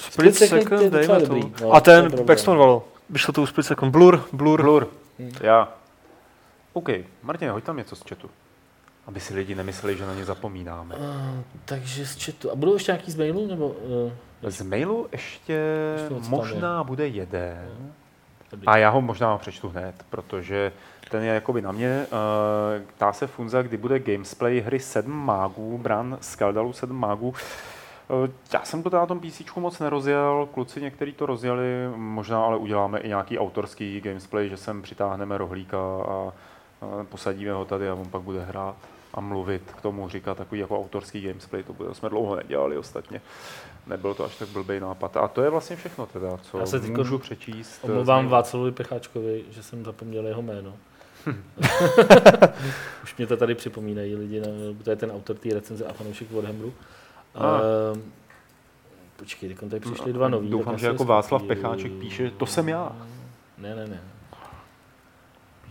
Split, 0.01 0.35
Split 0.35 0.35
Second, 0.35 0.63
second 0.63 0.93
dejme 0.93 1.21
to. 1.21 1.51
No, 1.63 1.73
a 1.73 1.81
ten, 1.81 2.11
jak 2.29 2.39
se 2.39 2.51
jmenovalo? 2.51 2.89
Vyšlo 3.11 3.33
to 3.33 3.43
u 3.43 3.47
Split 3.47 3.67
Second. 3.67 3.93
Blur, 3.93 4.25
Blur. 4.33 4.63
Blur, 4.63 4.89
hmm. 5.19 5.33
já. 5.41 5.69
OK, 6.73 6.89
Martin, 7.23 7.51
hoď 7.51 7.65
tam 7.65 7.77
něco 7.77 7.97
z 7.97 8.03
chatu. 8.09 8.31
Aby 9.07 9.21
si 9.21 9.35
lidi 9.35 9.55
nemysleli, 9.55 9.97
že 9.97 10.07
na 10.07 10.15
ně 10.15 10.25
zapomínáme. 10.25 10.95
Uh, 10.95 11.05
takže 11.65 12.07
z 12.07 12.25
chatu. 12.25 12.51
A 12.51 12.55
budou 12.55 12.75
ještě 12.75 12.93
nějaký 12.93 13.13
z 13.13 13.17
mailu? 13.17 13.47
Nebo, 13.47 13.69
uh, 13.69 14.51
z 14.51 14.63
mailu 14.63 15.09
ještě 15.13 15.59
možná 16.29 16.79
je. 16.79 16.85
bude 16.85 17.07
jeden. 17.07 17.69
Uh, 18.53 18.63
a 18.67 18.77
já 18.77 18.91
ho 18.91 19.01
možná 19.01 19.39
přečtu 19.39 19.69
hned, 19.69 19.95
protože 20.11 20.73
ten 21.11 21.23
je 21.23 21.35
jakoby 21.35 21.63
na 21.63 21.73
mě. 21.73 22.07
Uh, 22.07 22.87
ptá 22.97 23.13
se 23.13 23.27
Funza, 23.27 23.63
kdy 23.63 23.77
bude 23.77 23.99
gamesplay 23.99 24.61
hry 24.61 24.81
7 24.81 25.27
mágů, 25.27 25.79
Bran 25.79 26.19
Skaldalu 26.21 26.73
7 26.73 26.97
mágů. 26.97 27.35
Já 28.53 28.65
jsem 28.65 28.83
to 28.83 28.91
na 28.91 29.07
tom 29.07 29.21
PC 29.21 29.57
moc 29.57 29.79
nerozjel, 29.79 30.49
kluci 30.55 30.81
někteří 30.81 31.13
to 31.13 31.27
rozjeli, 31.27 31.65
možná 31.97 32.45
ale 32.45 32.57
uděláme 32.57 32.99
i 33.01 33.09
nějaký 33.09 33.39
autorský 33.39 34.01
gamesplay, 34.01 34.49
že 34.49 34.57
sem 34.57 34.83
přitáhneme 34.83 35.39
rohlíka 35.39 35.79
a 36.09 36.33
posadíme 37.09 37.53
ho 37.53 37.65
tady 37.65 37.89
a 37.89 37.95
on 37.95 38.09
pak 38.09 38.23
bude 38.23 38.45
hrát 38.45 38.77
a 39.15 39.21
mluvit 39.21 39.63
k 39.79 39.81
tomu, 39.81 40.09
říkat 40.09 40.39
takový 40.39 40.61
jako 40.61 40.79
autorský 40.79 41.21
gamesplay, 41.21 41.63
to, 41.63 41.73
bude, 41.73 41.89
to 41.89 41.95
jsme 41.95 42.09
dlouho 42.09 42.37
nedělali 42.37 42.79
ostatně. 42.79 43.21
Nebyl 43.87 44.15
to 44.15 44.25
až 44.25 44.37
tak 44.37 44.49
blbý 44.49 44.81
nápad. 44.81 45.17
A 45.17 45.29
to 45.29 45.43
je 45.43 45.51
vlastně 45.51 45.77
všechno 45.77 46.07
teda, 46.07 46.37
co 46.37 46.59
Já 46.59 46.67
se 46.67 46.79
můžu 46.79 47.19
přečíst. 47.19 47.81
Eh, 47.85 47.87
omlouvám 47.87 48.29
Václavovi 48.29 48.73
Pecháčkovi, 48.73 49.45
že 49.51 49.63
jsem 49.63 49.85
zapomněl 49.85 50.27
jeho 50.27 50.43
jméno. 50.43 50.75
Už 53.03 53.17
mě 53.17 53.27
to 53.27 53.37
tady 53.37 53.55
připomínají 53.55 54.15
lidi, 54.17 54.43
to 54.85 54.91
je 54.91 54.97
ten 54.97 55.11
autor 55.11 55.37
té 55.37 55.55
recenze 55.55 55.87
a 55.87 55.93
fanoušek 55.93 56.33
Warhammeru. 56.33 56.75
A. 57.35 57.61
Uh, 57.61 57.99
počkej, 59.17 59.49
teď 59.49 59.71
tady 59.71 59.81
přišli 59.81 60.13
dva 60.13 60.29
nový. 60.29 60.51
Doufám, 60.51 60.79
že 60.79 60.87
jako 60.87 61.05
Václav 61.05 61.43
Pecháček 61.43 61.93
píše, 61.93 62.31
to 62.31 62.47
jsem 62.47 62.69
já. 62.69 62.97
Ne, 63.59 63.75
ne, 63.75 63.87
ne 63.87 64.12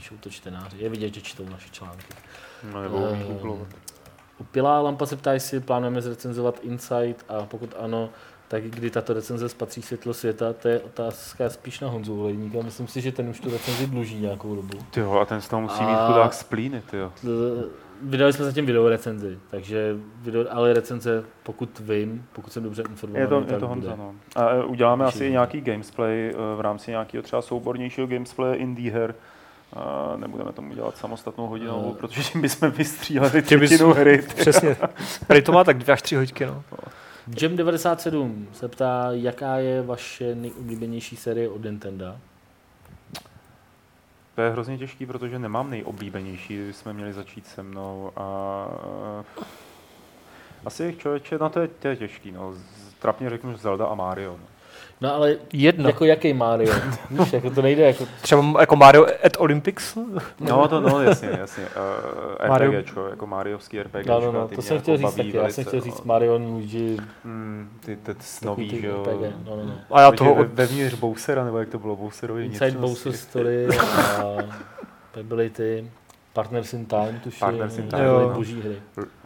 píšou 0.01 0.17
to 0.17 0.29
čtenáři. 0.29 0.77
Je 0.79 0.89
vidět, 0.89 1.13
že 1.13 1.21
čtou 1.21 1.49
naše 1.49 1.69
články. 1.69 2.05
No, 2.73 2.81
nebo 2.81 2.97
uh, 2.97 3.59
Upilá 4.39 4.81
lampa 4.81 5.05
se 5.05 5.15
ptá, 5.15 5.33
jestli 5.33 5.59
plánujeme 5.59 6.01
zrecenzovat 6.01 6.59
Insight 6.63 7.25
a 7.29 7.45
pokud 7.45 7.73
ano, 7.79 8.09
tak 8.47 8.63
kdy 8.63 8.89
tato 8.89 9.13
recenze 9.13 9.49
spatří 9.49 9.81
světlo 9.81 10.13
světa, 10.13 10.53
to 10.53 10.67
je 10.67 10.79
otázka 10.79 11.49
spíš 11.49 11.79
na 11.79 11.89
Honzu 11.89 12.21
Olejníka. 12.21 12.57
Myslím 12.61 12.87
si, 12.87 13.01
že 13.01 13.11
ten 13.11 13.29
už 13.29 13.39
tu 13.39 13.51
recenzi 13.51 13.87
dluží 13.87 14.21
nějakou 14.21 14.55
dobu. 14.55 14.77
Jo, 14.95 15.19
a 15.19 15.25
ten 15.25 15.41
z 15.41 15.47
toho 15.47 15.61
musí 15.61 15.83
a... 15.83 15.87
mít 15.87 16.07
chudák 16.07 16.33
splíny, 16.33 16.83
jo. 16.93 17.11
Vydali 18.01 18.33
jsme 18.33 18.45
zatím 18.45 18.65
video 18.65 18.89
recenzi, 18.89 19.39
takže 19.49 19.95
video, 20.21 20.45
ale 20.49 20.73
recenze, 20.73 21.23
pokud 21.43 21.79
vím, 21.79 22.25
pokud 22.33 22.53
jsem 22.53 22.63
dobře 22.63 22.83
informovaný, 22.89 23.23
je 23.23 23.27
to, 23.27 23.53
je 23.53 23.59
to 23.59 23.67
Honza, 23.67 23.95
no. 23.95 24.15
A 24.35 24.49
e, 24.49 24.63
uděláme 24.63 25.05
asi 25.05 25.25
i 25.25 25.31
nějaký 25.31 25.61
gamesplay 25.61 26.29
e, 26.29 26.33
v 26.55 26.61
rámci 26.61 26.91
nějakého 26.91 27.23
třeba 27.23 27.41
soubornějšího 27.41 28.07
gameplay 28.07 28.59
indie 28.59 28.91
her, 28.91 29.15
a 29.73 30.13
nebudeme 30.15 30.53
tomu 30.53 30.73
dělat 30.73 30.97
samostatnou 30.97 31.47
hodinovou, 31.47 31.87
no. 31.87 31.93
protože 31.93 32.23
tím 32.23 32.41
bychom 32.41 32.71
vystříleli 32.71 33.41
třetinu 33.41 33.93
hry. 33.93 34.21
Přesně. 34.35 34.77
Tady 35.27 35.41
to 35.41 35.51
má 35.51 35.63
tak 35.63 35.77
dvě 35.77 35.93
až 35.93 36.01
tři 36.01 36.15
hodiny. 36.15 36.45
No. 36.45 36.63
Jam 37.41 37.55
97 37.55 38.47
se 38.53 38.67
ptá, 38.67 39.07
jaká 39.11 39.55
je 39.55 39.81
vaše 39.81 40.35
nejoblíbenější 40.35 41.15
série 41.15 41.49
od 41.49 41.63
Nintendo? 41.63 42.17
To 44.35 44.41
je 44.41 44.49
hrozně 44.49 44.77
těžký, 44.77 45.05
protože 45.05 45.39
nemám 45.39 45.69
nejoblíbenější, 45.69 46.55
kdyby 46.55 46.73
jsme 46.73 46.93
měli 46.93 47.13
začít 47.13 47.47
se 47.47 47.63
mnou. 47.63 48.11
A... 48.15 48.67
Asi 50.65 50.95
člověče, 50.99 51.37
no 51.37 51.49
to 51.49 51.59
je, 51.59 51.67
to 51.67 51.87
je 51.87 51.95
těžký. 51.95 52.31
No. 52.31 52.53
Trapně 52.99 53.29
řeknu, 53.29 53.51
že 53.51 53.57
Zelda 53.57 53.85
a 53.85 53.95
Mario. 53.95 54.31
No. 54.31 54.45
No 55.01 55.13
ale 55.13 55.35
Jedno. 55.53 55.89
jako 55.89 56.05
jaký 56.05 56.33
Mario? 56.33 56.73
Víš, 57.11 57.33
jako 57.33 57.49
to 57.49 57.61
nejde 57.61 57.83
jako... 57.83 58.07
Třeba 58.21 58.59
jako 58.59 58.75
Mario 58.75 59.05
at 59.23 59.37
Olympics? 59.37 59.97
No, 60.39 60.67
to 60.67 60.81
no, 60.81 61.01
jasně, 61.01 61.29
jasně. 61.39 61.63
Uh, 61.63 62.47
Mario. 62.49 62.71
RPGčko, 62.71 63.07
jako 63.07 63.27
Mariovský 63.27 63.83
RPG. 63.83 64.05
No, 64.05 64.19
no, 64.19 64.31
no, 64.31 64.47
to 64.47 64.61
jsem 64.61 64.79
chtěl 64.79 64.95
jako 64.95 65.07
říct 65.07 65.15
taky, 65.15 65.37
já 65.37 65.49
jsem 65.49 65.65
chtěl 65.65 65.81
říct 65.81 66.01
Mario 66.03 66.37
Luigi. 66.37 66.97
Mm, 67.23 67.69
ty, 67.85 67.95
ty 67.95 68.15
snový, 68.19 68.81
že 68.81 68.87
jo. 68.87 69.05
No, 69.45 69.55
no, 69.55 69.65
no. 69.65 69.73
A 69.91 70.01
já 70.01 70.11
toho... 70.11 70.35
Ve, 70.35 70.43
vevnitř 70.43 70.95
Bowsera, 70.95 71.45
nebo 71.45 71.57
jak 71.57 71.69
to 71.69 71.79
bylo, 71.79 71.95
Bowserovi 71.95 72.45
Inside 72.45 72.71
Bowser 72.71 73.13
Story 73.13 73.67
a 73.77 74.23
pak 75.11 75.25
byly 75.25 75.49
ty 75.49 75.91
Partners 76.33 76.73
in 76.73 76.85
Time, 76.85 77.19
tuším. 77.23 77.39
Partners 77.39 77.77
in 77.77 77.87
Time, 77.87 78.03
jo. 78.03 78.31
boží 78.35 78.61
hry 78.61 78.81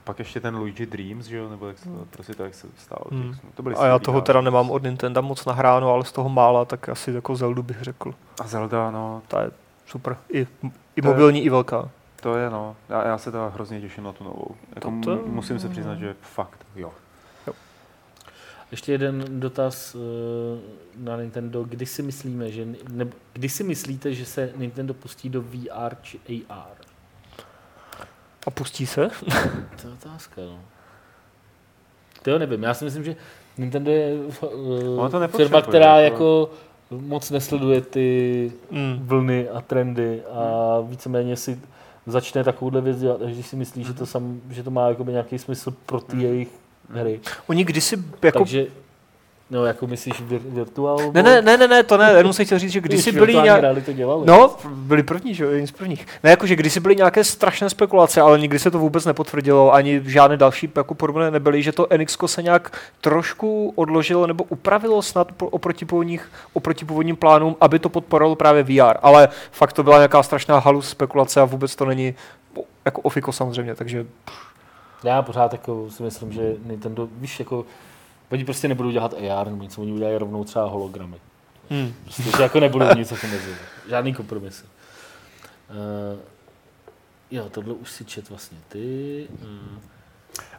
pak 0.06 0.20
ještě 0.20 0.40
ten 0.40 0.56
Luigi 0.56 0.86
Dreams, 0.86 1.26
že 1.26 1.38
jo, 1.38 1.50
nebo 1.50 1.68
jak 1.68 1.78
se, 1.78 1.90
hmm. 1.90 2.08
prostě 2.10 2.34
to, 2.34 2.44
jak 2.44 2.56
se 2.56 2.68
stál. 2.78 3.04
Hmm. 3.12 3.36
To 3.56 3.64
byly 3.64 3.76
a 3.76 3.86
já 3.86 4.00
toho 4.00 4.22
teda 4.22 4.42
nemám 4.42 4.72
od 4.72 4.84
Nintendo 4.84 5.22
moc 5.22 5.46
nahráno, 5.46 5.90
ale 5.90 6.06
z 6.06 6.12
toho 6.12 6.30
mála, 6.30 6.66
tak 6.66 6.90
asi 6.90 7.12
jako 7.12 7.36
Zeldu 7.36 7.64
bych 7.64 7.82
řekl. 7.82 8.14
A 8.42 8.48
Zelda, 8.48 8.92
no. 8.92 9.22
Ta 9.28 9.42
je 9.42 9.52
super. 9.86 10.18
I, 10.34 10.48
i 10.96 11.02
mobilní, 11.02 11.44
i 11.44 11.50
velká. 11.50 11.90
To 12.22 12.36
je 12.38 12.50
no, 12.50 12.76
já, 12.90 13.08
já 13.08 13.18
se 13.18 13.32
teda 13.32 13.48
hrozně 13.48 13.82
těším 13.82 14.04
na 14.04 14.12
tu 14.12 14.24
novou. 14.24 14.56
Jako 14.76 14.94
to, 15.04 15.18
to... 15.18 15.24
Musím 15.26 15.60
se 15.60 15.70
přiznat, 15.70 15.96
že 15.96 16.16
fakt, 16.22 16.66
jo. 16.76 16.94
jo. 17.48 17.54
Ještě 18.72 18.92
jeden 18.92 19.40
dotaz 19.40 19.96
uh, 19.96 20.02
na 20.96 21.18
Nintendo. 21.18 21.64
Kdy 21.64 21.86
si 21.86 22.02
myslíme, 22.02 22.52
že, 22.52 22.68
ne, 22.90 23.08
kdy 23.34 23.50
si 23.50 23.64
myslíte, 23.64 24.14
že 24.14 24.26
se 24.26 24.54
Nintendo 24.56 24.94
pustí 24.94 25.30
do 25.30 25.42
VR 25.42 25.96
či 26.02 26.20
AR? 26.50 26.85
A 28.46 28.52
pustí 28.52 28.86
se? 28.86 29.10
to 29.82 29.88
je 29.88 29.94
otázka, 29.94 30.42
no. 30.42 30.60
To 32.22 32.32
jo, 32.32 32.40
nevím. 32.40 32.64
Já 32.64 32.74
si 32.74 32.86
myslím, 32.86 33.04
že 33.04 33.16
Nintendo 33.58 33.92
je 33.92 34.14
uh, 34.16 35.10
to 35.10 35.28
firma, 35.28 35.62
která 35.62 36.00
jako 36.00 36.50
moc 36.92 37.32
nesleduje 37.32 37.82
ty 37.82 38.52
mm. 38.72 39.00
vlny 39.02 39.50
a 39.50 39.62
trendy 39.62 40.22
a 40.24 40.80
víceméně 40.88 41.36
si 41.36 41.60
začne 42.06 42.44
takovouhle 42.44 42.82
věc 42.82 43.00
dělat, 43.00 43.22
až 43.22 43.34
když 43.34 43.48
si 43.48 43.56
myslí, 43.56 43.82
mm. 43.82 43.88
že 43.88 43.94
to, 43.94 44.04
mhm. 44.04 44.08
sam, 44.08 44.42
že 44.50 44.64
to 44.64 44.72
má 44.72 44.92
nějaký 45.08 45.40
smysl 45.40 45.74
pro 45.86 46.00
ty 46.00 46.16
mm. 46.16 46.22
jejich 46.22 46.50
hry. 46.90 47.20
Oni 47.48 47.64
kdysi 47.64 48.04
jako... 48.22 48.40
Takže 48.40 48.68
No, 49.50 49.66
jako 49.66 49.88
myslíš 49.88 50.22
vir, 50.22 50.42
virtual? 50.46 50.98
Ne, 51.14 51.24
ne, 51.24 51.42
ne, 51.42 51.58
ne, 51.58 51.68
ne, 51.68 51.84
to 51.84 51.98
ne, 51.98 52.14
jenom 52.18 52.34
jsem 52.34 52.46
chtěl 52.46 52.60
říct, 52.60 52.72
že 52.72 52.82
kdysi 52.82 53.12
byly 53.12 53.34
nějaké... 53.34 53.82
to 53.82 53.94
dělali. 53.94 54.26
No, 54.26 54.56
byli 54.68 55.04
první, 55.04 55.36
že 55.36 55.44
jo, 55.44 55.50
jeden 55.50 55.68
z 55.68 55.72
prvních. 55.72 56.08
Ne, 56.24 56.30
jako, 56.30 56.48
že 56.48 56.56
kdysi 56.56 56.80
byly 56.80 56.96
nějaké 56.96 57.24
strašné 57.24 57.70
spekulace, 57.70 58.22
ale 58.22 58.40
nikdy 58.40 58.60
se 58.60 58.72
to 58.72 58.80
vůbec 58.80 59.06
nepotvrdilo, 59.06 59.74
ani 59.74 60.02
žádné 60.06 60.38
další 60.38 60.72
jako 60.76 60.96
podobné 60.96 61.32
nebyly, 61.32 61.64
že 61.64 61.72
to 61.72 61.88
NX 61.98 62.18
se 62.26 62.44
nějak 62.44 62.80
trošku 63.02 63.74
odložilo 63.76 64.28
nebo 64.28 64.44
upravilo 64.44 65.02
snad 65.02 65.32
oproti, 65.40 65.86
původních, 65.86 66.32
oproti 66.54 66.86
původním 66.86 67.16
plánům, 67.16 67.56
aby 67.62 67.80
to 67.80 67.90
podporovalo 67.90 68.36
právě 68.36 68.64
VR, 68.64 68.98
ale 69.02 69.30
fakt 69.52 69.74
to 69.74 69.84
byla 69.84 69.98
nějaká 69.98 70.24
strašná 70.24 70.60
halus 70.60 70.90
spekulace 70.90 71.42
a 71.42 71.46
vůbec 71.46 71.76
to 71.76 71.86
není 71.86 72.16
jako 72.86 73.02
ofiko 73.02 73.32
samozřejmě, 73.32 73.76
takže... 73.76 74.06
Já 75.04 75.22
pořád 75.22 75.52
jako 75.52 75.90
si 75.90 76.04
myslím, 76.04 76.32
že 76.32 76.56
Nintendo, 76.66 77.08
víš, 77.12 77.40
jako 77.40 77.66
Oni 78.32 78.46
prostě 78.46 78.68
nebudou 78.68 78.92
dělat 78.92 79.14
AR 79.14 79.48
nebo 79.48 79.64
něco, 79.64 79.82
oni 79.82 79.92
udělají 79.92 80.18
rovnou 80.18 80.44
třeba 80.44 80.66
hologramy. 80.66 81.18
Hmm. 81.70 81.94
Prostě, 82.04 82.24
že 82.24 82.44
jako 82.44 82.60
nebudou 82.60 82.86
nic 82.98 83.12
jako 83.12 83.28
mezi. 83.28 83.56
Žádný 83.90 84.14
kompromis. 84.14 84.66
Uh, 85.70 86.20
jo, 87.32 87.50
tohle 87.50 87.74
už 87.74 87.92
si 87.92 88.06
čet 88.06 88.30
vlastně 88.30 88.58
ty. 88.68 89.28
Uh, 89.42 89.80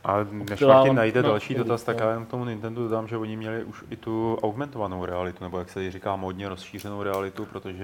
a 0.04 0.26
než 0.30 0.60
Martin 0.60 0.94
najde 0.94 1.22
no, 1.22 1.28
další 1.28 1.54
dotaz, 1.54 1.82
tak 1.82 2.00
já 2.00 2.10
jen 2.10 2.26
k 2.26 2.28
tomu 2.28 2.44
Nintendo 2.44 2.82
dodám, 2.82 3.08
že 3.08 3.16
oni 3.16 3.36
měli 3.36 3.64
už 3.64 3.84
i 3.90 3.96
tu 3.96 4.38
augmentovanou 4.42 5.04
realitu, 5.04 5.44
nebo 5.44 5.58
jak 5.58 5.70
se 5.70 5.90
říká, 5.90 6.16
modně 6.16 6.48
rozšířenou 6.48 7.02
realitu, 7.02 7.46
protože 7.46 7.82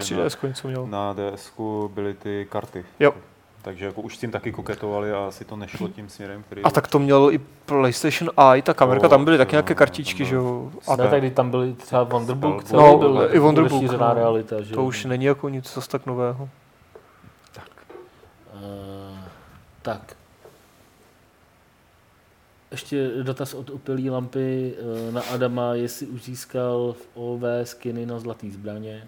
na, 0.65 0.87
na 0.87 1.13
ds 1.13 1.53
byly 1.89 2.15
ty 2.15 2.47
karty. 2.51 2.85
Jo. 3.01 3.15
Takže 3.63 3.87
jako 3.87 4.01
už 4.01 4.17
s 4.17 4.21
tím 4.21 4.31
taky 4.31 4.53
koketovali 4.53 5.13
a 5.13 5.27
asi 5.27 5.45
to 5.45 5.57
nešlo 5.57 5.89
tím 5.89 6.09
směrem, 6.09 6.43
který... 6.43 6.63
A 6.63 6.71
tak 6.71 6.89
to 6.89 6.99
mělo 6.99 7.33
i 7.33 7.39
PlayStation 7.39 8.31
i 8.37 8.63
ta 8.63 8.75
kamerka, 8.75 9.09
tam 9.09 9.25
byly 9.25 9.39
taky 9.39 9.53
nějaké 9.53 9.75
kartičky, 9.75 10.25
že 10.25 10.35
jo? 10.35 10.71
A 10.89 10.97
ne, 10.97 11.09
tak 11.09 11.33
tam 11.35 11.51
byly 11.51 11.73
třeba 11.73 12.03
Wonderbook, 12.03 12.65
celý 12.65 12.83
no, 12.83 12.99
byl 12.99 13.29
i 13.33 13.39
Wonderbook, 13.39 13.83
no. 13.83 14.15
realita, 14.15 14.63
že? 14.63 14.75
To 14.75 14.85
už 14.85 15.05
není 15.05 15.25
jako 15.25 15.49
nic 15.49 15.75
zase 15.75 15.89
tak 15.89 16.07
nového. 16.07 16.49
Tak. 17.53 17.69
Uh, 18.55 19.19
tak 19.83 20.17
ještě 22.73 23.11
dotaz 23.23 23.55
od 23.55 23.71
opilí 23.71 24.11
lampy 24.11 24.73
eh, 25.09 25.13
na 25.13 25.21
Adama, 25.35 25.75
jestli 25.75 26.07
už 26.07 26.23
získal 26.23 26.95
v 26.99 27.09
OV 27.15 27.43
skiny 27.65 28.07
na 28.07 28.19
zlatý 28.19 28.51
zbraně. 28.51 29.03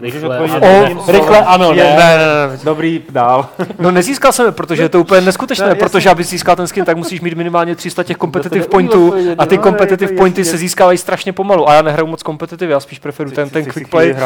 Rychle, 0.00 0.38
ano, 0.38 1.04
o, 1.06 1.12
rychle 1.12 1.44
ano, 1.44 1.72
ne. 1.72 1.84
ne, 1.84 1.96
ne, 1.96 2.48
ne. 2.52 2.58
Dobrý, 2.64 3.02
dál. 3.10 3.48
No 3.78 3.90
nezískal 3.90 4.32
jsem 4.32 4.54
protože 4.54 4.82
je 4.82 4.88
to 4.88 5.00
úplně 5.00 5.20
neskutečné, 5.20 5.66
ne, 5.66 5.74
protože 5.74 6.10
aby 6.10 6.24
získal 6.24 6.56
ten 6.56 6.66
skin, 6.66 6.84
tak 6.84 6.96
musíš 6.96 7.20
mít 7.20 7.34
minimálně 7.34 7.76
300 7.76 8.02
těch 8.02 8.16
competitive 8.16 8.66
pointů 8.66 9.14
a 9.38 9.46
ty 9.46 9.58
competitive 9.58 10.12
pointy 10.12 10.44
se 10.44 10.56
získávají 10.56 10.98
strašně 10.98 11.32
pomalu 11.32 11.68
a 11.68 11.74
já 11.74 11.82
nehraju 11.82 12.06
moc 12.06 12.22
competitive, 12.22 12.72
já 12.72 12.80
spíš 12.80 12.98
preferuji 12.98 13.34
ten, 13.34 13.50
ten 13.50 13.64
quick 13.64 13.90
play. 13.90 14.16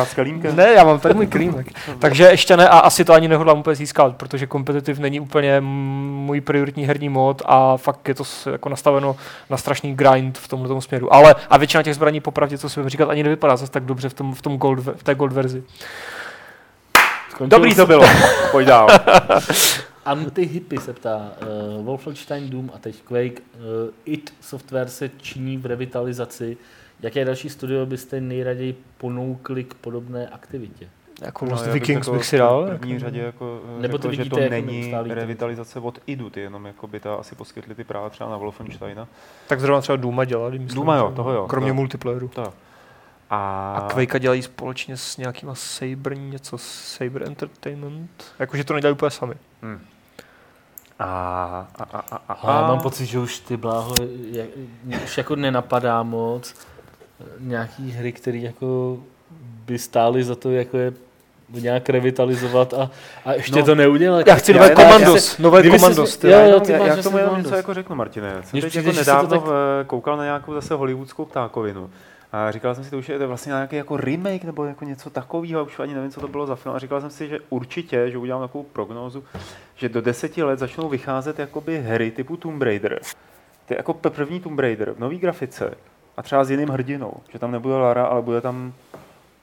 Ne, 0.55 0.73
já 0.73 0.85
mám 0.85 1.01
tady 1.01 1.15
můj 1.15 1.27
klímek. 1.27 1.67
Takže 1.99 2.25
ještě 2.25 2.57
ne 2.57 2.69
a 2.69 2.79
asi 2.79 3.05
to 3.05 3.13
ani 3.13 3.29
nehodlám 3.29 3.59
úplně 3.59 3.77
získat, 3.77 4.17
protože 4.17 4.47
competitive 4.47 5.03
není 5.03 5.21
úplně 5.21 5.61
můj 5.61 6.41
prioritní 6.41 6.85
herní 6.85 7.09
mod 7.09 7.43
a 7.45 7.77
fakt 7.77 8.09
je 8.09 8.15
to 8.15 8.25
jako 8.53 8.69
nastaveno 8.73 9.17
na 9.51 9.57
strašný 9.57 9.95
grind 9.95 10.39
v 10.39 10.49
tomhle 10.49 10.83
směru. 10.83 11.15
Ale 11.15 11.35
a 11.51 11.57
většina 11.57 11.83
těch 11.83 11.95
zbraní, 11.95 12.21
popravdě, 12.21 12.59
co 12.59 12.69
jsem 12.69 12.89
říkat, 12.89 13.09
ani 13.09 13.23
nevypadá 13.23 13.57
zase 13.57 13.73
tak 13.73 13.85
dobře 13.85 14.09
v, 14.09 14.15
tom, 14.15 14.35
v, 14.35 14.43
tom 14.43 14.59
gold, 14.59 14.81
v 14.81 15.03
té 15.03 15.15
gold 15.15 15.33
verzi. 15.33 15.65
Skončilo 17.31 17.59
Dobrý 17.59 17.75
to 17.75 17.87
bylo, 17.87 18.05
pojď 18.51 18.67
dál. 18.67 18.89
Anti-hippie 20.05 20.81
se 20.81 20.93
ptá, 20.93 21.33
uh, 21.77 21.85
Wolfenstein, 21.85 22.51
Doom 22.51 22.71
a 22.75 22.79
teď 22.79 23.03
Quake, 23.03 23.41
uh, 23.41 23.91
IT 24.05 24.35
Software 24.41 24.89
se 24.89 25.09
činí 25.09 25.57
v 25.57 25.67
revitalizaci. 25.67 26.57
Jaké 27.03 27.25
další 27.25 27.49
studio 27.49 27.87
byste 27.87 28.21
nejraději 28.21 28.77
ponoukli 28.99 29.65
k 29.65 29.75
podobné 29.75 30.29
aktivitě? 30.29 30.89
Jako 31.25 31.47
no, 31.47 31.57
Vikings 31.73 32.09
bych 32.09 32.27
si 32.27 32.39
dal. 32.39 32.67
V 32.67 32.79
první 32.79 32.99
řadě 32.99 33.21
jako 33.21 33.61
Nebo 33.79 33.99
řekl, 33.99 34.15
že 34.15 34.31
to 34.31 34.39
jako 34.39 34.51
není 34.51 34.95
revitalizace 35.09 35.81
od 35.81 35.99
IDU, 36.07 36.31
ty 36.31 36.41
jenom 36.41 36.67
jako 36.67 36.87
by 36.87 37.01
ta 37.01 37.15
asi 37.15 37.35
poskytli 37.35 37.75
ty 37.75 37.85
práva 37.85 38.11
třeba 38.11 38.31
na 38.31 38.37
Wolfensteina. 38.37 39.09
Tak 39.49 39.61
zrovna 39.61 39.81
třeba 39.81 39.97
Duma 39.97 40.25
dělali, 40.25 40.59
myslím. 40.59 40.81
Duma 40.81 40.97
jo, 40.97 41.13
toho 41.17 41.33
jo. 41.33 41.47
Kromě 41.47 41.71
to. 41.71 41.75
multiplayeru. 41.75 42.29
To. 42.29 42.53
A... 43.31 43.75
a 43.77 43.89
Quake 43.89 44.21
dělají 44.21 44.43
společně 44.43 44.97
s 44.97 45.17
nějakýma 45.17 45.55
Saber, 45.55 46.19
něco 46.19 46.59
Saber 46.59 47.23
Entertainment. 47.23 48.25
Jakože 48.39 48.65
to 48.65 48.75
nedělají 48.75 48.93
úplně 48.93 49.11
sami. 49.11 49.35
Hmm. 49.63 49.81
A, 50.99 51.07
a, 51.79 51.83
a, 51.83 51.99
a, 51.99 52.17
a, 52.29 52.33
a. 52.33 52.61
Já 52.61 52.69
mám 52.69 52.81
pocit, 52.81 53.07
že 53.07 53.19
už 53.19 53.39
ty 53.39 53.57
bláho, 53.57 53.95
jak, 54.31 54.49
už 55.05 55.19
jako 55.19 55.37
nenapadá 55.37 56.03
moc 56.03 56.55
nějaký 57.39 57.91
hry, 57.91 58.13
které 58.13 58.39
jako 58.39 58.99
by 59.67 59.79
stály 59.79 60.25
za 60.25 60.35
to, 60.35 60.51
jako 60.51 60.77
je 60.77 60.93
nějak 61.61 61.89
revitalizovat 61.89 62.75
a, 62.75 62.91
a 63.25 63.33
ještě 63.33 63.59
no, 63.59 63.65
to 63.65 63.75
neudělat. 63.75 64.27
Já 64.27 64.35
chci 64.35 64.55
nové 64.55 64.71
komandos, 64.71 65.39
nové 65.39 65.71
komandos. 65.71 66.25
Já, 66.25 66.41
já, 66.41 66.61
já, 66.69 66.87
já 66.87 66.97
k 66.97 67.03
tomu 67.03 67.19
jenom 67.19 67.39
něco 67.39 67.55
jako 67.55 67.75
řeknu, 67.75 67.97
Martine. 67.97 68.43
Jsem 68.45 68.61
teď 68.61 68.75
jako 68.75 68.93
nedávno 68.93 69.41
tak... 69.41 69.51
koukal 69.87 70.17
na 70.17 70.25
nějakou 70.25 70.55
zase 70.55 70.75
hollywoodskou 70.75 71.25
ptákovinu. 71.25 71.91
A 72.33 72.51
říkal 72.51 72.75
jsem 72.75 72.85
si, 72.85 72.91
to 72.91 72.99
už 72.99 73.09
je 73.09 73.27
vlastně 73.27 73.51
nějaký 73.51 73.77
jako 73.77 73.97
remake 73.97 74.45
nebo 74.45 74.65
jako 74.65 74.85
něco 74.85 75.11
takového, 75.11 75.65
už 75.65 75.79
ani 75.79 75.95
nevím, 75.95 76.11
co 76.11 76.21
to 76.21 76.29
bylo 76.29 76.47
za 76.47 76.55
film. 76.55 76.75
A 76.75 76.79
říkal 76.79 77.01
jsem 77.01 77.11
si, 77.11 77.29
že 77.29 77.39
určitě, 77.51 78.11
že 78.11 78.19
udělám 78.19 78.43
takovou 78.43 78.65
prognózu, 78.65 79.25
že 79.77 79.89
do 79.89 80.01
deseti 80.01 80.43
let 80.43 80.59
začnou 80.59 80.89
vycházet 80.89 81.39
jakoby 81.39 81.83
hry 81.83 82.11
typu 82.11 82.37
Tomb 82.37 82.63
Raider. 82.63 83.01
Ty 83.67 83.75
jako 83.75 83.95
první 83.95 84.41
Tomb 84.41 84.59
Raider 84.59 84.93
v 84.93 84.99
nový 84.99 85.19
grafice 85.19 85.75
a 86.17 86.23
třeba 86.23 86.45
s 86.45 86.51
jiným 86.51 86.69
hrdinou. 86.69 87.13
Že 87.33 87.39
tam 87.39 87.51
nebude 87.51 87.75
Lara, 87.75 88.05
ale 88.05 88.23
bude 88.23 88.41
tam 88.41 88.73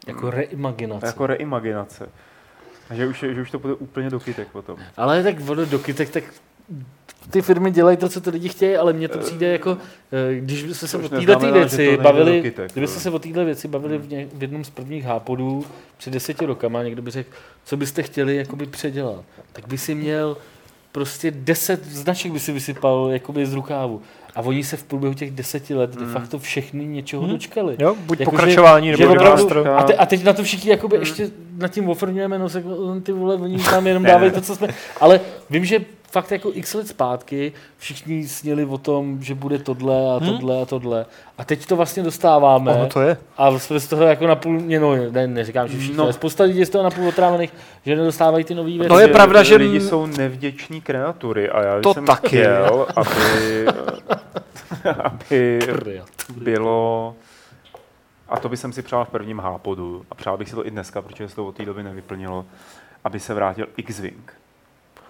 jako 0.08 0.30
reimaginace. 0.30 1.06
Jako 1.06 1.28
reimaginace. 1.28 2.10
A 2.90 2.96
že 2.96 3.08
už, 3.08 3.26
že 3.30 3.42
už 3.42 3.52
to 3.52 3.60
bude 3.60 3.74
úplně 3.74 4.10
do 4.10 4.20
kytek 4.20 4.48
potom. 4.48 4.80
Ale 4.98 5.24
tak 5.24 5.36
ono 5.50 5.66
do 5.66 5.80
kytek, 5.80 6.10
tak 6.10 6.24
ty 7.30 7.42
firmy 7.42 7.72
dělají 7.72 7.98
to, 7.98 8.10
co 8.10 8.22
ty 8.22 8.30
lidi 8.30 8.50
chtějí, 8.50 8.76
ale 8.76 8.94
mně 8.94 9.08
to 9.08 9.20
přijde 9.20 9.48
jako, 9.48 9.78
eh, 10.12 10.36
když 10.36 10.64
byste 10.64 10.88
se 10.88 10.98
o 10.98 11.10
této 11.10 11.52
věci 11.52 11.98
bavili, 11.98 12.42
kytek, 12.42 12.72
kdybyste 12.72 13.00
se 13.00 13.10
o 13.10 13.20
této 13.20 13.46
věci 13.46 13.68
bavili 13.68 13.98
v, 13.98 14.10
ně, 14.10 14.28
v 14.34 14.42
jednom 14.42 14.64
z 14.64 14.70
prvních 14.70 15.06
hápodů 15.06 15.66
před 15.98 16.14
deseti 16.14 16.46
rokama, 16.46 16.84
někdo 16.84 17.02
by 17.02 17.12
řekl, 17.12 17.30
co 17.64 17.78
byste 17.78 18.04
chtěli 18.04 18.36
jakoby 18.36 18.66
předělat, 18.66 19.24
tak 19.54 19.68
by 19.68 19.78
si 19.78 19.96
měl 19.96 20.38
prostě 20.92 21.32
deset 21.32 21.86
značek 21.86 22.32
by 22.32 22.40
si 22.40 22.52
vysypal 22.52 23.10
jakoby 23.12 23.46
z 23.46 23.54
rukávu. 23.54 24.02
A 24.36 24.42
oni 24.42 24.64
se 24.64 24.78
v 24.78 24.84
průběhu 24.84 25.14
těch 25.14 25.32
deseti 25.32 25.74
let 25.76 25.96
de 25.96 26.06
hmm. 26.06 26.14
facto 26.14 26.40
všechny 26.40 26.86
něčeho 26.86 27.22
hmm. 27.22 27.32
dočkali. 27.32 27.76
Jo, 27.80 27.96
buď 28.06 28.20
jako, 28.20 28.32
pokračování, 28.32 28.88
že, 28.88 28.98
nebo 28.98 29.14
že 29.14 29.20
opravdu, 29.20 29.72
a, 29.72 29.84
te, 29.84 29.94
a, 29.94 30.06
teď 30.06 30.24
na 30.24 30.34
to 30.34 30.44
všichni 30.44 30.70
jakoby 30.70 30.96
hmm. 30.96 31.02
ještě 31.02 31.30
nad 31.58 31.68
tím 31.68 31.90
ofrňujeme, 31.90 32.40
no 32.40 32.50
se, 32.50 32.64
ty 33.04 33.12
vole, 33.12 33.36
oni 33.36 33.64
tam 33.64 33.88
jenom 33.88 34.04
dávají 34.04 34.32
to, 34.32 34.42
co 34.42 34.56
jsme... 34.56 34.68
Ale 35.00 35.20
vím, 35.50 35.66
že 35.66 35.80
fakt 36.12 36.32
jako 36.32 36.52
x 36.54 36.74
let 36.74 36.88
zpátky 36.88 37.54
všichni 37.78 38.28
sněli 38.28 38.66
o 38.66 38.78
tom, 38.78 39.24
že 39.24 39.36
bude 39.36 39.60
tohle 39.60 40.16
a 40.16 40.18
hmm? 40.18 40.30
tohle 40.30 40.54
hmm? 40.54 40.64
a 40.64 40.66
tohle. 40.66 41.06
A 41.38 41.46
teď 41.46 41.66
to 41.66 41.76
vlastně 41.76 42.04
dostáváme. 42.04 42.74
Ono 42.74 42.88
to 42.88 43.02
je. 43.02 43.18
A 43.38 43.60
jsme 43.60 43.80
z 43.80 43.88
toho 43.88 44.04
jako 44.04 44.28
napůl, 44.28 44.60
no, 44.80 44.96
ne, 45.12 45.28
neříkám, 45.28 45.68
že 45.68 45.78
všichni, 45.78 45.98
no. 45.98 46.04
ale 46.04 46.14
spousta 46.14 46.44
lidí 46.44 46.66
z 46.66 46.70
toho 46.70 46.84
napůl 46.84 47.08
otrávených, 47.08 47.54
že 47.86 47.96
nedostávají 47.96 48.44
ty 48.44 48.56
nové 48.56 48.70
věci. 48.70 48.90
No 48.90 49.00
je 49.00 49.08
pravda, 49.08 49.44
že... 49.44 49.56
Lidi 49.56 49.82
jsou 49.82 50.06
nevděční 50.06 50.82
kreatury 50.82 51.50
a 51.50 51.62
já 51.62 51.82
to 51.82 51.94
jsem 51.94 52.06
taky. 52.06 52.28
chtěl, 52.28 52.88
aby, 52.96 53.66
aby 55.04 55.60
bylo 56.38 57.16
a 58.30 58.40
to 58.40 58.50
bych 58.50 58.60
si 58.60 58.82
přál 58.82 59.06
v 59.06 59.10
prvním 59.10 59.40
hápodu 59.40 60.06
a 60.12 60.16
přál 60.16 60.38
bych 60.38 60.50
si 60.50 60.56
to 60.56 60.68
i 60.68 60.72
dneska, 60.72 61.02
protože 61.02 61.30
se 61.30 61.36
to 61.36 61.48
od 61.48 61.56
té 61.56 61.66
doby 61.66 61.84
nevyplnilo, 61.84 62.46
aby 63.04 63.20
se 63.20 63.34
vrátil 63.34 63.68
X-Wing 63.78 64.34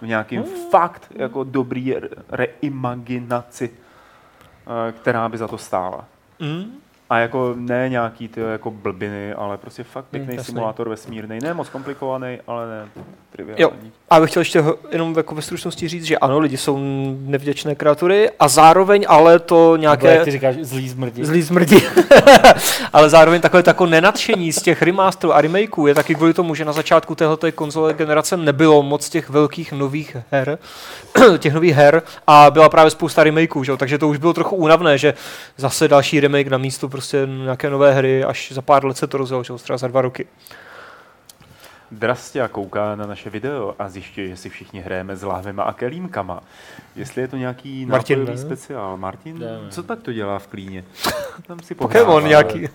v 0.02 0.08
nějakým 0.08 0.42
mm. 0.42 0.70
fakt 0.72 1.12
jako 1.16 1.44
dobrý 1.44 1.96
reimaginaci, 2.30 3.70
eh, 3.70 4.92
která 4.92 5.30
by 5.30 5.38
za 5.38 5.48
to 5.48 5.58
stála. 5.58 6.06
Mm. 6.40 6.80
A 7.10 7.20
jako 7.20 7.54
ne 7.58 7.90
nějaký 7.90 8.28
ty 8.28 8.42
jako 8.42 8.72
blbiny, 8.72 9.34
ale 9.34 9.58
prostě 9.58 9.84
fakt 9.84 10.06
pěkný 10.06 10.36
hmm, 10.36 10.44
simulátor 10.44 10.90
vesmírný. 10.90 11.40
Ne 11.44 11.54
moc 11.54 11.70
komplikovaný, 11.70 12.38
ale 12.48 12.68
ne 12.68 12.90
triviální. 13.32 13.62
Jo. 13.62 13.72
A 14.10 14.20
bych 14.20 14.30
chtěl 14.30 14.42
ještě 14.42 14.64
jenom 14.92 15.14
jako 15.18 15.36
ve 15.36 15.42
stručnosti 15.42 15.88
říct, 15.88 16.04
že 16.04 16.18
ano, 16.18 16.40
lidi 16.40 16.58
jsou 16.58 16.78
nevděčné 17.26 17.76
kreatury 17.76 18.30
a 18.40 18.48
zároveň 18.48 19.06
ale 19.08 19.40
to 19.40 19.76
nějaké... 19.76 20.08
Nebo 20.08 20.16
jak 20.16 20.26
ty 20.26 20.32
říkáš, 20.32 20.56
zlý 20.62 20.90
zmrdí. 20.90 21.26
Zlý 21.26 21.42
zmrdí. 21.42 21.78
ale 22.94 23.10
zároveň 23.10 23.42
takové 23.42 23.64
tako 23.64 23.86
nenadšení 23.86 24.54
z 24.54 24.62
těch 24.62 24.82
remasterů 24.82 25.34
a 25.34 25.42
remakeů 25.42 25.88
je 25.88 25.96
taky 25.96 26.16
kvůli 26.16 26.34
tomu, 26.34 26.56
že 26.56 26.66
na 26.66 26.74
začátku 26.74 27.16
téhleté 27.16 27.52
konzole 27.52 27.94
generace 27.94 28.38
nebylo 28.38 28.84
moc 28.84 29.10
těch 29.10 29.30
velkých 29.30 29.72
nových 29.72 30.18
her, 30.32 30.58
těch 31.38 31.54
nových 31.54 31.76
her 31.76 32.02
a 32.28 32.52
byla 32.52 32.70
právě 32.70 32.92
spousta 32.92 33.24
remakeů, 33.24 33.64
že? 33.64 33.78
takže 33.78 33.98
to 33.98 34.08
už 34.08 34.18
bylo 34.18 34.34
trochu 34.34 34.56
únavné, 34.56 34.98
že 34.98 35.14
zase 35.58 35.88
další 35.88 36.20
remake 36.20 36.48
na 36.48 36.58
místo 36.58 36.90
prostě 37.00 37.28
nějaké 37.28 37.70
nové 37.70 37.94
hry, 37.94 38.24
až 38.24 38.52
za 38.52 38.62
pár 38.62 38.86
let 38.86 38.98
se 38.98 39.08
to 39.08 39.18
rozjelo, 39.18 39.44
že? 39.44 39.54
třeba 39.54 39.78
za 39.78 39.88
dva 39.88 40.02
roky. 40.02 40.28
Drastia 41.92 42.48
kouká 42.48 42.96
na 42.96 43.06
naše 43.06 43.30
video 43.30 43.76
a 43.80 43.90
zjišťuje, 43.90 44.28
že 44.28 44.38
si 44.38 44.50
všichni 44.50 44.80
hrajeme 44.80 45.16
s 45.16 45.24
láhvema 45.24 45.64
a 45.64 45.74
kelímkama. 45.74 46.44
Jestli 46.96 47.22
je 47.22 47.28
to 47.28 47.38
nějaký 47.38 47.86
Martin, 47.86 48.20
nápojový 48.20 48.42
speciál. 48.42 48.98
Martin, 48.98 49.40
ne, 49.40 49.60
co 49.70 49.84
tak 49.84 50.02
to 50.02 50.14
dělá 50.14 50.40
v 50.40 50.48
klíně? 50.48 50.84
Tam 51.48 51.60
si 51.60 51.76
Pokémon 51.76 52.28
nějaký. 52.28 52.68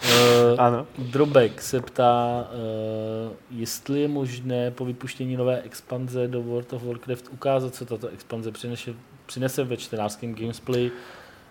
Uh, 0.00 0.54
ano. 0.58 0.86
Drobek 0.98 1.62
se 1.62 1.80
ptá, 1.80 2.48
uh, 2.52 3.32
jestli 3.50 4.00
je 4.00 4.08
možné 4.08 4.70
po 4.70 4.84
vypuštění 4.84 5.36
nové 5.36 5.62
expanze 5.62 6.28
do 6.28 6.42
World 6.42 6.72
of 6.72 6.82
Warcraft 6.82 7.28
ukázat, 7.32 7.74
co 7.74 7.84
tato 7.84 8.08
expanze 8.08 8.52
přinese, 8.52 8.90
přinese 9.30 9.64
ve 9.64 9.76
čtenářském 9.76 10.34
gamesplay, 10.34 10.90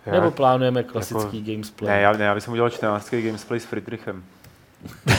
já, 0.05 0.13
nebo 0.13 0.31
plánujeme 0.31 0.83
klasický 0.83 1.37
jako, 1.37 1.51
gamesplay? 1.51 1.91
Ne, 1.91 2.01
já, 2.01 2.11
ne, 2.11 2.25
já 2.25 2.35
bych 2.35 2.49
udělal 2.49 2.69
čtenářský 2.69 3.21
gamesplay 3.21 3.59
s 3.59 3.65
Friedrichem. 3.65 4.23
uh, 5.05 5.13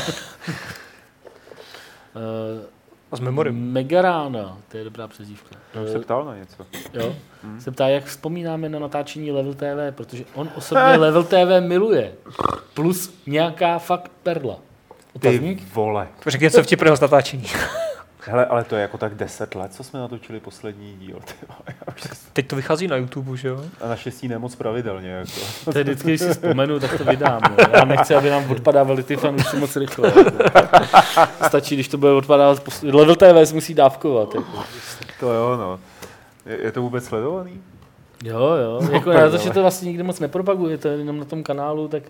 a 3.13 3.17
s 3.17 3.21
Memory. 3.21 3.53
Megarána, 3.53 4.59
to 4.69 4.77
je 4.77 4.85
dobrá 4.85 5.09
přezdívka. 5.09 5.57
No, 5.75 5.87
se 5.87 5.99
ptal 5.99 6.25
na 6.25 6.37
něco. 6.37 6.67
Jo, 6.93 7.17
hmm. 7.43 7.61
se 7.61 7.71
ptá, 7.71 7.89
jak 7.89 8.05
vzpomínáme 8.05 8.69
na 8.69 8.79
natáčení 8.79 9.33
Level 9.33 9.55
TV, 9.55 9.97
protože 9.97 10.25
on 10.35 10.51
osobně 10.57 10.85
Level 10.97 11.25
TV 11.25 11.61
miluje. 11.61 12.13
Plus 12.75 13.15
nějaká 13.27 13.79
fakt 13.79 14.11
perla. 14.23 14.59
Otazník? 15.13 15.59
Ty 15.59 15.67
vole. 15.75 16.09
Řekni 16.27 16.45
něco 16.45 16.63
vtipného 16.63 16.97
z 16.97 17.01
natáčení. 17.01 17.47
Hele, 18.25 18.47
ale 18.47 18.65
to 18.65 18.77
je 18.77 18.83
jako 18.83 18.99
tak 18.99 19.15
10 19.15 19.55
let, 19.55 19.75
co 19.75 19.85
jsme 19.85 20.01
natočili 20.01 20.41
poslední 20.41 20.97
díl. 20.97 21.19
Teď 22.33 22.47
to 22.47 22.57
vychází 22.57 22.87
na 22.87 22.97
YouTube, 22.97 23.37
že 23.37 23.49
jo? 23.49 23.65
A 23.81 23.89
naštěstí 23.89 24.29
nemoc 24.29 24.55
pravidelně. 24.55 25.11
Jako. 25.11 25.31
To 25.73 25.79
je 25.79 25.85
vždycky, 25.85 26.09
když 26.09 26.21
si 26.21 26.29
vzpomenu, 26.29 26.81
tak 26.81 26.99
to 26.99 27.05
vydám. 27.05 27.41
Jo. 27.51 27.67
Já 27.73 27.85
nechci, 27.85 28.15
aby 28.15 28.31
nám 28.31 28.51
odpadávali 28.51 29.03
ty 29.03 29.17
fanoušci 29.17 29.57
moc 29.57 29.77
rychle. 29.77 30.13
Stačí, 31.47 31.75
když 31.75 31.89
to 31.89 31.99
bude 31.99 32.13
odpadávat. 32.13 32.63
Level 32.83 33.17
TV 33.17 33.49
si 33.49 33.55
musí 33.55 33.75
dávkovat. 33.75 34.35
Jako. 34.35 34.65
To 35.21 35.33
jo, 35.33 35.57
no. 35.57 35.81
Je, 36.47 36.63
je 36.63 36.73
to 36.73 36.83
vůbec 36.83 37.05
sledovaný? 37.05 37.61
Jo, 38.25 38.39
jo. 38.39 38.81
Jako 38.93 39.11
já 39.11 39.31
to, 39.31 39.37
že 39.37 39.51
to 39.51 39.63
vlastně 39.63 39.89
nikdy 39.89 40.03
moc 40.03 40.21
nepropaguje, 40.21 40.79
to 40.79 40.89
je 40.89 40.99
jenom 40.99 41.19
na 41.19 41.25
tom 41.25 41.43
kanálu, 41.43 41.89
tak 41.89 42.03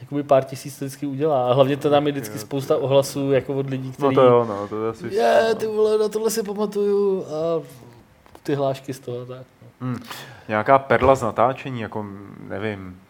jakoby 0.00 0.22
pár 0.22 0.44
tisíc 0.44 0.78
to 0.78 0.84
vždycky 0.84 1.06
udělá. 1.06 1.50
A 1.50 1.54
hlavně 1.54 1.76
to 1.76 1.90
tam 1.90 2.06
je 2.06 2.12
vždycky 2.12 2.38
spousta 2.38 2.76
ohlasů 2.76 3.32
jako 3.32 3.54
od 3.54 3.70
lidí, 3.70 3.92
kteří... 3.92 4.14
No 4.14 4.22
to 4.22 4.22
jo, 4.22 4.44
no, 4.48 4.68
to 4.68 4.84
je 4.84 4.90
asi... 4.90 5.14
Je, 5.14 5.54
ty 5.54 5.66
vole, 5.66 5.98
na 5.98 6.08
tohle 6.08 6.30
si 6.30 6.42
pamatuju 6.42 7.24
a 7.24 7.62
ty 8.42 8.54
hlášky 8.54 8.94
z 8.94 9.00
toho, 9.00 9.26
tak. 9.26 9.42
No. 9.62 9.86
Hmm. 9.86 9.98
Nějaká 10.48 10.78
perla 10.78 11.14
z 11.14 11.22
natáčení, 11.22 11.80
jako 11.80 12.06
nevím, 12.48 13.00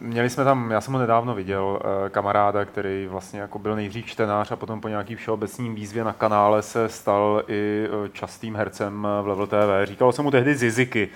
Měli 0.00 0.30
jsme 0.30 0.44
tam, 0.44 0.70
já 0.70 0.80
jsem 0.80 0.94
ho 0.94 1.00
nedávno 1.00 1.34
viděl, 1.34 1.80
eh, 1.80 2.08
kamaráda, 2.10 2.64
který 2.64 3.06
vlastně 3.06 3.40
jako 3.40 3.58
byl 3.58 3.76
nejdřív 3.76 4.06
čtenář 4.06 4.52
a 4.52 4.56
potom 4.56 4.80
po 4.80 4.88
nějaký 4.88 5.14
všeobecním 5.14 5.74
výzvě 5.74 6.04
na 6.04 6.12
kanále 6.12 6.62
se 6.62 6.88
stal 6.88 7.42
i 7.48 7.86
eh, 7.86 8.08
častým 8.12 8.56
hercem 8.56 9.06
v 9.22 9.26
Level 9.26 9.46
TV. 9.46 9.84
Říkalo 9.84 10.12
se 10.12 10.22
mu 10.22 10.30
tehdy 10.30 10.54
Ziziky. 10.54 11.08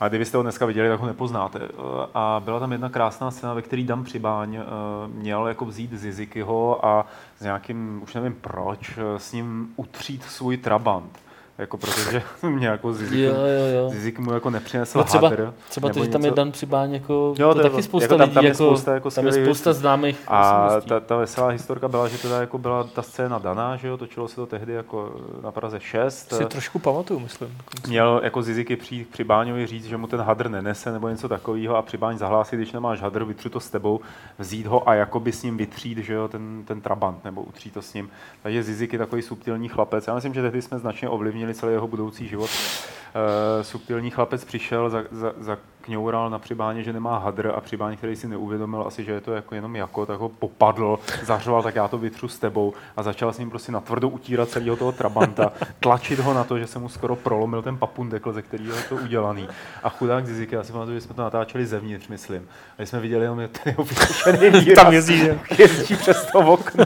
A 0.00 0.08
kdybyste 0.08 0.36
ho 0.36 0.42
dneska 0.42 0.66
viděli, 0.66 0.88
tak 0.88 1.00
ho 1.00 1.06
nepoznáte. 1.06 1.58
Eh, 1.62 1.68
a 2.14 2.42
byla 2.44 2.60
tam 2.60 2.72
jedna 2.72 2.88
krásná 2.88 3.30
scéna, 3.30 3.54
ve 3.54 3.62
které 3.62 3.82
Dan 3.82 4.04
Přibáň 4.04 4.54
eh, 4.54 4.62
měl 5.08 5.46
jako 5.46 5.64
vzít 5.64 5.92
Zizikyho 5.92 6.86
a 6.86 7.06
s 7.38 7.42
nějakým, 7.42 8.00
už 8.02 8.14
nevím 8.14 8.34
proč, 8.40 8.98
eh, 8.98 9.18
s 9.18 9.32
ním 9.32 9.72
utřít 9.76 10.22
svůj 10.22 10.56
Trabant. 10.56 11.23
Jako 11.58 11.76
protože 11.76 12.22
mě 12.42 12.66
jako 12.66 12.92
Zizik, 12.92 13.18
jo, 13.18 13.34
jo, 13.34 13.82
jo. 13.82 13.90
Zizik 13.90 14.18
mu 14.18 14.32
jako 14.32 14.50
nepřinesl 14.50 14.98
no 14.98 15.04
třeba, 15.04 15.28
hadr, 15.28 15.52
třeba 15.68 15.88
to, 15.88 16.04
že 16.04 16.10
tam 16.10 16.24
je 16.24 16.30
Dan 16.30 16.52
Přibáň, 16.52 16.92
jako, 16.92 17.34
jo, 17.38 17.54
to, 17.54 17.62
to 17.62 17.68
taky 17.68 17.82
spousta 17.82 18.04
jako, 18.04 18.18
tam, 18.18 18.28
lidí, 18.28 18.34
tam, 18.34 18.44
je 18.44 18.48
jako, 18.48 18.64
spousta, 18.64 18.94
jako 18.94 19.10
tam 19.10 19.26
je 19.26 19.32
spousta 19.32 19.72
známých 19.72 20.22
A 20.28 20.68
ta, 20.88 21.00
ta, 21.00 21.16
veselá 21.16 21.48
historka 21.48 21.88
byla, 21.88 22.08
že 22.08 22.18
teda 22.18 22.40
jako 22.40 22.58
byla 22.58 22.84
ta 22.84 23.02
scéna 23.02 23.38
daná, 23.38 23.76
že 23.76 23.88
jo, 23.88 23.96
točilo 23.96 24.28
se 24.28 24.36
to 24.36 24.46
tehdy 24.46 24.72
jako 24.72 25.16
na 25.42 25.52
Praze 25.52 25.80
6. 25.80 26.34
Si 26.34 26.44
trošku 26.44 26.78
pamatuju, 26.78 27.20
myslím. 27.20 27.56
Měl 27.88 28.20
jako 28.24 28.42
Ziziky 28.42 28.76
přijít 28.76 29.04
k 29.04 29.12
Přibáňovi 29.12 29.66
říct, 29.66 29.84
že 29.84 29.96
mu 29.96 30.06
ten 30.06 30.20
hadr 30.20 30.50
nenese 30.50 30.92
nebo 30.92 31.08
něco 31.08 31.28
takového 31.28 31.76
a 31.76 31.82
Přibáň 31.82 32.18
zahlásit, 32.18 32.56
když 32.56 32.72
nemáš 32.72 33.00
hadr, 33.00 33.24
vytřu 33.24 33.48
to 33.48 33.60
s 33.60 33.70
tebou, 33.70 34.00
vzít 34.38 34.66
ho 34.66 34.88
a 34.88 34.94
jakoby 34.94 35.32
s 35.32 35.42
ním 35.42 35.56
vytřít, 35.56 35.98
že 35.98 36.14
jo, 36.14 36.28
ten, 36.28 36.62
ten 36.64 36.80
Trabant 36.80 37.24
nebo 37.24 37.42
utřít 37.42 37.74
to 37.74 37.82
s 37.82 37.94
ním. 37.94 38.10
Takže 38.42 38.62
Zizik 38.62 38.92
je 38.92 38.98
takový 38.98 39.22
subtilní 39.22 39.68
chlapec. 39.68 40.06
Já 40.06 40.14
myslím, 40.14 40.34
že 40.34 40.42
tehdy 40.42 40.62
jsme 40.62 40.78
značně 40.78 41.08
ovlivnili 41.08 41.43
ovlivnili 41.44 41.54
celý 41.54 41.72
jeho 41.72 41.88
budoucí 41.88 42.28
život. 42.28 42.50
Uh, 42.50 43.62
subtilní 43.62 44.10
chlapec 44.10 44.44
přišel, 44.44 44.90
za, 44.90 45.04
za, 45.10 45.32
za 45.38 45.58
kňoural 45.84 46.30
na 46.30 46.38
přibáně, 46.38 46.82
že 46.82 46.92
nemá 46.92 47.18
hadr 47.18 47.52
a 47.54 47.60
přibáně, 47.60 47.96
který 47.96 48.16
si 48.16 48.28
neuvědomil 48.28 48.84
asi, 48.86 49.04
že 49.04 49.12
je 49.12 49.20
to 49.20 49.32
jako 49.32 49.54
jenom 49.54 49.76
jako, 49.76 50.06
tak 50.06 50.18
ho 50.18 50.28
popadl, 50.28 50.98
zařval, 51.22 51.62
tak 51.62 51.74
já 51.74 51.88
to 51.88 51.98
vytřu 51.98 52.28
s 52.28 52.38
tebou 52.38 52.72
a 52.96 53.02
začal 53.02 53.32
s 53.32 53.38
ním 53.38 53.50
prostě 53.50 53.72
natvrdo 53.72 54.08
utírat 54.08 54.48
celého 54.48 54.76
toho 54.76 54.92
trabanta, 54.92 55.52
tlačit 55.80 56.18
ho 56.18 56.34
na 56.34 56.44
to, 56.44 56.58
že 56.58 56.66
se 56.66 56.78
mu 56.78 56.88
skoro 56.88 57.16
prolomil 57.16 57.62
ten 57.62 57.76
papundekl, 57.76 58.32
ze 58.32 58.42
kterého 58.42 58.76
je 58.76 58.82
to 58.82 58.96
udělaný. 58.96 59.48
A 59.82 59.88
chudák 59.88 60.26
Zizek, 60.26 60.52
já 60.52 60.64
si 60.64 60.72
pamatuju, 60.72 60.96
že 60.96 61.00
jsme 61.00 61.14
to 61.14 61.22
natáčeli 61.22 61.66
zevnitř, 61.66 62.08
myslím. 62.08 62.48
A 62.78 62.82
jsme 62.82 63.00
viděli 63.00 63.24
jenom 63.24 63.38
ten 63.38 63.62
jeho 63.64 63.84
výraz. 64.54 64.84
Tam 64.84 64.92
jezdí, 64.92 65.18
že? 65.18 65.38
jezdí 65.58 65.96
přes 65.96 66.26
to 66.32 66.38
okno. 66.38 66.84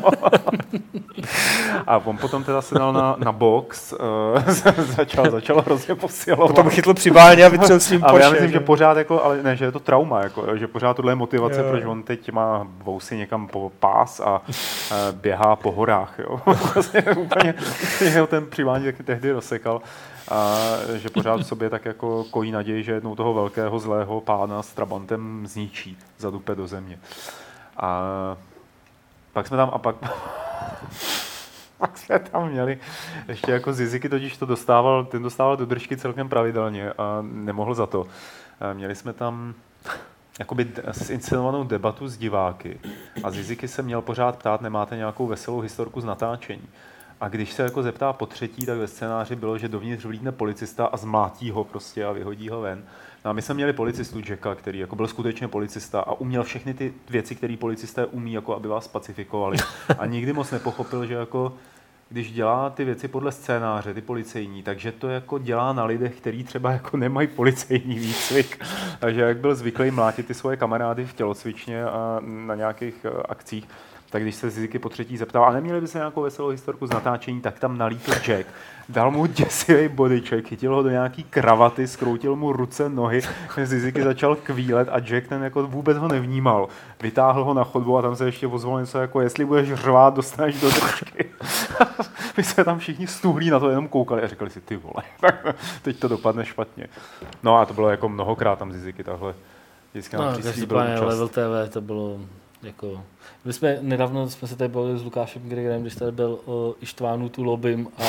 a 1.86 1.98
on 1.98 2.16
potom 2.16 2.44
teda 2.44 2.62
se 2.62 2.74
dal 2.74 2.92
na, 2.92 3.16
na 3.18 3.32
box, 3.32 3.92
uh, 3.92 3.98
začal, 4.96 5.30
začal 5.30 5.60
hrozně 5.60 5.94
posilovat. 5.94 6.48
Potom 6.48 6.70
chytl 6.70 6.94
přibáně 6.94 7.44
a 7.44 7.48
vytřel 7.48 7.80
s 7.80 7.90
ním 7.90 8.04
Ale 8.04 8.20
já 8.22 8.30
myslím, 8.30 8.50
že 8.50 8.60
pořád 8.60 8.87
pořád 8.88 8.98
jako, 8.98 9.24
ale 9.24 9.42
ne, 9.42 9.56
že 9.56 9.64
je 9.64 9.72
to 9.72 9.80
trauma, 9.80 10.20
jako, 10.20 10.56
že 10.56 10.66
pořád 10.66 10.96
tohle 10.96 11.12
je 11.12 11.16
motivace, 11.16 11.60
jo. 11.60 11.66
proč 11.70 11.84
on 11.84 12.02
teď 12.02 12.32
má 12.32 12.66
vousy 12.78 13.16
někam 13.16 13.48
po 13.48 13.72
pás 13.80 14.20
a 14.20 14.42
e, 14.90 15.12
běhá 15.12 15.56
po 15.56 15.72
horách, 15.72 16.18
jo. 16.18 16.40
vlastně 16.74 17.02
úplně 17.02 17.54
jeho 18.00 18.26
ten 18.26 18.46
přivání 18.46 18.84
taky 18.84 19.02
tehdy 19.02 19.32
rozsekal. 19.32 19.82
A 20.30 20.56
že 20.96 21.08
pořád 21.10 21.40
v 21.40 21.46
sobě 21.46 21.70
tak 21.70 21.84
jako 21.84 22.24
kojí 22.30 22.52
naději, 22.52 22.82
že 22.82 22.92
jednou 22.92 23.16
toho 23.16 23.34
velkého 23.34 23.78
zlého 23.78 24.20
pána 24.20 24.62
s 24.62 24.72
Trabantem 24.72 25.46
zničí, 25.46 25.98
zadupe 26.18 26.54
do 26.54 26.66
země. 26.66 26.98
A 27.76 28.02
pak 29.32 29.46
jsme 29.46 29.56
tam, 29.56 29.70
a 29.72 29.78
pak 29.78 29.96
pak 31.78 31.98
jsme 31.98 32.18
tam 32.18 32.48
měli 32.48 32.78
ještě 33.28 33.52
jako 33.52 33.72
Ziziky, 33.72 34.08
totiž 34.08 34.36
to 34.36 34.46
dostával, 34.46 35.04
ten 35.04 35.22
dostával 35.22 35.56
do 35.56 35.66
držky 35.66 35.96
celkem 35.96 36.28
pravidelně 36.28 36.92
a 36.92 37.18
nemohl 37.22 37.74
za 37.74 37.86
to. 37.86 38.06
Měli 38.72 38.94
jsme 38.94 39.12
tam 39.12 39.54
jakoby 40.38 40.72
zinscenovanou 40.92 41.64
debatu 41.64 42.08
s 42.08 42.18
diváky 42.18 42.80
a 43.22 43.30
Ziziky 43.30 43.68
se 43.68 43.82
měl 43.82 44.02
pořád 44.02 44.36
ptát, 44.38 44.60
nemáte 44.60 44.96
nějakou 44.96 45.26
veselou 45.26 45.60
historku 45.60 46.00
z 46.00 46.04
natáčení. 46.04 46.68
A 47.20 47.28
když 47.28 47.52
se 47.52 47.62
jako 47.62 47.82
zeptá 47.82 48.12
po 48.12 48.26
třetí, 48.26 48.66
tak 48.66 48.78
ve 48.78 48.88
scénáři 48.88 49.36
bylo, 49.36 49.58
že 49.58 49.68
dovnitř 49.68 50.04
vlídne 50.04 50.32
policista 50.32 50.86
a 50.86 50.96
zmlátí 50.96 51.50
ho 51.50 51.64
prostě 51.64 52.04
a 52.04 52.12
vyhodí 52.12 52.48
ho 52.48 52.60
ven. 52.60 52.84
No 53.24 53.30
a 53.30 53.34
my 53.34 53.42
jsme 53.42 53.54
měli 53.54 53.72
policistu 53.72 54.20
Jacka, 54.28 54.54
který 54.54 54.78
jako 54.78 54.96
byl 54.96 55.08
skutečně 55.08 55.48
policista 55.48 56.00
a 56.00 56.12
uměl 56.12 56.44
všechny 56.44 56.74
ty 56.74 56.94
věci, 57.10 57.34
které 57.34 57.56
policisté 57.56 58.06
umí, 58.06 58.32
jako 58.32 58.56
aby 58.56 58.68
vás 58.68 58.88
pacifikovali. 58.88 59.58
A 59.98 60.06
nikdy 60.06 60.32
moc 60.32 60.50
nepochopil, 60.50 61.06
že 61.06 61.14
jako 61.14 61.52
když 62.10 62.32
dělá 62.32 62.70
ty 62.70 62.84
věci 62.84 63.08
podle 63.08 63.32
scénáře, 63.32 63.94
ty 63.94 64.00
policejní, 64.00 64.62
takže 64.62 64.92
to 64.92 65.08
jako 65.08 65.38
dělá 65.38 65.72
na 65.72 65.84
lidech, 65.84 66.16
kteří 66.16 66.44
třeba 66.44 66.72
jako 66.72 66.96
nemají 66.96 67.28
policejní 67.28 67.98
výcvik. 67.98 68.64
Takže 68.98 69.20
jak 69.20 69.36
byl 69.36 69.54
zvyklý 69.54 69.90
mlátit 69.90 70.26
ty 70.26 70.34
svoje 70.34 70.56
kamarády 70.56 71.06
v 71.06 71.14
tělocvičně 71.14 71.84
a 71.84 72.20
na 72.24 72.54
nějakých 72.54 73.04
eh, 73.04 73.22
akcích, 73.28 73.68
tak 74.10 74.22
když 74.22 74.34
se 74.34 74.50
Ziziky 74.50 74.78
po 74.78 74.88
třetí 74.88 75.16
zeptal, 75.16 75.44
a 75.44 75.52
neměli 75.52 75.80
by 75.80 75.86
se 75.86 75.98
nějakou 75.98 76.22
veselou 76.22 76.48
historku 76.48 76.86
z 76.86 76.90
natáčení, 76.90 77.40
tak 77.40 77.58
tam 77.58 77.78
nalítl 77.78 78.12
Jack, 78.12 78.46
dal 78.88 79.10
mu 79.10 79.26
děsivý 79.26 79.88
bodyček, 79.88 80.48
chytil 80.48 80.74
ho 80.74 80.82
do 80.82 80.90
nějaký 80.90 81.24
kravaty, 81.24 81.86
skroutil 81.86 82.36
mu 82.36 82.52
ruce, 82.52 82.88
nohy, 82.88 83.20
Ziziky 83.64 84.02
začal 84.02 84.36
kvílet 84.36 84.88
a 84.92 84.98
Jack 84.98 85.28
ten 85.28 85.42
jako 85.42 85.66
vůbec 85.66 85.98
ho 85.98 86.08
nevnímal. 86.08 86.68
Vytáhl 87.02 87.44
ho 87.44 87.54
na 87.54 87.64
chodbu 87.64 87.98
a 87.98 88.02
tam 88.02 88.16
se 88.16 88.24
ještě 88.24 88.46
ozval 88.46 88.80
něco 88.80 88.98
jako, 88.98 89.20
jestli 89.20 89.44
budeš 89.44 89.72
řvát, 89.72 90.14
dostaneš 90.14 90.60
do 90.60 90.70
držky. 90.70 91.24
aby 92.38 92.44
se 92.44 92.64
tam 92.64 92.78
všichni 92.78 93.06
stuhlí 93.06 93.50
na 93.50 93.60
to 93.60 93.70
jenom 93.70 93.88
koukali 93.88 94.22
a 94.22 94.26
říkali 94.26 94.50
si, 94.50 94.60
ty 94.60 94.76
vole, 94.76 95.02
teď 95.82 95.98
to 95.98 96.08
dopadne 96.08 96.44
špatně. 96.44 96.86
No 97.42 97.58
a 97.58 97.66
to 97.66 97.74
bylo 97.74 97.90
jako 97.90 98.08
mnohokrát 98.08 98.58
tam 98.58 98.72
Ziziky 98.72 99.04
takhle 99.04 99.34
vždycky 99.92 100.16
no, 100.16 100.32
každopádně 100.42 100.94
Level 100.94 101.28
TV 101.28 101.72
to 101.72 101.80
bylo 101.80 102.20
jako... 102.62 103.00
My 103.44 103.52
jsme 103.52 103.78
nedávno 103.80 104.30
jsme 104.30 104.48
se 104.48 104.56
tady 104.56 104.68
bavili 104.68 104.98
s 104.98 105.04
Lukášem 105.04 105.42
Gregerem, 105.48 105.82
když 105.82 105.94
tady 105.94 106.12
byl 106.12 106.38
o 106.46 106.74
Ištvánu 106.80 107.28
tu 107.28 107.42
lobím 107.42 107.88
a... 107.98 108.02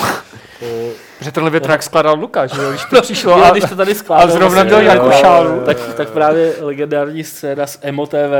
O, 0.61 0.89
Že 1.21 1.31
tenhle 1.31 1.51
větrak 1.51 1.83
skládal 1.83 2.19
Lukáš, 2.19 2.51
že 2.51 2.61
když 2.69 2.85
to 2.85 3.01
přišlo 3.01 3.45
a, 3.45 3.51
když 3.51 3.63
to 3.69 3.75
tady 3.75 3.95
skládal, 3.95 4.27
a 4.27 4.31
zrovna 4.31 4.63
měl 4.63 4.81
jako 4.81 5.11
šálu. 5.11 5.61
Tak, 5.65 5.93
tak 5.93 6.09
právě 6.09 6.55
legendární 6.59 7.23
scéna 7.23 7.67
z 7.67 7.79
Emo 7.81 8.07
TV, 8.07 8.33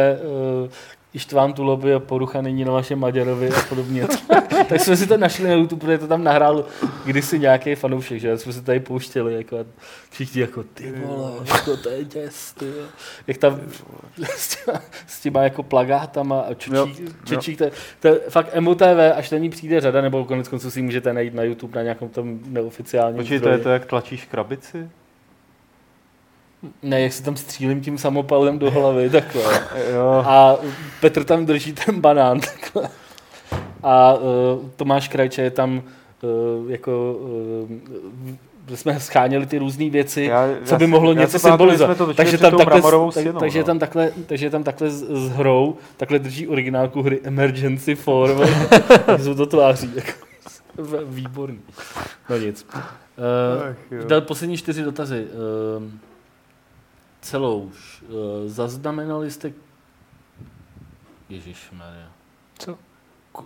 Ištván 1.14 1.53
Tuloby 1.53 1.94
a 1.94 1.99
porucha 1.99 2.41
nyní 2.41 2.65
na 2.65 2.72
vašem 2.72 2.99
Maďarovi 2.99 3.49
a 3.49 3.61
podobně. 3.69 4.07
tak 4.69 4.81
jsme 4.81 4.98
si 4.98 5.07
to 5.07 5.18
našli 5.18 5.48
na 5.48 5.53
YouTube, 5.53 5.80
protože 5.80 5.98
to 5.98 6.07
tam 6.07 6.23
nahrál 6.23 6.65
kdysi 7.06 7.40
nějaký 7.40 7.76
fanoušek, 7.76 8.19
že? 8.19 8.38
Jsme 8.38 8.53
se 8.53 8.61
tady 8.61 8.80
pouštěli 8.80 9.34
jako 9.34 9.57
a 9.57 9.65
všichni 10.10 10.41
jako 10.41 10.64
ty 10.64 10.91
vole, 10.91 11.31
jako 11.48 11.77
to 11.77 11.90
je 11.90 12.06
děs, 12.06 12.53
ty 12.53 12.65
Jak 13.27 13.38
tam 13.38 13.61
s 14.26 14.65
těma, 14.65 14.81
s 15.07 15.22
těma 15.22 15.44
jako 15.44 15.64
plagátama 15.64 16.41
a 16.41 16.53
čečík, 16.53 17.26
čečík 17.26 17.57
to, 17.57 17.65
to, 17.99 18.07
je 18.07 18.19
fakt 18.30 18.56
MOTV, 18.60 18.99
až 19.15 19.31
na 19.31 19.38
ní 19.38 19.49
přijde 19.49 19.81
řada, 19.81 20.02
nebo 20.02 20.26
konec 20.26 20.48
konců 20.48 20.72
si 20.72 20.81
můžete 20.81 21.14
najít 21.14 21.34
na 21.34 21.44
YouTube 21.44 21.76
na 21.76 21.84
nějakém 21.84 22.10
tom 22.10 22.40
neoficiálním 22.45 23.18
Počkej, 23.18 23.40
to 23.40 23.49
je 23.49 23.57
to, 23.57 23.69
jak 23.69 23.86
tlačíš 23.86 24.26
krabici? 24.26 24.90
Ne, 26.84 27.02
jak 27.02 27.14
si 27.14 27.23
tam 27.23 27.36
střílím 27.36 27.81
tím 27.81 27.98
samopalem 27.98 28.60
do 28.60 28.72
hlavy, 28.72 29.10
takhle. 29.10 29.61
jo. 29.94 30.23
A 30.26 30.57
Petr 31.02 31.23
tam 31.23 31.45
drží 31.45 31.73
ten 31.73 32.02
banán, 32.02 32.40
takhle. 32.40 32.90
A 33.84 34.14
uh, 34.14 34.69
Tomáš 34.76 35.07
Krajče 35.07 35.41
je 35.41 35.52
tam 35.52 35.84
uh, 36.22 36.72
jako 36.72 37.14
uh, 37.14 38.77
jsme 38.77 38.99
scháněli 38.99 39.45
ty 39.45 39.57
různé 39.57 39.90
věci, 39.90 40.23
já, 40.23 40.48
co 40.65 40.77
by 40.77 40.88
mohlo 40.88 41.14
já 41.14 41.19
něco 41.19 41.40
symbolizovat. 41.40 41.98
Takže 42.15 42.38
tam, 42.38 42.57
takhle, 42.57 42.81
tak, 42.81 43.11
stěnou, 43.11 43.40
takže, 43.40 43.60
no. 43.60 43.65
tam 43.65 43.80
takhle, 43.80 44.11
takže 44.26 44.49
tam 44.49 44.64
takhle 44.64 44.90
s, 44.90 45.03
s 45.03 45.30
hrou 45.30 45.77
takhle 45.98 46.19
drží 46.19 46.48
originálku 46.48 47.02
hry 47.02 47.19
Emergency 47.23 47.95
Forward. 47.95 48.49
jsou 49.23 49.36
to 49.36 49.45
tváří. 49.45 49.91
Jako, 49.95 50.11
výborný. 51.06 51.60
No 52.30 52.38
nic. 52.38 52.68
Uh, 52.73 54.15
Ach, 54.18 54.23
poslední 54.23 54.57
čtyři 54.57 54.84
dotazy. 54.84 55.27
Uh, 55.77 55.84
celou 57.22 57.62
uh, 57.62 57.72
zaznamenali 58.46 59.32
jste... 59.32 59.54
Ježíš 61.30 61.72
Maria. 61.72 62.12
Co? 62.60 62.78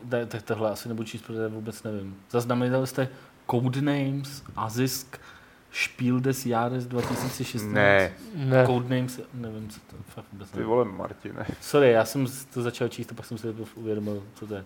Ne, 0.04 0.26
tak 0.26 0.42
tohle 0.42 0.72
asi 0.72 0.90
nebudu 0.90 1.08
číst, 1.08 1.22
protože 1.22 1.48
vůbec 1.48 1.84
nevím. 1.84 2.16
Zaznamenali 2.30 2.88
jste 2.88 3.10
Codenames, 3.52 4.44
Azisk, 4.56 5.20
Spiel 5.72 6.20
des 6.20 6.46
Jahres 6.46 6.88
2016? 6.88 7.74
Ne. 7.74 8.12
ne. 8.36 8.66
Codenames, 8.66 9.20
nevím, 9.34 9.70
co 9.70 9.80
to 9.80 9.96
fakt 10.08 10.26
vůbec 10.32 10.52
Ty 10.52 10.64
vole, 10.64 10.86
Martine. 10.86 11.46
Sorry, 11.62 11.92
já 11.92 12.06
jsem 12.06 12.28
to 12.54 12.62
začal 12.62 12.88
číst 12.88 13.12
a 13.12 13.16
pak 13.16 13.26
jsem 13.26 13.38
si 13.38 13.48
uvědomil, 13.76 14.24
co 14.36 14.48
to 14.48 14.56
je. 14.56 14.66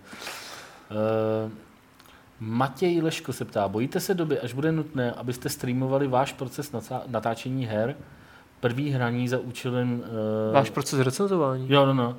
Uh, 0.92 1.52
Matěj 2.40 3.02
Leško 3.02 3.34
se 3.34 3.46
ptá, 3.46 3.68
bojíte 3.68 4.00
se 4.00 4.14
doby, 4.14 4.40
až 4.40 4.54
bude 4.54 4.72
nutné, 4.72 5.12
abyste 5.12 5.50
streamovali 5.50 6.08
váš 6.08 6.34
proces 6.34 6.72
natáčení 7.08 7.66
her, 7.66 7.96
první 8.60 8.90
hraní 8.90 9.28
za 9.28 9.40
účelem... 9.40 10.04
Uh, 10.48 10.54
Váš 10.54 10.70
proces 10.70 11.00
recenzování? 11.00 11.68
Jo, 11.70 11.86
no, 11.86 11.94
no. 11.94 12.16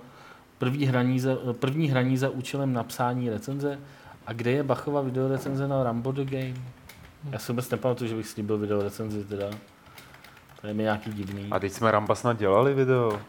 První 0.58 0.86
hraní, 0.86 1.20
za, 1.20 1.36
první 1.60 1.88
hraní 1.88 2.16
za 2.16 2.30
účelem 2.30 2.72
napsání 2.72 3.30
recenze. 3.30 3.78
A 4.26 4.32
kde 4.32 4.50
je 4.50 4.62
Bachova 4.62 5.00
videorecenze 5.00 5.68
na 5.68 5.82
Rambo 5.82 6.12
The 6.12 6.24
Game? 6.24 6.54
Já 7.30 7.38
si 7.38 7.52
vůbec 7.52 7.70
nepamatuju, 7.70 8.10
že 8.10 8.16
bych 8.16 8.28
slíbil 8.28 8.58
videorecenzi 8.58 9.24
teda. 9.24 9.50
To 10.60 10.66
je 10.66 10.74
mi 10.74 10.82
nějaký 10.82 11.12
divný. 11.12 11.46
A 11.50 11.58
teď 11.58 11.72
jsme 11.72 11.90
Ramba 11.90 12.14
snad 12.14 12.38
dělali 12.38 12.74
video. 12.74 13.20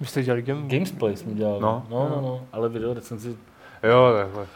My 0.00 0.06
jste 0.06 0.22
dělali 0.22 0.42
game? 0.42 0.68
Gamesplay 0.68 1.16
jsme 1.16 1.34
dělali. 1.34 1.62
No, 1.62 1.86
no, 1.90 2.08
no, 2.08 2.20
no. 2.20 2.46
ale 2.52 2.68
videorecenzi... 2.68 3.36
Jo, 3.82 4.12
takhle. 4.18 4.46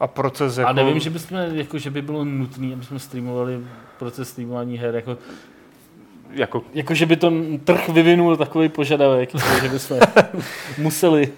A 0.00 0.06
proces 0.06 0.58
jako... 0.58 0.70
A 0.70 0.72
nevím, 0.72 1.00
že, 1.00 1.10
bychom, 1.10 1.38
jako, 1.38 1.78
že 1.78 1.90
by 1.90 2.02
bylo 2.02 2.24
nutné, 2.24 2.72
aby 2.72 2.84
jsme 2.84 2.98
streamovali 2.98 3.66
proces 3.98 4.28
streamování 4.28 4.78
her. 4.78 4.94
Jako, 4.94 5.18
jako... 6.34 6.62
jako, 6.74 6.94
že 6.94 7.06
by 7.06 7.16
to 7.16 7.32
trh 7.64 7.88
vyvinul 7.88 8.36
takový 8.36 8.68
požadavek, 8.68 9.30
že 9.62 9.68
bychom 9.68 9.98
museli 10.78 11.28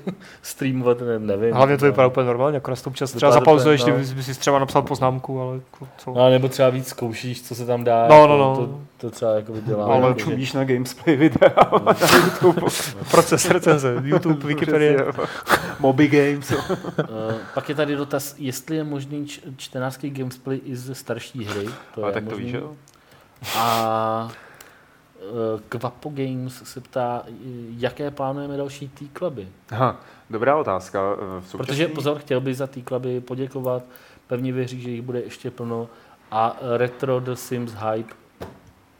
streamovat, 0.43 1.01
ne, 1.01 1.19
nevím. 1.19 1.55
Hlavně 1.55 1.79
to 1.79 1.85
vypadá 1.85 2.07
úplně 2.09 2.27
normálně, 2.27 2.57
jako 2.57 2.77
to 2.77 2.91
občas 2.91 3.13
třeba 3.13 3.33
zapauzuješ, 3.33 3.85
no. 3.85 3.97
kdyby 3.97 4.23
si 4.23 4.35
třeba 4.35 4.59
napsal 4.59 4.83
poznámku, 4.83 5.41
ale 5.41 5.55
jako 5.55 5.89
co? 5.99 6.15
No, 6.15 6.31
nebo 6.31 6.49
třeba 6.49 6.71
víc 6.71 6.89
zkoušíš, 6.89 7.43
co 7.43 7.55
se 7.55 7.67
tam 7.67 7.85
dá. 7.85 8.09
No, 8.09 8.27
no, 8.27 8.39
no. 8.39 8.57
To, 8.57 8.79
to 8.97 9.11
třeba 9.11 9.35
jako 9.35 9.53
dělá. 9.61 9.87
No, 9.87 9.93
ale 9.93 10.15
čumíš 10.15 10.53
na 10.53 10.65
Gamesplay 10.65 11.17
videa 11.17 11.51
no. 11.73 11.79
na 11.85 11.95
YouTube. 12.25 12.61
Proces 13.11 13.51
recenze, 13.51 13.95
YouTube, 14.05 14.47
Wikipedia. 14.47 15.03
Moby 15.81 16.09
Games. 16.09 16.51
uh, 16.51 16.57
pak 17.55 17.69
je 17.69 17.75
tady 17.75 17.97
dotaz, 17.97 18.35
jestli 18.39 18.77
je 18.77 18.85
možný 18.85 19.27
čtenářský 19.57 20.11
Gamesplay 20.11 20.61
i 20.65 20.77
ze 20.77 20.95
starší 20.95 21.45
hry. 21.45 21.67
To 21.95 22.05
A 22.05 22.07
je 22.07 22.13
tak 22.13 22.25
možný. 22.25 22.39
to 22.39 22.45
víš, 22.45 22.53
jo? 22.53 22.73
A 23.57 24.29
Kvapo 25.69 26.11
Games 26.15 26.63
se 26.65 26.81
ptá, 26.81 27.23
jaké 27.79 28.11
plánujeme 28.11 28.57
další 28.57 28.89
tý 28.89 29.09
kluby. 29.09 29.49
Aha, 29.71 29.97
dobrá 30.31 30.57
otázka. 30.57 31.01
Současný... 31.47 31.59
Protože 31.59 31.89
pozor, 31.89 32.19
chtěl 32.19 32.41
bych 32.41 32.57
za 32.57 32.69
kluby 32.85 33.21
poděkovat, 33.21 33.83
pevně 34.27 34.53
věří, 34.53 34.81
že 34.81 34.91
jich 34.91 35.03
bude 35.03 35.21
ještě 35.21 35.51
plno 35.51 35.89
a 36.31 36.57
Retro 36.77 37.21
The 37.21 37.33
Sims 37.33 37.73
Hype. 37.73 38.15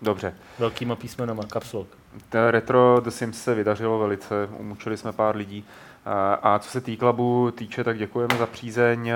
Dobře. 0.03 0.35
Velkýma 0.59 0.97
písmenama, 0.97 1.43
kapslok. 1.43 1.89
Retro 2.51 3.01
The 3.01 3.11
Sims 3.11 3.43
se 3.43 3.55
vydařilo 3.55 3.99
velice, 3.99 4.49
umučili 4.59 4.97
jsme 4.97 5.13
pár 5.13 5.37
lidí. 5.37 5.65
A 6.43 6.59
co 6.59 6.71
se 6.71 6.81
tý 6.81 6.97
klubu 6.97 7.51
týče, 7.51 7.85
tak 7.85 7.99
děkujeme 7.99 8.39
za 8.39 8.47
přízeň. 8.47 9.13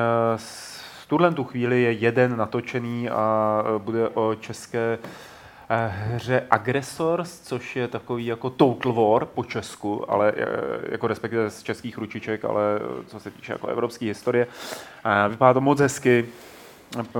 V 1.02 1.06
tuhle 1.08 1.32
tu 1.32 1.44
chvíli 1.44 1.82
je 1.82 1.92
jeden 1.92 2.36
natočený 2.36 3.10
a 3.10 3.64
bude 3.78 4.08
o 4.08 4.34
české 4.34 4.98
Eh, 5.02 5.29
hře 5.86 6.46
Aggressors, 6.50 7.40
což 7.40 7.76
je 7.76 7.88
takový 7.88 8.26
jako 8.26 8.50
Total 8.50 8.92
War 8.92 9.24
po 9.24 9.44
Česku, 9.44 10.10
ale 10.10 10.32
eh, 10.36 10.46
jako 10.92 11.06
respektive 11.06 11.50
z 11.50 11.62
českých 11.62 11.98
ručiček, 11.98 12.44
ale 12.44 12.62
eh, 12.76 13.04
co 13.06 13.20
se 13.20 13.30
týče 13.30 13.52
jako 13.52 13.66
evropské 13.66 14.06
historie. 14.06 14.46
Vypadá 15.28 15.54
to 15.54 15.60
moc 15.60 15.80
hezky, 15.80 16.28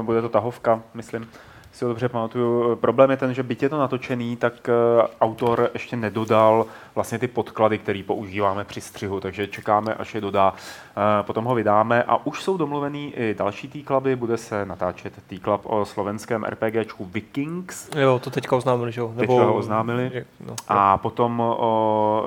bude 0.02 0.22
to 0.22 0.28
tahovka, 0.28 0.82
myslím 0.94 1.28
si 1.72 1.84
ho 1.84 1.88
dobře 1.88 2.08
pamatuju. 2.08 2.76
Problém 2.76 3.10
je 3.10 3.16
ten, 3.16 3.34
že 3.34 3.42
byť 3.42 3.62
je 3.62 3.68
to 3.68 3.78
natočený, 3.78 4.36
tak 4.36 4.68
eh, 4.68 4.72
autor 5.20 5.70
ještě 5.74 5.96
nedodal 5.96 6.66
vlastně 6.94 7.18
ty 7.18 7.28
podklady, 7.28 7.78
které 7.78 8.02
používáme 8.06 8.64
při 8.64 8.80
střihu, 8.80 9.20
takže 9.20 9.46
čekáme, 9.46 9.94
až 9.94 10.14
je 10.14 10.20
dodá. 10.20 10.54
Eh, 10.96 11.22
potom 11.22 11.44
ho 11.44 11.54
vydáme 11.54 12.02
a 12.02 12.26
už 12.26 12.42
jsou 12.42 12.56
domluvený 12.56 13.12
i 13.16 13.34
další 13.34 13.68
T-kluby, 13.68 14.16
bude 14.16 14.36
se 14.36 14.66
natáčet 14.66 15.12
T-klub 15.26 15.60
o 15.64 15.84
slovenském 15.84 16.44
RPGčku 16.44 17.04
Vikings. 17.04 17.90
Jo, 17.96 18.18
to 18.18 18.30
teďka 18.30 18.56
oznámili, 18.56 18.92
že 18.92 19.00
jo? 19.00 19.12
Nebo... 19.16 19.20
Teďka 19.20 19.46
ho 19.46 19.54
oznámili. 19.54 20.10
Je, 20.14 20.24
no, 20.46 20.56
a 20.68 20.98
potom 20.98 21.40
o 21.40 22.24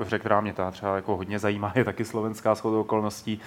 eh, 0.00 0.04
hře, 0.04 0.18
která 0.18 0.40
mě 0.40 0.52
ta 0.52 0.70
třeba 0.70 0.96
jako 0.96 1.16
hodně 1.16 1.38
zajímá, 1.38 1.72
je 1.74 1.84
taky 1.84 2.04
slovenská 2.04 2.54
shodou 2.54 2.80
okolností, 2.80 3.40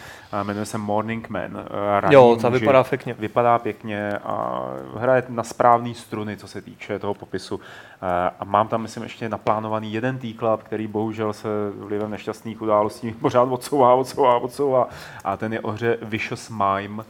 jmenuje 0.44 0.66
se 0.66 0.78
Morning 0.78 1.30
Man. 1.30 1.66
jo, 2.10 2.38
ta 2.42 2.50
vypadá 2.50 2.84
pěkně. 2.84 3.14
Vypadá 3.14 3.60
pěkně 3.60 4.18
a 4.18 4.66
hraje 4.98 5.24
na 5.30 5.44
správné 5.44 5.94
struny, 5.94 6.38
co 6.38 6.48
se 6.48 6.62
týče 6.62 7.00
toho 7.00 7.14
popisu. 7.14 7.60
Eh, 8.04 8.32
a 8.40 8.46
mám 8.46 8.68
tam, 8.68 8.82
myslím, 8.82 9.04
ještě 9.04 9.30
naplánovaný 9.30 9.94
jeden 9.94 10.18
týklap, 10.18 10.64
který 10.64 10.88
bohužel 10.88 11.34
se 11.34 11.48
vlivem 11.76 12.12
nešťastných 12.12 12.62
událostí 12.62 13.12
pořád 13.12 13.44
odsouvá, 13.44 13.94
odsouvá, 13.94 14.38
odsouvá. 14.38 14.90
A 15.24 15.38
ten 15.38 15.54
je 15.54 15.60
o 15.60 15.72
hře 15.72 15.98
Vicious 16.02 16.50
Mime, 16.50 17.04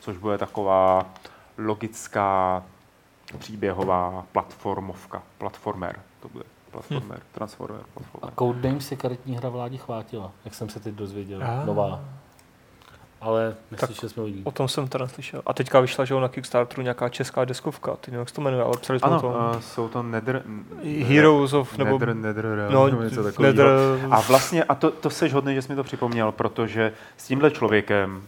což 0.00 0.16
bude 0.16 0.38
taková 0.38 1.06
logická 1.58 2.62
příběhová 3.38 4.26
platformovka, 4.32 5.22
platformer 5.38 5.98
to 6.20 6.28
bude. 6.28 6.44
Platformer, 6.70 7.18
hm. 7.18 7.22
transformer, 7.32 7.82
platformer. 7.94 8.32
A 8.32 8.38
Codenames 8.38 8.90
je 8.90 8.96
karetní 8.96 9.36
hra 9.36 9.48
vládě 9.48 9.76
chvátila, 9.76 10.32
jak 10.44 10.54
jsem 10.54 10.68
se 10.68 10.80
teď 10.80 10.94
dozvěděl. 10.94 11.42
Ah. 11.42 11.66
Nová 11.66 12.00
ale 13.20 13.54
neslyšeli 13.70 14.10
jsme 14.10 14.22
o 14.22 14.26
O 14.44 14.50
tom 14.50 14.68
jsem 14.68 14.88
teda 14.88 15.08
slyšel. 15.08 15.42
A 15.46 15.52
teďka 15.52 15.80
vyšla, 15.80 16.04
že 16.04 16.14
na 16.14 16.28
Kickstarteru 16.28 16.82
nějaká 16.82 17.08
česká 17.08 17.44
deskovka, 17.44 17.96
ty 17.96 18.10
nevím, 18.10 18.20
jak 18.20 18.28
se 18.28 18.34
to 18.34 18.40
jmenuje, 18.40 18.62
ale 18.62 18.76
psali 18.80 18.98
jsme 18.98 19.08
ano, 19.08 19.18
o 19.18 19.20
tom. 19.20 19.34
Uh, 19.34 19.60
jsou 19.60 19.88
to 19.88 20.02
Nether... 20.02 20.42
Heroes 21.06 21.52
of... 21.52 21.78
Nebo... 21.78 21.98
Nether, 21.98 22.16
Nether, 22.16 22.68
no, 22.70 22.88
něco 22.88 23.42
Nether... 23.42 23.66
A 24.10 24.20
vlastně, 24.20 24.64
a 24.64 24.74
to, 24.74 24.90
to 24.90 25.10
seš 25.10 25.32
hodný, 25.32 25.54
že 25.54 25.62
jsi 25.62 25.72
mi 25.72 25.76
to 25.76 25.84
připomněl, 25.84 26.32
protože 26.32 26.92
s 27.16 27.26
tímhle 27.26 27.50
člověkem 27.50 28.22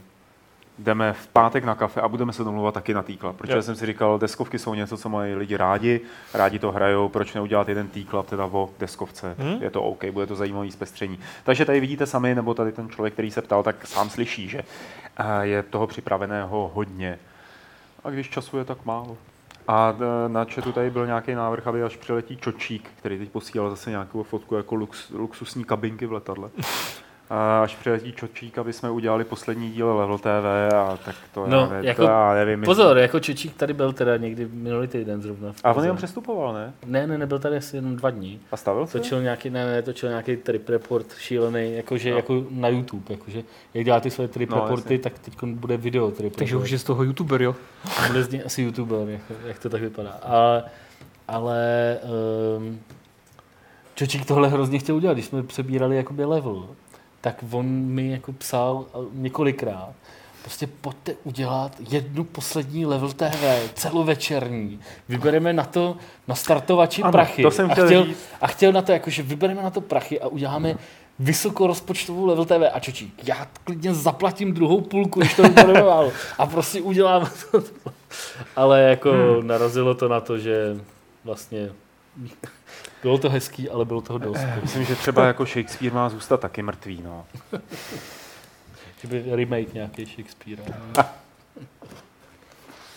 jdeme 0.83 1.13
v 1.13 1.29
pátek 1.29 1.65
na 1.65 1.75
kafe 1.75 2.01
a 2.01 2.09
budeme 2.09 2.33
se 2.33 2.45
domluvat 2.45 2.75
taky 2.75 2.95
na 2.95 3.03
týkla. 3.03 3.33
Protože 3.33 3.57
jo. 3.57 3.63
jsem 3.63 3.77
si 3.77 3.87
říkal, 3.87 4.19
deskovky 4.19 4.59
jsou 4.59 4.75
něco, 4.75 4.97
co 4.97 5.09
mají 5.09 5.35
lidi 5.35 5.57
rádi, 5.57 6.01
rádi 6.35 6.59
to 6.59 6.73
hrajou, 6.73 7.09
proč 7.09 7.35
neudělat 7.35 7.69
jeden 7.69 7.89
týklap 7.89 8.31
teda 8.31 8.45
o 8.45 8.71
deskovce. 8.79 9.35
Hmm? 9.39 9.63
Je 9.63 9.71
to 9.71 9.83
OK, 9.83 10.05
bude 10.05 10.27
to 10.27 10.37
zajímavý 10.37 10.73
zpestření. 10.73 11.19
Takže 11.45 11.65
tady 11.65 11.81
vidíte 11.81 12.07
sami, 12.07 12.35
nebo 12.35 12.55
tady 12.55 12.73
ten 12.73 12.91
člověk, 12.91 13.13
který 13.13 13.31
se 13.31 13.43
ptal, 13.43 13.63
tak 13.63 13.87
sám 13.87 14.11
slyší, 14.11 14.49
že 14.49 14.63
eh, 15.19 15.47
je 15.47 15.63
toho 15.63 15.87
připraveného 15.87 16.71
hodně. 16.75 17.19
A 18.05 18.11
když 18.11 18.31
času 18.31 18.59
je 18.59 18.65
tak 18.65 18.85
málo. 18.85 19.17
A 19.69 19.97
e, 20.27 20.29
na 20.29 20.45
chatu 20.45 20.73
tady 20.73 20.91
byl 20.91 21.07
nějaký 21.07 21.35
návrh, 21.35 21.67
aby 21.67 21.83
až 21.83 21.97
přiletí 21.97 22.37
Čočík, 22.37 22.91
který 22.97 23.19
teď 23.19 23.31
posílal 23.31 23.71
zase 23.71 23.91
nějakou 23.91 24.23
fotku 24.23 24.55
jako 24.55 24.75
lux, 24.75 25.11
luxusní 25.11 25.65
kabinky 25.65 26.07
v 26.07 26.13
letadle. 26.13 26.51
A 27.35 27.63
až 27.63 27.77
přiletí 27.77 28.13
Čočík, 28.13 28.59
aby 28.59 28.73
jsme 28.73 28.91
udělali 28.91 29.25
poslední 29.25 29.71
díl 29.71 29.97
Level 29.97 30.19
TV 30.19 30.75
a 30.75 30.99
tak 31.05 31.15
to, 31.35 31.47
no, 31.47 31.59
já, 31.61 31.69
ne, 31.69 31.87
jako, 31.87 32.03
to 32.03 32.09
já 32.09 32.35
nevím. 32.35 32.63
Pozor, 32.63 32.99
jako 32.99 33.21
Čočík 33.21 33.57
tady 33.57 33.73
byl 33.73 33.93
teda 33.93 34.17
někdy 34.17 34.49
minulý 34.53 34.89
týden 34.89 35.23
zrovna. 35.23 35.53
A 35.65 35.73
on 35.73 35.83
jenom 35.83 35.97
přestupoval, 35.97 36.55
ne? 36.55 36.73
Ne, 36.87 37.07
ne, 37.07 37.19
nebyl 37.19 37.39
tady 37.39 37.57
asi 37.57 37.77
jenom 37.77 37.97
dva 37.97 38.11
dní. 38.11 38.41
A 38.53 38.57
stavil 38.57 38.87
se? 38.87 38.99
Točil 38.99 39.23
nějaký, 39.23 39.51
ne, 39.51 39.67
ne, 39.67 39.83
točil 39.83 40.09
nějaký 40.09 40.37
trip 40.37 40.69
report 40.69 41.07
šílený, 41.19 41.77
jakože 41.77 42.11
no. 42.11 42.17
jako 42.17 42.45
na 42.51 42.69
YouTube, 42.69 43.05
jakože 43.11 43.43
jak 43.75 43.85
dělá 43.85 44.01
ty 44.01 44.11
své 44.11 44.29
trip 44.29 44.51
no, 44.51 44.57
reporty, 44.57 44.95
jasně. 44.95 44.99
tak 44.99 45.19
teď 45.19 45.35
bude 45.45 45.77
video 45.77 46.11
trip 46.11 46.37
Takže 46.37 46.57
už 46.57 46.71
je 46.71 46.79
z 46.79 46.85
toho 46.85 47.03
YouTuber, 47.03 47.43
jo? 47.43 47.55
Bude 48.07 48.23
z 48.23 48.31
něj 48.31 48.43
asi 48.47 48.63
YouTuber, 48.63 49.09
jak, 49.09 49.23
jak 49.47 49.59
to 49.59 49.71
tak 49.71 49.81
vypadá. 49.81 50.11
A, 50.11 50.63
ale 51.29 51.99
um, 52.57 52.81
Čočík 53.95 54.27
tohle 54.27 54.49
hrozně 54.49 54.79
chtěl 54.79 54.97
udělat, 54.97 55.15
když 55.15 55.27
jsme 55.27 55.43
přebírali 55.43 55.97
jakoby 55.97 56.25
level 56.25 56.69
tak 57.23 57.45
on 57.51 57.67
mi 57.67 58.11
jako 58.11 58.33
psal 58.33 58.85
několikrát, 59.13 59.93
prostě 60.43 60.67
pojďte 60.81 61.15
udělat 61.25 61.73
jednu 61.91 62.25
poslední 62.25 62.87
level 62.87 63.13
TV, 63.13 63.73
celovečerní. 63.75 64.81
Vybereme 65.09 65.53
na 65.53 65.65
to 65.65 65.97
na 66.29 66.35
startovači 66.35 67.03
ano, 67.03 67.13
prachy. 67.13 67.43
To 67.43 67.51
jsem 67.51 67.71
chtěl 67.71 67.85
a, 67.85 67.87
chtěl, 67.87 68.05
říct. 68.05 68.19
a 68.41 68.47
chtěl 68.47 68.73
na 68.73 68.83
to, 68.83 68.93
jakože 68.93 69.23
vybereme 69.23 69.63
na 69.63 69.71
to 69.71 69.81
prachy 69.81 70.21
a 70.21 70.27
uděláme 70.27 70.77
vysokorozpočtovou 71.19 72.27
level 72.27 72.45
TV. 72.45 72.71
A 72.73 72.81
čočík, 72.81 73.29
já 73.29 73.47
klidně 73.65 73.95
zaplatím 73.95 74.55
druhou 74.55 74.81
půlku, 74.81 75.21
když 75.21 75.35
to 75.35 75.49
bude 75.49 75.85
A 76.39 76.47
prostě 76.47 76.81
udělám 76.81 77.31
to. 77.51 77.63
Ale 78.57 78.81
jako 78.81 79.13
hmm. 79.13 79.47
narazilo 79.47 79.95
to 79.95 80.09
na 80.09 80.21
to, 80.21 80.39
že 80.39 80.77
vlastně 81.25 81.71
bylo 83.03 83.19
to 83.19 83.31
hezký, 83.31 83.69
ale 83.69 83.85
bylo 83.85 84.01
toho 84.01 84.19
dost. 84.19 84.41
Myslím, 84.63 84.85
že 84.85 84.97
třeba 84.97 85.27
jako 85.27 85.47
Shakespeare 85.47 85.95
má 85.95 86.09
zůstat 86.09 86.41
taky 86.41 86.63
mrtvý, 86.63 87.03
no. 87.05 87.25
Že 89.01 89.09
by 89.09 89.25
remake 89.37 89.75
nějaký 89.75 90.07
Shakespeare. 90.07 90.59
No. 90.97 91.05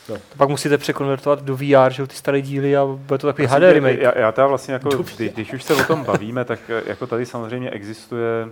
To 0.07 0.19
pak 0.37 0.49
musíte 0.49 0.77
překonvertovat 0.77 1.43
do 1.43 1.55
VR, 1.55 1.91
že 1.91 2.07
ty 2.07 2.15
staré 2.15 2.41
díly 2.41 2.77
a 2.77 2.85
bude 2.85 3.17
to 3.17 3.27
takový 3.27 3.47
HD 3.47 3.61
remake. 3.61 3.99
Já, 3.99 4.17
já 4.17 4.31
teda 4.31 4.47
vlastně 4.47 4.73
jako, 4.73 4.89
když, 4.89 5.33
když 5.33 5.53
už 5.53 5.63
se 5.63 5.73
o 5.73 5.83
tom 5.83 6.03
bavíme, 6.03 6.45
tak 6.45 6.59
eh, 6.69 6.83
jako 6.85 7.07
tady 7.07 7.25
samozřejmě 7.25 7.69
existuje 7.69 8.49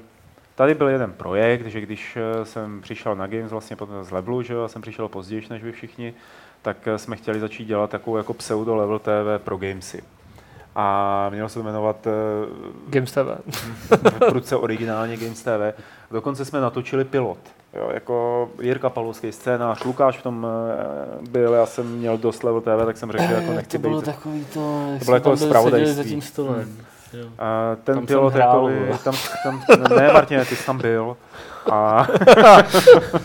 Tady 0.55 0.75
byl 0.75 0.87
jeden 0.87 1.13
projekt, 1.13 1.65
že 1.65 1.81
když 1.81 2.17
eh, 2.17 2.45
jsem 2.45 2.81
přišel 2.81 3.15
na 3.15 3.27
Games 3.27 3.51
vlastně 3.51 3.75
potom 3.75 4.03
z 4.03 4.11
Levelu, 4.11 4.41
že 4.41 4.53
já 4.53 4.67
jsem 4.67 4.81
přišel 4.81 5.07
později 5.07 5.43
než 5.49 5.63
vy 5.63 5.71
všichni, 5.71 6.13
tak 6.61 6.87
eh, 6.87 6.97
jsme 6.97 7.15
chtěli 7.15 7.39
začít 7.39 7.65
dělat 7.65 7.89
takovou 7.89 8.17
jako 8.17 8.33
pseudo 8.33 8.75
level 8.75 8.99
TV 8.99 9.43
pro 9.43 9.57
gamesy 9.57 10.03
a 10.75 11.29
mělo 11.29 11.49
se 11.49 11.59
to 11.59 11.63
jmenovat 11.63 12.07
uh, 12.07 12.11
Games 12.89 13.11
TV. 13.11 13.17
prudce 14.29 14.55
originálně 14.55 15.17
Games 15.17 15.43
TV. 15.43 15.81
Dokonce 16.11 16.45
jsme 16.45 16.61
natočili 16.61 17.05
pilot. 17.05 17.37
Jo, 17.73 17.89
jako 17.93 18.49
Jirka 18.61 18.89
Palovský 18.89 19.31
scénář, 19.31 19.83
Lukáš 19.83 20.17
v 20.17 20.23
tom 20.23 20.47
uh, 21.19 21.27
byl, 21.29 21.53
já 21.53 21.65
jsem 21.65 21.87
měl 21.87 22.17
dost 22.17 22.43
level 22.43 22.61
TV, 22.61 22.85
tak 22.85 22.97
jsem 22.97 23.11
řekl, 23.11 23.23
že 23.23 23.33
jako 23.33 23.51
eh, 23.51 23.55
nechci 23.55 23.77
to 23.77 23.81
bylo 23.81 23.99
být. 23.99 24.05
Takový 24.05 24.45
to, 24.45 24.85
to 24.99 25.05
bylo 25.05 25.15
jako 25.15 25.37
zpravodajství. 25.37 25.95
za 25.95 26.03
tím 26.03 26.21
stolem. 26.21 26.77
Hmm. 27.13 27.33
A 27.39 27.75
ten 27.83 27.95
tam 27.95 28.05
pilot, 28.05 28.33
hrál, 28.33 28.69
jakoby, 28.69 28.97
tam, 29.03 29.15
tam, 29.43 29.97
ne 29.97 30.13
Martin, 30.13 30.45
ty 30.49 30.55
jsi 30.55 30.65
tam 30.65 30.77
byl. 30.77 31.17
A... 31.71 32.07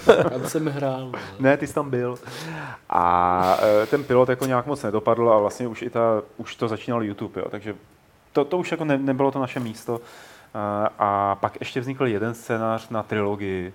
tam 0.31 0.47
jsem 0.47 0.67
hrál. 0.67 1.13
Ne, 1.39 1.57
ty 1.57 1.67
jsi 1.67 1.75
tam 1.75 1.91
byl. 1.91 2.19
A 2.91 3.59
e, 3.83 3.87
ten 3.87 4.05
pilot 4.05 4.29
jako 4.29 4.47
nějak 4.47 4.67
moc 4.67 4.83
nedopadl 4.83 5.33
a 5.33 5.39
vlastně 5.39 5.69
už, 5.69 5.83
i 5.83 5.91
ta, 5.91 6.23
už 6.37 6.55
to 6.55 6.69
začínal 6.69 7.05
YouTube, 7.05 7.41
jo, 7.41 7.47
takže 7.51 7.75
to, 8.33 8.45
to 8.45 8.59
už 8.59 8.71
jako 8.71 8.85
ne, 8.85 8.99
nebylo 8.99 9.31
to 9.31 9.39
naše 9.39 9.61
místo. 9.61 10.01
A, 10.55 10.91
a 10.99 11.35
pak 11.35 11.57
ještě 11.61 11.81
vznikl 11.81 12.07
jeden 12.07 12.35
scénář 12.35 12.89
na 12.89 13.03
trilogii 13.03 13.73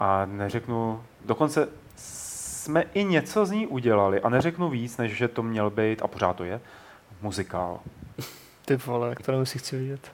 a 0.00 0.24
neřeknu, 0.24 1.02
dokonce 1.24 1.68
jsme 1.96 2.84
i 2.94 3.04
něco 3.04 3.46
z 3.46 3.50
ní 3.50 3.66
udělali 3.66 4.20
a 4.20 4.28
neřeknu 4.28 4.68
víc, 4.68 4.96
než 4.96 5.12
že 5.12 5.28
to 5.28 5.42
měl 5.42 5.70
být, 5.70 6.02
a 6.02 6.06
pořád 6.06 6.36
to 6.36 6.44
je, 6.44 6.60
muzikál. 7.22 7.80
Ty 8.64 8.76
vole, 8.76 9.14
to 9.24 9.46
si 9.46 9.58
chci 9.58 9.76
vidět. 9.76 10.12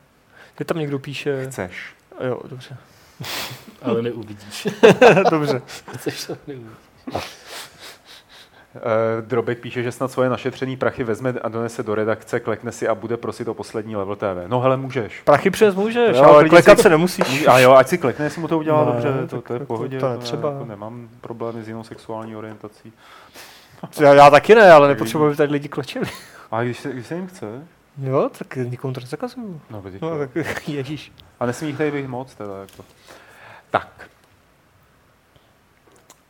Ty 0.55 0.65
tam 0.65 0.79
někdo 0.79 0.99
píše... 0.99 1.47
Chceš. 1.47 1.95
Jo, 2.27 2.41
dobře. 2.45 2.77
Ale 3.83 4.03
neuvidíš. 4.03 4.69
dobře. 5.31 5.63
Chceš 5.95 6.25
to 6.25 6.37
neuvidíš. 6.47 6.79
Uh, 8.75 9.27
Drobek 9.27 9.59
píše, 9.59 9.83
že 9.83 9.93
snad 9.93 10.11
svoje 10.11 10.31
našetřený 10.31 10.77
prachy 10.77 11.05
vezme 11.05 11.35
a 11.43 11.49
donese 11.49 11.83
do 11.83 11.95
redakce, 11.95 12.41
klekne 12.41 12.73
si 12.73 12.89
a 12.89 12.95
bude 12.95 13.17
prosit 13.17 13.49
o 13.49 13.55
poslední 13.55 13.97
level 13.97 14.17
TV. 14.17 14.47
No 14.47 14.61
hele, 14.61 14.77
můžeš. 14.77 15.23
Prachy 15.25 15.51
přes 15.51 15.75
můžeš, 15.75 16.17
jo, 16.17 16.23
ale 16.23 16.49
klekat 16.49 16.79
si, 16.79 16.83
se 16.83 16.89
nemusíš. 16.89 17.47
A 17.47 17.59
jo, 17.59 17.73
ať 17.73 17.89
si 17.89 17.99
klekne, 17.99 18.25
jestli 18.25 18.41
mu 18.41 18.49
to 18.49 18.59
udělá 18.59 18.85
no, 18.85 18.93
dobře, 18.93 19.09
to, 19.31 19.41
to 19.41 19.53
je 19.53 19.59
v 19.59 19.67
pohodě. 19.67 19.99
To, 19.99 20.15
to 20.15 20.19
třeba. 20.19 20.51
Jako 20.53 20.65
nemám 20.65 21.09
problémy 21.21 21.63
s 21.63 21.69
jinou 21.69 21.85
sexuální 21.85 22.37
orientací. 22.37 22.93
Já, 24.01 24.15
já 24.15 24.31
taky 24.31 24.55
ne, 24.55 24.73
ale 24.73 24.89
nepotřebuji, 24.89 25.27
aby 25.27 25.37
tady 25.37 25.53
lidi 25.53 25.69
klečeli. 25.69 26.07
A 26.51 26.63
když 26.63 26.81
se, 26.81 26.93
když 26.93 27.07
se 27.07 27.15
jim 27.15 27.27
chce? 27.27 27.47
Jo, 27.99 28.31
tak 28.39 28.57
nikomu 28.57 28.95
to 28.95 29.01
nezakazuju. 29.01 29.61
No, 29.71 29.83
no 30.01 30.19
tak 30.19 30.69
ježíš. 30.69 31.13
A 31.41 31.47
nesmí 31.47 31.69
jich 31.69 31.79
tady 31.79 31.91
být 31.91 32.07
moc 32.07 32.35
teda. 32.35 32.61
Jako. 32.61 32.85
Tak. 33.71 34.11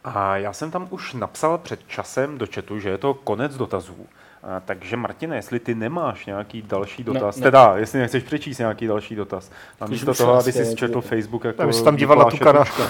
A 0.05 0.36
já 0.36 0.53
jsem 0.53 0.70
tam 0.70 0.86
už 0.90 1.15
napsal 1.15 1.59
před 1.59 1.89
časem 1.89 2.39
do 2.39 2.47
chatu, 2.55 2.81
že 2.81 2.89
je 2.89 2.99
to 2.99 3.15
konec 3.15 3.57
dotazů. 3.57 4.07
A, 4.43 4.61
takže 4.61 4.97
Martine, 4.97 5.36
jestli 5.36 5.61
ty 5.61 5.74
nemáš 5.74 6.27
nějaký 6.27 6.62
další 6.62 7.05
dotaz, 7.05 7.36
ne, 7.36 7.40
ne. 7.40 7.45
teda 7.45 7.77
jestli 7.77 7.99
nechceš 7.99 8.23
přečíst 8.23 8.59
nějaký 8.59 8.86
další 8.86 9.15
dotaz, 9.15 9.51
a 9.81 9.86
místo 9.86 10.15
toho, 10.15 10.35
aby 10.35 10.53
si 10.53 10.77
četl 10.77 11.01
Facebook 11.01 11.45
jako 11.45 11.62
Aby 11.62 11.73
tam 11.85 11.97
díval 11.97 12.19
na 12.19 12.24
tu. 12.65 12.82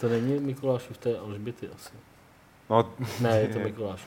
To 0.00 0.08
není 0.08 0.40
Mikulášův, 0.40 0.98
to 0.98 1.08
je 1.08 1.18
Alžběty 1.18 1.68
asi. 1.74 1.90
No, 2.70 2.92
ne, 3.20 3.40
je 3.40 3.48
to 3.48 3.58
Mikuláš. 3.58 4.00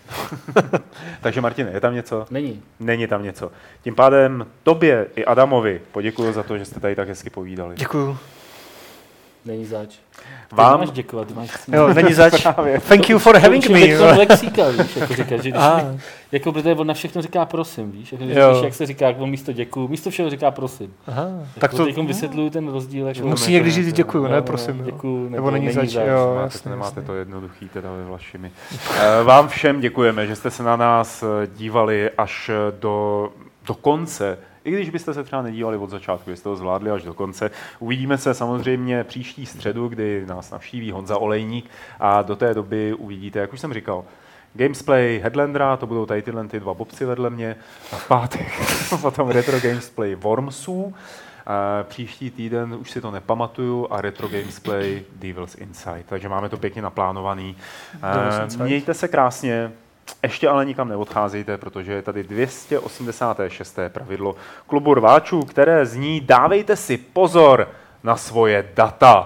Takže 1.21 1.41
Martine, 1.41 1.71
je 1.71 1.79
tam 1.79 1.93
něco? 1.93 2.25
Není. 2.31 2.63
Není 2.79 3.07
tam 3.07 3.23
něco. 3.23 3.51
Tím 3.81 3.95
pádem 3.95 4.45
tobě 4.63 5.07
i 5.15 5.25
Adamovi 5.25 5.81
poděkuji 5.91 6.33
za 6.33 6.43
to, 6.43 6.57
že 6.57 6.65
jste 6.65 6.79
tady 6.79 6.95
tak 6.95 7.07
hezky 7.07 7.29
povídali. 7.29 7.75
Děkuju. 7.75 8.17
Není 9.45 9.65
zač. 9.65 9.95
Vám? 10.51 10.79
Ty 10.79 10.85
máš 10.85 10.91
děkovat, 10.91 11.27
ty 11.27 11.33
máš 11.33 11.49
Jo, 11.67 11.93
není 11.93 12.13
zač. 12.13 12.47
Thank 12.87 13.09
you 13.09 13.19
for 13.19 13.37
having 13.37 13.69
me. 13.69 13.97
To 13.97 14.05
lexíka, 14.05 14.69
víš, 14.69 14.95
jako 14.95 15.13
říkáš, 15.13 15.41
že 15.41 15.49
když, 15.49 15.61
ah. 15.63 15.99
jako 16.31 16.51
protože 16.51 16.75
on 16.75 16.87
na 16.87 16.93
všechno 16.93 17.21
říká 17.21 17.45
prosím, 17.45 17.91
víš, 17.91 18.11
jako, 18.11 18.25
víš 18.25 18.63
jak 18.63 18.73
se 18.73 18.85
říká, 18.85 19.09
on 19.17 19.29
místo 19.29 19.53
děkuju, 19.53 19.87
místo 19.87 20.09
všeho 20.09 20.29
říká 20.29 20.51
prosím. 20.51 20.93
Aha, 21.07 21.25
tak, 21.53 21.61
tak 21.61 21.73
to... 21.73 21.85
Teď 21.85 21.97
vysvětluju 21.97 22.49
ten 22.49 22.67
rozdíl. 22.67 23.07
Jako, 23.07 23.27
musí 23.27 23.51
někdy 23.51 23.71
říct 23.71 23.93
děkuju, 23.93 24.27
ne, 24.27 24.41
prosím. 24.41 24.83
Děkuju, 24.83 25.23
nebo, 25.23 25.35
nebo 25.35 25.51
není 25.51 25.71
zač, 25.71 25.89
zač. 25.89 26.07
Jo, 26.07 26.33
máte, 26.35 26.43
jasný, 26.43 26.71
nemáte 26.71 26.99
jasný. 26.99 27.07
to 27.07 27.15
jednoduchý 27.15 27.69
teda 27.69 27.91
ve 27.91 28.03
Vlašimi. 28.03 28.51
Eh, 28.99 29.23
vám 29.23 29.47
všem 29.47 29.81
děkujeme, 29.81 30.27
že 30.27 30.35
jste 30.35 30.51
se 30.51 30.63
na 30.63 30.75
nás 30.75 31.23
eh, 31.23 31.47
dívali 31.47 32.09
až 32.17 32.51
do, 32.79 33.29
do 33.67 33.73
konce 33.73 34.37
i 34.63 34.71
když 34.71 34.89
byste 34.89 35.13
se 35.13 35.23
třeba 35.23 35.41
nedívali 35.41 35.77
od 35.77 35.89
začátku, 35.89 36.31
jste 36.31 36.43
to 36.43 36.55
zvládli 36.55 36.91
až 36.91 37.03
do 37.03 37.13
konce. 37.13 37.51
Uvidíme 37.79 38.17
se 38.17 38.33
samozřejmě 38.33 39.03
příští 39.03 39.45
středu, 39.45 39.87
kdy 39.87 40.25
nás 40.25 40.51
navštíví 40.51 40.91
Honza 40.91 41.17
Olejník 41.17 41.69
a 41.99 42.21
do 42.21 42.35
té 42.35 42.53
doby 42.53 42.93
uvidíte, 42.93 43.39
jak 43.39 43.53
už 43.53 43.59
jsem 43.59 43.73
říkal, 43.73 44.05
Gamesplay 44.53 45.19
Headlandera, 45.23 45.77
to 45.77 45.87
budou 45.87 46.05
tady 46.05 46.21
tyhle 46.21 46.47
ty 46.47 46.59
dva 46.59 46.73
bobci 46.73 47.05
vedle 47.05 47.29
mě, 47.29 47.55
a 47.91 47.95
v 47.95 48.07
pátek 48.07 48.47
potom 49.01 49.29
Retro 49.29 49.59
Gamesplay 49.59 50.15
Wormsů, 50.15 50.93
a 51.45 51.83
příští 51.83 52.31
týden 52.31 52.73
už 52.73 52.91
si 52.91 53.01
to 53.01 53.11
nepamatuju 53.11 53.87
a 53.89 54.01
Retro 54.01 54.27
Gamesplay 54.27 55.03
Devil's 55.15 55.55
Inside, 55.55 56.03
takže 56.05 56.29
máme 56.29 56.49
to 56.49 56.57
pěkně 56.57 56.81
naplánovaný. 56.81 57.55
Mějte 58.63 58.93
se 58.93 59.07
krásně, 59.07 59.71
ještě 60.23 60.49
ale 60.49 60.65
nikam 60.65 60.89
neodcházejte, 60.89 61.57
protože 61.57 61.93
je 61.93 62.01
tady 62.01 62.23
286. 62.23 63.79
pravidlo 63.89 64.35
klubu 64.67 64.93
rváčů, 64.93 65.41
které 65.41 65.85
zní 65.85 66.21
dávejte 66.21 66.75
si 66.75 66.97
pozor 66.97 67.69
na 68.03 68.17
svoje 68.17 68.69
data. 68.75 69.25